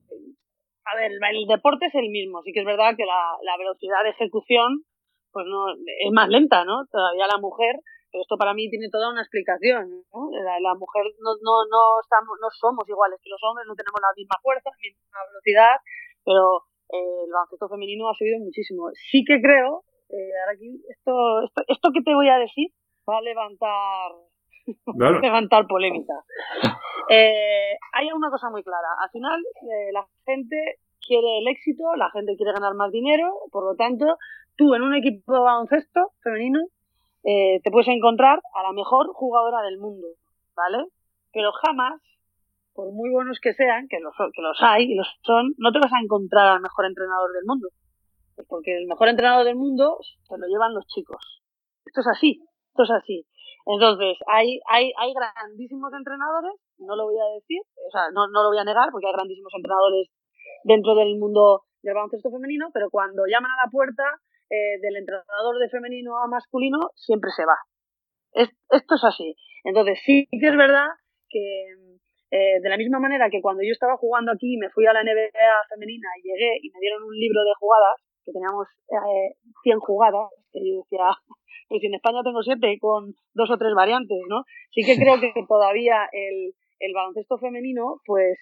A 0.84 0.96
ver, 0.96 1.12
el 1.12 1.46
deporte 1.46 1.86
es 1.86 1.94
el 1.94 2.08
mismo, 2.10 2.42
sí 2.42 2.50
que 2.52 2.60
es 2.60 2.66
verdad 2.66 2.96
que 2.96 3.06
la, 3.06 3.36
la 3.44 3.56
velocidad 3.56 4.02
de 4.02 4.10
ejecución 4.10 4.82
pues 5.30 5.46
no 5.46 5.70
es 5.70 6.12
más 6.12 6.28
lenta, 6.28 6.64
¿no? 6.64 6.86
Todavía 6.90 7.28
la 7.28 7.38
mujer 7.38 7.76
pero 8.10 8.22
esto 8.22 8.36
para 8.36 8.54
mí 8.54 8.68
tiene 8.68 8.90
toda 8.90 9.10
una 9.10 9.22
explicación. 9.22 10.02
¿no? 10.12 10.30
La, 10.30 10.74
mujer 10.74 11.06
no, 11.22 11.34
no, 11.42 11.64
no, 11.70 11.82
estamos, 12.02 12.36
no 12.40 12.50
somos 12.50 12.88
iguales 12.88 13.20
que 13.22 13.30
los 13.30 13.42
hombres, 13.42 13.66
no 13.66 13.74
tenemos 13.74 14.00
la 14.02 14.14
misma 14.16 14.36
fuerza, 14.42 14.70
la 14.70 14.82
misma 14.82 15.20
velocidad, 15.30 15.74
pero 16.24 16.66
eh, 16.90 17.24
el 17.24 17.30
baloncesto 17.30 17.68
femenino 17.68 18.10
ha 18.10 18.14
subido 18.14 18.38
muchísimo. 18.40 18.90
Sí 19.10 19.24
que 19.24 19.40
creo, 19.40 19.84
eh, 20.10 20.32
ahora 20.42 20.52
aquí, 20.58 20.82
esto, 20.90 21.14
esto, 21.46 21.62
esto 21.68 21.88
que 21.94 22.02
te 22.02 22.14
voy 22.14 22.28
a 22.28 22.38
decir 22.38 22.74
va 23.08 23.18
a 23.18 23.22
levantar, 23.22 24.10
levantar 25.22 25.66
polémica. 25.66 26.14
Eh, 27.12 27.74
hay 27.92 28.06
una 28.12 28.30
cosa 28.30 28.50
muy 28.50 28.62
clara. 28.62 28.86
Al 29.02 29.10
final, 29.10 29.40
eh, 29.62 29.90
la 29.92 30.06
gente 30.24 30.78
quiere 31.04 31.38
el 31.38 31.48
éxito, 31.48 31.96
la 31.96 32.08
gente 32.10 32.36
quiere 32.36 32.52
ganar 32.52 32.74
más 32.74 32.92
dinero, 32.92 33.34
por 33.50 33.64
lo 33.64 33.74
tanto, 33.74 34.16
tú 34.56 34.76
en 34.76 34.82
un 34.82 34.94
equipo 34.94 35.32
de 35.32 35.40
baloncesto 35.40 36.12
femenino 36.22 36.60
eh, 37.22 37.60
te 37.62 37.70
puedes 37.70 37.88
encontrar 37.88 38.40
a 38.54 38.62
la 38.62 38.72
mejor 38.72 39.08
jugadora 39.12 39.62
del 39.62 39.78
mundo, 39.78 40.06
¿vale? 40.56 40.86
Pero 41.32 41.52
jamás, 41.52 42.00
por 42.72 42.92
muy 42.92 43.10
buenos 43.10 43.38
que 43.40 43.52
sean, 43.52 43.88
que 43.88 44.00
los, 44.00 44.14
que 44.34 44.42
los 44.42 44.56
hay 44.62 44.92
y 44.92 44.94
los 44.94 45.08
son, 45.22 45.54
no 45.58 45.72
te 45.72 45.80
vas 45.80 45.92
a 45.92 46.00
encontrar 46.00 46.48
al 46.48 46.60
mejor 46.60 46.86
entrenador 46.86 47.32
del 47.32 47.44
mundo. 47.46 47.68
Porque 48.48 48.76
el 48.76 48.86
mejor 48.86 49.08
entrenador 49.08 49.44
del 49.44 49.56
mundo 49.56 49.98
se 50.00 50.38
lo 50.38 50.46
llevan 50.46 50.74
los 50.74 50.86
chicos. 50.86 51.42
Esto 51.84 52.00
es 52.00 52.06
así, 52.06 52.42
esto 52.68 52.84
es 52.84 52.90
así. 52.90 53.26
Entonces, 53.66 54.16
hay, 54.26 54.58
hay, 54.70 54.92
hay 54.96 55.12
grandísimos 55.12 55.92
entrenadores, 55.92 56.52
no 56.78 56.96
lo 56.96 57.04
voy 57.04 57.18
a 57.20 57.34
decir, 57.34 57.60
o 57.86 57.90
sea, 57.90 58.10
no, 58.12 58.26
no 58.28 58.42
lo 58.42 58.48
voy 58.48 58.58
a 58.58 58.64
negar, 58.64 58.88
porque 58.90 59.06
hay 59.06 59.12
grandísimos 59.12 59.52
entrenadores 59.54 60.08
dentro 60.64 60.94
del 60.94 61.18
mundo 61.18 61.64
del 61.82 61.94
baloncesto 61.94 62.30
femenino, 62.30 62.70
pero 62.72 62.88
cuando 62.90 63.24
llaman 63.26 63.50
a 63.52 63.64
la 63.64 63.70
puerta 63.70 64.04
eh, 64.50 64.78
del 64.80 64.96
entrenador 64.96 65.58
de 65.58 65.68
femenino 65.68 66.18
a 66.18 66.26
masculino 66.26 66.90
siempre 66.94 67.30
se 67.30 67.44
va. 67.44 67.56
esto 68.34 68.94
es 68.94 69.04
así. 69.04 69.36
Entonces 69.64 70.00
sí 70.04 70.26
que 70.30 70.48
es 70.48 70.56
verdad 70.56 70.88
que 71.28 71.64
eh, 72.30 72.60
de 72.60 72.68
la 72.68 72.76
misma 72.76 73.00
manera 73.00 73.28
que 73.30 73.40
cuando 73.40 73.62
yo 73.62 73.72
estaba 73.72 73.96
jugando 73.96 74.30
aquí 74.32 74.56
me 74.56 74.70
fui 74.70 74.86
a 74.86 74.92
la 74.92 75.02
NBA 75.02 75.50
femenina 75.68 76.08
y 76.18 76.28
llegué 76.28 76.58
y 76.62 76.70
me 76.70 76.80
dieron 76.80 77.02
un 77.02 77.14
libro 77.14 77.42
de 77.42 77.54
jugadas, 77.58 77.96
que 78.24 78.32
teníamos 78.32 78.68
eh, 78.90 79.34
100 79.62 79.80
jugadas, 79.80 80.30
que 80.52 80.60
yo 80.62 80.78
decía, 80.82 81.10
pues 81.68 81.82
en 81.82 81.94
España 81.94 82.22
tengo 82.22 82.42
7 82.42 82.78
con 82.80 83.14
dos 83.34 83.50
o 83.50 83.58
tres 83.58 83.74
variantes, 83.74 84.18
¿no? 84.28 84.44
Sí 84.70 84.82
que 84.84 84.96
creo 84.96 85.18
que 85.18 85.32
todavía 85.48 86.08
el, 86.12 86.54
el 86.78 86.92
baloncesto 86.94 87.38
femenino, 87.38 88.00
pues 88.06 88.38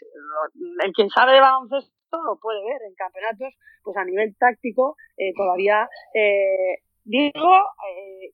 el 0.85 0.93
quien 0.93 1.09
sabe 1.09 1.33
de 1.33 1.41
baloncesto 1.41 1.98
lo 2.13 2.39
puede 2.41 2.65
ver 2.65 2.81
en 2.87 2.95
campeonatos, 2.95 3.55
pues 3.83 3.97
a 3.97 4.05
nivel 4.05 4.35
táctico 4.37 4.97
eh, 5.17 5.33
todavía 5.37 5.89
eh, 6.15 6.83
digo 7.05 7.53
eh, 7.89 8.33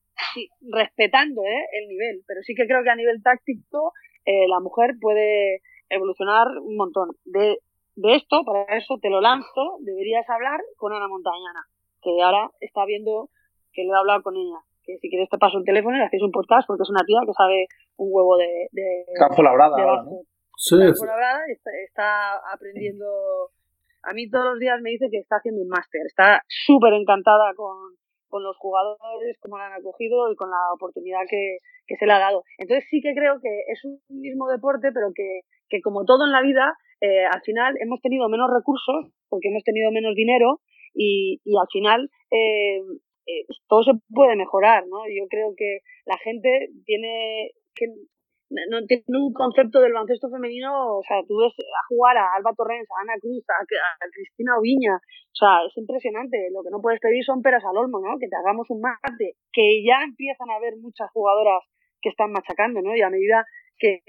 respetando 0.71 1.43
eh, 1.43 1.67
el 1.81 1.89
nivel, 1.89 2.23
pero 2.27 2.41
sí 2.43 2.55
que 2.55 2.67
creo 2.67 2.83
que 2.83 2.91
a 2.91 2.97
nivel 2.97 3.23
táctico 3.23 3.93
eh, 4.25 4.49
la 4.49 4.61
mujer 4.61 4.95
puede 5.01 5.61
evolucionar 5.89 6.49
un 6.63 6.77
montón. 6.77 7.11
De, 7.25 7.59
de 7.97 8.15
esto, 8.17 8.43
para 8.45 8.77
eso 8.77 8.99
te 9.01 9.11
lo 9.11 9.21
lanzo, 9.21 9.79
deberías 9.81 10.29
hablar 10.29 10.61
con 10.77 10.93
Ana 10.93 11.09
Montañana, 11.09 11.67
que 12.03 12.23
ahora 12.23 12.51
está 12.61 12.85
viendo 12.85 13.31
que 13.73 13.85
lo 13.85 13.95
he 13.95 13.99
hablado 13.99 14.23
con 14.23 14.37
ella 14.37 14.59
que 14.85 14.99
si 14.99 15.09
quieres 15.09 15.29
te 15.29 15.39
paso 15.39 15.59
el 15.59 15.65
teléfono 15.65 15.97
y 15.97 16.03
hacéis 16.03 16.23
un 16.23 16.31
podcast 16.31 16.67
porque 16.67 16.83
es 16.83 16.91
una 16.91 17.05
tía 17.05 17.21
que 17.27 17.33
sabe 17.33 17.67
un 17.97 18.09
huevo 18.13 18.37
de... 18.37 18.69
de 18.73 19.05
Campo 19.19 19.43
Labrada 19.43 19.77
¿no? 20.05 20.21
Sí, 20.57 20.77
Campo 20.79 21.07
Labrada 21.07 21.41
está, 21.49 21.71
está, 21.87 22.53
aprendiendo... 22.53 23.07
A 24.07 24.13
mí 24.13 24.29
todos 24.29 24.45
los 24.45 24.59
días 24.59 24.81
me 24.83 24.91
dice 24.91 25.09
que 25.11 25.19
está 25.19 25.37
haciendo 25.37 25.63
un 25.63 25.69
máster. 25.69 26.03
Está 26.07 26.43
súper 26.49 26.93
encantada 26.95 27.55
con, 27.57 27.97
con 28.29 28.43
los 28.43 28.57
jugadores, 28.57 29.39
cómo 29.41 29.59
la 29.59 29.67
han 29.67 29.81
acogido 29.81 30.31
y 30.33 30.37
con 30.37 30.51
la 30.51 30.73
oportunidad 30.75 31.21
que, 31.29 31.59
que 31.87 31.97
se 31.97 32.07
le 32.07 32.13
ha 32.13 32.19
dado. 32.19 32.43
Entonces 32.59 32.85
sí 32.91 33.01
que 33.01 33.15
creo 33.15 33.41
que 33.41 33.61
es 33.69 33.85
un 33.85 34.01
mismo 34.09 34.49
deporte, 34.49 34.91
pero 34.93 35.13
que, 35.15 35.41
que 35.69 35.81
como 35.81 36.05
todo 36.05 36.25
en 36.27 36.33
la 36.33 36.43
vida, 36.43 36.75
eh, 37.01 37.27
al 37.27 37.43
final 37.43 37.75
hemos 37.81 38.01
tenido 38.01 38.29
menos 38.29 38.51
recursos 38.53 39.13
porque 39.29 39.49
hemos 39.49 39.63
tenido 39.63 39.91
menos 39.93 40.15
dinero 40.15 40.61
y, 40.95 41.41
y 41.45 41.57
al 41.57 41.69
final 41.73 42.11
eh, 42.31 42.81
eh, 43.27 43.47
todo 43.69 43.83
se 43.85 43.93
puede 44.13 44.37
mejorar, 44.37 44.85
¿no? 44.89 45.07
Yo 45.07 45.27
creo 45.29 45.55
que 45.57 45.79
la 46.05 46.19
gente 46.19 46.71
tiene 46.85 47.53
que 47.75 47.87
no 48.71 48.87
tiene 48.87 49.05
un 49.19 49.33
concepto 49.33 49.81
del 49.81 49.93
baloncesto 49.93 50.31
femenino, 50.31 50.99
o 50.99 51.03
sea, 51.03 51.23
tú 51.27 51.37
ves 51.39 51.53
a 51.59 51.83
jugar 51.89 52.17
a 52.17 52.35
Alba 52.37 52.53
Torrens, 52.57 52.89
a 52.91 53.03
Ana 53.03 53.19
Cruz, 53.21 53.45
a, 53.49 53.63
a, 53.63 54.09
Cristina 54.11 54.59
Oviña, 54.59 54.97
o 54.97 55.37
sea, 55.37 55.65
es 55.67 55.77
impresionante, 55.77 56.49
lo 56.53 56.63
que 56.63 56.71
no 56.71 56.81
puedes 56.81 57.01
pedir 57.01 57.25
son 57.25 57.43
peras 57.43 57.65
al 57.65 57.77
olmo, 57.77 58.01
¿no? 58.01 58.19
Que 58.19 58.29
te 58.29 58.37
hagamos 58.37 58.69
un 58.71 58.81
mate, 58.81 59.37
que 59.53 59.83
ya 59.85 60.03
empiezan 60.03 60.51
a 60.51 60.57
haber 60.57 60.77
muchas 60.77 61.11
jugadoras 61.13 61.63
que 62.01 62.11
están 62.11 62.33
machacando, 62.33 62.81
¿no? 62.83 62.95
Y 62.95 63.03
a 63.03 63.11
medida 63.11 63.45
que 63.79 64.03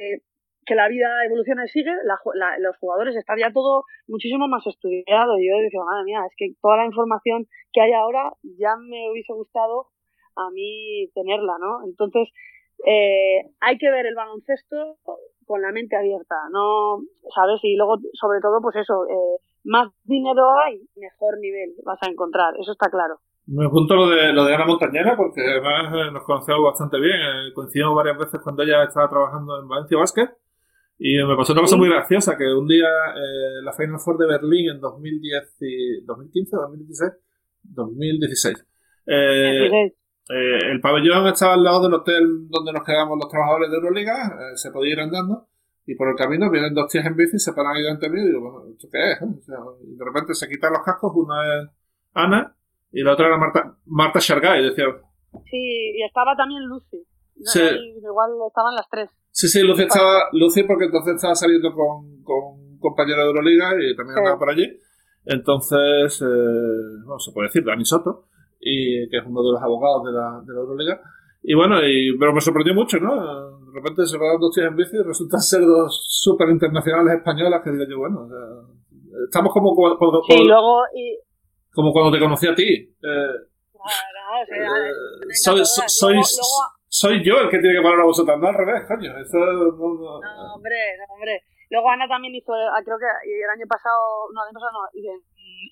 que 0.66 0.76
la 0.76 0.90
vida 0.90 1.24
evoluciona 1.26 1.64
y 1.66 1.70
sigue, 1.70 1.92
la, 2.04 2.18
la, 2.34 2.58
los 2.58 2.76
jugadores 2.78 3.16
están 3.16 3.38
ya 3.38 3.54
todo 3.54 3.84
muchísimo 4.08 4.48
más 4.48 4.66
estudiado. 4.66 5.38
Y 5.38 5.48
yo 5.48 5.58
decía, 5.62 5.80
madre 5.86 6.06
mía, 6.06 6.22
es 6.26 6.34
que 6.36 6.54
toda 6.60 6.78
la 6.78 6.86
información 6.86 7.46
que 7.72 7.82
hay 7.82 7.94
ahora 7.94 8.34
ya 8.58 8.76
me 8.76 9.12
hubiese 9.12 9.34
gustado 9.34 9.88
a 10.36 10.50
mí 10.52 11.10
tenerla, 11.14 11.58
¿no? 11.60 11.86
Entonces, 11.86 12.30
eh, 12.86 13.52
hay 13.62 13.78
que 13.78 13.92
ver 13.92 14.06
el 14.06 14.16
baloncesto 14.16 14.98
con 15.46 15.62
la 15.62 15.72
mente 15.72 15.96
abierta, 15.96 16.36
¿no? 16.52 17.00
¿Sabes? 17.34 17.60
Y 17.64 17.76
luego, 17.76 17.98
sobre 18.14 18.40
todo, 18.42 18.62
pues 18.62 18.76
eso, 18.78 19.06
eh, 19.06 19.42
más 19.64 19.92
dinero 20.04 20.44
hay, 20.66 20.82
mejor 20.96 21.40
nivel 21.40 21.74
vas 21.84 22.02
a 22.02 22.10
encontrar, 22.10 22.54
eso 22.60 22.72
está 22.72 22.90
claro. 22.90 23.20
Me 23.48 23.66
apunto 23.66 23.96
lo 23.96 24.10
de, 24.10 24.34
lo 24.34 24.44
de 24.44 24.56
Ana 24.56 24.66
Montañera 24.66 25.16
porque 25.16 25.42
además 25.42 25.94
eh, 25.94 26.12
nos 26.12 26.24
conocemos 26.24 26.64
bastante 26.64 27.00
bien. 27.00 27.16
Eh, 27.16 27.54
coincidimos 27.54 27.96
varias 27.96 28.18
veces 28.18 28.42
cuando 28.42 28.64
ella 28.64 28.84
estaba 28.84 29.08
trabajando 29.08 29.60
en 29.62 29.68
Valencia 29.68 29.98
Basket 30.00 30.30
y 30.98 31.18
me 31.24 31.36
pasó 31.36 31.54
una 31.54 31.62
cosa 31.62 31.76
muy 31.76 31.90
graciosa, 31.90 32.38
que 32.38 32.46
un 32.54 32.68
día 32.68 32.88
eh, 32.88 33.62
la 33.64 33.74
Final 33.74 34.00
Four 34.00 34.18
de 34.18 34.28
Berlín 34.28 34.70
en 34.72 34.80
2010 34.80 35.58
y, 35.62 36.02
2015, 36.06 36.56
2016, 36.56 37.12
2016. 37.64 38.66
Eh, 39.08 39.94
eh, 40.30 40.72
el 40.72 40.80
pabellón 40.82 41.28
estaba 41.28 41.54
al 41.54 41.64
lado 41.64 41.84
del 41.84 41.94
hotel 41.94 42.48
donde 42.50 42.74
nos 42.74 42.84
quedamos 42.84 43.18
los 43.20 43.30
trabajadores 43.30 43.70
de 43.70 43.78
Euroliga, 43.78 44.14
eh, 44.28 44.56
se 44.58 44.72
podía 44.72 44.94
ir 44.94 45.00
andando, 45.00 45.48
y 45.86 45.96
por 45.96 46.10
el 46.10 46.16
camino 46.16 46.50
vienen 46.50 46.74
dos 46.74 46.88
tías 46.92 47.06
en 47.06 47.16
bici, 47.16 47.38
se 47.38 47.54
paran 47.54 47.76
ahí 47.76 47.84
delante 47.84 48.10
mío 48.10 48.24
y 48.24 48.28
digo, 48.28 48.42
bueno, 48.42 48.72
¿esto 48.72 48.88
qué 48.92 49.12
es? 49.12 49.22
O 49.22 49.42
sea, 49.42 49.58
y 49.84 49.96
de 49.96 50.06
repente 50.06 50.34
se 50.34 50.48
quitan 50.48 50.74
los 50.74 50.82
cascos, 50.84 51.12
una 51.16 51.62
es 51.62 51.70
Ana 52.14 52.56
y 52.92 53.04
la 53.04 53.14
otra 53.14 53.28
era 53.28 53.38
Marta, 53.38 53.78
Marta 53.86 54.20
Shargay, 54.20 54.64
decía. 54.64 54.86
Sí, 55.52 55.92
y 55.98 56.04
estaba 56.04 56.36
también 56.36 56.64
Lucy. 56.64 56.98
No, 57.36 57.52
Sí. 57.52 57.60
Igual 58.02 58.32
estaban 58.48 58.74
las 58.76 58.88
tres. 58.90 59.10
Sí, 59.32 59.48
sí, 59.50 59.62
Lucy 59.62 59.84
estaba, 59.84 60.30
Lucy 60.32 60.64
porque 60.64 60.86
entonces 60.86 61.16
estaba 61.16 61.36
saliendo 61.36 61.74
con, 61.74 62.24
con 62.24 62.38
un 62.58 62.80
compañero 62.80 63.20
de 63.22 63.28
Euroliga 63.28 63.74
y 63.76 63.94
también 63.98 64.16
Sí. 64.16 64.20
andaba 64.20 64.40
por 64.40 64.50
allí. 64.50 64.80
Entonces, 65.26 66.22
eh, 66.22 66.26
bueno, 67.06 67.20
se 67.20 67.32
puede 67.34 67.48
decir, 67.50 67.64
Dani 67.66 67.84
Soto, 67.84 68.28
y, 68.60 69.08
que 69.10 69.18
es 69.18 69.24
uno 69.26 69.42
de 69.44 69.52
los 69.54 69.62
abogados 69.62 70.04
de 70.06 70.12
la, 70.12 70.42
de 70.46 70.54
la 70.54 70.60
Euroliga. 70.62 71.02
Y 71.44 71.54
bueno, 71.54 71.78
y, 71.86 72.18
pero 72.18 72.34
me 72.34 72.42
sorprendió 72.42 72.74
mucho, 72.74 72.98
¿no? 72.98 73.60
De 73.60 73.72
repente 73.74 74.06
se 74.06 74.18
van 74.18 74.40
dos 74.40 74.54
tías 74.54 74.68
en 74.68 74.76
bici 74.76 74.98
y 74.98 75.04
resultan 75.04 75.40
ser 75.42 75.62
dos 75.62 76.04
súper 76.08 76.50
internacionales 76.50 77.18
españolas 77.18 77.62
que 77.64 77.72
digo 77.72 77.86
yo, 77.90 78.00
bueno, 78.00 78.28
estamos 79.26 79.54
como 79.54 79.76
cuando, 79.76 79.98
cuando- 79.98 80.22
Sí, 80.28 80.34
y 80.42 80.48
luego, 80.48 80.82
y, 80.96 81.20
como 81.74 81.92
cuando 81.92 82.12
te 82.12 82.20
conocí 82.24 82.48
a 82.48 82.56
ti. 82.56 82.64
Eh, 82.74 82.98
nada, 83.04 84.42
o 84.42 84.46
sea, 84.46 84.58
eh, 84.58 84.92
es 85.30 85.44
soy, 85.44 85.66
soy, 85.66 85.86
soy, 85.88 86.14
luego- 86.14 86.66
soy 86.88 87.24
yo 87.24 87.38
el 87.42 87.50
que 87.50 87.60
tiene 87.60 87.78
que 87.78 87.84
parar 87.84 88.00
a 88.02 88.06
vosotros, 88.06 88.40
no 88.40 88.48
al 88.48 88.56
revés, 88.56 88.84
coño. 88.88 89.12
Eso 89.20 89.38
no, 89.38 89.54
no- 89.76 90.22
No, 90.22 90.54
hombre, 90.56 90.76
no, 90.98 91.14
hombre. 91.14 91.42
Luego 91.70 91.90
Ana 91.90 92.08
también 92.08 92.34
hizo, 92.34 92.54
creo 92.86 92.98
que 92.98 93.06
el 93.06 93.50
año 93.50 93.66
pasado, 93.68 94.00
no, 94.34 94.42
el 94.44 94.50
año 94.50 94.54
pasado 94.54 94.72
no, 94.72 94.84
y 94.94 95.02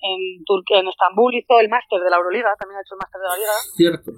en, 0.02 0.44
Turquía, 0.44 0.80
en 0.80 0.88
Estambul 0.88 1.34
hizo 1.34 1.58
el 1.60 1.68
máster 1.68 2.00
de 2.00 2.10
la 2.10 2.16
Euroliga, 2.16 2.54
también 2.58 2.78
ha 2.78 2.82
hecho 2.82 2.94
el 2.94 3.02
máster 3.02 3.20
de 3.20 3.28
la 3.28 3.36
Liga. 3.36 3.56
Cierto. 3.76 4.10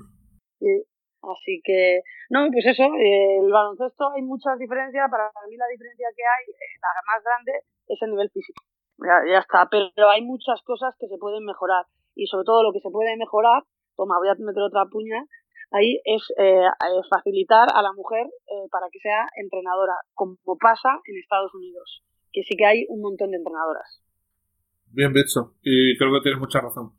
Y- 0.60 0.84
así 1.26 1.60
que, 1.64 2.02
no, 2.30 2.46
pues 2.52 2.66
eso, 2.66 2.84
eh, 2.84 3.38
el 3.42 3.50
baloncesto 3.50 4.12
hay 4.14 4.22
muchas 4.22 4.58
diferencias. 4.58 5.10
Para 5.10 5.30
mí 5.48 5.56
la 5.56 5.66
diferencia 5.66 6.06
que 6.14 6.22
hay, 6.22 6.44
eh, 6.50 6.78
la 6.78 7.02
más 7.02 7.20
grande, 7.22 7.52
es 7.88 7.98
el 8.02 8.10
nivel 8.10 8.30
físico. 8.30 8.62
Ya, 8.98 9.20
ya 9.28 9.38
está, 9.40 9.68
pero 9.68 10.08
hay 10.08 10.22
muchas 10.22 10.62
cosas 10.62 10.94
que 10.98 11.08
se 11.08 11.18
pueden 11.18 11.44
mejorar. 11.44 11.84
y 12.18 12.26
sobre 12.28 12.46
todo 12.46 12.62
lo 12.62 12.72
que 12.72 12.80
se 12.80 12.88
puede 12.88 13.14
mejorar, 13.18 13.62
toma, 13.94 14.16
voy 14.16 14.28
a 14.28 14.34
meter 14.38 14.62
otra 14.62 14.86
puña, 14.86 15.20
ahí 15.70 16.00
es 16.04 16.22
eh, 16.38 16.64
eh, 16.64 17.02
facilitar 17.10 17.68
a 17.74 17.82
la 17.82 17.92
mujer 17.92 18.24
eh, 18.24 18.68
para 18.70 18.86
que 18.90 18.98
sea 19.00 19.26
entrenadora, 19.36 19.94
como 20.14 20.36
pasa 20.60 21.00
en 21.04 21.18
Estados 21.18 21.54
Unidos, 21.54 22.02
que 22.32 22.42
sí 22.42 22.56
que 22.56 22.66
hay 22.66 22.86
un 22.88 23.02
montón 23.02 23.30
de 23.32 23.36
entrenadoras. 23.36 24.02
Bien 24.92 25.12
visto, 25.12 25.54
y 25.62 25.96
creo 25.96 26.12
que 26.14 26.20
tienes 26.22 26.40
mucha 26.40 26.60
razón. 26.60 26.92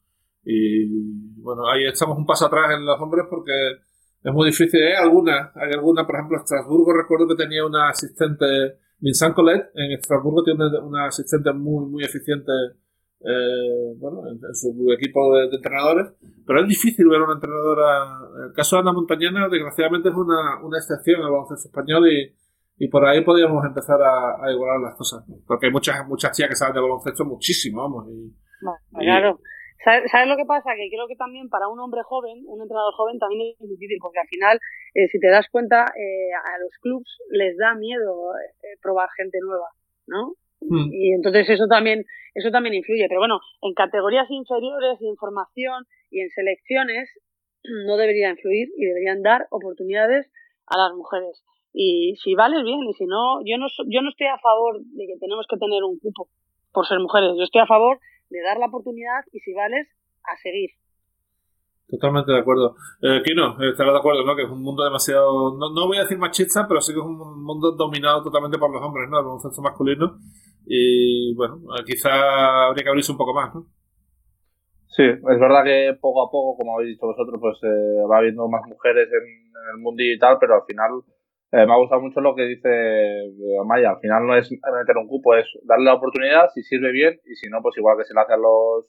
Y 0.43 1.41
bueno, 1.41 1.67
ahí 1.67 1.85
estamos 1.85 2.17
un 2.17 2.25
paso 2.25 2.45
atrás 2.45 2.71
en 2.71 2.85
los 2.85 2.99
hombres 3.01 3.25
porque 3.29 3.51
es 4.23 4.33
muy 4.33 4.47
difícil. 4.47 4.81
Hay 4.81 4.93
algunas, 4.93 5.55
hay 5.55 5.73
alguna, 5.73 6.05
por 6.05 6.15
ejemplo, 6.15 6.37
Estrasburgo 6.37 6.93
recuerdo 6.93 7.27
que 7.27 7.43
tenía 7.43 7.65
una 7.65 7.89
asistente, 7.89 8.45
Vincent 8.99 9.35
Colette, 9.35 9.71
en 9.73 9.91
Estrasburgo 9.93 10.43
tiene 10.43 10.65
una 10.79 11.07
asistente 11.07 11.51
muy, 11.53 11.85
muy 11.89 12.03
eficiente 12.03 12.51
eh, 13.19 13.93
bueno, 13.97 14.21
en, 14.29 14.39
su 14.53 14.69
equipo 14.93 15.35
de, 15.35 15.45
entrenadores, 15.55 16.13
pero 16.45 16.61
es 16.61 16.67
difícil 16.67 17.07
ver 17.07 17.21
una 17.21 17.33
entrenadora. 17.33 18.19
El 18.47 18.53
caso 18.53 18.75
de 18.75 18.81
Ana 18.81 18.93
Montañana, 18.93 19.49
desgraciadamente, 19.49 20.09
es 20.09 20.15
una, 20.15 20.61
una 20.63 20.77
excepción 20.77 21.21
al 21.21 21.31
baloncesto 21.31 21.67
español 21.67 22.07
y, 22.11 22.31
y 22.77 22.87
por 22.89 23.05
ahí 23.05 23.23
podríamos 23.23 23.65
empezar 23.65 23.99
a, 24.01 24.45
a, 24.45 24.51
igualar 24.51 24.79
las 24.79 24.95
cosas. 24.95 25.25
Porque 25.47 25.65
hay 25.67 25.71
muchas, 25.71 26.07
muchas 26.07 26.31
chicas 26.31 26.49
que 26.49 26.55
saben 26.55 26.75
de 26.75 26.81
baloncesto 26.81 27.25
muchísimo, 27.25 27.81
vamos. 27.81 28.05
Y, 28.09 28.33
claro. 28.93 29.39
¿Sabes, 29.83 30.27
lo 30.27 30.35
que 30.35 30.45
pasa? 30.45 30.75
Que 30.75 30.89
creo 30.89 31.07
que 31.07 31.15
también 31.15 31.49
para 31.49 31.69
un 31.69 31.79
hombre 31.79 32.01
joven, 32.03 32.43
un 32.45 32.61
entrenador 32.61 32.93
joven, 32.93 33.19
también 33.19 33.55
es 33.57 33.69
difícil, 33.69 33.97
porque 34.01 34.19
al 34.19 34.27
final, 34.27 34.59
eh, 34.93 35.07
si 35.07 35.19
te 35.19 35.29
das 35.29 35.47
cuenta, 35.49 35.85
eh, 35.95 36.33
a 36.33 36.59
los 36.59 36.71
clubs 36.81 37.17
les 37.29 37.55
da 37.57 37.73
miedo 37.73 38.33
eh, 38.35 38.77
probar 38.81 39.07
gente 39.15 39.37
nueva, 39.41 39.69
¿no? 40.07 40.33
Hmm. 40.59 40.91
Y 40.91 41.13
entonces 41.13 41.49
eso 41.49 41.67
también, 41.67 42.03
eso 42.33 42.51
también 42.51 42.75
influye. 42.75 43.07
Pero 43.07 43.21
bueno, 43.21 43.39
en 43.61 43.73
categorías 43.73 44.29
inferiores, 44.29 44.99
en 45.01 45.15
formación 45.15 45.85
y 46.11 46.21
en 46.21 46.29
selecciones, 46.31 47.09
no 47.85 47.97
debería 47.97 48.29
influir 48.29 48.69
y 48.75 48.85
deberían 48.85 49.21
dar 49.21 49.47
oportunidades 49.51 50.29
a 50.65 50.77
las 50.77 50.93
mujeres. 50.93 51.43
Y 51.79 52.15
si 52.23 52.33
vales 52.33 52.63
bien, 52.63 52.81
y 52.89 52.93
si 52.93 53.05
no, 53.05 53.37
yo 53.45 53.59
no, 53.59 53.67
yo 53.85 54.01
no 54.01 54.09
estoy 54.09 54.25
a 54.25 54.39
favor 54.39 54.81
de 54.81 55.05
que 55.05 55.19
tenemos 55.19 55.45
que 55.47 55.57
tener 55.57 55.83
un 55.83 55.99
cupo 55.99 56.27
por 56.73 56.87
ser 56.87 56.97
mujeres. 56.99 57.33
Yo 57.37 57.43
estoy 57.43 57.61
a 57.61 57.67
favor 57.67 57.99
de 58.31 58.41
dar 58.41 58.57
la 58.57 58.65
oportunidad 58.65 59.21
y 59.31 59.39
si 59.39 59.53
vales, 59.53 59.87
a 60.23 60.35
seguir. 60.41 60.71
Totalmente 61.87 62.31
de 62.31 62.39
acuerdo. 62.39 62.75
Eh, 63.03 63.21
Kino, 63.23 63.55
estarás 63.61 63.93
de 63.93 63.99
acuerdo, 63.99 64.25
¿no? 64.25 64.35
Que 64.35 64.41
es 64.43 64.49
un 64.49 64.63
mundo 64.63 64.83
demasiado, 64.83 65.55
no, 65.55 65.69
no, 65.69 65.85
voy 65.85 65.97
a 65.97 66.01
decir 66.01 66.17
machista, 66.17 66.65
pero 66.67 66.81
sí 66.81 66.93
que 66.93 66.99
es 66.99 67.05
un 67.05 67.43
mundo 67.43 67.71
dominado 67.73 68.23
totalmente 68.23 68.57
por 68.57 68.73
los 68.73 68.81
hombres, 68.81 69.07
¿no? 69.11 69.19
El 69.19 69.25
baloncesto 69.25 69.61
masculino. 69.61 70.17
Y 70.65 71.35
bueno, 71.35 71.61
quizá 71.85 72.65
habría 72.65 72.83
que 72.83 72.89
abrirse 72.89 73.11
un 73.11 73.19
poco 73.19 73.35
más, 73.35 73.53
¿no? 73.53 73.67
Sí, 74.87 75.03
es 75.03 75.39
verdad 75.39 75.63
que 75.63 75.95
poco 76.01 76.23
a 76.23 76.31
poco, 76.31 76.57
como 76.57 76.73
habéis 76.73 76.95
dicho 76.95 77.05
vosotros, 77.05 77.39
pues 77.39 77.57
eh, 77.61 78.01
va 78.11 78.17
habiendo 78.17 78.47
más 78.47 78.65
mujeres 78.67 79.07
en, 79.07 79.45
el 79.75 79.77
mundo 79.77 80.01
digital, 80.01 80.37
pero 80.39 80.55
al 80.55 80.65
final 80.65 81.03
eh, 81.51 81.65
me 81.65 81.73
ha 81.73 81.77
gustado 81.77 82.01
mucho 82.01 82.19
lo 82.19 82.35
que 82.35 82.43
dice 82.43 82.69
eh, 82.69 83.63
Maya. 83.65 83.91
Al 83.91 83.99
final 83.99 84.27
no 84.27 84.35
es 84.35 84.51
meter 84.51 84.97
un 84.97 85.07
cupo, 85.07 85.33
es 85.35 85.47
darle 85.63 85.85
la 85.85 85.95
oportunidad, 85.95 86.49
si 86.53 86.61
sirve 86.61 86.91
bien, 86.91 87.19
y 87.25 87.35
si 87.35 87.49
no, 87.49 87.61
pues 87.61 87.77
igual 87.77 87.97
que 87.97 88.03
se 88.03 88.13
le 88.13 88.19
hace 88.19 88.33
a 88.33 88.37
los, 88.37 88.85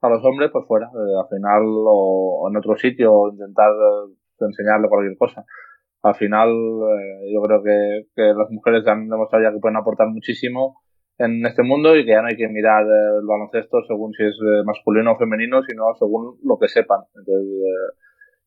a 0.00 0.08
los 0.08 0.24
hombres, 0.24 0.50
pues 0.52 0.66
fuera. 0.68 0.86
Eh, 0.86 1.14
al 1.18 1.28
final, 1.28 1.62
o, 1.66 2.48
en 2.48 2.56
otro 2.56 2.76
sitio, 2.76 3.30
intentar 3.32 3.72
enseñarle 4.38 4.88
cualquier 4.88 5.18
cosa. 5.18 5.44
Al 6.02 6.14
final, 6.14 6.48
yo 6.48 7.42
creo 7.42 7.62
que, 7.62 8.06
que 8.14 8.22
las 8.34 8.50
mujeres 8.50 8.86
han 8.86 9.08
demostrado 9.08 9.44
ya 9.44 9.52
que 9.52 9.60
pueden 9.60 9.76
aportar 9.76 10.08
muchísimo 10.08 10.80
en 11.18 11.44
este 11.44 11.62
mundo 11.62 11.94
y 11.94 12.06
que 12.06 12.12
ya 12.12 12.22
no 12.22 12.28
hay 12.28 12.36
que 12.36 12.48
mirar 12.48 12.84
el 12.86 13.26
baloncesto 13.26 13.82
según 13.86 14.14
si 14.14 14.24
es 14.24 14.38
masculino 14.64 15.12
o 15.12 15.18
femenino, 15.18 15.60
sino 15.62 15.92
según 15.98 16.38
lo 16.42 16.56
que 16.58 16.68
sepan. 16.68 17.00
Entonces, 17.14 17.44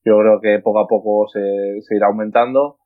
yo 0.04 0.18
creo 0.18 0.42
que 0.42 0.64
poco 0.64 0.80
a 0.80 0.88
poco 0.88 1.28
se, 1.28 1.40
se 1.82 1.96
irá 1.96 2.08
aumentando 2.08 2.80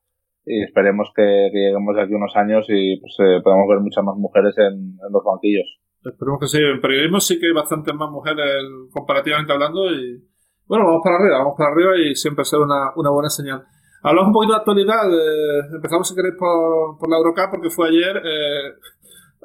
y 0.48 0.64
esperemos 0.64 1.12
que, 1.14 1.50
lleguemos 1.52 1.94
de 1.96 2.02
aquí 2.02 2.14
unos 2.14 2.32
años 2.36 2.66
y 2.70 2.98
pues, 3.02 3.14
eh, 3.20 3.42
podamos 3.44 3.68
ver 3.68 3.80
muchas 3.80 4.04
más 4.04 4.16
mujeres 4.16 4.56
en, 4.58 4.96
los 5.12 5.24
banquillos. 5.24 5.68
Esperemos 6.04 6.40
que 6.40 6.48
sí. 6.48 6.58
En 6.58 6.80
periodismo 6.80 7.20
sí 7.20 7.38
que 7.38 7.48
hay 7.48 7.54
bastantes 7.54 7.94
más 7.94 8.10
mujeres 8.10 8.64
comparativamente 8.92 9.52
hablando 9.52 9.92
y 9.92 10.24
bueno, 10.66 10.86
vamos 10.86 11.02
para 11.04 11.18
arriba, 11.18 11.40
vamos 11.40 11.56
para 11.58 11.72
arriba 11.72 11.98
y 11.98 12.16
siempre 12.16 12.46
será 12.46 12.64
una, 12.64 12.92
una 12.96 13.12
buena 13.12 13.30
señal. 13.30 13.66
Hablamos 14.04 14.28
un 14.28 14.34
poquito 14.34 14.54
de 14.54 14.60
actualidad. 14.60 15.04
Eh, 15.12 15.76
empezamos, 15.76 16.08
si 16.08 16.16
queréis, 16.16 16.36
por, 16.40 16.98
por 16.98 17.10
la 17.10 17.18
Eurocup 17.18 17.52
porque 17.52 17.70
fue 17.70 17.90
ayer. 17.90 18.16
Eh, 18.16 18.74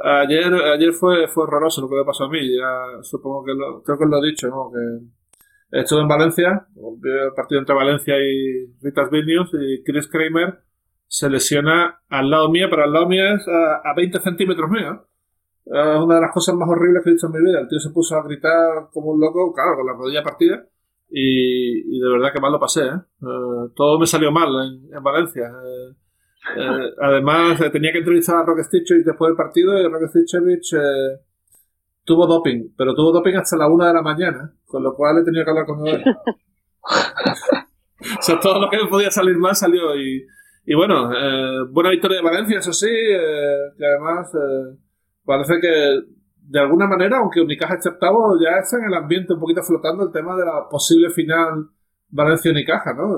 ayer 0.04 0.54
ayer 0.54 0.92
fue, 0.92 1.26
fue 1.26 1.44
horroroso 1.44 1.82
lo 1.82 1.88
que 1.88 1.96
me 1.96 2.04
pasó 2.04 2.24
a 2.24 2.30
mí. 2.30 2.38
Ya 2.56 3.02
supongo 3.02 3.42
que 3.44 3.52
creo 3.84 3.98
que 3.98 4.06
lo 4.06 4.22
he 4.22 4.26
dicho, 4.30 4.46
¿no? 4.48 4.70
Que 4.70 5.80
he 5.80 6.00
en 6.00 6.08
Valencia, 6.08 6.68
el 6.76 7.32
partido 7.34 7.60
entre 7.60 7.74
Valencia 7.74 8.14
y 8.18 8.70
Ritas 8.82 9.10
Vilnius 9.10 9.50
y 9.54 9.82
Chris 9.82 10.06
Kramer 10.06 10.60
se 11.12 11.28
lesiona 11.28 12.00
al 12.08 12.30
lado 12.30 12.48
mío, 12.48 12.68
pero 12.70 12.84
al 12.84 12.92
lado 12.92 13.06
mío 13.06 13.22
es 13.34 13.46
a, 13.46 13.92
20 13.94 14.18
centímetros 14.20 14.70
mío. 14.70 15.06
Es 15.66 16.02
una 16.02 16.14
de 16.14 16.22
las 16.22 16.32
cosas 16.32 16.54
más 16.54 16.66
horribles 16.66 17.04
que 17.04 17.10
he 17.10 17.12
visto 17.12 17.26
en 17.26 17.34
mi 17.34 17.50
vida. 17.50 17.60
El 17.60 17.68
tío 17.68 17.78
se 17.78 17.90
puso 17.90 18.16
a 18.16 18.22
gritar 18.22 18.88
como 18.90 19.10
un 19.10 19.20
loco, 19.20 19.52
claro, 19.52 19.76
con 19.76 19.86
la 19.86 19.92
rodilla 19.92 20.22
partida. 20.22 20.64
Y, 21.10 22.00
de 22.00 22.08
verdad 22.08 22.32
que 22.32 22.40
mal 22.40 22.50
lo 22.50 22.58
pasé. 22.58 22.86
¿eh? 22.86 22.94
Eh, 22.94 23.72
todo 23.76 23.98
me 23.98 24.06
salió 24.06 24.32
mal 24.32 24.48
en, 24.90 25.02
Valencia. 25.02 25.52
Eh, 26.56 26.94
además, 26.98 27.60
tenía 27.70 27.92
que 27.92 27.98
entrevistar 27.98 28.36
a 28.36 28.46
Roque 28.46 28.64
Stichevich 28.64 29.04
después 29.04 29.28
del 29.28 29.36
partido 29.36 29.78
y 29.78 29.86
Roque 29.88 30.08
Stichevich 30.08 30.74
tuvo 32.04 32.26
doping, 32.26 32.72
pero 32.74 32.94
tuvo 32.94 33.12
doping 33.12 33.34
hasta 33.34 33.58
la 33.58 33.68
una 33.68 33.88
de 33.88 33.92
la 33.92 34.02
mañana, 34.02 34.54
con 34.64 34.82
lo 34.82 34.94
cual 34.94 35.18
he 35.18 35.24
tenido 35.24 35.44
que 35.44 35.50
hablar 35.50 35.66
con 35.66 35.86
él. 35.86 36.02
o 38.18 38.22
sea, 38.22 38.40
todo 38.40 38.58
lo 38.58 38.70
que 38.70 38.78
podía 38.88 39.10
salir 39.10 39.36
mal 39.36 39.54
salió 39.54 39.94
y 39.94 40.26
y 40.64 40.74
bueno, 40.74 41.10
eh, 41.12 41.66
buena 41.70 41.90
victoria 41.90 42.18
de 42.18 42.24
Valencia, 42.24 42.58
eso 42.58 42.72
sí, 42.72 42.88
eh, 42.88 43.72
que 43.76 43.84
además 43.84 44.32
eh, 44.34 44.78
parece 45.24 45.54
que 45.60 46.00
de 46.44 46.60
alguna 46.60 46.86
manera, 46.86 47.18
aunque 47.18 47.40
Unicaja 47.40 47.74
esté 47.74 47.88
octavo, 47.88 48.36
ya 48.40 48.58
está 48.58 48.76
en 48.78 48.84
el 48.84 48.94
ambiente 48.94 49.32
un 49.32 49.40
poquito 49.40 49.62
flotando 49.62 50.04
el 50.04 50.12
tema 50.12 50.36
de 50.36 50.44
la 50.44 50.68
posible 50.70 51.10
final 51.10 51.66
Valencia-Unicaja, 52.10 52.94
¿no? 52.94 53.16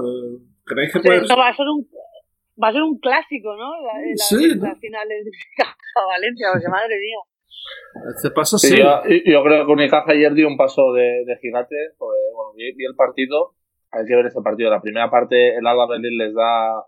¿Creéis 0.64 0.92
que 0.92 1.00
puede 1.00 1.20
va 1.20 1.48
a 1.48 1.56
ser 1.56 1.66
un 1.68 1.86
va 2.62 2.68
a 2.68 2.72
ser 2.72 2.82
un 2.82 2.98
clásico, 2.98 3.54
¿no? 3.56 3.70
La, 3.84 4.00
la, 4.00 4.16
sí, 4.16 4.54
la 4.54 4.74
final 4.76 5.08
de 5.08 5.16
Valencia, 6.08 6.48
porque 6.52 6.68
madre 6.68 6.96
mía. 7.00 7.18
Este 8.14 8.30
paso 8.30 8.58
sí. 8.58 8.78
Yo, 8.78 9.02
yo, 9.26 9.42
creo 9.42 9.66
que 9.66 9.72
Unicaja 9.72 10.12
ayer 10.12 10.32
dio 10.34 10.48
un 10.48 10.56
paso 10.56 10.92
de, 10.92 11.24
de 11.26 11.36
gigante, 11.40 11.76
porque 11.98 12.18
bueno, 12.34 12.52
vi, 12.56 12.72
vi, 12.76 12.84
el 12.84 12.94
partido, 12.94 13.54
hay 13.90 14.06
que 14.06 14.16
ver 14.16 14.26
ese 14.26 14.40
partido. 14.42 14.70
La 14.70 14.80
primera 14.80 15.10
parte, 15.10 15.56
el 15.56 15.66
Alba 15.66 15.88
Berlín 15.88 16.18
les 16.18 16.34
da 16.34 16.84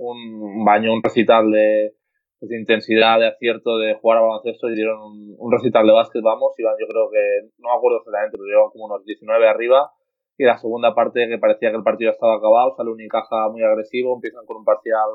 un 0.00 0.64
baño, 0.64 0.92
un 0.92 1.02
recital 1.02 1.50
de, 1.50 1.92
de, 2.40 2.58
intensidad, 2.58 3.18
de 3.20 3.28
acierto, 3.28 3.78
de 3.78 3.94
jugar 3.94 4.18
a 4.18 4.22
baloncesto 4.22 4.68
y 4.70 4.74
dieron 4.74 4.98
un, 5.36 5.52
recital 5.52 5.86
de 5.86 5.92
básquet, 5.92 6.22
vamos, 6.22 6.54
iban 6.58 6.74
yo 6.80 6.86
creo 6.88 7.10
que, 7.10 7.52
no 7.58 7.68
me 7.68 7.76
acuerdo 7.76 7.98
exactamente, 7.98 8.36
pero 8.38 8.48
llevan 8.48 8.70
como 8.70 8.86
unos 8.86 9.04
19 9.04 9.48
arriba 9.48 9.92
y 10.38 10.44
la 10.44 10.56
segunda 10.56 10.94
parte 10.94 11.28
que 11.28 11.38
parecía 11.38 11.70
que 11.70 11.76
el 11.76 11.84
partido 11.84 12.10
estaba 12.10 12.36
acabado, 12.36 12.74
sale 12.76 12.88
un 12.88 12.94
Unicaja 12.94 13.48
muy 13.50 13.62
agresivo, 13.62 14.14
empiezan 14.14 14.46
con 14.46 14.56
un 14.56 14.64
parcial 14.64 15.10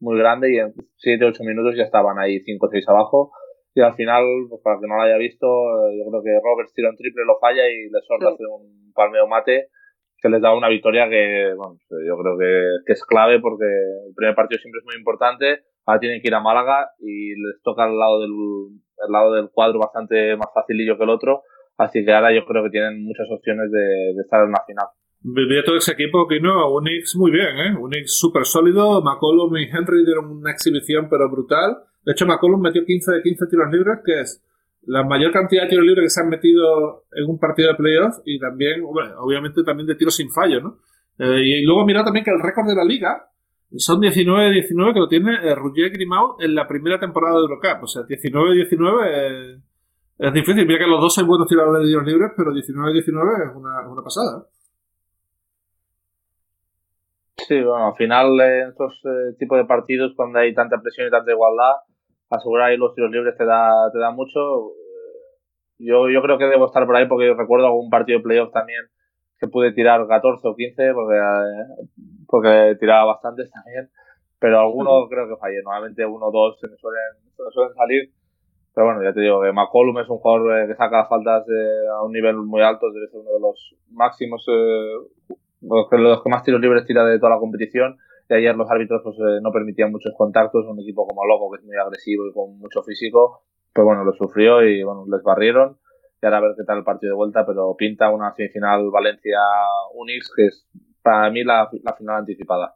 muy 0.00 0.18
grande 0.18 0.52
y 0.52 0.58
en 0.58 0.74
7-8 0.98 1.44
minutos 1.44 1.76
ya 1.76 1.84
estaban 1.84 2.18
ahí 2.18 2.40
5-6 2.40 2.88
abajo 2.88 3.30
y 3.74 3.80
al 3.82 3.94
final, 3.94 4.24
pues 4.48 4.60
para 4.62 4.80
que 4.80 4.88
no 4.88 4.96
lo 4.96 5.02
haya 5.02 5.16
visto, 5.18 5.46
yo 5.46 6.02
creo 6.10 6.22
que 6.22 6.40
Roberts 6.42 6.74
tira 6.74 6.90
un 6.90 6.96
triple, 6.96 7.22
lo 7.24 7.38
falla 7.38 7.68
y 7.68 7.86
le 7.86 8.00
sorda 8.02 8.34
hace 8.34 8.44
un 8.44 8.92
palmeo 8.92 9.28
mate 9.28 9.68
que 10.20 10.28
les 10.28 10.40
da 10.40 10.54
una 10.54 10.68
victoria 10.68 11.08
que, 11.08 11.52
bueno, 11.56 11.78
yo 11.90 12.16
creo 12.18 12.38
que, 12.38 12.92
es 12.92 13.04
clave 13.04 13.40
porque 13.40 13.64
el 13.64 14.14
primer 14.14 14.34
partido 14.34 14.60
siempre 14.60 14.80
es 14.80 14.86
muy 14.86 14.96
importante. 14.96 15.64
Ahora 15.86 16.00
tienen 16.00 16.20
que 16.20 16.28
ir 16.28 16.34
a 16.34 16.40
Málaga 16.40 16.90
y 17.00 17.30
les 17.30 17.62
toca 17.62 17.84
al 17.84 17.98
lado 17.98 18.20
del, 18.20 18.30
el 18.30 19.12
lado 19.12 19.32
del 19.34 19.50
cuadro 19.50 19.78
bastante 19.78 20.36
más 20.36 20.48
facilillo 20.54 20.96
que 20.96 21.04
el 21.04 21.10
otro. 21.10 21.42
Así 21.76 22.04
que 22.04 22.12
ahora 22.12 22.34
yo 22.34 22.44
creo 22.44 22.62
que 22.64 22.70
tienen 22.70 23.02
muchas 23.02 23.26
opciones 23.30 23.70
de, 23.70 24.20
estar 24.20 24.44
en 24.44 24.52
la 24.52 24.62
final. 24.66 24.86
Vivía 25.22 25.64
todo 25.64 25.76
ese 25.76 25.92
equipo 25.92 26.26
que 26.28 26.40
no, 26.40 26.74
Unix 26.74 27.16
muy 27.16 27.30
bien, 27.30 27.56
¿eh? 27.56 27.76
Unix 27.78 28.18
súper 28.18 28.44
sólido. 28.44 29.02
McCollum 29.02 29.56
y 29.56 29.64
Henry 29.64 30.04
dieron 30.04 30.30
una 30.30 30.50
exhibición 30.50 31.08
pero 31.08 31.30
brutal. 31.30 31.76
De 32.04 32.12
hecho, 32.12 32.26
McCollum 32.26 32.60
metió 32.60 32.84
15 32.84 33.12
de 33.12 33.22
15 33.22 33.46
tiros 33.46 33.72
libres, 33.72 33.98
que 34.04 34.20
es 34.20 34.42
la 34.82 35.04
mayor 35.04 35.32
cantidad 35.32 35.64
de 35.64 35.68
tiros 35.68 35.84
libres 35.84 36.04
que 36.04 36.10
se 36.10 36.20
han 36.20 36.28
metido 36.28 37.04
en 37.12 37.28
un 37.28 37.38
partido 37.38 37.68
de 37.68 37.74
playoff 37.76 38.16
y 38.24 38.38
también, 38.38 38.82
obviamente, 39.18 39.62
también 39.62 39.86
de 39.86 39.94
tiros 39.94 40.16
sin 40.16 40.30
fallo, 40.30 40.60
¿no? 40.60 40.78
Eh, 41.18 41.42
y 41.44 41.62
luego 41.64 41.84
mira 41.84 42.02
también 42.02 42.24
que 42.24 42.30
el 42.30 42.40
récord 42.40 42.66
de 42.66 42.74
la 42.74 42.84
liga 42.84 43.28
son 43.76 44.00
19-19 44.00 44.94
que 44.94 45.00
lo 45.00 45.08
tiene 45.08 45.34
eh, 45.34 45.54
Roger 45.54 45.90
Grimaud 45.90 46.42
en 46.42 46.54
la 46.54 46.66
primera 46.66 46.98
temporada 46.98 47.36
de 47.36 47.42
Eurocup. 47.42 47.82
O 47.82 47.86
sea, 47.86 48.02
19-19 48.02 49.06
eh, 49.06 49.60
es 50.18 50.32
difícil. 50.32 50.66
Mira 50.66 50.78
que 50.78 50.90
los 50.90 51.00
dos 51.00 51.14
son 51.14 51.26
buenos 51.26 51.46
tiradores 51.46 51.82
de 51.82 51.88
tiros 51.88 52.06
libres, 52.06 52.30
pero 52.36 52.52
19-19 52.52 52.96
es 53.02 53.54
una, 53.54 53.86
una 53.86 54.02
pasada. 54.02 54.46
Sí, 57.36 57.60
bueno, 57.62 57.88
al 57.88 57.94
final 57.96 58.40
en 58.40 58.68
estos 58.68 59.02
tipos 59.38 59.58
de 59.58 59.64
partidos, 59.64 60.12
cuando 60.16 60.38
hay 60.38 60.54
tanta 60.54 60.80
presión 60.80 61.08
y 61.08 61.10
tanta 61.10 61.32
igualdad, 61.32 61.74
asegurar 62.30 62.70
ahí 62.70 62.76
los 62.76 62.94
tiros 62.94 63.10
libres 63.10 63.36
te 63.36 63.44
da, 63.44 63.90
te 63.92 63.98
da 63.98 64.10
mucho. 64.10 64.72
Yo, 65.78 66.08
yo 66.08 66.22
creo 66.22 66.38
que 66.38 66.44
debo 66.44 66.66
estar 66.66 66.86
por 66.86 66.96
ahí 66.96 67.06
porque 67.06 67.26
yo 67.26 67.34
recuerdo 67.34 67.66
algún 67.66 67.90
partido 67.90 68.18
de 68.18 68.22
playoff 68.22 68.52
también 68.52 68.86
que 69.40 69.48
pude 69.48 69.72
tirar 69.72 70.06
14 70.06 70.46
o 70.46 70.54
15 70.54 70.92
porque, 70.92 71.16
eh, 71.16 71.86
porque 72.28 72.76
tiraba 72.78 73.06
bastantes 73.06 73.50
también. 73.50 73.88
Pero 74.38 74.60
algunos 74.60 75.08
creo 75.08 75.28
que 75.28 75.36
fallé. 75.36 75.62
Normalmente 75.62 76.04
uno 76.04 76.26
o 76.26 76.30
dos 76.30 76.60
se 76.60 76.68
me 76.68 76.76
suelen, 76.76 77.02
suelen 77.50 77.74
salir. 77.74 78.10
Pero 78.74 78.86
bueno, 78.86 79.02
ya 79.02 79.12
te 79.12 79.20
digo 79.20 79.42
que 79.42 79.52
McCollum 79.52 79.98
es 79.98 80.08
un 80.08 80.18
jugador 80.18 80.60
eh, 80.60 80.68
que 80.68 80.76
saca 80.76 81.06
faltas 81.06 81.44
a 81.92 82.04
un 82.04 82.12
nivel 82.12 82.36
muy 82.36 82.62
alto, 82.62 82.90
debe 82.92 83.08
ser 83.08 83.20
uno 83.20 83.32
de 83.32 83.40
los 83.40 83.74
máximos, 83.90 84.46
eh, 84.48 85.34
los, 85.62 85.88
que, 85.90 85.96
los 85.96 86.22
que 86.22 86.30
más 86.30 86.44
tiros 86.44 86.60
libres 86.60 86.86
tira 86.86 87.04
de 87.04 87.18
toda 87.18 87.34
la 87.34 87.40
competición. 87.40 87.98
Y 88.30 88.34
ayer 88.34 88.54
los 88.54 88.70
árbitros 88.70 89.02
pues, 89.02 89.16
eh, 89.18 89.40
no 89.42 89.50
permitían 89.50 89.90
muchos 89.90 90.14
contactos, 90.16 90.64
un 90.64 90.78
equipo 90.78 91.04
como 91.04 91.26
Loco, 91.26 91.50
que 91.50 91.58
es 91.58 91.66
muy 91.66 91.76
agresivo 91.76 92.28
y 92.28 92.32
con 92.32 92.58
mucho 92.58 92.80
físico, 92.82 93.42
pues 93.74 93.84
bueno, 93.84 94.04
lo 94.04 94.12
sufrió 94.12 94.62
y 94.62 94.84
bueno, 94.84 95.04
les 95.10 95.22
barrieron. 95.22 95.78
Y 96.22 96.26
ahora 96.26 96.38
a 96.38 96.40
ver 96.42 96.52
qué 96.56 96.64
tal 96.64 96.78
el 96.78 96.84
partido 96.84 97.12
de 97.12 97.16
vuelta, 97.16 97.44
pero 97.44 97.74
pinta 97.76 98.10
una 98.10 98.32
semifinal 98.32 98.88
Valencia-Unix, 98.90 100.32
que 100.36 100.46
es 100.46 100.68
para 101.02 101.28
mí 101.30 101.42
la, 101.42 101.68
la 101.82 101.94
final 101.94 102.16
anticipada. 102.18 102.74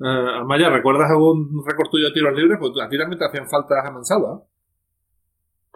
Uh, 0.00 0.42
Amaya, 0.42 0.70
¿recuerdas 0.70 1.10
algún 1.10 1.62
récord 1.66 1.90
tuyo 1.90 2.06
de 2.06 2.14
tiros 2.14 2.34
libres? 2.34 2.58
Pues 2.58 2.72
a 2.82 2.88
ti 2.88 2.98
también 2.98 3.18
te 3.18 3.26
hacían 3.26 3.48
faltas 3.48 3.84
a 3.84 3.92
Mansalva. 3.92 4.42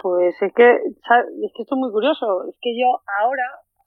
Pues 0.03 0.35
es 0.43 0.53
que, 0.55 0.75
es 0.75 1.53
que 1.55 1.63
esto 1.63 1.75
es 1.75 1.79
muy 1.79 1.93
curioso. 1.93 2.49
Es 2.49 2.57
que 2.61 2.75
yo 2.75 2.87
ahora 3.21 3.45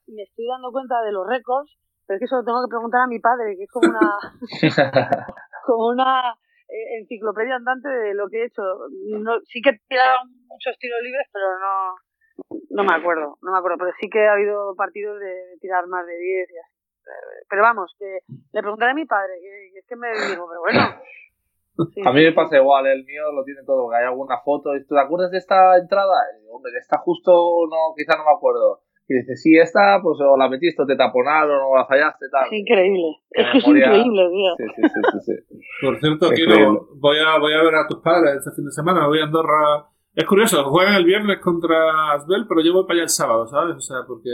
me 0.08 0.24
estoy 0.24 0.46
dando 0.48 0.72
cuenta 0.72 1.02
de 1.02 1.12
los 1.12 1.28
récords, 1.28 1.72
pero 2.06 2.16
es 2.16 2.20
que 2.20 2.26
eso 2.26 2.38
lo 2.38 2.46
tengo 2.46 2.62
que 2.64 2.70
preguntar 2.70 3.02
a 3.02 3.08
mi 3.08 3.20
padre, 3.20 3.58
que 3.58 3.64
es 3.64 3.72
como 3.72 3.90
una, 3.90 4.18
como 5.66 5.88
una 5.88 6.36
eh, 6.70 7.00
enciclopedia 7.00 7.56
andante 7.56 7.90
de 7.90 8.14
lo 8.14 8.30
que 8.30 8.42
he 8.42 8.46
hecho. 8.46 8.62
No, 9.20 9.40
sí 9.46 9.62
que 9.62 9.72
he 9.72 9.80
tirado 9.88 10.26
muchos 10.48 10.78
tiros 10.80 11.02
libres, 11.02 11.28
pero 11.32 11.46
no, 11.60 11.96
no 12.70 12.84
me 12.84 12.96
acuerdo, 12.96 13.38
no 13.42 13.52
me 13.52 13.58
acuerdo. 13.58 13.78
Pero 13.80 13.92
sí 14.00 14.10
que 14.10 14.28
ha 14.28 14.34
habido 14.34 14.76
partidos 14.76 15.20
de, 15.20 15.26
de 15.26 15.58
tirar 15.60 15.88
más 15.88 16.06
de 16.06 16.18
10 16.18 16.50
y 16.50 16.58
así. 16.58 16.76
Pero 17.50 17.62
vamos, 17.62 17.96
que 18.00 18.20
le 18.52 18.62
preguntaré 18.62 18.92
a 18.92 18.96
mi 18.96 19.06
padre, 19.06 19.34
que, 19.40 19.78
es 19.78 19.86
que 19.86 19.96
me 19.96 20.08
digo, 20.28 20.48
pero 20.50 20.62
bueno, 20.62 20.80
a 21.78 22.14
mí 22.14 22.24
me 22.24 22.32
pasa 22.32 22.58
igual, 22.58 22.88
el 22.88 23.04
mío 23.04 23.32
lo 23.34 23.44
tiene 23.44 23.62
todo, 23.66 23.90
que 23.90 23.98
hay 23.98 24.06
alguna 24.06 24.40
foto. 24.40 24.72
¿Te 24.72 25.00
acuerdas 25.00 25.32
de 25.32 25.38
esta 25.38 25.78
entrada? 25.78 26.14
hombre, 26.50 26.72
de 26.72 26.80
esta 26.80 26.98
justo, 27.00 27.32
no, 27.70 27.94
quizá 27.96 28.18
no 28.18 28.24
me 28.24 28.36
acuerdo. 28.36 28.82
Y 29.08 29.14
dice, 29.14 29.36
sí, 29.36 29.56
esta, 29.58 30.00
pues 30.02 30.20
o 30.20 30.36
la 30.36 30.50
metiste 30.50 30.82
o 30.82 30.86
te 30.86 30.96
taponaron 30.96 31.62
o 31.62 31.78
la 31.78 31.86
fallaste, 31.86 32.26
tal. 32.32 32.48
Es 32.48 32.54
increíble. 32.54 33.18
es 33.30 33.46
que 33.52 33.58
es 33.60 33.68
increíble, 33.68 34.30
tío. 34.32 34.56
Sí, 34.58 34.64
sí, 34.76 34.82
sí, 35.12 35.20
sí, 35.22 35.58
Por 35.82 36.00
cierto, 36.00 36.30
quiero, 36.30 36.90
voy, 36.96 37.18
a, 37.20 37.38
voy 37.40 37.54
a 37.54 37.64
ver 37.64 37.76
a 37.76 37.88
tus 37.88 38.00
padres 38.00 38.38
este 38.38 38.52
fin 38.56 38.66
de 38.66 38.72
semana, 38.72 39.08
voy 39.08 39.20
a 39.20 39.26
Andorra. 39.26 39.90
Es 40.16 40.26
curioso, 40.26 40.64
juegan 40.66 40.96
el 40.96 41.06
viernes 41.06 41.40
contra 41.40 42.14
Asbel, 42.14 42.46
pero 42.48 42.62
yo 42.62 42.74
voy 42.74 42.84
para 42.84 42.96
allá 42.96 43.04
el 43.04 43.10
sábado, 43.10 43.46
¿sabes? 43.48 43.76
O 43.76 43.82
sea, 43.82 43.98
porque 44.08 44.30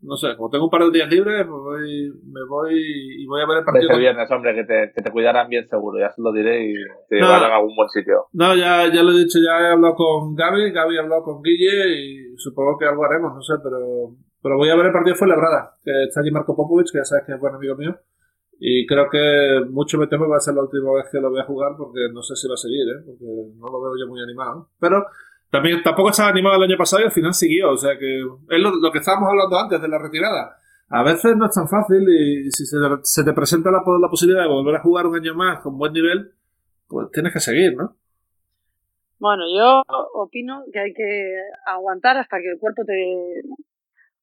no 0.00 0.16
sé, 0.16 0.36
como 0.36 0.50
tengo 0.50 0.64
un 0.64 0.70
par 0.70 0.84
de 0.84 0.90
días 0.90 1.10
libres, 1.10 1.46
pues 1.46 1.60
voy, 1.60 2.12
me 2.26 2.44
voy 2.48 2.74
y 3.18 3.26
voy 3.26 3.40
a 3.40 3.46
ver 3.46 3.58
el 3.58 3.64
partido. 3.64 3.92
el 3.92 4.00
viernes, 4.00 4.30
hombre, 4.30 4.54
que 4.54 4.64
te, 4.64 4.92
que 4.94 5.02
te 5.02 5.10
cuidarán 5.10 5.48
bien 5.48 5.66
seguro, 5.66 5.98
ya 5.98 6.10
se 6.10 6.22
lo 6.22 6.32
diré 6.32 6.70
y 6.70 6.74
te 7.08 7.18
no, 7.18 7.26
llevarán 7.26 7.52
a 7.52 7.56
algún 7.56 7.74
buen 7.74 7.88
sitio. 7.88 8.26
No, 8.32 8.54
ya, 8.54 8.92
ya 8.92 9.02
lo 9.02 9.12
he 9.12 9.18
dicho, 9.18 9.38
ya 9.38 9.60
he 9.60 9.72
hablado 9.72 9.94
con 9.94 10.34
Gaby, 10.34 10.70
Gaby 10.72 10.98
ha 10.98 11.02
hablado 11.02 11.22
con 11.22 11.42
Guille 11.42 11.88
y 11.88 12.36
supongo 12.36 12.76
que 12.78 12.86
algo 12.86 13.04
haremos, 13.04 13.34
no 13.34 13.42
sé, 13.42 13.54
pero, 13.62 14.14
pero 14.42 14.56
voy 14.56 14.68
a 14.68 14.76
ver 14.76 14.86
el 14.86 14.92
partido 14.92 15.14
de 15.14 15.18
Fuenlabrada, 15.18 15.74
que 15.82 16.04
está 16.04 16.20
allí 16.20 16.30
Marco 16.30 16.54
Popovich, 16.54 16.92
que 16.92 16.98
ya 16.98 17.04
sabes 17.04 17.24
que 17.24 17.32
es 17.32 17.40
buen 17.40 17.54
amigo 17.54 17.76
mío. 17.76 17.96
Y 18.58 18.86
creo 18.86 19.08
que 19.10 19.66
mucho 19.70 19.98
me 19.98 20.06
temo 20.06 20.24
que 20.24 20.30
va 20.30 20.36
a 20.38 20.40
ser 20.40 20.54
la 20.54 20.62
última 20.62 20.92
vez 20.94 21.06
que 21.12 21.20
lo 21.20 21.30
voy 21.30 21.40
a 21.40 21.44
jugar 21.44 21.72
porque 21.76 22.08
no 22.12 22.22
sé 22.22 22.34
si 22.36 22.48
va 22.48 22.54
a 22.54 22.56
seguir, 22.56 22.88
¿eh? 22.88 23.02
porque 23.04 23.24
no 23.58 23.68
lo 23.68 23.82
veo 23.82 23.92
yo 24.00 24.08
muy 24.08 24.22
animado. 24.22 24.70
Pero 24.80 25.04
tampoco 25.82 26.10
estaba 26.10 26.30
animado 26.30 26.56
el 26.56 26.70
año 26.70 26.78
pasado 26.78 27.02
y 27.02 27.06
al 27.06 27.12
final 27.12 27.34
siguió. 27.34 27.70
O 27.70 27.76
sea 27.76 27.98
que 27.98 28.20
es 28.20 28.60
lo, 28.60 28.90
que 28.92 28.98
estábamos 28.98 29.30
hablando 29.30 29.58
antes 29.58 29.80
de 29.80 29.88
la 29.88 29.98
retirada. 29.98 30.56
A 30.88 31.02
veces 31.02 31.36
no 31.36 31.46
es 31.46 31.54
tan 31.54 31.68
fácil 31.68 32.06
y 32.08 32.50
si 32.50 32.64
se, 32.64 33.24
te 33.24 33.32
presenta 33.32 33.70
la, 33.70 33.82
la, 34.00 34.08
posibilidad 34.08 34.42
de 34.42 34.48
volver 34.48 34.76
a 34.76 34.82
jugar 34.82 35.06
un 35.06 35.16
año 35.16 35.34
más 35.34 35.60
con 35.60 35.76
buen 35.76 35.92
nivel, 35.92 36.32
pues 36.86 37.10
tienes 37.10 37.32
que 37.32 37.40
seguir, 37.40 37.76
¿no? 37.76 37.96
Bueno, 39.18 39.44
yo 39.52 39.82
opino 40.14 40.62
que 40.72 40.78
hay 40.78 40.92
que 40.92 41.34
aguantar 41.66 42.18
hasta 42.18 42.36
que 42.38 42.50
el 42.52 42.58
cuerpo 42.60 42.84
te, 42.84 42.92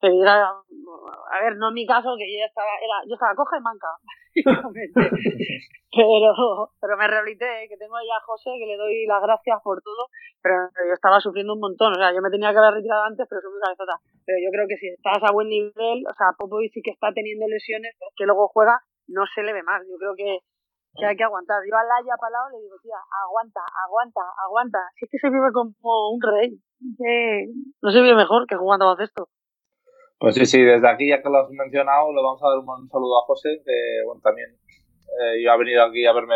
te 0.04 0.12
diga, 0.12 0.36
a 0.36 1.38
ver, 1.39 1.56
no 1.56 1.70
en 1.70 1.80
mi 1.80 1.88
caso, 1.88 2.12
que 2.20 2.28
yo 2.28 2.43
estaba, 2.43 2.76
era, 2.76 3.08
yo 3.08 3.16
estaba 3.16 3.39
coja 3.39 3.56
y 3.56 3.64
manca, 3.64 3.88
pero, 5.95 6.76
pero 6.76 6.97
me 6.99 7.08
rehabilité, 7.08 7.72
que 7.72 7.80
tengo 7.80 7.95
ahí 7.95 8.12
a 8.12 8.20
José, 8.28 8.51
que 8.60 8.68
le 8.68 8.76
doy 8.76 9.08
las 9.08 9.24
gracias 9.24 9.64
por 9.64 9.80
todo, 9.82 10.12
pero 10.43 10.68
yo 10.76 10.91
estaba 10.91 11.22
sufriendo 11.22 11.54
un 11.54 11.62
montón, 11.62 11.93
o 11.93 11.95
sea, 11.95 12.12
yo 12.12 12.20
me 12.20 12.30
tenía 12.30 12.51
que 12.51 12.60
haber 12.60 12.84
retirado 12.84 13.08
antes, 13.08 13.26
pero 13.30 13.39
soy 13.39 13.51
muy 13.56 13.64
cabezota. 13.64 13.95
Pero 14.28 14.43
yo 14.43 14.51
creo 14.51 14.68
que 14.68 14.76
si 14.76 14.91
estás 14.91 15.24
a 15.24 15.32
buen 15.32 15.47
nivel, 15.47 16.04
o 16.04 16.14
sea, 16.20 16.36
Popovic 16.36 16.74
sí 16.74 16.82
que 16.84 16.91
está 16.91 17.16
teniendo 17.16 17.47
lesiones, 17.47 17.95
pero 17.95 18.12
que 18.12 18.26
luego 18.28 18.51
juega, 18.51 18.84
no 19.08 19.24
se 19.24 19.39
le 19.43 19.54
ve 19.54 19.64
mal. 19.64 19.80
Yo 19.88 19.95
creo 19.95 20.20
que, 20.20 20.43
que 20.99 21.06
hay 21.06 21.16
que 21.16 21.24
aguantar. 21.24 21.64
Yo 21.64 21.80
a 21.80 21.84
Laia 21.88 22.20
Palau 22.20 22.51
le 22.51 22.60
digo, 22.60 22.76
tía, 22.84 22.99
aguanta, 23.24 23.64
aguanta, 23.88 24.22
aguanta. 24.43 24.80
Si 24.99 25.06
es 25.06 25.12
que 25.12 25.20
se 25.24 25.32
vive 25.32 25.47
como 25.56 25.72
un 26.12 26.20
rey, 26.20 26.60
que 26.99 27.47
no 27.80 27.91
se 27.91 28.01
vive 28.04 28.20
mejor 28.20 28.47
que 28.47 28.60
jugando 28.60 28.91
a 28.91 28.99
esto. 28.99 29.32
Pues 30.24 30.36
sí, 30.36 30.45
sí, 30.45 30.63
desde 30.63 30.88
aquí, 30.88 31.09
ya 31.09 31.21
que 31.21 31.28
lo 31.28 31.39
has 31.39 31.51
mencionado, 31.51 32.15
le 32.15 32.24
vamos 32.24 32.39
a 32.41 32.47
dar 32.47 32.59
un, 32.59 32.88
saludo 32.88 33.19
a 33.19 33.26
José, 33.28 33.59
que 33.59 33.76
bueno, 34.05 34.21
también 34.24 34.55
eh, 35.19 35.49
ha 35.49 35.57
venido 35.57 35.84
aquí 35.84 36.05
a 36.05 36.13
verme 36.13 36.36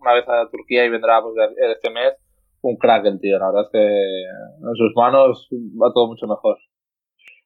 una 0.00 0.12
vez 0.14 0.28
a 0.28 0.50
Turquía 0.50 0.84
y 0.84 0.90
vendrá 0.90 1.22
pues, 1.22 1.36
este 1.70 1.88
mes. 1.90 2.18
Un 2.62 2.76
crack 2.78 3.06
el 3.06 3.20
tío, 3.20 3.38
la 3.38 3.46
verdad 3.46 3.62
es 3.66 3.70
que 3.70 3.78
en 3.78 4.74
sus 4.74 4.90
manos 4.96 5.46
va 5.54 5.92
todo 5.94 6.08
mucho 6.08 6.26
mejor. 6.26 6.58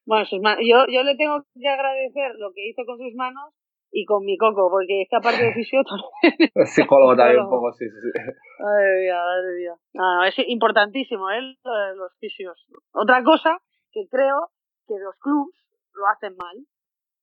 Bueno, 0.03 0.25
sus 0.25 0.41
manos, 0.41 0.65
yo, 0.65 0.81
yo 0.89 1.03
le 1.03 1.15
tengo 1.15 1.45
que 1.53 1.69
agradecer 1.69 2.33
lo 2.39 2.51
que 2.53 2.69
hizo 2.69 2.81
con 2.87 2.97
sus 2.97 3.13
manos 3.13 3.53
y 3.91 4.05
con 4.05 4.25
mi 4.25 4.35
coco, 4.35 4.71
porque 4.71 5.03
esta 5.03 5.19
parte 5.21 5.45
de 5.45 5.53
fisio 5.53 5.83
también. 5.85 6.49
Psicólogo 6.73 7.15
también 7.15 7.43
un 7.43 7.51
poco, 7.51 7.71
sí, 7.73 7.85
sí, 7.85 8.09
ay, 8.17 9.61
Dios. 9.61 9.77
No, 9.93 10.15
no, 10.15 10.23
es 10.23 10.33
importantísimo, 10.47 11.29
¿eh? 11.29 11.53
Los 11.93 12.17
fisios. 12.17 12.65
Otra 12.93 13.23
cosa 13.23 13.59
que 13.91 14.07
creo 14.09 14.49
que 14.87 14.95
los 14.97 15.13
clubs 15.19 15.62
lo 15.95 16.07
hacen 16.07 16.35
mal, 16.37 16.57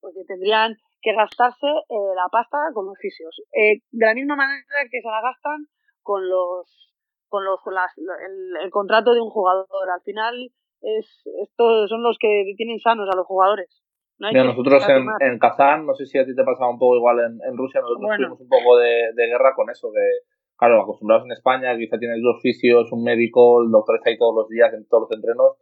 porque 0.01 0.25
tendrían 0.27 0.77
que 1.03 1.15
gastarse 1.15 1.67
eh, 1.67 2.13
la 2.15 2.29
pasta 2.31 2.59
con 2.75 2.87
los 2.87 2.99
fisios. 2.99 3.35
Eh, 3.53 3.81
de 3.91 4.07
la 4.07 4.15
misma 4.15 4.37
manera 4.37 4.65
que 4.91 5.01
se 5.01 5.09
la 5.09 5.21
gastan 5.23 5.67
con 6.03 6.29
los 6.29 6.89
con 7.29 7.45
los 7.45 7.61
las, 7.71 7.97
el, 7.97 8.65
el, 8.65 8.71
contrato 8.71 9.15
de 9.15 9.21
un 9.21 9.31
jugador. 9.31 9.89
Al 9.89 10.03
final 10.03 10.35
es 10.83 11.07
estos 11.43 11.89
son 11.89 12.03
los 12.03 12.19
que 12.19 12.53
tienen 12.57 12.81
sanos 12.81 13.09
a 13.11 13.17
los 13.17 13.27
jugadores. 13.27 13.83
No 14.19 14.29
Mira, 14.29 14.45
nosotros 14.45 14.87
en, 14.87 15.07
en, 15.21 15.39
Kazán, 15.39 15.87
no 15.87 15.95
sé 15.95 16.05
si 16.05 16.19
a 16.19 16.27
ti 16.27 16.35
te 16.37 16.45
pasaba 16.45 16.69
un 16.69 16.79
poco 16.79 16.97
igual 16.97 17.21
en, 17.21 17.41
en 17.41 17.57
Rusia, 17.57 17.81
nosotros 17.81 18.05
bueno. 18.05 18.29
tuvimos 18.29 18.41
un 18.41 18.49
poco 18.49 18.77
de, 18.77 19.17
de, 19.17 19.27
guerra 19.29 19.55
con 19.57 19.71
eso, 19.71 19.89
que 19.89 20.29
claro, 20.59 20.83
acostumbrados 20.83 21.25
en 21.25 21.33
España, 21.33 21.75
quizá 21.79 21.97
tienes 21.97 22.21
dos 22.21 22.37
fisios, 22.43 22.93
un 22.93 23.03
médico, 23.03 23.63
el 23.65 23.71
doctor 23.71 23.97
está 23.97 24.11
ahí 24.11 24.19
todos 24.19 24.35
los 24.35 24.49
días 24.51 24.75
en 24.75 24.87
todos 24.89 25.09
los 25.09 25.13
entrenos, 25.17 25.57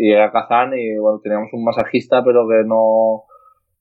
y 0.00 0.08
llegué 0.08 0.22
a 0.22 0.32
Kazán 0.32 0.72
y 0.72 0.96
bueno, 0.96 1.20
teníamos 1.22 1.52
un 1.52 1.62
masajista, 1.62 2.24
pero 2.24 2.48
que 2.48 2.64
no, 2.64 3.24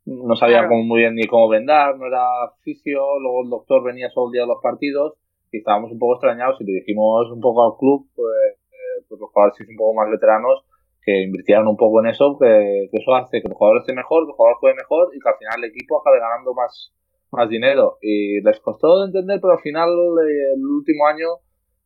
no 0.06 0.36
sabía 0.36 0.68
claro. 0.68 0.84
muy 0.84 1.00
bien 1.00 1.16
ni 1.16 1.24
cómo 1.24 1.48
vendar, 1.48 1.98
no 1.98 2.08
era 2.08 2.28
fisio, 2.62 3.00
luego 3.22 3.44
el 3.44 3.50
doctor 3.50 3.84
venía 3.86 4.10
solo 4.10 4.28
el 4.28 4.34
día 4.34 4.42
de 4.42 4.50
los 4.50 4.62
partidos 4.62 5.14
y 5.50 5.60
estábamos 5.60 5.94
un 5.94 5.98
poco 5.98 6.16
extrañados 6.16 6.60
y 6.60 6.66
le 6.66 6.74
dijimos 6.82 7.32
un 7.32 7.40
poco 7.40 7.64
al 7.64 7.78
club, 7.80 8.10
pues, 8.14 8.36
eh, 8.68 9.06
pues 9.08 9.22
los 9.22 9.32
jugadores 9.32 9.70
un 9.70 9.78
poco 9.78 9.94
más 9.94 10.12
veteranos, 10.12 10.66
que 11.02 11.22
invirtieran 11.24 11.68
un 11.68 11.78
poco 11.78 12.02
en 12.02 12.08
eso, 12.08 12.38
que, 12.38 12.90
que, 12.92 12.98
eso 12.98 13.16
hace 13.16 13.42
que 13.42 13.48
el 13.48 13.54
jugador 13.54 13.80
esté 13.80 13.94
mejor, 13.94 14.26
que 14.26 14.32
el 14.32 14.36
jugador 14.36 14.58
juegue 14.60 14.76
mejor 14.76 15.16
y 15.16 15.20
que 15.20 15.30
al 15.30 15.38
final 15.40 15.64
el 15.64 15.70
equipo 15.72 16.02
acabe 16.02 16.20
ganando 16.20 16.54
más, 16.54 16.92
más 17.32 17.48
dinero. 17.48 17.98
Y 18.02 18.42
les 18.42 18.60
costó 18.60 19.00
de 19.00 19.06
entender, 19.08 19.40
pero 19.40 19.54
al 19.54 19.64
final 19.64 19.88
el 19.88 20.66
último 20.66 21.08
año 21.08 21.40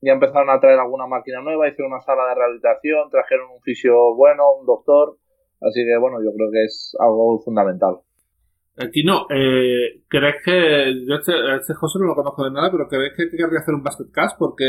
ya 0.03 0.13
empezaron 0.13 0.49
a 0.49 0.59
traer 0.59 0.79
alguna 0.79 1.07
máquina 1.07 1.41
nueva, 1.41 1.67
hicieron 1.67 1.93
una 1.93 2.01
sala 2.01 2.27
de 2.27 2.35
rehabilitación, 2.35 3.09
trajeron 3.09 3.51
un 3.51 3.61
fisio 3.61 4.15
bueno, 4.15 4.43
un 4.59 4.65
doctor, 4.65 5.17
así 5.61 5.83
que 5.85 5.97
bueno, 5.97 6.17
yo 6.21 6.31
creo 6.35 6.51
que 6.51 6.65
es 6.65 6.95
algo 6.99 7.39
fundamental. 7.39 7.99
Aquí 8.75 9.03
no, 9.03 9.27
eh, 9.29 10.01
¿crees 10.09 10.35
que, 10.43 11.05
yo 11.07 11.15
este, 11.15 11.33
este 11.55 11.73
José 11.75 11.99
no 11.99 12.07
lo 12.07 12.15
conozco 12.15 12.43
de 12.43 12.51
nada, 12.51 12.71
pero 12.71 12.87
crees 12.87 13.13
que 13.15 13.29
querría 13.29 13.59
hacer 13.59 13.75
un 13.75 13.83
basket 13.83 14.11
cast? 14.11 14.35
Porque 14.37 14.65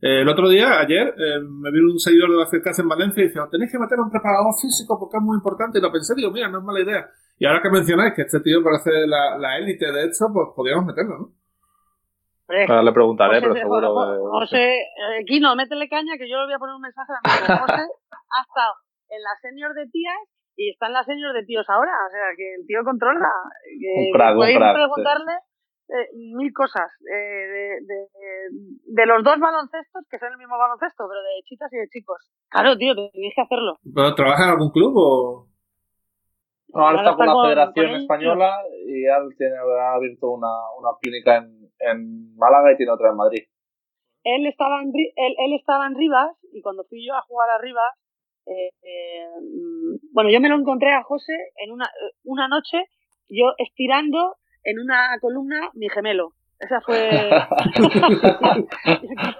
eh, 0.00 0.22
el 0.22 0.28
otro 0.28 0.48
día, 0.48 0.80
ayer, 0.80 1.08
eh, 1.08 1.40
me 1.42 1.70
vino 1.72 1.92
un 1.92 1.98
seguidor 1.98 2.30
de 2.30 2.36
basket 2.36 2.62
en 2.78 2.88
Valencia 2.88 3.22
y 3.22 3.26
dice, 3.26 3.40
tenéis 3.50 3.72
que 3.72 3.78
meter 3.78 3.98
un 3.98 4.10
preparador 4.10 4.54
físico 4.54 4.96
porque 4.98 5.18
es 5.18 5.22
muy 5.22 5.36
importante, 5.36 5.78
y 5.78 5.82
lo 5.82 5.90
pensé, 5.90 6.14
digo, 6.14 6.30
mira, 6.30 6.48
no 6.48 6.58
es 6.58 6.64
mala 6.64 6.80
idea. 6.80 7.10
Y 7.36 7.46
ahora 7.46 7.60
que 7.60 7.70
mencionáis 7.70 8.14
que 8.14 8.22
este 8.22 8.40
tío 8.40 8.62
parece 8.62 9.04
la, 9.06 9.36
la 9.36 9.58
élite 9.58 9.90
de 9.90 10.04
hecho, 10.04 10.30
pues 10.32 10.48
podríamos 10.54 10.86
meterlo, 10.86 11.18
¿no? 11.18 11.43
Ahora 12.48 12.82
le 12.82 12.92
preguntaré, 12.92 13.40
José, 13.40 13.48
pero 13.48 13.54
seguro 13.54 13.94
José, 13.94 14.12
que... 14.12 14.28
José, 14.28 14.64
eh, 14.80 15.24
Kino, 15.26 15.56
métele 15.56 15.88
caña 15.88 16.18
que 16.18 16.28
yo 16.28 16.36
le 16.40 16.44
voy 16.44 16.54
a 16.54 16.58
poner 16.58 16.74
un 16.74 16.82
mensaje 16.82 17.12
a 17.12 17.20
mi 17.24 17.58
José 17.58 17.82
ha 18.34 18.42
estado 18.42 18.74
en 19.08 19.22
la 19.22 19.34
senior 19.40 19.72
de 19.74 19.86
tías 19.88 20.20
y 20.56 20.70
está 20.70 20.86
en 20.86 20.92
la 20.92 21.04
senior 21.04 21.32
de 21.32 21.44
tíos 21.44 21.66
ahora, 21.68 21.92
o 22.06 22.10
sea, 22.10 22.36
que 22.36 22.54
el 22.60 22.66
tío 22.66 22.84
controla. 22.84 23.30
Un 23.96 24.12
crack, 24.12 24.36
podéis 24.36 24.56
un 24.56 24.62
crack, 24.62 24.74
preguntarle, 24.76 25.34
eh, 25.88 26.08
mil 26.36 26.52
cosas. 26.52 26.90
Eh, 27.10 27.80
de, 27.80 27.96
de, 28.86 29.06
los 29.06 29.24
dos 29.24 29.38
baloncestos, 29.40 30.04
que 30.10 30.18
son 30.18 30.32
el 30.32 30.38
mismo 30.38 30.56
baloncesto, 30.58 31.04
pero 31.08 31.20
de 31.22 31.42
chicas 31.44 31.72
y 31.72 31.76
de 31.76 31.88
chicos. 31.88 32.30
Claro, 32.48 32.76
tío, 32.76 32.94
tenéis 32.94 33.34
que 33.34 33.42
hacerlo. 33.42 33.78
¿Pero 33.82 34.14
trabajas 34.14 34.46
en 34.46 34.52
algún 34.52 34.70
club 34.70 34.92
o...? 34.96 35.46
No, 36.74 36.88
ahora, 36.88 37.02
está 37.02 37.14
con 37.14 37.26
la 37.26 37.42
Federación 37.44 38.00
Española 38.02 38.50
y 38.84 39.06
ya 39.06 39.18
tiene, 39.38 39.54
ha 39.54 39.94
abierto 39.94 40.30
una, 40.30 40.50
una 40.76 40.90
clínica 41.00 41.36
en, 41.36 41.63
en 41.90 42.34
Málaga 42.36 42.72
y 42.72 42.76
tiene 42.76 42.92
otra 42.92 43.10
en 43.10 43.16
Madrid. 43.16 43.44
Él 44.24 44.46
estaba 44.46 44.82
en, 44.82 44.88
él, 44.94 45.34
él 45.38 45.52
estaba 45.58 45.86
en 45.86 45.94
Rivas 45.94 46.36
y 46.52 46.62
cuando 46.62 46.84
fui 46.84 47.06
yo 47.06 47.14
a 47.14 47.22
jugar 47.22 47.50
a 47.50 47.58
Rivas, 47.58 47.92
eh, 48.46 48.70
eh, 48.82 49.28
bueno, 50.12 50.30
yo 50.30 50.40
me 50.40 50.48
lo 50.48 50.56
encontré 50.56 50.92
a 50.92 51.02
José 51.02 51.34
en 51.56 51.72
una, 51.72 51.90
una 52.24 52.48
noche, 52.48 52.84
yo 53.28 53.52
estirando 53.58 54.36
en 54.64 54.78
una 54.80 55.18
columna 55.20 55.70
mi 55.74 55.88
gemelo. 55.88 56.32
Esa 56.58 56.80
fue. 56.80 57.10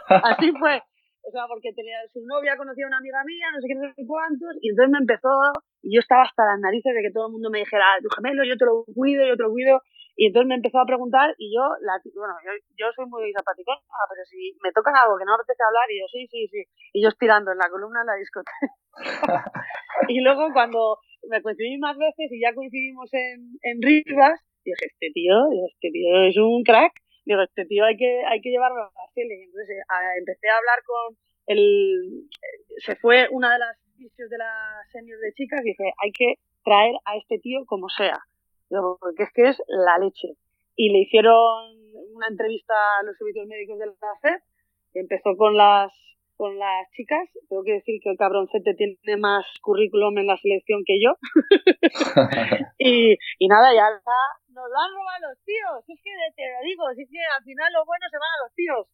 Así 0.08 0.52
fue. 0.58 0.82
O 1.26 1.30
sea, 1.30 1.46
porque 1.48 1.72
tenía 1.72 1.96
su 2.12 2.20
novia 2.26 2.56
conocía 2.56 2.84
a 2.84 2.88
una 2.88 2.98
amiga 2.98 3.24
mía, 3.24 3.46
no 3.54 3.60
sé 3.60 3.68
qué, 3.68 3.74
no 3.74 3.94
sé 3.94 4.04
cuántos, 4.06 4.56
y 4.60 4.68
entonces 4.68 4.92
me 4.92 4.98
empezó, 4.98 5.30
y 5.80 5.94
yo 5.94 6.00
estaba 6.00 6.24
hasta 6.24 6.44
las 6.44 6.60
narices 6.60 6.92
de 6.94 7.00
que 7.00 7.10
todo 7.10 7.28
el 7.28 7.32
mundo 7.32 7.48
me 7.48 7.60
dijera, 7.60 7.86
tu 8.02 8.10
gemelo, 8.12 8.44
yo 8.44 8.58
te 8.58 8.66
lo 8.66 8.84
cuido, 8.84 9.24
yo 9.24 9.34
te 9.34 9.42
lo 9.42 9.50
cuido, 9.50 9.80
y 10.16 10.26
entonces 10.26 10.48
me 10.48 10.54
empezó 10.54 10.78
a 10.78 10.86
preguntar, 10.86 11.34
y 11.38 11.54
yo, 11.54 11.62
la, 11.80 12.00
bueno, 12.14 12.34
yo, 12.44 12.52
yo 12.76 12.86
soy 12.94 13.06
muy 13.06 13.32
zapaticón, 13.32 13.76
pero 14.08 14.24
si 14.24 14.56
me 14.62 14.72
tocan 14.72 14.94
algo 14.96 15.18
que 15.18 15.24
no 15.24 15.32
me 15.32 15.42
apetece 15.42 15.62
hablar, 15.66 15.90
y 15.90 16.00
yo, 16.00 16.06
sí, 16.10 16.26
sí, 16.30 16.48
sí, 16.48 16.62
y 16.92 17.02
yo 17.02 17.08
estirando 17.08 17.52
en 17.52 17.58
la 17.58 17.68
columna 17.68 18.00
en 18.00 18.06
la 18.06 18.14
discoteca. 18.14 18.54
y 20.08 20.20
luego 20.20 20.52
cuando 20.52 20.98
me 21.28 21.42
coincidí 21.42 21.78
más 21.78 21.96
veces 21.96 22.30
y 22.30 22.40
ya 22.40 22.54
coincidimos 22.54 23.12
en, 23.12 23.58
en 23.62 23.82
Rivas, 23.82 24.40
dije, 24.64 24.86
este 24.86 25.10
tío, 25.12 25.34
este 25.68 25.90
tío 25.90 26.22
es 26.28 26.36
un 26.36 26.62
crack, 26.62 26.92
digo, 27.24 27.42
este 27.42 27.64
tío 27.66 27.84
hay 27.84 27.96
que, 27.96 28.24
hay 28.26 28.40
que 28.40 28.50
llevarlo 28.50 28.82
a 28.82 28.92
la 28.94 29.12
tele. 29.14 29.34
Y 29.40 29.42
entonces 29.44 29.76
eh, 29.78 30.18
empecé 30.18 30.48
a 30.48 30.58
hablar 30.58 30.78
con 30.84 31.16
el, 31.46 32.28
se 32.78 32.96
fue 32.96 33.28
una 33.30 33.52
de 33.52 33.58
las 33.58 33.76
de 33.96 34.38
las 34.38 34.90
seniors 34.92 35.20
de 35.20 35.32
chicas 35.32 35.60
y 35.62 35.68
dije, 35.68 35.92
hay 36.02 36.12
que 36.12 36.34
traer 36.62 36.94
a 37.04 37.16
este 37.16 37.38
tío 37.38 37.64
como 37.64 37.88
sea, 37.88 38.20
porque 39.00 39.24
es 39.24 39.32
que 39.32 39.48
es 39.48 39.62
la 39.68 39.98
leche. 39.98 40.36
Y 40.76 40.90
le 40.90 41.00
hicieron 41.00 41.76
una 42.14 42.28
entrevista 42.28 42.74
a 43.00 43.04
los 43.04 43.16
servicios 43.16 43.46
médicos 43.46 43.78
de 43.78 43.86
la 43.86 44.14
FED, 44.20 44.42
empezó 44.94 45.36
con 45.36 45.56
las 45.56 45.92
con 46.36 46.58
las 46.58 46.90
chicas. 46.90 47.28
Tengo 47.48 47.62
que 47.62 47.74
decir 47.74 48.00
que 48.02 48.10
el 48.10 48.18
cabroncete 48.18 48.74
tiene 48.74 49.20
más 49.20 49.44
currículum 49.62 50.18
en 50.18 50.26
la 50.26 50.36
selección 50.36 50.82
que 50.84 51.00
yo. 51.00 51.14
y, 52.78 53.16
y 53.38 53.48
nada, 53.48 53.72
ya 53.72 53.86
nos 54.54 54.68
lo 54.70 54.78
han 54.78 54.92
robado 54.94 55.30
los 55.30 55.38
tíos. 55.44 55.78
Es 55.88 56.00
que 56.02 56.10
te 56.34 56.42
lo 56.42 56.60
digo, 56.64 56.90
es 56.90 57.08
que 57.08 57.18
al 57.38 57.44
final 57.44 57.72
lo 57.72 57.84
bueno 57.84 58.06
se 58.10 58.18
van 58.18 58.32
a 58.34 58.42
los 58.42 58.54
tíos. 58.54 58.86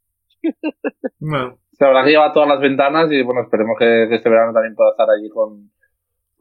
bueno. 1.20 1.59
Se 1.72 1.87
habrá 1.87 2.05
que 2.05 2.11
llevar 2.11 2.35
todas 2.35 2.49
las 2.49 2.61
ventanas 2.61 3.11
y 3.11 3.22
bueno, 3.22 3.41
esperemos 3.41 3.74
que, 3.78 4.05
este 4.14 4.28
verano 4.28 4.53
también 4.53 4.74
pueda 4.74 4.91
estar 4.91 5.09
allí 5.09 5.31
con, 5.31 5.70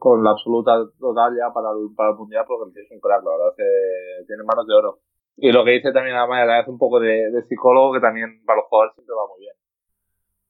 con 0.00 0.24
la 0.24 0.32
absoluta 0.32 0.80
total 0.98 1.36
ya 1.36 1.52
para 1.52 1.68
el, 1.70 1.94
para 1.94 2.10
el 2.10 2.16
mundial 2.16 2.44
porque 2.48 2.80
es 2.80 2.90
un 2.90 2.98
crack, 2.98 3.22
la 3.22 3.30
verdad, 3.30 3.54
que 3.56 4.24
tiene 4.26 4.42
manos 4.42 4.66
de 4.66 4.74
oro. 4.74 4.98
Y 5.36 5.52
lo 5.52 5.64
que 5.64 5.72
dice 5.72 5.92
también 5.92 6.16
Amaya, 6.16 6.58
hace 6.58 6.70
un 6.70 6.78
poco 6.78 6.98
de, 6.98 7.30
de 7.30 7.42
psicólogo 7.44 7.92
que 7.92 8.00
también 8.00 8.42
para 8.44 8.58
los 8.58 8.66
jugadores 8.66 8.94
siempre 8.96 9.14
va 9.14 9.28
muy 9.28 9.40
bien. 9.40 9.54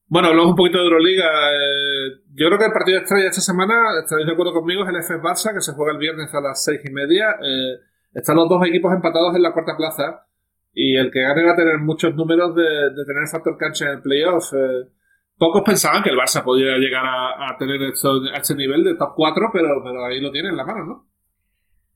Bueno, 0.07 0.27
hablamos 0.27 0.51
un 0.51 0.55
poquito 0.57 0.79
de 0.79 0.83
Euroliga. 0.85 1.27
Eh, 1.53 2.19
yo 2.33 2.47
creo 2.47 2.59
que 2.59 2.65
el 2.65 2.73
partido 2.73 2.99
estrella 2.99 3.29
esta 3.29 3.39
semana, 3.39 3.75
estaréis 4.03 4.27
de 4.27 4.33
acuerdo 4.33 4.51
conmigo, 4.51 4.83
es 4.83 4.89
el 4.89 4.97
FS 4.97 5.21
Barça, 5.21 5.53
que 5.53 5.61
se 5.61 5.71
juega 5.71 5.93
el 5.93 5.99
viernes 5.99 6.33
a 6.33 6.41
las 6.41 6.63
seis 6.63 6.81
y 6.83 6.91
media. 6.91 7.35
Eh, 7.41 7.79
están 8.13 8.35
los 8.35 8.49
dos 8.49 8.65
equipos 8.67 8.91
empatados 8.93 9.35
en 9.35 9.43
la 9.43 9.53
cuarta 9.53 9.77
plaza 9.77 10.27
y 10.73 10.97
el 10.97 11.11
que 11.11 11.21
gane 11.21 11.45
va 11.45 11.53
a 11.53 11.55
tener 11.55 11.77
muchos 11.79 12.13
números 12.15 12.55
de, 12.55 12.63
tener 13.05 13.27
factor 13.31 13.57
cancha 13.57 13.85
en 13.85 13.91
el 13.91 14.01
playoff. 14.01 14.51
Eh, 14.53 14.91
pocos 15.41 15.63
pensaban 15.65 16.03
que 16.03 16.13
el 16.13 16.21
Barça 16.21 16.45
podía 16.45 16.77
llegar 16.77 17.01
a, 17.01 17.57
tener 17.57 17.81
esto, 17.81 18.21
este 18.29 18.53
nivel 18.53 18.83
de 18.83 18.93
top 18.93 19.13
4, 19.15 19.49
pero, 19.51 20.05
ahí 20.05 20.21
lo 20.21 20.29
tiene 20.29 20.49
en 20.49 20.57
la 20.57 20.65
mano, 20.65 20.85
¿no? 20.85 20.95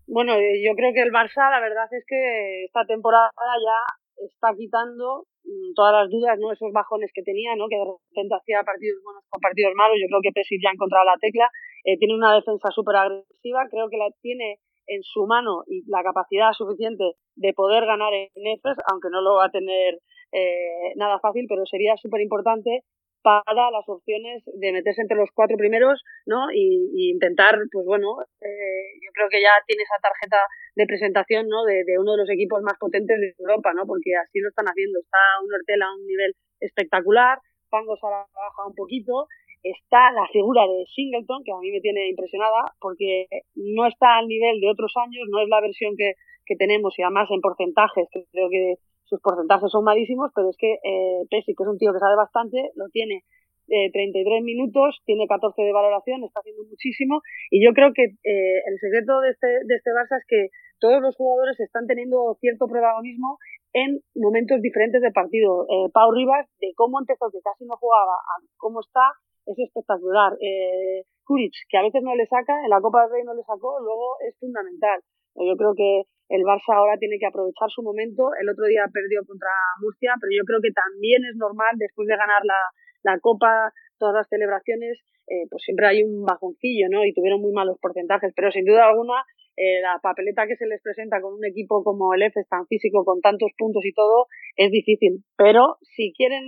Bueno, 0.08 0.34
yo 0.34 0.74
creo 0.74 0.90
que 0.94 1.06
el 1.06 1.14
Barça, 1.14 1.46
la 1.54 1.62
verdad 1.62 1.86
es 1.92 2.04
que 2.08 2.66
esta 2.66 2.86
temporada 2.86 3.30
ya 3.38 3.78
está 4.18 4.50
quitando 4.58 5.28
Mm, 5.46 5.78
todas 5.78 5.94
las 5.94 6.10
dudas, 6.10 6.40
¿no? 6.40 6.52
Esos 6.52 6.74
bajones 6.74 7.12
que 7.14 7.22
tenía, 7.22 7.56
¿no? 7.56 7.70
Que 7.70 7.78
de 7.78 7.86
repente 7.86 8.34
hacía 8.34 8.64
partidos 8.66 8.98
buenos 9.06 9.24
con 9.30 9.40
partidos 9.40 9.74
malos. 9.78 9.98
Yo 10.02 10.10
creo 10.10 10.22
que 10.26 10.34
Pesic 10.34 10.58
ya 10.62 10.70
ha 10.70 10.74
encontrado 10.74 11.06
la 11.06 11.22
tecla. 11.22 11.46
Eh, 11.86 11.98
tiene 11.98 12.16
una 12.16 12.34
defensa 12.34 12.70
súper 12.74 12.96
agresiva. 12.98 13.70
Creo 13.70 13.88
que 13.90 13.98
la 13.98 14.10
tiene 14.22 14.58
en 14.88 15.04
su 15.04 15.26
mano 15.28 15.62
y 15.68 15.86
la 15.86 16.02
capacidad 16.02 16.52
suficiente 16.54 17.14
de 17.36 17.54
poder 17.54 17.86
ganar 17.86 18.14
en 18.14 18.30
EFES, 18.34 18.78
aunque 18.90 19.10
no 19.12 19.22
lo 19.22 19.36
va 19.36 19.46
a 19.46 19.52
tener 19.54 20.02
eh, 20.32 20.94
nada 20.96 21.20
fácil, 21.20 21.46
pero 21.48 21.66
sería 21.66 21.96
súper 21.98 22.22
importante 22.22 22.82
para 23.26 23.74
las 23.74 23.90
opciones 23.90 24.46
de 24.46 24.72
meterse 24.72 25.02
entre 25.02 25.18
los 25.18 25.34
cuatro 25.34 25.58
primeros, 25.58 25.98
¿no? 26.28 26.46
Y, 26.54 27.10
intentar, 27.10 27.58
pues 27.74 27.84
bueno, 27.84 28.22
eh, 28.22 28.86
yo 29.02 29.10
creo 29.18 29.30
que 29.34 29.42
ya 29.42 29.50
tiene 29.66 29.82
esa 29.82 29.98
tarjeta 29.98 30.38
de 30.76 30.86
presentación, 30.86 31.50
¿no? 31.50 31.66
De, 31.66 31.82
uno 31.98 32.12
de 32.14 32.22
los 32.22 32.30
equipos 32.30 32.62
más 32.62 32.78
potentes 32.78 33.18
de 33.18 33.34
Europa, 33.40 33.74
¿no? 33.74 33.88
Porque 33.90 34.14
así 34.14 34.38
lo 34.38 34.50
están 34.50 34.70
haciendo. 34.70 35.00
Está 35.02 35.18
un 35.42 35.50
Hortel 35.50 35.82
a 35.82 35.96
un 35.98 36.06
nivel 36.06 36.38
espectacular, 36.62 37.40
Pangos 37.72 37.98
ahora 38.04 38.30
baja 38.30 38.70
un 38.70 38.76
poquito, 38.76 39.26
está 39.64 40.12
la 40.14 40.28
figura 40.32 40.62
de 40.70 40.86
Singleton, 40.94 41.42
que 41.44 41.52
a 41.52 41.58
mí 41.58 41.72
me 41.72 41.82
tiene 41.82 42.08
impresionada, 42.10 42.78
porque 42.80 43.26
no 43.56 43.88
está 43.88 44.22
al 44.22 44.28
nivel 44.28 44.62
de 44.62 44.70
otros 44.70 44.94
años, 45.02 45.26
no 45.34 45.42
es 45.42 45.50
la 45.50 45.62
versión 45.62 45.98
que, 45.98 46.14
que 46.46 46.56
tenemos 46.56 46.94
y 47.00 47.02
además 47.02 47.28
en 47.32 47.42
porcentajes, 47.42 48.06
creo 48.32 48.50
que 48.54 48.78
sus 49.06 49.22
porcentajes 49.22 49.72
son 49.72 49.84
malísimos, 49.84 50.32
pero 50.36 50.50
es 50.50 50.58
que 50.58 50.74
eh, 50.84 51.26
Pesi, 51.30 51.56
que 51.56 51.64
es 51.64 51.70
un 51.70 51.78
tío 51.78 51.94
que 51.94 52.00
sabe 52.00 52.16
bastante, 52.16 52.72
lo 52.76 52.90
tiene 52.90 53.24
eh, 53.70 53.90
33 53.92 54.44
minutos, 54.44 55.02
tiene 55.06 55.26
14 55.28 55.62
de 55.62 55.74
valoración, 55.74 56.24
está 56.24 56.40
haciendo 56.40 56.64
muchísimo 56.70 57.22
y 57.50 57.64
yo 57.66 57.74
creo 57.74 57.94
que 57.94 58.04
eh, 58.04 58.60
el 58.66 58.78
secreto 58.80 59.22
de 59.22 59.30
este, 59.30 59.48
de 59.48 59.76
este 59.76 59.92
Barça 59.92 60.18
es 60.18 60.26
que 60.28 60.50
todos 60.80 61.02
los 61.02 61.16
jugadores 61.16 61.60
están 61.60 61.88
teniendo 61.88 62.38
cierto 62.40 62.68
protagonismo 62.68 63.38
en 63.74 64.00
momentos 64.16 64.62
diferentes 64.62 65.02
del 65.02 65.14
partido. 65.14 65.66
Eh, 65.68 65.90
Pau 65.92 66.12
Rivas, 66.12 66.48
de 66.60 66.72
cómo 66.76 67.00
empezó, 67.00 67.30
que 67.32 67.42
casi 67.42 67.66
no 67.66 67.76
jugaba, 67.78 68.14
a 68.16 68.34
cómo 68.58 68.80
está, 68.80 69.04
es 69.46 69.58
espectacular. 69.60 70.34
Eh, 70.40 71.04
Kuric, 71.26 71.54
que 71.70 71.78
a 71.78 71.84
veces 71.84 72.02
no 72.04 72.16
le 72.16 72.26
saca, 72.26 72.54
en 72.64 72.70
la 72.70 72.82
Copa 72.82 73.04
del 73.04 73.12
Rey 73.12 73.24
no 73.24 73.34
le 73.34 73.44
sacó, 73.44 73.80
luego 73.80 74.16
es 74.28 74.38
fundamental. 74.40 75.02
Yo 75.36 75.56
creo 75.56 75.76
que 75.76 76.04
el 76.30 76.42
Barça 76.42 76.74
ahora 76.74 76.98
tiene 76.98 77.20
que 77.20 77.28
aprovechar 77.28 77.70
su 77.70 77.84
momento. 77.84 78.32
El 78.40 78.50
otro 78.50 78.66
día 78.66 78.88
perdió 78.92 79.22
contra 79.28 79.52
Murcia, 79.82 80.16
pero 80.20 80.32
yo 80.32 80.44
creo 80.46 80.60
que 80.62 80.72
también 80.72 81.22
es 81.26 81.36
normal, 81.36 81.76
después 81.78 82.08
de 82.08 82.18
ganar 82.18 82.42
la, 82.44 82.60
la 83.04 83.20
Copa, 83.20 83.72
todas 84.00 84.16
las 84.16 84.28
celebraciones, 84.28 85.00
eh, 85.28 85.46
pues 85.50 85.64
siempre 85.64 85.88
hay 85.88 86.04
un 86.04 86.24
bajoncillo, 86.26 86.88
¿no? 86.90 87.06
Y 87.06 87.14
tuvieron 87.14 87.42
muy 87.42 87.52
malos 87.52 87.78
porcentajes, 87.82 88.34
pero 88.36 88.52
sin 88.52 88.66
duda 88.66 88.88
alguna, 88.88 89.24
eh, 89.56 89.82
la 89.82 90.00
papeleta 90.02 90.48
que 90.48 90.56
se 90.58 90.68
les 90.68 90.82
presenta 90.82 91.22
con 91.22 91.34
un 91.34 91.46
equipo 91.46 91.84
como 91.84 92.14
el 92.14 92.24
EFES 92.24 92.48
tan 92.50 92.68
físico, 92.68 93.06
con 93.06 93.22
tantos 93.22 93.52
puntos 93.58 93.86
y 93.86 93.94
todo, 93.94 94.28
es 94.56 94.72
difícil. 94.72 95.24
Pero 95.38 95.78
si 95.82 96.14
quieren 96.14 96.44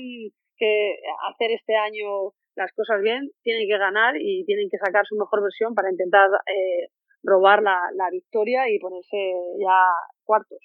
que 0.58 0.98
hacer 1.30 1.52
este 1.52 1.76
año 1.76 2.34
las 2.56 2.74
cosas 2.74 3.02
bien, 3.02 3.30
tienen 3.44 3.68
que 3.70 3.78
ganar 3.78 4.16
y 4.20 4.44
tienen 4.46 4.68
que 4.70 4.78
sacar 4.78 5.06
su 5.06 5.16
mejor 5.16 5.44
versión 5.44 5.76
para 5.76 5.92
intentar 5.92 6.28
eh, 6.50 6.90
robar 7.24 7.62
la, 7.62 7.80
la 7.96 8.10
victoria 8.10 8.70
y 8.70 8.80
ponerse 8.80 9.18
ya 9.60 9.92
cuartos. 10.24 10.60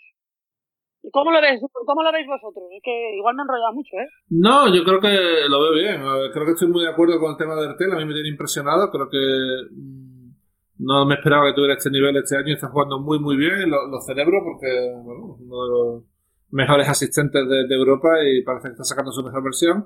¿Cómo 1.10 1.32
lo 1.32 1.40
ves? 1.40 1.60
¿Cómo 1.84 2.02
lo 2.02 2.12
veis 2.12 2.26
vosotros? 2.26 2.64
Es 2.70 2.82
que 2.82 3.16
igual 3.16 3.34
me 3.34 3.42
he 3.42 3.44
enrollado 3.44 3.72
mucho, 3.72 3.96
¿eh? 3.96 4.08
No, 4.30 4.72
yo 4.72 4.84
creo 4.84 5.00
que 5.00 5.48
lo 5.48 5.60
veo 5.60 5.72
bien. 5.72 6.00
Creo 6.32 6.46
que 6.46 6.52
estoy 6.52 6.68
muy 6.68 6.84
de 6.84 6.90
acuerdo 6.90 7.18
con 7.18 7.32
el 7.32 7.36
tema 7.36 7.56
de 7.56 7.66
Ertel. 7.66 7.92
A 7.92 7.96
mí 7.96 8.04
me 8.04 8.14
tiene 8.14 8.28
impresionado. 8.28 8.88
Creo 8.90 9.10
que 9.10 9.18
mm, 9.18 10.30
no 10.78 11.04
me 11.04 11.14
esperaba 11.16 11.48
que 11.48 11.54
tuviera 11.54 11.74
este 11.74 11.90
nivel 11.90 12.16
este 12.16 12.36
año. 12.36 12.54
Está 12.54 12.68
jugando 12.68 13.00
muy, 13.00 13.18
muy 13.18 13.36
bien. 13.36 13.68
Lo, 13.68 13.88
lo 13.88 14.00
celebro 14.00 14.44
porque, 14.44 14.70
bueno, 15.02 15.36
uno 15.40 15.64
de 15.64 15.70
los 15.70 16.04
mejores 16.50 16.88
asistentes 16.88 17.48
de, 17.48 17.66
de, 17.66 17.74
Europa 17.74 18.08
y 18.22 18.44
parece 18.44 18.68
que 18.68 18.72
está 18.72 18.84
sacando 18.84 19.10
su 19.10 19.24
mejor 19.24 19.42
versión. 19.42 19.84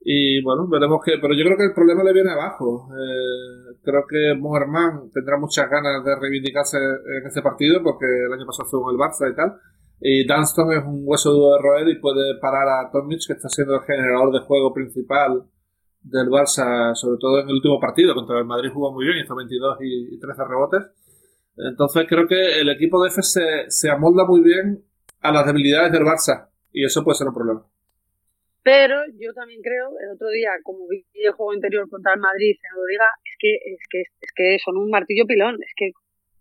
Y 0.00 0.42
bueno, 0.42 0.66
veremos 0.66 1.04
que. 1.04 1.18
Pero 1.20 1.34
yo 1.34 1.44
creo 1.44 1.58
que 1.58 1.66
el 1.66 1.74
problema 1.74 2.02
le 2.04 2.14
viene 2.14 2.30
abajo. 2.30 2.88
Eh, 2.88 3.63
creo 3.84 4.04
que 4.08 4.34
Moerman 4.38 5.10
tendrá 5.12 5.38
muchas 5.38 5.68
ganas 5.68 6.04
de 6.04 6.16
reivindicarse 6.16 6.78
en 6.78 7.26
este 7.26 7.42
partido 7.42 7.82
porque 7.82 8.06
el 8.06 8.32
año 8.32 8.46
pasado 8.46 8.64
estuvo 8.64 8.90
en 8.90 8.96
el 8.96 9.00
Barça 9.00 9.30
y 9.30 9.36
tal. 9.36 9.60
Y 10.00 10.26
Dunston 10.26 10.72
es 10.72 10.84
un 10.84 11.02
hueso 11.04 11.30
duro 11.30 11.54
de 11.54 11.62
roer 11.62 11.88
y 11.88 12.00
puede 12.00 12.38
parar 12.40 12.68
a 12.68 12.90
Tomic, 12.90 13.20
que 13.26 13.34
está 13.34 13.48
siendo 13.48 13.74
el 13.74 13.82
generador 13.82 14.32
de 14.32 14.40
juego 14.40 14.74
principal 14.74 15.44
del 16.02 16.28
Barça, 16.28 16.94
sobre 16.94 17.18
todo 17.18 17.40
en 17.40 17.48
el 17.48 17.54
último 17.54 17.78
partido. 17.80 18.14
Contra 18.14 18.38
el 18.38 18.44
Madrid 18.44 18.70
jugó 18.72 18.92
muy 18.92 19.06
bien, 19.06 19.18
hizo 19.24 19.34
22 19.34 19.78
y 19.80 20.18
13 20.18 20.44
rebotes. 20.44 20.82
Entonces 21.56 22.06
creo 22.08 22.26
que 22.26 22.60
el 22.60 22.68
equipo 22.68 23.02
de 23.02 23.08
F 23.08 23.22
se, 23.22 23.64
se 23.68 23.90
amolda 23.90 24.24
muy 24.26 24.42
bien 24.42 24.84
a 25.20 25.32
las 25.32 25.46
debilidades 25.46 25.92
del 25.92 26.02
Barça 26.02 26.48
y 26.72 26.84
eso 26.84 27.04
puede 27.04 27.16
ser 27.16 27.28
un 27.28 27.34
problema. 27.34 27.64
Pero 28.64 28.96
yo 29.20 29.32
también 29.34 29.60
creo, 29.60 29.90
el 30.00 30.14
otro 30.14 30.30
día, 30.30 30.50
como 30.62 30.88
vi 30.88 31.04
el 31.12 31.32
juego 31.32 31.52
interior 31.52 31.88
contra 31.90 32.14
el 32.14 32.20
Madrid 32.20 32.56
se 32.56 32.74
lo 32.74 32.84
diga, 32.86 33.04
es 33.22 33.36
que, 33.38 33.54
es 33.56 33.80
que, 33.90 34.00
es 34.00 34.32
que 34.34 34.58
son 34.64 34.78
un 34.78 34.88
martillo 34.88 35.26
pilón, 35.26 35.62
es 35.62 35.72
que, 35.76 35.92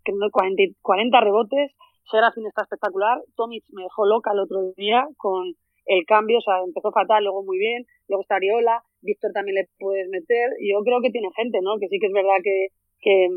que 0.05 0.13
40, 0.31 0.63
40 0.81 1.19
rebotes, 1.19 1.71
Serafin 2.09 2.47
está 2.47 2.63
espectacular. 2.63 3.19
Tomic 3.35 3.65
me 3.73 3.83
dejó 3.83 4.05
loca 4.05 4.31
el 4.31 4.39
otro 4.39 4.71
día 4.77 5.05
con 5.17 5.53
el 5.85 6.05
cambio, 6.05 6.37
o 6.37 6.41
sea, 6.41 6.59
empezó 6.65 6.91
fatal, 6.93 7.23
luego 7.23 7.43
muy 7.43 7.57
bien, 7.57 7.85
luego 8.07 8.21
está 8.21 8.35
Ariola, 8.35 8.81
Víctor 9.01 9.31
también 9.33 9.55
le 9.55 9.67
puedes 9.77 10.07
meter. 10.07 10.51
Yo 10.61 10.79
creo 10.83 11.01
que 11.01 11.11
tiene 11.11 11.27
gente, 11.35 11.59
¿no? 11.61 11.77
Que 11.77 11.89
sí 11.89 11.99
que 11.99 12.07
es 12.07 12.13
verdad 12.13 12.39
que, 12.41 12.67
que 13.01 13.27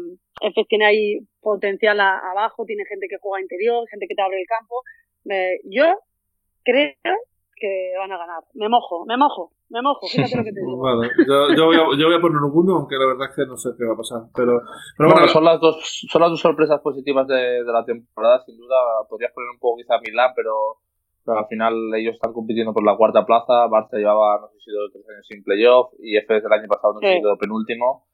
Efes 0.43 0.68
tiene 0.68 0.87
ahí 0.87 1.18
potencial 1.41 1.99
abajo, 1.99 2.64
tiene 2.64 2.84
gente 2.84 3.09
que 3.09 3.18
juega 3.20 3.43
interior, 3.43 3.84
gente 3.91 4.07
que 4.07 4.14
te 4.14 4.22
abre 4.22 4.41
el 4.41 4.47
campo. 4.47 4.82
yo 5.64 5.99
creo 6.62 6.95
que 7.57 7.92
van 7.98 8.12
a 8.12 8.18
ganar. 8.18 8.44
Me 8.54 8.68
mojo, 8.68 9.07
me 9.07 9.16
mojo, 9.16 9.52
me 9.70 9.80
mojo, 9.80 10.07
fíjate 10.07 10.36
lo 10.36 10.44
que 10.44 10.52
te 10.52 10.61
digo. 10.61 10.76
Vale, 10.78 11.09
yo, 11.26 11.48
yo, 11.57 11.66
voy 11.66 11.76
a, 11.76 11.84
yo, 11.96 12.07
voy 12.07 12.14
a, 12.14 12.20
poner 12.20 12.38
uno, 12.44 12.76
aunque 12.76 12.96
la 12.96 13.07
verdad 13.07 13.28
es 13.30 13.34
que 13.34 13.46
no 13.46 13.57
sé 13.57 13.70
qué 13.76 13.84
va 13.84 13.94
a 13.94 13.96
pasar. 13.96 14.28
Pero, 14.36 14.61
pero 14.96 15.11
bueno, 15.11 15.26
son, 15.28 15.44
las 15.44 15.59
dos, 15.59 15.80
son 16.09 16.20
las 16.20 16.30
dos 16.30 16.40
sorpresas 16.40 16.80
positivas 16.80 17.26
de, 17.26 17.64
de 17.64 17.72
la 17.72 17.84
temporada, 17.84 18.44
sin 18.44 18.59
duda. 18.59 18.76
Podrías 19.09 19.32
poner 19.32 19.50
un 19.50 19.59
poco 19.59 19.78
quizá 19.78 19.98
Milán, 20.04 20.32
pero, 20.36 20.52
pero 21.24 21.38
al 21.38 21.46
final 21.46 21.72
ellos 21.96 22.14
están 22.14 22.32
compitiendo 22.32 22.74
por 22.74 22.84
la 22.84 22.96
cuarta 22.96 23.24
plaza. 23.24 23.66
Barça 23.66 23.96
llevaba, 23.96 24.40
no 24.40 24.48
sé 24.48 24.61
si 24.61 24.70
dos 24.70 24.92
tres 24.92 25.09
años 25.09 25.26
sin 25.26 25.42
playoff, 25.42 25.94
y 25.98 26.16
Efes 26.16 26.44
el 26.44 26.52
año 26.52 26.68
pasado 26.68 26.94
no 26.94 27.00
sé 27.00 27.14
si 27.14 27.20
quedó 27.20 27.38
penúltimo. 27.38 28.04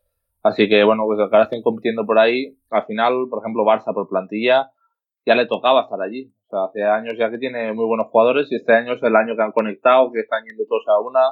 Así 0.42 0.68
que 0.68 0.82
bueno, 0.84 1.04
pues 1.06 1.18
ahora 1.18 1.44
estén 1.44 1.62
compitiendo 1.62 2.06
por 2.06 2.18
ahí. 2.18 2.56
Al 2.70 2.86
final, 2.86 3.26
por 3.28 3.42
ejemplo, 3.42 3.64
Barça 3.64 3.92
por 3.92 4.08
plantilla 4.08 4.70
ya 5.24 5.34
le 5.34 5.46
tocaba 5.46 5.82
estar 5.82 6.00
allí. 6.00 6.32
Hace 6.50 6.82
años 6.82 7.14
ya 7.18 7.30
que 7.30 7.38
tiene 7.38 7.72
muy 7.72 7.86
buenos 7.86 8.08
jugadores 8.08 8.50
y 8.50 8.56
este 8.56 8.74
año 8.74 8.92
es 8.94 9.02
el 9.02 9.16
año 9.16 9.34
que 9.36 9.42
han 9.42 9.52
conectado, 9.52 10.12
que 10.12 10.20
están 10.20 10.44
yendo 10.44 10.64
todos 10.68 10.84
a 10.88 11.00
una, 11.00 11.24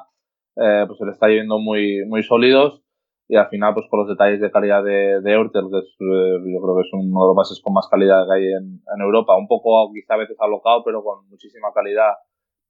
eh, 0.57 0.85
pues 0.87 0.99
se 0.99 1.05
le 1.05 1.13
está 1.13 1.29
yendo 1.29 1.59
muy, 1.59 2.07
muy 2.07 2.23
sólidos. 2.23 2.83
Y 3.29 3.37
al 3.37 3.49
final 3.49 3.75
pues 3.75 3.87
con 3.89 4.01
los 4.01 4.09
detalles 4.09 4.41
de 4.41 4.51
calidad 4.51 4.83
de, 4.83 5.21
de 5.21 5.33
Eurtel, 5.33 5.69
que 5.71 5.79
es, 5.79 5.91
eh, 6.01 6.37
yo 6.51 6.59
creo 6.63 6.75
que 6.75 6.83
es 6.83 6.93
uno 6.93 7.21
de 7.23 7.29
los 7.29 7.37
bases 7.37 7.61
con 7.63 7.73
más 7.75 7.87
calidad 7.89 8.27
que 8.27 8.35
hay 8.35 8.47
en, 8.51 8.83
en, 8.83 9.01
Europa, 9.01 9.37
un 9.37 9.47
poco 9.47 9.93
quizá 9.95 10.15
a 10.15 10.19
veces 10.19 10.37
alocado, 10.41 10.83
pero 10.85 11.05
con 11.05 11.29
muchísima 11.29 11.69
calidad. 11.73 12.15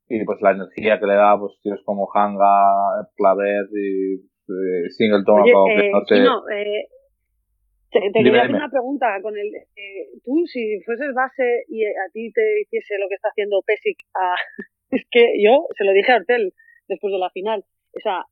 Y 0.08 0.22
pues 0.24 0.42
la 0.42 0.50
energía 0.50 0.98
que 0.98 1.06
le 1.06 1.14
da 1.14 1.38
pues 1.38 1.56
tienes 1.62 1.80
como 1.84 2.08
Hanga, 2.12 3.08
Claver 3.16 3.68
y 3.72 4.16
eh, 4.16 4.90
Singleton, 4.90 5.40
Oye, 5.40 5.52
no, 5.52 5.64
sé, 6.04 6.20
no 6.20 6.42
te, 6.44 6.88
quería 7.90 8.42
hacer 8.42 8.54
una 8.54 8.70
pregunta 8.70 9.06
con 9.22 9.36
el 9.36 9.54
eh, 9.54 10.08
tú 10.24 10.46
si 10.46 10.80
fueses 10.82 11.14
base 11.14 11.64
y 11.68 11.84
a 11.84 12.08
ti 12.12 12.32
te 12.32 12.62
hiciese 12.62 12.98
lo 12.98 13.08
que 13.08 13.16
está 13.16 13.28
haciendo 13.28 13.62
Pesic 13.66 13.98
a, 14.14 14.34
es 14.90 15.04
que 15.10 15.34
yo 15.42 15.66
se 15.76 15.84
lo 15.84 15.92
dije 15.92 16.12
a 16.12 16.16
Hortel 16.16 16.52
después 16.88 17.12
de 17.12 17.18
la 17.18 17.30
final. 17.30 17.64
O 17.96 18.00
sea 18.00 18.24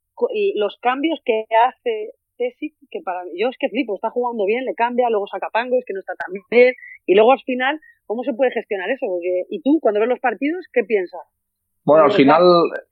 los 0.55 0.79
cambios 0.83 1.21
que 1.25 1.45
hace 1.67 2.11
Pesic 2.37 2.75
que 2.91 3.01
para 3.05 3.25
mí 3.25 3.31
yo 3.37 3.49
es 3.49 3.57
que 3.59 3.69
flipo 3.69 3.95
está 3.95 4.11
jugando 4.11 4.47
bien 4.47 4.65
le 4.65 4.75
cambia 4.75 5.11
luego 5.11 5.27
saca 5.27 5.49
Pango 5.53 5.79
es 5.79 5.85
que 5.85 5.95
no 5.95 6.01
está 6.01 6.15
tan 6.15 6.33
bien 6.51 6.75
y 7.07 7.15
luego 7.15 7.33
al 7.33 7.41
final 7.43 7.81
cómo 8.05 8.25
se 8.25 8.33
puede 8.33 8.51
gestionar 8.51 8.91
eso 8.91 9.07
porque 9.07 9.45
y 9.49 9.63
tú 9.63 9.79
cuando 9.81 10.01
ves 10.01 10.09
los 10.09 10.19
partidos 10.19 10.67
qué 10.73 10.83
piensas 10.83 11.23
bueno, 11.89 12.05
al 12.05 12.13
final, 12.13 12.43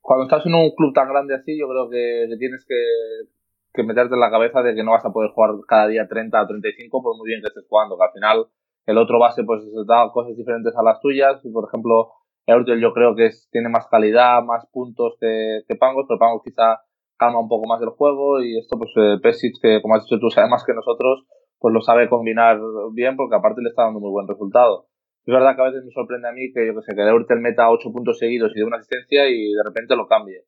cuando 0.00 0.24
estás 0.24 0.46
en 0.46 0.54
un 0.54 0.70
club 0.70 0.94
tan 0.94 1.06
grande 1.06 1.34
así, 1.34 1.52
yo 1.58 1.68
creo 1.68 1.90
que 1.90 2.34
tienes 2.38 2.64
que 2.64 3.28
que 3.76 3.84
meterte 3.84 4.14
en 4.14 4.20
la 4.20 4.30
cabeza 4.30 4.62
de 4.62 4.74
que 4.74 4.82
no 4.82 4.92
vas 4.92 5.04
a 5.04 5.12
poder 5.12 5.30
jugar 5.30 5.50
cada 5.68 5.86
día 5.86 6.08
30 6.08 6.42
o 6.42 6.46
35 6.46 7.02
por 7.02 7.16
muy 7.16 7.28
bien 7.28 7.40
que 7.42 7.48
estés 7.48 7.66
jugando, 7.68 7.96
que 7.96 8.04
al 8.04 8.12
final 8.12 8.46
el 8.86 8.98
otro 8.98 9.18
base 9.18 9.44
pues 9.44 9.62
da 9.86 10.10
cosas 10.12 10.36
diferentes 10.36 10.74
a 10.76 10.82
las 10.82 11.00
tuyas, 11.00 11.44
y 11.44 11.50
por 11.52 11.68
ejemplo 11.68 12.12
Eurtel 12.46 12.80
yo 12.80 12.92
creo 12.92 13.14
que 13.14 13.26
es, 13.26 13.48
tiene 13.50 13.68
más 13.68 13.86
calidad, 13.88 14.42
más 14.42 14.66
puntos 14.70 15.16
que, 15.20 15.62
que 15.68 15.74
Pangos, 15.74 16.06
pero 16.08 16.18
Pangos 16.18 16.42
quizá 16.44 16.80
calma 17.18 17.40
un 17.40 17.48
poco 17.48 17.66
más 17.66 17.82
el 17.82 17.90
juego. 17.90 18.40
Y 18.42 18.58
esto 18.58 18.78
pues 18.78 18.90
eh, 18.96 19.18
Pesic, 19.20 19.54
que 19.60 19.82
como 19.82 19.96
has 19.96 20.04
dicho 20.04 20.20
tú 20.20 20.30
sabe 20.30 20.48
más 20.48 20.64
que 20.64 20.72
nosotros, 20.72 21.26
pues 21.58 21.74
lo 21.74 21.80
sabe 21.80 22.08
combinar 22.08 22.58
bien 22.92 23.16
porque 23.16 23.36
aparte 23.36 23.62
le 23.62 23.70
está 23.70 23.84
dando 23.84 24.00
muy 24.00 24.10
buen 24.10 24.28
resultado. 24.28 24.86
Es 25.24 25.34
verdad 25.34 25.56
que 25.56 25.62
a 25.62 25.64
veces 25.66 25.84
me 25.84 25.90
sorprende 25.90 26.28
a 26.28 26.32
mí 26.32 26.52
que 26.52 26.66
yo 26.66 26.74
que 26.74 26.82
sé, 26.82 26.94
que 26.94 27.02
Eurtel 27.02 27.40
meta 27.40 27.68
8 27.68 27.90
puntos 27.92 28.18
seguidos 28.18 28.52
y 28.54 28.60
de 28.60 28.64
una 28.64 28.76
asistencia 28.76 29.28
y 29.28 29.52
de 29.52 29.62
repente 29.64 29.96
lo 29.96 30.06
cambie 30.06 30.44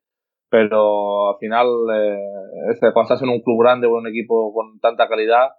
pero 0.51 1.31
al 1.31 1.37
final, 1.39 1.67
eh, 1.95 2.79
cuando 2.93 3.03
estás 3.03 3.23
en 3.23 3.29
un 3.29 3.43
club 3.43 3.63
grande 3.63 3.87
o 3.87 3.91
en 3.91 4.07
un 4.07 4.09
equipo 4.09 4.53
con 4.53 4.79
tanta 4.81 5.09
calidad, 5.09 5.51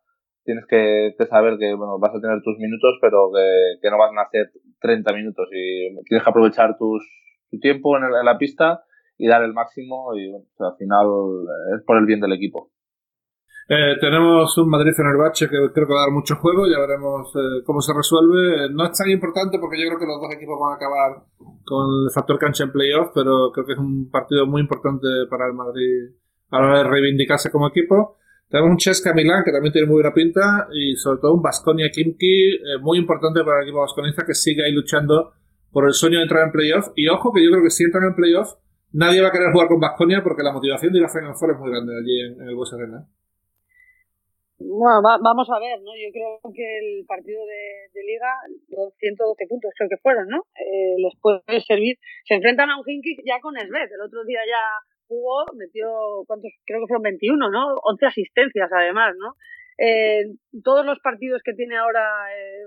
tienes 0.44 0.66
que, 0.66 1.14
saber 1.30 1.58
que 1.60 1.74
bueno, 1.76 2.00
vas 2.00 2.16
a 2.16 2.22
tener 2.22 2.42
tus 2.44 2.58
minutos, 2.58 2.98
pero 3.02 3.30
que, 3.32 3.90
no 3.90 3.98
van 3.98 4.18
a 4.18 4.24
hacer 4.24 4.52
30 4.82 5.14
minutos 5.14 5.48
y 5.52 5.94
tienes 6.06 6.24
que 6.24 6.30
aprovechar 6.30 6.78
tus, 6.78 7.04
tu 7.52 7.60
tiempo 7.60 7.98
en, 7.98 8.04
la 8.26 8.38
pista 8.38 8.84
y 9.18 9.28
dar 9.28 9.44
el 9.44 9.54
máximo 9.54 10.16
y 10.16 10.32
bueno, 10.32 10.46
al 10.60 10.78
final 10.78 11.08
es 11.76 11.84
por 11.86 11.98
el 11.98 12.06
bien 12.06 12.22
del 12.22 12.34
equipo. 12.34 12.72
Eh, 13.72 13.98
tenemos 14.02 14.58
un 14.58 14.68
Madrid 14.68 14.94
Fenerbahce 14.98 15.48
que 15.48 15.56
creo 15.72 15.86
que 15.88 15.94
va 15.94 16.02
a 16.02 16.06
dar 16.06 16.12
mucho 16.12 16.36
juego, 16.38 16.66
ya 16.66 16.80
veremos 16.80 17.30
eh, 17.36 17.62
cómo 17.64 17.82
se 17.82 17.94
resuelve. 17.94 18.68
No 18.74 18.86
es 18.86 18.98
tan 18.98 19.08
importante 19.12 19.60
porque 19.60 19.78
yo 19.80 19.88
creo 19.90 20.00
que 20.00 20.08
los 20.08 20.20
dos 20.20 20.34
equipos 20.34 20.58
van 20.60 20.74
a 20.74 20.76
acabar 20.76 21.24
con 21.66 21.86
el 22.06 22.12
factor 22.12 22.40
cancha 22.40 22.64
en 22.64 22.72
playoff, 22.72 23.12
pero 23.14 23.52
creo 23.54 23.68
que 23.68 23.74
es 23.74 23.78
un 23.78 24.10
partido 24.10 24.48
muy 24.48 24.62
importante 24.62 25.08
para 25.30 25.46
el 25.46 25.54
Madrid 25.54 26.18
a 26.50 26.60
la 26.60 26.66
hora 26.66 26.78
de 26.80 26.90
reivindicarse 26.90 27.52
como 27.52 27.68
equipo. 27.68 28.18
Tenemos 28.50 28.72
un 28.72 28.78
Chesca 28.78 29.14
Milán 29.14 29.44
que 29.46 29.52
también 29.52 29.72
tiene 29.72 29.88
muy 29.88 30.02
buena 30.02 30.16
pinta 30.16 30.68
y 30.74 30.96
sobre 30.96 31.22
todo 31.22 31.36
un 31.36 31.44
Basconia 31.44 31.92
Kimki 31.92 32.56
eh, 32.56 32.60
muy 32.82 32.98
importante 32.98 33.44
para 33.44 33.58
el 33.58 33.68
equipo 33.68 33.82
vasconista 33.82 34.26
que 34.26 34.34
sigue 34.34 34.66
ahí 34.66 34.72
luchando 34.72 35.34
por 35.72 35.86
el 35.86 35.94
sueño 35.94 36.18
de 36.18 36.24
entrar 36.24 36.44
en 36.44 36.52
playoff. 36.52 36.88
Y 36.96 37.08
ojo 37.08 37.32
que 37.32 37.44
yo 37.44 37.52
creo 37.52 37.62
que 37.62 37.70
si 37.70 37.84
entran 37.84 38.06
en 38.06 38.16
playoff 38.16 38.56
nadie 38.94 39.22
va 39.22 39.28
a 39.28 39.32
querer 39.32 39.52
jugar 39.52 39.68
con 39.68 39.80
Basconia 39.80 40.24
porque 40.24 40.42
la 40.42 40.54
motivación 40.54 40.92
de 40.92 41.00
ir 41.00 41.06
a 41.06 41.10
Final 41.10 41.36
Four 41.36 41.52
es 41.52 41.60
muy 41.60 41.70
grande 41.70 41.94
allí 41.96 42.20
en, 42.20 42.48
el 42.48 42.56
Bues 42.56 42.74
Arena. 42.74 43.06
Bueno, 44.60 45.02
vamos 45.02 45.48
a 45.50 45.60
ver, 45.60 45.80
¿no? 45.80 45.96
Yo 45.96 46.12
creo 46.12 46.40
que 46.54 46.68
el 46.80 47.06
partido 47.08 47.40
de, 47.46 47.88
de 47.94 48.04
Liga, 48.04 48.28
los 48.68 48.94
112 49.00 49.48
puntos 49.48 49.72
creo 49.78 49.88
que 49.88 50.04
fueron, 50.04 50.28
¿no? 50.28 50.44
Eh, 50.60 51.00
les 51.00 51.16
puede 51.22 51.62
servir. 51.66 51.96
Se 52.26 52.36
enfrentan 52.36 52.70
a 52.70 52.78
un 52.78 52.84
Hinky 52.86 53.24
ya 53.26 53.40
con 53.40 53.56
Esbeth. 53.56 53.92
El 53.92 54.02
otro 54.02 54.26
día 54.26 54.42
ya 54.46 54.60
jugó, 55.08 55.46
metió, 55.56 55.88
¿cuántos? 56.28 56.52
Creo 56.66 56.82
que 56.82 56.88
fueron 56.88 57.04
21, 57.04 57.50
¿no? 57.50 57.76
11 57.84 58.06
asistencias 58.06 58.70
además, 58.70 59.16
¿no? 59.18 59.36
Eh, 59.78 60.26
todos 60.62 60.86
los 60.86 61.00
partidos 61.00 61.42
que 61.42 61.54
tiene 61.54 61.78
ahora 61.78 62.04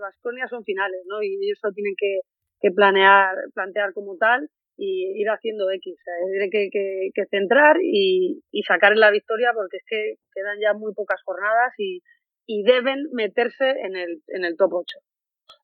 Vasconia 0.01 0.49
son 0.49 0.65
finales, 0.65 1.05
¿no? 1.07 1.23
Y 1.23 1.37
ellos 1.45 1.61
lo 1.63 1.73
tienen 1.73 1.93
que, 1.99 2.21
que 2.59 2.71
planear, 2.71 3.37
plantear 3.53 3.93
como 3.93 4.17
tal 4.17 4.49
y 4.83 5.23
ir 5.23 5.29
haciendo 5.31 5.71
X. 5.71 5.95
O 5.95 6.03
sea, 6.03 6.15
tiene 6.29 6.51
que, 6.51 6.69
que, 6.73 7.11
que, 7.15 7.27
centrar 7.27 7.77
y, 7.81 8.43
y 8.51 8.63
sacar 8.65 8.97
la 8.97 9.13
victoria 9.13 9.53
porque 9.55 9.77
es 9.77 9.85
que 9.87 10.15
quedan 10.35 10.59
ya 10.61 10.75
muy 10.75 10.93
pocas 10.93 11.23
jornadas 11.25 11.73
y, 11.79 12.03
y 12.47 12.65
deben 12.65 13.07
meterse 13.13 13.71
en 13.71 13.95
el, 13.95 14.23
en 14.27 14.45
el 14.45 14.57
top 14.57 14.75
8. 14.75 14.99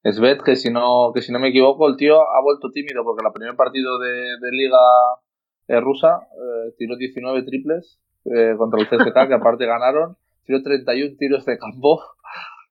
Es 0.05 0.21
Bet 0.21 0.43
que 0.43 0.55
si 0.55 0.71
no 0.71 1.13
que 1.13 1.23
si 1.23 1.33
no 1.33 1.41
me 1.41 1.49
equivoco 1.49 1.89
el 1.89 1.97
tío 1.97 2.21
ha 2.21 2.41
vuelto 2.43 2.71
tímido 2.71 3.03
porque 3.03 3.27
el 3.27 3.33
primer 3.33 3.57
partido 3.57 3.99
de, 3.99 4.13
de 4.13 4.51
liga 4.53 4.79
eh, 5.67 5.81
rusa 5.81 6.21
eh, 6.33 6.75
tiró 6.77 6.97
19 6.97 7.43
triples 7.43 8.01
eh, 8.25 8.55
contra 8.57 8.81
el 8.81 8.87
CSK 8.87 9.29
que 9.29 9.35
aparte 9.35 9.67
ganaron 9.67 10.17
tiró 10.45 10.63
31 10.63 11.17
tiros 11.19 11.45
de 11.47 11.59
campo 11.59 12.03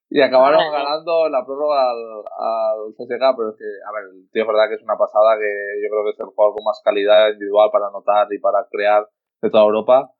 y 0.09 0.21
acabaron 0.21 0.71
ganando 0.71 1.27
la 1.27 1.45
prórroga 1.45 1.91
al, 1.91 2.23
al 2.23 2.93
CSK, 2.95 3.35
pero 3.35 3.49
es 3.51 3.57
que, 3.59 3.67
a 3.83 3.91
ver, 3.91 4.07
el 4.15 4.29
tío 4.31 4.43
es 4.43 4.47
verdad 4.47 4.69
que 4.69 4.75
es 4.75 4.83
una 4.83 4.95
pasada 4.95 5.35
que 5.35 5.51
yo 5.83 5.87
creo 5.91 6.03
que 6.05 6.11
es 6.15 6.19
el 6.19 6.31
jugador 6.31 6.55
con 6.55 6.63
más 6.63 6.79
calidad 6.83 7.29
individual 7.33 7.69
para 7.71 7.87
anotar 7.87 8.27
y 8.31 8.39
para 8.39 8.65
crear 8.71 9.03
de 9.41 9.49
toda 9.49 9.65
Europa. 9.65 10.11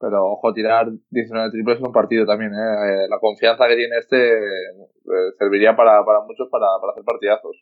Pero 0.00 0.26
ojo, 0.26 0.52
tirar 0.52 0.86
19 1.10 1.50
triples 1.50 1.78
es 1.78 1.86
un 1.86 1.92
partido 1.92 2.24
también, 2.26 2.52
¿eh? 2.52 3.06
La 3.08 3.18
confianza 3.18 3.66
que 3.66 3.76
tiene 3.76 3.98
este 3.98 4.38
eh, 4.38 5.32
serviría 5.38 5.74
para, 5.74 6.04
para 6.04 6.20
muchos 6.20 6.48
para, 6.50 6.66
para 6.80 6.92
hacer 6.92 7.04
partidazos. 7.04 7.56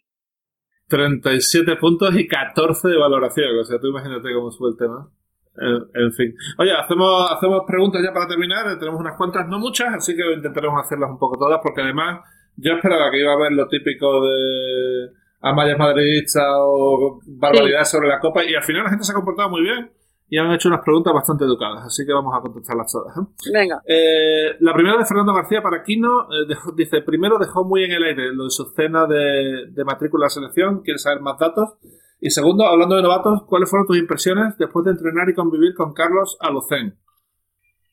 37 0.88 1.76
puntos 1.76 2.14
y 2.14 2.28
14 2.28 2.88
de 2.88 2.98
valoración. 2.98 3.58
O 3.58 3.64
sea, 3.64 3.80
tú 3.80 3.88
imagínate 3.88 4.32
cómo 4.34 4.50
sube 4.50 4.70
el 4.70 4.76
tema. 4.76 5.10
En, 5.59 6.12
fin. 6.12 6.34
Oye, 6.59 6.72
hacemos, 6.72 7.30
hacemos 7.30 7.62
preguntas 7.66 8.02
ya 8.02 8.12
para 8.12 8.26
terminar. 8.26 8.78
Tenemos 8.78 9.00
unas 9.00 9.16
cuantas, 9.16 9.46
no 9.48 9.59
muchas, 9.59 9.94
así 9.94 10.14
que 10.14 10.22
intentaremos 10.34 10.80
hacerlas 10.84 11.11
un 11.11 11.18
poco 11.18 11.38
todas, 11.38 11.61
porque 11.62 11.82
además 11.82 12.20
yo 12.57 12.72
esperaba 12.72 13.11
que 13.11 13.20
iba 13.20 13.32
a 13.32 13.38
ver 13.38 13.52
lo 13.52 13.68
típico 13.68 14.26
de 14.26 15.11
Amayas 15.40 15.78
madridistas 15.78 16.46
o 16.57 17.20
barbaridades 17.26 17.90
sobre 17.90 18.09
la 18.09 18.20
copa, 18.20 18.44
y 18.44 18.54
al 18.54 18.62
final 18.62 18.84
la 18.84 18.90
gente 18.90 19.04
se 19.04 19.12
ha 19.12 19.14
comportado 19.14 19.50
muy 19.50 19.62
bien 19.62 19.90
y 20.28 20.38
han 20.38 20.50
hecho 20.52 20.68
unas 20.68 20.82
preguntas 20.82 21.12
bastante 21.12 21.44
educadas, 21.44 21.84
así 21.84 22.04
que 22.04 22.12
vamos 22.12 22.34
a 22.36 22.40
contestarlas 22.40 22.90
todas. 22.90 23.16
¿eh? 23.16 23.20
Venga. 23.52 23.80
Eh, 23.86 24.57
la 24.61 24.74
primera 24.74 24.98
de 24.98 25.04
Fernando 25.04 25.32
García 25.32 25.62
para 25.62 25.84
Quino 25.84 26.22
eh, 26.24 26.54
dice: 26.74 27.02
primero 27.02 27.38
dejó 27.38 27.64
muy 27.64 27.84
en 27.84 27.92
el 27.92 28.02
aire 28.02 28.34
lo 28.34 28.44
de 28.44 28.50
su 28.50 28.64
cena 28.74 29.07
de, 29.07 29.66
de 29.70 29.84
matrícula 29.84 30.26
de 30.26 30.30
selección, 30.30 30.82
quiere 30.82 30.98
saber 30.98 31.20
más 31.20 31.38
datos. 31.38 31.74
Y 32.20 32.30
segundo, 32.30 32.64
hablando 32.64 32.96
de 32.96 33.02
novatos, 33.02 33.44
¿cuáles 33.46 33.68
fueron 33.68 33.86
tus 33.86 33.98
impresiones 33.98 34.56
después 34.58 34.84
de 34.84 34.92
entrenar 34.92 35.28
y 35.28 35.34
convivir 35.34 35.74
con 35.74 35.92
Carlos 35.92 36.38
Alocén? 36.40 36.98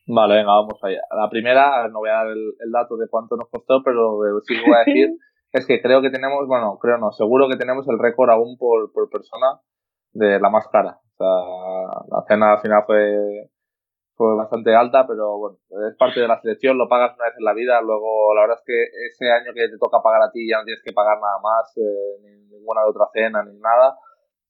Vale, 0.08 0.36
venga, 0.36 0.52
vamos 0.52 0.80
allá. 0.84 1.02
La 1.12 1.30
primera, 1.30 1.88
no 1.90 2.00
voy 2.00 2.10
a 2.10 2.24
dar 2.24 2.28
el, 2.28 2.72
dato 2.72 2.96
de 2.98 3.08
cuánto 3.10 3.36
nos 3.36 3.50
costó, 3.50 3.82
pero 3.84 4.20
sí 4.46 4.56
que 4.56 4.62
voy 4.62 4.76
a 4.76 4.86
decir 4.86 5.10
es 5.52 5.68
que 5.68 5.82
creo 5.82 6.02
que 6.02 6.10
tenemos, 6.10 6.48
bueno, 6.48 6.78
creo 6.82 6.98
no, 6.98 7.12
seguro 7.12 7.48
que 7.50 7.58
tenemos 7.58 7.88
el 7.88 8.00
récord 8.00 8.30
aún 8.30 8.58
por, 8.58 8.92
por 8.92 9.10
persona 9.10 9.60
de 10.12 10.40
la 10.40 10.50
más 10.50 10.68
cara. 10.70 11.00
O 11.00 11.18
sea, 11.18 12.06
la 12.10 12.26
cena 12.28 12.54
al 12.54 12.62
final 12.62 12.84
fue 12.86 13.50
fue 14.16 14.36
bastante 14.36 14.76
alta, 14.76 15.08
pero 15.08 15.38
bueno, 15.38 15.58
es 15.90 15.98
parte 15.98 16.20
de 16.20 16.28
la 16.28 16.40
selección, 16.40 16.78
lo 16.78 16.88
pagas 16.88 17.16
una 17.16 17.26
vez 17.26 17.36
en 17.38 17.46
la 17.46 17.54
vida, 17.54 17.82
luego 17.82 18.34
la 18.36 18.42
verdad 18.42 18.58
es 18.60 18.66
que 18.66 18.84
ese 19.08 19.32
año 19.32 19.54
que 19.54 19.68
te 19.68 19.78
toca 19.80 20.02
pagar 20.04 20.22
a 20.22 20.32
ti 20.32 20.48
ya 20.48 20.60
no 20.60 20.66
tienes 20.66 20.84
que 20.84 20.94
pagar 20.94 21.18
nada 21.20 21.40
más, 21.42 21.74
eh, 21.78 22.22
ni 22.22 22.58
ninguna 22.58 22.82
de 22.84 22.90
otra 22.90 23.08
cena, 23.12 23.44
ni 23.44 23.58
nada, 23.58 23.98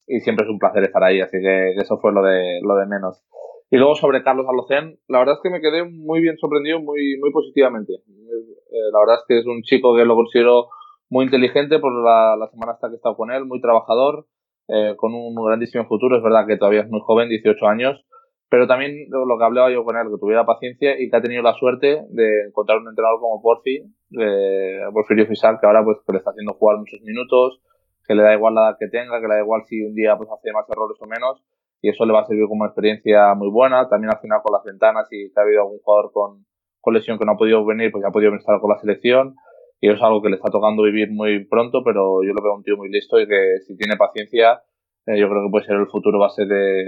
y 0.06 0.20
siempre 0.20 0.44
es 0.44 0.50
un 0.50 0.58
placer 0.58 0.84
estar 0.84 1.02
ahí, 1.02 1.20
así 1.20 1.38
que 1.40 1.72
eso 1.76 1.98
fue 1.98 2.12
lo 2.12 2.22
de, 2.22 2.60
lo 2.62 2.76
de 2.76 2.86
menos. 2.86 3.22
Y 3.70 3.76
luego 3.76 3.94
sobre 3.94 4.22
Carlos 4.22 4.46
Alocén, 4.48 4.98
la 5.08 5.18
verdad 5.18 5.34
es 5.34 5.40
que 5.42 5.50
me 5.50 5.60
quedé 5.60 5.84
muy 5.84 6.20
bien 6.20 6.36
sorprendido, 6.36 6.80
muy, 6.80 7.18
muy 7.18 7.32
positivamente. 7.32 7.94
Eh, 7.94 8.90
la 8.92 9.00
verdad 9.00 9.16
es 9.16 9.24
que 9.26 9.38
es 9.38 9.46
un 9.46 9.62
chico 9.62 9.96
que 9.96 10.04
lo 10.04 10.14
considero 10.14 10.68
muy 11.10 11.24
inteligente 11.24 11.78
por 11.78 11.92
la, 12.04 12.36
la 12.36 12.48
semana 12.48 12.72
hasta 12.72 12.88
que 12.88 12.94
he 12.94 12.96
estado 12.96 13.16
con 13.16 13.30
él, 13.30 13.44
muy 13.46 13.60
trabajador, 13.60 14.26
eh, 14.68 14.94
con 14.96 15.14
un 15.14 15.34
grandísimo 15.34 15.84
futuro. 15.86 16.16
Es 16.16 16.22
verdad 16.22 16.46
que 16.46 16.56
todavía 16.56 16.82
es 16.82 16.88
muy 16.88 17.00
joven, 17.02 17.28
18 17.28 17.66
años, 17.66 18.04
pero 18.48 18.66
también 18.66 19.06
lo 19.10 19.38
que 19.38 19.44
hablaba 19.44 19.72
yo 19.72 19.84
con 19.84 19.96
él, 19.96 20.06
que 20.10 20.20
tuviera 20.20 20.46
paciencia 20.46 21.00
y 21.00 21.10
que 21.10 21.16
ha 21.16 21.22
tenido 21.22 21.42
la 21.42 21.54
suerte 21.54 22.06
de 22.10 22.46
encontrar 22.48 22.78
un 22.78 22.88
entrenador 22.88 23.20
como 23.20 23.42
Porfi, 23.42 23.82
eh, 24.20 24.80
Porfirio 24.92 25.26
Fisal, 25.26 25.58
que 25.60 25.66
ahora 25.66 25.84
pues 25.84 25.98
que 26.06 26.12
le 26.12 26.18
está 26.18 26.30
haciendo 26.30 26.54
jugar 26.54 26.78
muchos 26.78 27.00
minutos, 27.02 27.60
que 28.06 28.14
le 28.14 28.22
da 28.22 28.34
igual 28.34 28.54
la 28.54 28.68
edad 28.68 28.76
que 28.78 28.88
tenga, 28.88 29.20
que 29.20 29.28
le 29.28 29.34
da 29.34 29.40
igual 29.40 29.62
si 29.66 29.82
un 29.82 29.94
día 29.94 30.16
pues 30.16 30.28
hace 30.30 30.52
más 30.52 30.68
errores 30.68 30.96
o 31.00 31.06
menos, 31.06 31.42
y 31.84 31.90
eso 31.90 32.06
le 32.06 32.12
va 32.12 32.20
a 32.20 32.24
servir 32.24 32.46
como 32.48 32.64
experiencia 32.64 33.34
muy 33.34 33.50
buena. 33.50 33.88
También 33.88 34.10
al 34.10 34.20
final 34.20 34.40
con 34.42 34.54
las 34.54 34.64
ventanas, 34.64 35.06
si 35.08 35.30
ha 35.36 35.40
habido 35.42 35.62
algún 35.62 35.80
jugador 35.80 36.12
con, 36.12 36.46
con 36.80 36.94
lesión 36.94 37.18
que 37.18 37.26
no 37.26 37.32
ha 37.32 37.36
podido 37.36 37.64
venir, 37.64 37.92
pues 37.92 38.00
ya 38.02 38.08
ha 38.08 38.12
podido 38.12 38.34
estar 38.34 38.58
con 38.58 38.70
la 38.70 38.78
selección. 38.78 39.34
Y 39.80 39.90
es 39.90 40.00
algo 40.00 40.22
que 40.22 40.30
le 40.30 40.36
está 40.36 40.48
tocando 40.50 40.82
vivir 40.82 41.10
muy 41.12 41.44
pronto, 41.44 41.82
pero 41.84 42.22
yo 42.22 42.32
lo 42.32 42.42
veo 42.42 42.54
un 42.54 42.62
tío 42.62 42.78
muy 42.78 42.88
listo 42.88 43.20
y 43.20 43.26
que 43.28 43.58
si 43.66 43.76
tiene 43.76 43.98
paciencia, 43.98 44.62
eh, 45.04 45.18
yo 45.18 45.28
creo 45.28 45.44
que 45.44 45.50
puede 45.50 45.66
ser 45.66 45.76
el 45.76 45.86
futuro 45.88 46.18
base 46.18 46.46
de, 46.46 46.86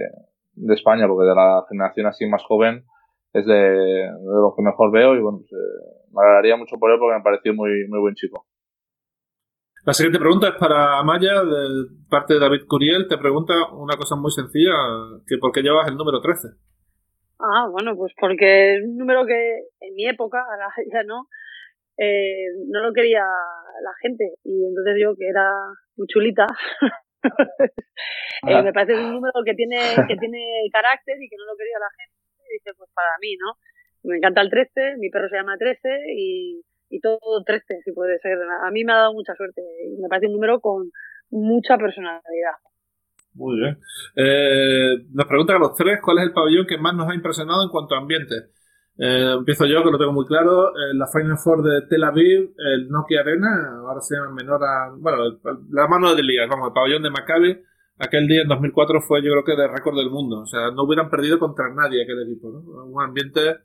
de 0.54 0.74
España, 0.74 1.06
porque 1.06 1.28
de 1.28 1.34
la 1.34 1.66
generación 1.68 2.06
así 2.06 2.24
más 2.24 2.42
joven 2.44 2.84
es 3.34 3.44
de, 3.44 3.52
de 3.52 4.40
lo 4.40 4.54
que 4.56 4.62
mejor 4.62 4.90
veo 4.90 5.14
y 5.14 5.20
bueno, 5.20 5.40
pues, 5.40 5.52
eh, 5.52 6.06
me 6.10 6.22
agradaría 6.22 6.56
mucho 6.56 6.78
por 6.78 6.90
él 6.90 6.98
porque 6.98 7.18
me 7.18 7.22
pareció 7.22 7.52
muy, 7.52 7.86
muy 7.88 8.00
buen 8.00 8.14
chico. 8.14 8.46
La 9.86 9.94
siguiente 9.94 10.18
pregunta 10.18 10.48
es 10.48 10.56
para 10.58 10.98
Amaya, 10.98 11.46
de 11.46 11.86
parte 12.10 12.34
de 12.34 12.40
David 12.40 12.66
Curiel. 12.66 13.06
Te 13.06 13.18
pregunta 13.18 13.54
una 13.70 13.94
cosa 13.94 14.16
muy 14.16 14.32
sencilla, 14.32 14.74
que 15.28 15.38
¿por 15.38 15.52
qué 15.52 15.62
llevas 15.62 15.86
el 15.86 15.94
número 15.94 16.20
13? 16.20 16.48
Ah, 17.38 17.68
bueno, 17.70 17.94
pues 17.94 18.12
porque 18.18 18.74
es 18.74 18.82
un 18.82 18.98
número 18.98 19.24
que 19.24 19.62
en 19.78 19.94
mi 19.94 20.08
época, 20.08 20.42
ahora 20.42 20.66
ya 20.92 21.04
no, 21.04 21.28
eh, 21.98 22.50
no 22.66 22.82
lo 22.82 22.92
quería 22.92 23.22
la 23.22 23.94
gente. 24.02 24.34
Y 24.42 24.66
entonces 24.66 24.98
yo, 24.98 25.14
que 25.14 25.28
era 25.28 25.46
muy 25.94 26.08
chulita, 26.08 26.48
eh, 27.22 28.62
me 28.64 28.72
parece 28.72 28.98
un 28.98 29.12
número 29.12 29.38
que 29.46 29.54
tiene, 29.54 29.78
que 30.08 30.16
tiene 30.16 30.66
carácter 30.72 31.14
y 31.22 31.28
que 31.28 31.36
no 31.38 31.46
lo 31.46 31.56
quería 31.56 31.78
la 31.78 31.94
gente. 31.94 32.26
Y 32.42 32.58
dice, 32.58 32.74
pues 32.76 32.90
para 32.92 33.14
mí, 33.22 33.36
¿no? 33.38 33.54
Me 34.02 34.16
encanta 34.16 34.40
el 34.40 34.50
13, 34.50 34.96
mi 34.98 35.10
perro 35.10 35.28
se 35.28 35.36
llama 35.36 35.56
13 35.56 35.78
y 36.10 36.60
y 36.96 37.00
todo 37.00 37.18
13, 37.44 37.82
si 37.84 37.92
puede 37.92 38.18
ser. 38.18 38.38
A 38.64 38.70
mí 38.70 38.84
me 38.84 38.92
ha 38.92 38.96
dado 38.96 39.12
mucha 39.12 39.34
suerte 39.34 39.62
y 39.84 40.00
me 40.00 40.08
parece 40.08 40.26
un 40.26 40.34
número 40.34 40.60
con 40.60 40.90
mucha 41.30 41.76
personalidad. 41.76 42.56
Muy 43.34 43.58
bien. 43.58 43.78
Eh, 44.16 45.04
nos 45.12 45.26
preguntan 45.26 45.56
a 45.56 45.58
los 45.58 45.74
tres 45.74 46.00
cuál 46.02 46.18
es 46.18 46.24
el 46.24 46.32
pabellón 46.32 46.66
que 46.66 46.78
más 46.78 46.94
nos 46.94 47.08
ha 47.08 47.14
impresionado 47.14 47.62
en 47.62 47.70
cuanto 47.70 47.94
a 47.94 47.98
ambiente. 47.98 48.34
Eh, 48.98 49.34
empiezo 49.38 49.66
yo, 49.66 49.84
que 49.84 49.90
lo 49.90 49.98
tengo 49.98 50.12
muy 50.12 50.26
claro. 50.26 50.70
Eh, 50.70 50.94
la 50.94 51.06
Final 51.06 51.36
Four 51.36 51.62
de 51.62 51.86
Tel 51.86 52.02
Aviv, 52.04 52.54
el 52.56 52.88
Nokia 52.88 53.20
Arena, 53.20 53.80
ahora 53.86 54.00
se 54.00 54.16
llama 54.16 54.32
Menora. 54.32 54.90
Bueno, 54.96 55.38
la 55.70 55.86
mano 55.86 56.14
de 56.14 56.22
liga, 56.22 56.46
vamos, 56.48 56.68
el 56.68 56.74
pabellón 56.74 57.02
de 57.02 57.10
Maccabi. 57.10 57.58
Aquel 57.98 58.26
día 58.26 58.42
en 58.42 58.48
2004 58.48 59.00
fue, 59.02 59.22
yo 59.22 59.32
creo 59.32 59.44
que, 59.44 59.56
de 59.56 59.68
récord 59.68 59.96
del 59.96 60.10
mundo. 60.10 60.40
O 60.40 60.46
sea, 60.46 60.70
no 60.70 60.84
hubieran 60.84 61.10
perdido 61.10 61.38
contra 61.38 61.72
nadie 61.74 62.02
aquel 62.02 62.22
equipo. 62.22 62.48
Un 62.48 63.02
ambiente 63.02 63.56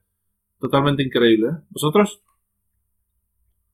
totalmente 0.59 1.03
increíble. 1.03 1.49
¿Vosotros? 1.69 2.21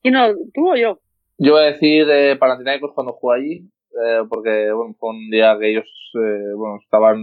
¿Y 0.03 0.11
no, 0.11 0.33
tú 0.53 0.71
o 0.71 0.75
yo? 0.75 0.99
Yo 1.37 1.53
voy 1.53 1.63
a 1.63 1.71
decir 1.71 2.07
eh, 2.09 2.35
Panathinaikos 2.35 2.93
cuando 2.93 3.13
jugó 3.13 3.33
allí, 3.33 3.69
eh, 3.91 4.21
porque 4.29 4.71
bueno, 4.71 4.95
fue 4.99 5.09
un 5.11 5.29
día 5.29 5.57
que 5.59 5.71
ellos 5.71 5.85
eh, 6.15 6.53
bueno, 6.55 6.79
estaban 6.81 7.17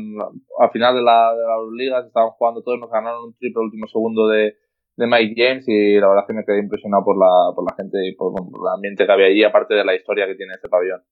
al 0.60 0.70
final 0.70 0.94
de 0.94 1.02
la, 1.02 1.34
de 1.34 1.42
la 1.42 1.56
liga, 1.76 2.06
estaban 2.06 2.30
jugando 2.30 2.62
todos, 2.62 2.78
nos 2.78 2.90
ganaron 2.90 3.24
un 3.24 3.36
triple 3.36 3.62
último 3.62 3.86
segundo 3.88 4.28
de, 4.28 4.54
de 4.96 5.06
Mike 5.06 5.34
James 5.36 5.64
y 5.66 5.98
la 5.98 6.08
verdad 6.08 6.24
es 6.24 6.26
que 6.28 6.34
me 6.34 6.44
quedé 6.44 6.60
impresionado 6.60 7.04
por 7.04 7.18
la, 7.18 7.54
por 7.54 7.64
la 7.68 7.74
gente 7.76 7.98
y 8.06 8.14
por, 8.14 8.32
el 8.32 8.74
ambiente 8.74 9.06
que 9.06 9.12
había 9.12 9.26
allí, 9.26 9.42
aparte 9.42 9.74
de 9.74 9.84
la 9.84 9.94
historia 9.94 10.26
que 10.26 10.36
tiene 10.36 10.54
este 10.54 10.68
pabellón. 10.68 11.02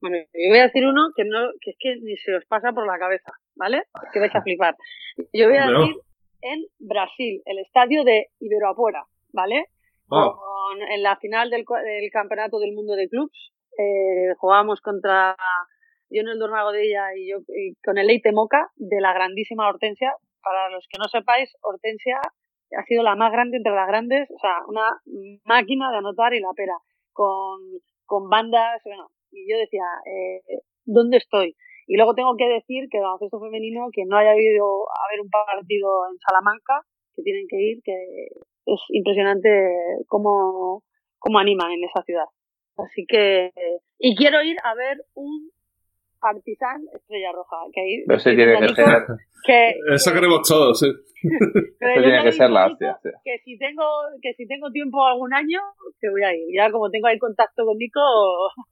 Bueno, 0.00 0.18
yo 0.18 0.50
voy 0.50 0.58
a 0.58 0.66
decir 0.66 0.86
uno 0.86 1.08
que 1.16 1.24
no, 1.24 1.50
que 1.60 1.70
es 1.70 1.76
que 1.80 1.96
ni 2.02 2.16
se 2.18 2.34
os 2.36 2.44
pasa 2.44 2.72
por 2.72 2.86
la 2.86 2.98
cabeza, 2.98 3.32
¿vale? 3.56 3.84
Que 4.12 4.20
vais 4.20 4.34
a 4.34 4.42
flipar. 4.42 4.76
Yo 5.32 5.48
voy 5.48 5.56
a 5.56 5.66
decir 5.66 5.96
en 6.42 6.66
Brasil, 6.78 7.42
el 7.46 7.58
estadio 7.58 8.04
de 8.04 8.26
Iberoapuera, 8.38 9.04
¿vale? 9.32 9.64
En 10.90 11.02
la 11.02 11.16
final 11.16 11.50
del, 11.50 11.64
del, 11.64 12.10
Campeonato 12.10 12.58
del 12.58 12.74
Mundo 12.74 12.94
de 12.94 13.08
Clubs. 13.08 13.52
Eh, 13.78 14.34
jugábamos 14.38 14.80
contra 14.80 15.36
Jonel 16.10 16.38
Dormagodilla 16.38 17.14
y 17.16 17.30
yo 17.30 17.38
y 17.48 17.74
con 17.84 17.98
el 17.98 18.06
Leite 18.06 18.32
Moca 18.32 18.70
de 18.76 19.00
la 19.00 19.12
grandísima 19.12 19.68
Hortensia. 19.68 20.14
Para 20.42 20.70
los 20.70 20.86
que 20.88 20.98
no 20.98 21.08
sepáis, 21.08 21.52
Hortensia 21.60 22.20
ha 22.78 22.84
sido 22.84 23.02
la 23.02 23.16
más 23.16 23.32
grande 23.32 23.56
entre 23.56 23.74
las 23.74 23.88
grandes, 23.88 24.30
o 24.30 24.38
sea, 24.38 24.58
una 24.68 25.00
máquina 25.44 25.90
de 25.90 25.98
anotar 25.98 26.34
y 26.34 26.40
la 26.40 26.52
pera, 26.54 26.76
con, 27.12 27.58
con 28.04 28.28
bandas, 28.28 28.80
bueno, 28.84 29.10
y 29.30 29.50
yo 29.50 29.58
decía, 29.58 29.84
eh, 30.06 30.40
¿dónde 30.84 31.18
estoy? 31.18 31.56
Y 31.86 31.96
luego 31.96 32.14
tengo 32.14 32.36
que 32.36 32.48
decir 32.48 32.88
que 32.90 32.98
el 32.98 33.04
baloncesto 33.04 33.40
femenino, 33.40 33.88
que 33.92 34.04
no 34.06 34.16
haya 34.16 34.34
ido 34.34 34.66
a 34.90 35.04
ver 35.10 35.20
un 35.20 35.30
partido 35.30 36.10
en 36.10 36.18
Salamanca, 36.18 36.82
que 37.14 37.22
tienen 37.22 37.46
que 37.48 37.56
ir, 37.56 37.82
que 37.84 37.94
es 38.66 38.80
impresionante 38.90 39.48
cómo, 40.08 40.82
cómo 41.18 41.38
animan 41.38 41.72
en 41.72 41.84
esa 41.84 42.02
ciudad. 42.02 42.26
Así 42.76 43.06
que, 43.06 43.50
y 43.98 44.14
quiero 44.16 44.42
ir 44.42 44.56
a 44.62 44.74
ver 44.74 44.98
un 45.14 45.50
Partizan 46.20 46.82
Estrella 46.92 47.32
Roja. 47.32 47.56
Que 47.72 47.80
ahí, 47.80 48.04
Eso 48.08 48.30
tiene 48.30 48.58
que 48.58 48.74
ser. 48.74 49.06
Que, 49.44 49.74
Eso 49.94 50.12
queremos 50.12 50.40
todos, 50.46 50.80
sí. 50.80 50.86
Eso 51.22 52.02
tiene 52.02 52.22
que 52.22 52.32
ser 52.32 52.50
la 52.50 52.66
hostia. 52.66 52.98
Que 53.24 53.38
si, 53.44 53.56
tengo, 53.58 53.84
que 54.20 54.34
si 54.34 54.46
tengo 54.46 54.70
tiempo 54.70 55.06
algún 55.06 55.32
año, 55.32 55.60
que 56.00 56.10
voy 56.10 56.22
a 56.22 56.34
ir. 56.34 56.48
Ya 56.54 56.70
como 56.70 56.90
tengo 56.90 57.06
ahí 57.06 57.18
contacto 57.18 57.64
con 57.64 57.78
Nico, 57.78 58.00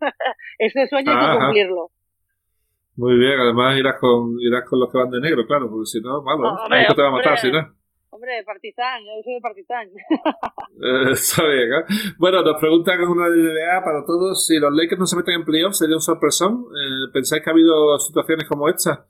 ese 0.59 0.89
sueño 0.89 1.13
hay 1.13 1.33
que 1.33 1.39
cumplirlo. 1.39 1.91
Muy 2.97 3.19
bien, 3.19 3.39
además 3.41 3.77
irás 3.77 3.99
con, 3.99 4.37
irás 4.41 4.69
con 4.69 4.79
los 4.79 4.91
que 4.91 4.99
van 4.99 5.11
de 5.11 5.21
negro, 5.21 5.45
claro, 5.47 5.69
porque 5.69 5.87
si 5.87 6.01
no, 6.01 6.23
malo. 6.23 6.43
No, 6.43 6.63
hombre, 6.63 6.87
te 6.95 7.03
va 7.03 7.09
a 7.09 7.13
matar, 7.13 7.39
si 7.39 7.51
no. 7.51 7.59
Hombre, 8.15 8.45
Partizan, 8.47 9.03
yo 9.03 9.11
soy 9.25 9.35
de 9.35 9.41
Partizan. 9.41 9.89
Eh, 10.77 11.11
está 11.13 11.47
bien, 11.47 11.73
¿eh? 11.73 11.85
Bueno, 12.19 12.43
nos 12.43 12.61
preguntan 12.61 12.99
con 12.99 13.19
una 13.19 13.29
idea 13.29 13.81
para 13.85 14.05
todos, 14.05 14.45
si 14.45 14.59
los 14.59 14.73
Lakers 14.73 14.99
no 14.99 15.07
se 15.07 15.17
meten 15.17 15.35
en 15.35 15.45
playoffs, 15.45 15.79
¿sería 15.79 15.95
un 15.95 16.03
sorpresón? 16.03 16.67
Eh, 16.75 17.13
¿Pensáis 17.13 17.43
que 17.43 17.51
ha 17.51 17.53
habido 17.53 17.97
situaciones 17.99 18.49
como 18.49 18.69
esta? 18.69 19.07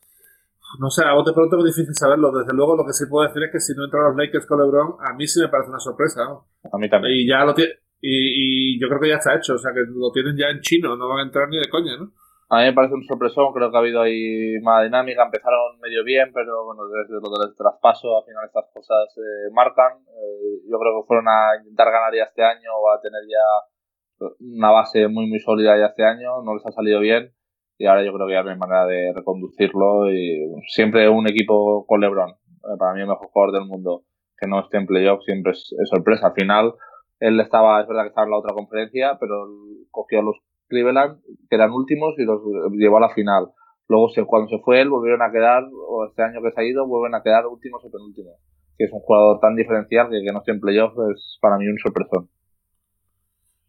No 0.79 0.91
sé, 0.91 1.05
a 1.05 1.15
vos 1.15 1.25
de 1.25 1.33
pronto 1.33 1.59
es 1.59 1.75
difícil 1.75 1.95
saberlo. 1.95 2.33
Desde 2.33 2.53
luego, 2.53 2.77
lo 2.77 2.85
que 2.85 2.93
sí 2.93 3.05
puedo 3.09 3.27
decir 3.27 3.43
es 3.45 3.51
que 3.51 3.61
si 3.61 3.75
no 3.75 3.85
entran 3.85 4.05
los 4.05 4.17
Lakers 4.17 4.47
con 4.47 4.61
LeBron, 4.61 4.97
a 5.01 5.15
mí 5.15 5.27
sí 5.27 5.41
me 5.41 5.49
parece 5.49 5.71
una 5.71 5.81
sorpresa. 5.81 6.25
¿no? 6.25 6.47
A 6.71 6.77
mí 6.77 6.89
también. 6.91 7.15
Y 7.17 7.27
ya 7.27 7.45
lo 7.45 7.55
tiene, 7.55 7.73
y, 8.01 8.75
y, 8.75 8.81
yo 8.81 8.89
creo 8.89 9.01
que 9.01 9.09
ya 9.09 9.17
está 9.17 9.35
hecho, 9.35 9.55
o 9.55 9.59
sea 9.59 9.73
que 9.73 9.81
lo 9.89 10.13
tienen 10.13 10.37
ya 10.37 10.49
en 10.49 10.61
chino, 10.61 10.97
no 10.97 11.09
van 11.09 11.21
a 11.21 11.23
entrar 11.23 11.49
ni 11.49 11.59
de 11.59 11.69
coña, 11.71 11.97
¿no? 11.97 12.13
A 12.51 12.59
mí 12.59 12.65
me 12.65 12.73
parece 12.73 12.95
un 12.95 13.05
sorpresón, 13.05 13.53
creo 13.53 13.71
que 13.71 13.77
ha 13.77 13.81
habido 13.81 14.03
ahí 14.03 14.61
mala 14.61 14.85
dinámica, 14.85 15.25
empezaron 15.25 15.81
medio 15.81 16.05
bien, 16.05 16.31
pero 16.33 16.65
bueno, 16.67 16.87
desde 16.87 17.15
lo 17.15 17.31
del 17.39 17.57
traspaso 17.57 18.19
al 18.19 18.25
final 18.25 18.45
estas 18.45 18.67
cosas 18.73 19.17
eh, 19.17 19.51
marcan. 19.53 19.99
Eh, 20.09 20.61
yo 20.71 20.79
creo 20.79 21.01
que 21.01 21.07
fueron 21.07 21.27
a 21.29 21.57
intentar 21.59 21.91
ganar 21.91 22.15
ya 22.15 22.25
este 22.25 22.45
año 22.45 22.71
o 22.77 22.91
a 22.91 23.01
tener 23.01 23.23
ya 23.27 24.31
una 24.41 24.71
base 24.71 25.09
muy 25.09 25.29
muy 25.29 25.41
sólida 25.41 25.77
ya 25.79 25.87
este 25.87 26.05
año, 26.05 26.43
no 26.43 26.55
les 26.55 26.67
ha 26.67 26.71
salido 26.71 27.01
bien 27.01 27.33
y 27.79 27.87
ahora 27.87 28.05
yo 28.05 28.13
creo 28.13 28.27
que 28.27 28.35
ya 28.35 28.43
no 28.43 28.51
hay 28.51 28.59
manera 28.59 28.87
de 28.87 29.13
reconducirlo 29.15 30.11
y 30.11 30.47
siempre 30.69 31.09
un 31.09 31.29
equipo 31.29 31.85
con 31.87 32.01
LeBron, 32.01 32.31
eh, 32.31 32.77
para 32.79 32.95
mí 32.95 33.01
el 33.01 33.09
mejor 33.09 33.29
jugador 33.29 33.55
del 33.55 33.67
mundo, 33.67 34.05
que 34.37 34.47
no 34.47 34.61
esté 34.61 34.79
en 34.79 34.87
playoff 34.87 35.23
siempre 35.25 35.53
es, 35.53 35.75
es 35.81 35.89
sorpresa. 35.89 36.29
Al 36.29 36.35
final 36.35 36.75
él 37.21 37.41
estaba, 37.41 37.81
es 37.81 37.89
verdad 37.89 38.03
que 38.03 38.09
estaba 38.09 38.27
en 38.27 38.31
la 38.31 38.39
otra 38.39 38.55
conferencia, 38.55 39.17
pero 39.19 39.47
cogió 39.91 40.23
los 40.23 40.37
Cleveland, 40.69 41.21
que 41.49 41.57
eran 41.57 41.73
últimos, 41.73 42.15
y 42.19 42.25
los 42.25 42.41
llevó 42.73 42.99
a 42.99 43.01
la 43.01 43.15
final. 43.15 43.49
Luego, 43.89 44.09
cuando 44.27 44.49
se 44.49 44.59
fue 44.59 44.81
él, 44.81 44.89
volvieron 44.89 45.23
a 45.23 45.31
quedar, 45.31 45.65
o 45.73 46.07
este 46.07 46.23
año 46.23 46.41
que 46.43 46.51
se 46.53 46.61
ha 46.61 46.65
ido, 46.65 46.87
vuelven 46.87 47.15
a 47.15 47.23
quedar 47.23 47.47
últimos 47.47 47.85
o 47.85 47.91
penúltimos. 47.91 48.35
Que 48.77 48.85
es 48.85 48.93
un 48.93 49.01
jugador 49.01 49.39
tan 49.41 49.55
diferencial 49.55 50.09
que 50.11 50.23
que 50.25 50.33
no 50.33 50.39
esté 50.39 50.53
en 50.53 50.61
playoff 50.61 50.95
es 51.15 51.39
para 51.41 51.59
mí 51.59 51.69
un 51.69 51.79
sorpresón. 51.79 52.29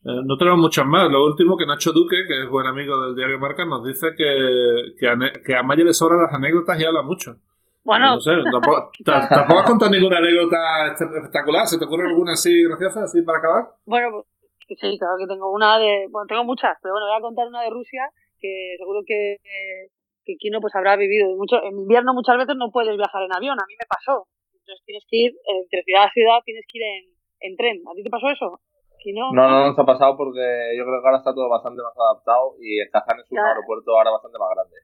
Eh, 0.06 0.22
no 0.24 0.38
tenemos 0.38 0.60
muchas 0.60 0.86
más. 0.86 1.10
Lo 1.12 1.26
último 1.26 1.58
que 1.58 1.66
Nacho 1.66 1.92
Duque, 1.92 2.28
que 2.28 2.44
es 2.44 2.50
buen 2.50 2.68
amigo 2.68 3.02
del 3.02 3.16
diario 3.16 3.40
Marca, 3.40 3.66
nos 3.66 3.84
dice 3.84 4.10
que, 4.16 4.94
que, 5.00 5.08
a, 5.08 5.18
que 5.44 5.56
a 5.56 5.64
Maya 5.64 5.84
le 5.84 5.94
sobran 5.94 6.22
las 6.22 6.34
anécdotas 6.34 6.80
y 6.80 6.86
habla 6.86 7.02
mucho. 7.02 7.36
Bueno, 7.84 8.16
no 8.16 8.22
sé, 8.22 8.32
tampoco, 8.52 8.92
tampoco 9.06 9.60
has 9.60 9.66
contado 9.68 9.92
ninguna 9.92 10.18
anécdota 10.18 10.88
espectacular. 10.88 11.68
¿Se 11.68 11.80
te 11.80 11.86
ocurre 11.86 12.08
alguna 12.08 12.34
así 12.34 12.64
graciosa, 12.64 13.04
así 13.04 13.22
para 13.24 13.40
acabar? 13.40 13.66
Bueno, 13.86 14.26
Sí, 14.68 14.98
claro 14.98 15.16
que 15.20 15.28
tengo 15.28 15.52
una 15.52 15.78
de, 15.78 16.08
bueno, 16.10 16.26
tengo 16.28 16.44
muchas, 16.44 16.78
pero 16.82 16.94
bueno, 16.96 17.08
voy 17.08 17.18
a 17.18 17.22
contar 17.22 17.48
una 17.48 17.62
de 17.62 17.70
Rusia 17.70 18.10
que 18.40 18.76
seguro 18.78 19.02
que, 19.06 19.38
que 20.26 20.36
Kino 20.38 20.60
pues 20.60 20.76
habrá 20.76 20.96
vivido. 20.96 21.36
Mucho, 21.36 21.62
en 21.64 21.78
invierno 21.78 22.14
muchas 22.14 22.38
veces 22.38 22.56
no 22.58 22.72
puedes 22.72 22.98
viajar 22.98 23.22
en 23.24 23.36
avión, 23.36 23.58
a 23.60 23.68
mí 23.68 23.76
me 23.78 23.86
pasó. 23.86 24.28
Entonces 24.54 24.84
tienes 24.86 25.04
que 25.08 25.18
ir, 25.18 25.34
entre 25.62 25.84
ciudad 25.84 26.06
a 26.06 26.12
ciudad, 26.12 26.40
tienes 26.44 26.66
que 26.68 26.78
ir 26.80 26.84
en, 26.84 27.04
en 27.52 27.56
tren. 27.56 27.78
¿A 27.88 27.94
ti 27.94 28.04
te 28.04 28.10
pasó 28.10 28.30
eso? 28.30 28.60
no, 29.14 29.32
no, 29.32 29.50
no 29.50 29.68
nos 29.68 29.78
ha 29.78 29.86
pasado 29.86 30.18
porque 30.18 30.74
yo 30.78 30.84
creo 30.86 31.02
que 31.02 31.08
ahora 31.08 31.20
está 31.20 31.34
todo 31.34 31.50
bastante 31.50 31.82
más 31.82 31.94
adaptado 31.96 32.56
y 32.60 32.80
el 32.80 32.90
Kazán 32.90 33.20
es 33.20 33.32
un 33.32 33.40
aeropuerto 33.40 33.92
ahora 33.92 34.12
bastante 34.12 34.40
más 34.40 34.50
grande. 34.56 34.78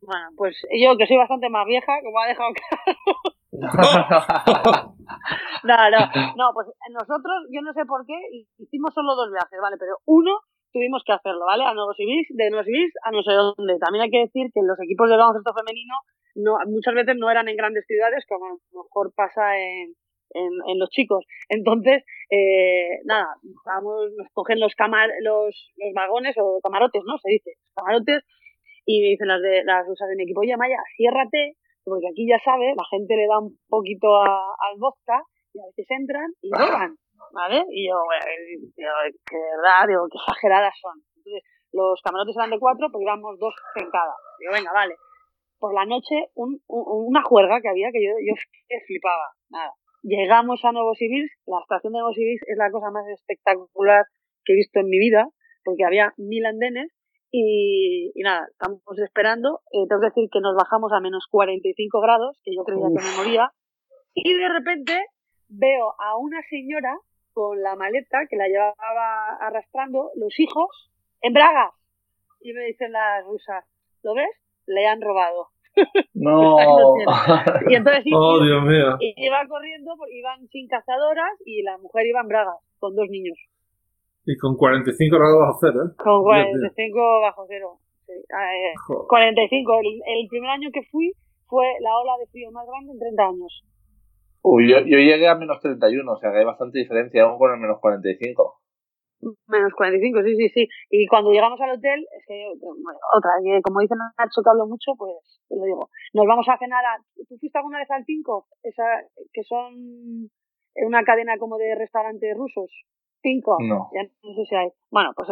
Bueno, 0.00 0.28
pues 0.36 0.56
yo 0.78 0.96
que 0.96 1.06
soy 1.06 1.16
bastante 1.16 1.48
más 1.48 1.66
vieja, 1.66 2.00
como 2.02 2.20
ha 2.20 2.26
dejado 2.26 2.50
claro. 2.84 3.37
no, 5.64 5.90
no, 5.90 5.98
no, 6.36 6.50
pues 6.54 6.68
nosotros, 6.90 7.46
yo 7.50 7.60
no 7.62 7.72
sé 7.72 7.84
por 7.86 8.04
qué, 8.06 8.14
hicimos 8.58 8.92
solo 8.94 9.14
dos 9.14 9.30
viajes, 9.30 9.60
¿vale? 9.60 9.76
Pero 9.78 9.98
uno 10.06 10.40
tuvimos 10.72 11.02
que 11.04 11.12
hacerlo, 11.12 11.46
¿vale? 11.46 11.64
A 11.64 11.74
Novosibirsk, 11.74 12.30
de 12.34 12.50
Novosibirsk 12.50 12.96
a 13.04 13.10
no 13.10 13.22
sé 13.22 13.32
dónde. 13.32 13.78
También 13.78 14.04
hay 14.04 14.10
que 14.10 14.26
decir 14.26 14.50
que 14.52 14.60
los 14.62 14.78
equipos 14.80 15.08
de 15.08 15.16
baloncesto 15.16 15.54
femenino 15.54 15.94
no, 16.34 16.58
muchas 16.66 16.94
veces 16.94 17.16
no 17.16 17.30
eran 17.30 17.48
en 17.48 17.56
grandes 17.56 17.86
ciudades, 17.86 18.24
como 18.28 18.46
a 18.46 18.50
lo 18.50 18.84
mejor 18.84 19.12
pasa 19.14 19.58
en, 19.58 19.94
en, 20.34 20.78
los 20.78 20.90
chicos. 20.90 21.24
Entonces, 21.48 22.04
eh, 22.30 23.00
nada, 23.04 23.36
vamos, 23.64 24.12
nos 24.16 24.28
cogen 24.32 24.60
los, 24.60 24.74
camar, 24.74 25.08
los, 25.22 25.72
los 25.76 25.92
vagones 25.94 26.36
o 26.38 26.60
camarotes, 26.62 27.02
¿no? 27.04 27.18
Se 27.18 27.30
dice, 27.30 27.52
camarotes, 27.74 28.24
y 28.84 29.02
me 29.02 29.08
dicen 29.08 29.28
las 29.28 29.42
de 29.42 29.64
las 29.64 29.86
rusas 29.86 30.08
de 30.08 30.16
mi 30.16 30.24
equipo, 30.24 30.40
oye 30.40 30.56
Maya, 30.56 30.78
ciérrate, 30.96 31.56
porque 31.88 32.08
aquí 32.08 32.28
ya 32.28 32.38
sabe, 32.44 32.74
la 32.76 32.84
gente 32.90 33.16
le 33.16 33.26
da 33.26 33.38
un 33.38 33.56
poquito 33.68 34.14
a, 34.20 34.54
al 34.58 34.78
vodka 34.78 35.22
y 35.52 35.60
a 35.60 35.66
veces 35.66 35.86
entran 35.88 36.30
y 36.42 36.50
roban, 36.52 36.96
¿vale? 37.32 37.64
Y 37.70 37.88
yo, 37.88 37.96
bueno, 38.04 38.24
que 38.76 39.36
verdad, 39.36 39.88
digo, 39.88 40.06
qué 40.10 40.18
exageradas 40.18 40.74
son. 40.80 41.00
Entonces, 41.16 41.42
los 41.72 42.00
camarotes 42.02 42.36
eran 42.36 42.50
de 42.50 42.58
cuatro, 42.58 42.88
pues 42.90 43.02
íbamos 43.02 43.38
dos 43.38 43.54
en 43.76 43.90
cada. 43.90 44.14
Digo, 44.38 44.52
venga, 44.52 44.72
vale. 44.72 44.94
Por 45.58 45.74
la 45.74 45.84
noche, 45.84 46.30
un, 46.34 46.60
una 46.68 47.22
juerga 47.22 47.60
que 47.60 47.68
había 47.68 47.90
que 47.90 48.04
yo, 48.04 48.12
yo 48.22 48.34
flipaba. 48.86 49.34
Nada. 49.50 49.72
Llegamos 50.02 50.64
a 50.64 50.72
Novosibirsk, 50.72 51.34
la 51.46 51.58
estación 51.60 51.92
de 51.92 51.98
Novosibirsk 51.98 52.44
es 52.46 52.56
la 52.56 52.70
cosa 52.70 52.90
más 52.90 53.04
espectacular 53.08 54.04
que 54.44 54.52
he 54.52 54.56
visto 54.56 54.80
en 54.80 54.86
mi 54.86 54.98
vida, 54.98 55.28
porque 55.64 55.84
había 55.84 56.14
mil 56.16 56.46
andenes 56.46 56.92
y, 57.30 58.12
y 58.14 58.22
nada, 58.22 58.46
estamos 58.50 58.80
esperando. 58.98 59.60
Eh, 59.72 59.86
tengo 59.88 60.00
que 60.00 60.08
decir 60.08 60.28
que 60.32 60.40
nos 60.40 60.56
bajamos 60.56 60.92
a 60.92 61.00
menos 61.00 61.26
45 61.30 62.00
grados, 62.00 62.38
que 62.44 62.54
yo 62.54 62.64
creía 62.64 62.86
que 62.88 63.04
me 63.04 63.16
moría, 63.16 63.52
y 64.14 64.34
de 64.34 64.48
repente 64.48 64.94
veo 65.48 65.94
a 65.98 66.16
una 66.16 66.40
señora 66.48 66.96
con 67.32 67.62
la 67.62 67.76
maleta 67.76 68.26
que 68.28 68.36
la 68.36 68.48
llevaba 68.48 69.36
arrastrando, 69.40 70.10
los 70.16 70.38
hijos, 70.40 70.90
en 71.22 71.32
Braga. 71.32 71.72
Y 72.40 72.52
me 72.52 72.64
dicen 72.64 72.92
las 72.92 73.24
rusas, 73.24 73.64
¿lo 74.02 74.14
ves? 74.14 74.30
Le 74.66 74.86
han 74.86 75.00
robado. 75.00 75.48
No. 76.14 76.56
y 77.68 77.74
entonces 77.74 78.04
oh, 78.12 78.42
Dios 78.42 78.62
mío. 78.64 78.96
iba 79.00 79.46
corriendo, 79.48 79.94
iban 80.10 80.48
sin 80.48 80.66
cazadoras 80.66 81.30
y 81.44 81.62
la 81.62 81.78
mujer 81.78 82.06
iba 82.06 82.20
en 82.20 82.28
bragas 82.28 82.56
con 82.80 82.96
dos 82.96 83.08
niños. 83.08 83.38
Y 84.28 84.36
con 84.36 84.60
45 84.60 85.16
grados 85.16 85.40
bajo 85.40 85.56
cero, 85.58 85.88
¿eh? 85.88 85.96
Con 85.96 86.20
45 86.20 87.20
bajo 87.22 87.46
cero. 87.48 87.80
Sí. 88.04 88.12
45. 89.08 89.72
Ah, 89.72 89.80
eh, 89.80 90.20
el, 90.20 90.28
primer 90.28 90.50
año 90.50 90.68
que 90.70 90.82
fui 90.92 91.12
fue 91.48 91.64
la 91.80 91.96
ola 91.96 92.12
de 92.20 92.26
frío 92.28 92.52
más 92.52 92.66
grande 92.68 92.92
en 92.92 92.98
30 92.98 93.22
años. 93.24 93.64
Uy, 94.42 94.68
yo, 94.68 94.80
yo 94.84 94.98
llegué 95.00 95.26
a 95.28 95.34
menos 95.34 95.60
31, 95.60 96.12
o 96.12 96.16
sea 96.18 96.30
que 96.30 96.38
hay 96.38 96.44
bastante 96.44 96.78
diferencia 96.78 97.24
aún 97.24 97.38
con 97.38 97.54
el 97.54 97.58
menos 97.58 97.80
45. 97.80 98.60
Menos 99.48 99.72
45, 99.72 100.20
sí, 100.22 100.36
sí, 100.36 100.48
sí. 100.50 100.68
Y 100.90 101.06
cuando 101.06 101.32
llegamos 101.32 101.58
al 101.62 101.78
hotel, 101.80 102.04
es 102.12 102.24
que, 102.28 102.52
otra, 103.16 103.32
como 103.64 103.80
dice 103.80 103.94
Nacho 103.96 104.42
que 104.44 104.50
hablo 104.50 104.66
mucho, 104.68 104.92
pues 104.98 105.40
te 105.48 105.56
lo 105.56 105.64
digo. 105.64 105.88
Nos 106.12 106.26
vamos 106.26 106.46
a 106.50 106.58
cenar 106.58 106.84
a. 106.84 107.00
¿Tú 107.26 107.34
fuiste 107.40 107.56
alguna 107.56 107.78
vez 107.78 107.90
al 107.90 108.04
Tinko? 108.04 108.46
Esa, 108.62 108.84
que 109.32 109.42
son 109.42 110.28
una 110.84 111.02
cadena 111.02 111.38
como 111.38 111.56
de 111.56 111.74
restaurantes 111.74 112.36
rusos. 112.36 112.70
Cinco. 113.22 113.56
No. 113.60 113.90
Ya 113.92 114.02
no 114.02 114.34
sé 114.34 114.44
si 114.48 114.54
hay. 114.54 114.68
Bueno, 114.90 115.12
pues 115.16 115.28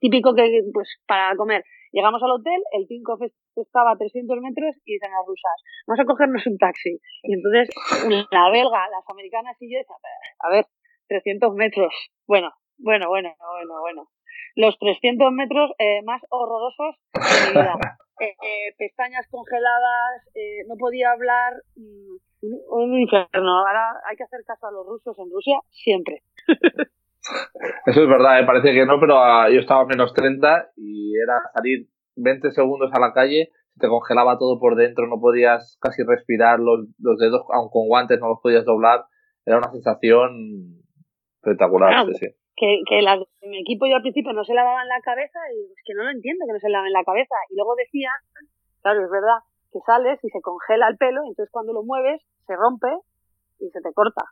típico 0.00 0.34
que, 0.34 0.62
pues, 0.72 0.88
para 1.06 1.36
comer. 1.36 1.64
Llegamos 1.92 2.22
al 2.22 2.32
hotel, 2.32 2.60
el 2.72 2.88
Tinko 2.88 3.16
estaba 3.54 3.92
a 3.92 3.96
300 3.96 4.40
metros 4.40 4.74
y 4.84 4.94
dicen 4.94 5.12
las 5.12 5.26
rusas, 5.26 5.62
vamos 5.86 6.00
a 6.00 6.04
cogernos 6.04 6.46
un 6.46 6.58
taxi. 6.58 6.98
Y 7.22 7.34
entonces, 7.34 7.70
la 8.32 8.50
belga, 8.50 8.88
las 8.90 9.08
americanas 9.08 9.56
y 9.60 9.72
yo, 9.72 9.78
a 10.40 10.50
ver, 10.50 10.66
300 11.08 11.54
metros. 11.54 11.94
Bueno, 12.26 12.50
bueno, 12.78 13.08
bueno, 13.08 13.30
bueno, 13.38 13.80
bueno. 13.80 14.08
Los 14.56 14.78
300 14.78 15.32
metros 15.32 15.70
eh, 15.78 16.02
más 16.02 16.22
horrorosos 16.30 16.96
de 17.12 17.20
mi 17.20 17.60
vida. 17.60 17.74
Eh, 18.20 18.26
eh, 18.46 18.72
pestañas 18.78 19.26
congeladas, 19.28 20.22
no 20.68 20.76
podía 20.76 21.10
hablar, 21.10 21.52
mm, 21.74 22.14
un, 22.70 23.00
infierno. 23.00 23.58
Ahora 23.58 23.90
hay 24.08 24.16
que 24.16 24.22
hacer 24.22 24.38
caso 24.46 24.68
a 24.68 24.70
los 24.70 24.86
rusos 24.86 25.18
en 25.18 25.28
Rusia 25.32 25.58
siempre. 25.70 26.22
Eso 27.86 28.02
es 28.02 28.08
verdad, 28.08 28.40
me 28.40 28.46
parece 28.46 28.72
que 28.72 28.86
no, 28.86 29.00
pero 29.00 29.18
ah, 29.18 29.48
yo 29.50 29.60
estaba 29.60 29.82
a 29.82 29.86
menos 29.86 30.12
30 30.12 30.72
y 30.76 31.14
era 31.16 31.40
salir 31.54 31.88
20 32.16 32.50
segundos 32.52 32.90
a 32.92 33.00
la 33.00 33.12
calle, 33.12 33.50
te 33.78 33.88
congelaba 33.88 34.38
todo 34.38 34.60
por 34.60 34.76
dentro, 34.76 35.06
no 35.06 35.20
podías 35.20 35.78
casi 35.80 36.02
respirar, 36.02 36.60
los, 36.60 36.86
los 36.98 37.18
dedos, 37.18 37.42
aun 37.52 37.68
con 37.70 37.88
guantes, 37.88 38.20
no 38.20 38.28
los 38.28 38.40
podías 38.42 38.64
doblar. 38.64 39.04
Era 39.46 39.58
una 39.58 39.70
sensación 39.70 40.82
espectacular. 41.40 42.06
sí 42.14 42.28
que, 42.56 42.82
que 42.86 42.96
de 42.96 43.48
mi 43.48 43.60
equipo 43.60 43.86
yo 43.86 43.96
al 43.96 44.02
principio 44.02 44.32
no 44.32 44.44
se 44.44 44.54
lavaban 44.54 44.86
la 44.88 45.00
cabeza 45.00 45.38
y 45.54 45.72
es 45.72 45.82
que 45.84 45.94
no 45.94 46.04
lo 46.04 46.10
entiendo 46.10 46.46
que 46.46 46.52
no 46.52 46.58
se 46.58 46.68
laven 46.68 46.92
la 46.92 47.04
cabeza. 47.04 47.34
Y 47.50 47.56
luego 47.56 47.74
decía, 47.74 48.10
claro, 48.82 49.04
es 49.04 49.10
verdad, 49.10 49.42
que 49.72 49.80
sales 49.80 50.18
y 50.22 50.28
se 50.30 50.40
congela 50.40 50.88
el 50.88 50.96
pelo, 50.96 51.22
entonces 51.26 51.50
cuando 51.50 51.72
lo 51.72 51.82
mueves 51.82 52.22
se 52.46 52.54
rompe 52.54 52.88
y 53.58 53.68
se 53.70 53.80
te 53.80 53.92
corta. 53.92 54.24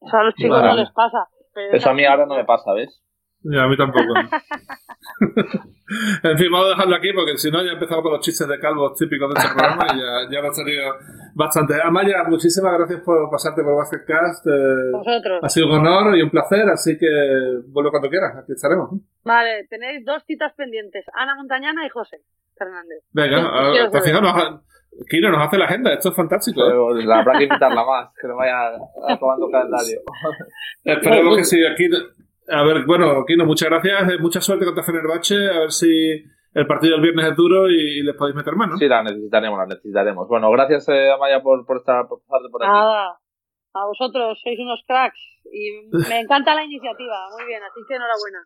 Eso 0.00 0.16
a 0.16 0.24
los 0.24 0.34
chicos 0.34 0.62
no 0.62 0.74
les 0.74 0.90
pasa. 0.92 1.26
Eso 1.72 1.90
a 1.90 1.94
mí 1.94 2.04
ahora 2.04 2.26
no 2.26 2.36
me 2.36 2.44
pasa, 2.44 2.72
¿ves? 2.72 3.02
a 3.44 3.68
mí 3.68 3.76
tampoco. 3.76 4.14
en 6.22 6.38
fin, 6.38 6.50
vamos 6.50 6.66
a 6.66 6.70
dejarlo 6.70 6.96
aquí 6.96 7.12
porque 7.12 7.36
si 7.36 7.50
no 7.50 7.64
ya 7.64 7.72
empezamos 7.72 8.02
con 8.02 8.12
los 8.12 8.20
chistes 8.20 8.46
de 8.48 8.58
calvos 8.58 8.98
típicos 8.98 9.32
de 9.32 9.40
este 9.40 9.54
programa 9.54 9.86
y 9.94 9.98
ya, 9.98 10.42
ya 10.42 10.48
ha 10.48 10.52
salido 10.52 10.94
bastante. 11.34 11.74
Amaya, 11.82 12.24
muchísimas 12.28 12.72
gracias 12.76 13.00
por 13.00 13.30
pasarte 13.30 13.62
por 13.62 13.76
Basketcast. 13.76 14.46
Eh, 14.46 15.38
ha 15.42 15.48
sido 15.48 15.66
un 15.68 15.86
honor 15.86 16.16
y 16.16 16.22
un 16.22 16.30
placer, 16.30 16.68
así 16.68 16.98
que 16.98 17.06
vuelvo 17.68 17.90
cuando 17.90 18.08
quieras, 18.10 18.36
aquí 18.36 18.52
estaremos. 18.52 18.90
Vale, 19.24 19.66
tenéis 19.68 20.04
dos 20.04 20.22
citas 20.26 20.52
pendientes, 20.54 21.04
Ana 21.14 21.36
Montañana 21.36 21.86
y 21.86 21.88
José 21.88 22.20
Fernández. 22.56 23.04
Venga, 23.12 23.88
al 23.92 24.02
final 24.02 24.22
nos, 24.22 24.60
Kino 25.08 25.30
nos 25.30 25.42
hace 25.42 25.58
la 25.58 25.66
agenda, 25.66 25.92
esto 25.92 26.08
es 26.10 26.16
fantástico. 26.16 26.60
¿eh? 26.62 27.04
La 27.04 27.20
habrá 27.20 27.38
que 27.38 27.44
invitarla 27.44 27.84
más, 27.84 28.10
que 28.20 28.28
no 28.28 28.36
vaya 28.36 28.72
tomando 29.18 29.50
calendario. 29.50 30.00
Esperemos 30.84 31.36
que 31.36 31.44
sí, 31.44 31.64
aquí 31.64 31.88
a 32.48 32.62
ver, 32.62 32.84
bueno, 32.86 33.24
Kino, 33.26 33.44
muchas 33.44 33.68
gracias. 33.68 34.12
Eh, 34.12 34.18
mucha 34.18 34.40
suerte 34.40 34.64
contra 34.64 34.84
Fenerbahce. 34.84 35.34
A 35.34 35.60
ver 35.60 35.72
si 35.72 36.24
el 36.54 36.66
partido 36.66 36.94
del 36.94 37.02
viernes 37.02 37.30
es 37.30 37.36
duro 37.36 37.68
y, 37.68 38.02
les 38.02 38.14
podéis 38.14 38.36
meter 38.36 38.54
mano. 38.54 38.76
Sí, 38.76 38.86
la 38.86 39.02
necesitaremos, 39.02 39.58
la 39.58 39.66
necesitaremos. 39.66 40.28
Bueno, 40.28 40.50
gracias, 40.50 40.88
eh, 40.88 41.10
Amaya, 41.10 41.42
por, 41.42 41.66
por 41.66 41.78
estar 41.78 42.06
por, 42.06 42.22
por 42.26 42.62
aquí. 42.62 42.72
Nada, 42.72 43.18
a 43.74 43.86
vosotros, 43.86 44.40
sois 44.42 44.58
unos 44.60 44.82
cracks. 44.86 45.18
Y 45.52 45.88
me 46.08 46.20
encanta 46.20 46.54
la 46.54 46.64
iniciativa. 46.64 47.28
Muy 47.36 47.46
bien, 47.46 47.60
así 47.62 47.80
que 47.86 47.94
enhorabuena. 47.94 48.38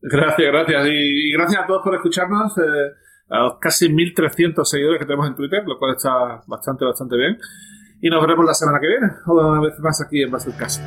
Gracias, 0.00 0.52
gracias. 0.52 0.86
Y, 0.90 1.32
gracias 1.32 1.62
a 1.62 1.66
todos 1.66 1.82
por 1.82 1.94
escucharnos. 1.94 2.58
Eh, 2.58 2.92
a 3.28 3.38
los 3.38 3.58
casi 3.58 3.88
1.300 3.88 4.64
seguidores 4.64 4.98
que 4.98 5.06
tenemos 5.06 5.26
en 5.26 5.34
Twitter, 5.34 5.62
lo 5.66 5.78
cual 5.78 5.94
está 5.96 6.42
bastante, 6.46 6.84
bastante 6.84 7.16
bien. 7.16 7.38
Y 8.00 8.10
nos 8.10 8.20
veremos 8.20 8.44
la 8.44 8.54
semana 8.54 8.78
que 8.80 8.88
viene, 8.88 9.06
una 9.26 9.60
vez 9.60 9.78
más 9.80 10.00
aquí 10.00 10.22
en 10.22 10.30
Basel 10.30 10.54
Caso. 10.56 10.82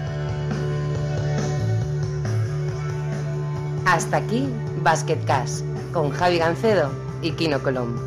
Hasta 3.85 4.17
aquí 4.17 4.47
Basket 4.83 5.19
Cash 5.25 5.61
con 5.93 6.11
Javi 6.11 6.37
Gancedo 6.37 6.91
y 7.21 7.31
Kino 7.31 7.59
Colombo. 7.59 8.06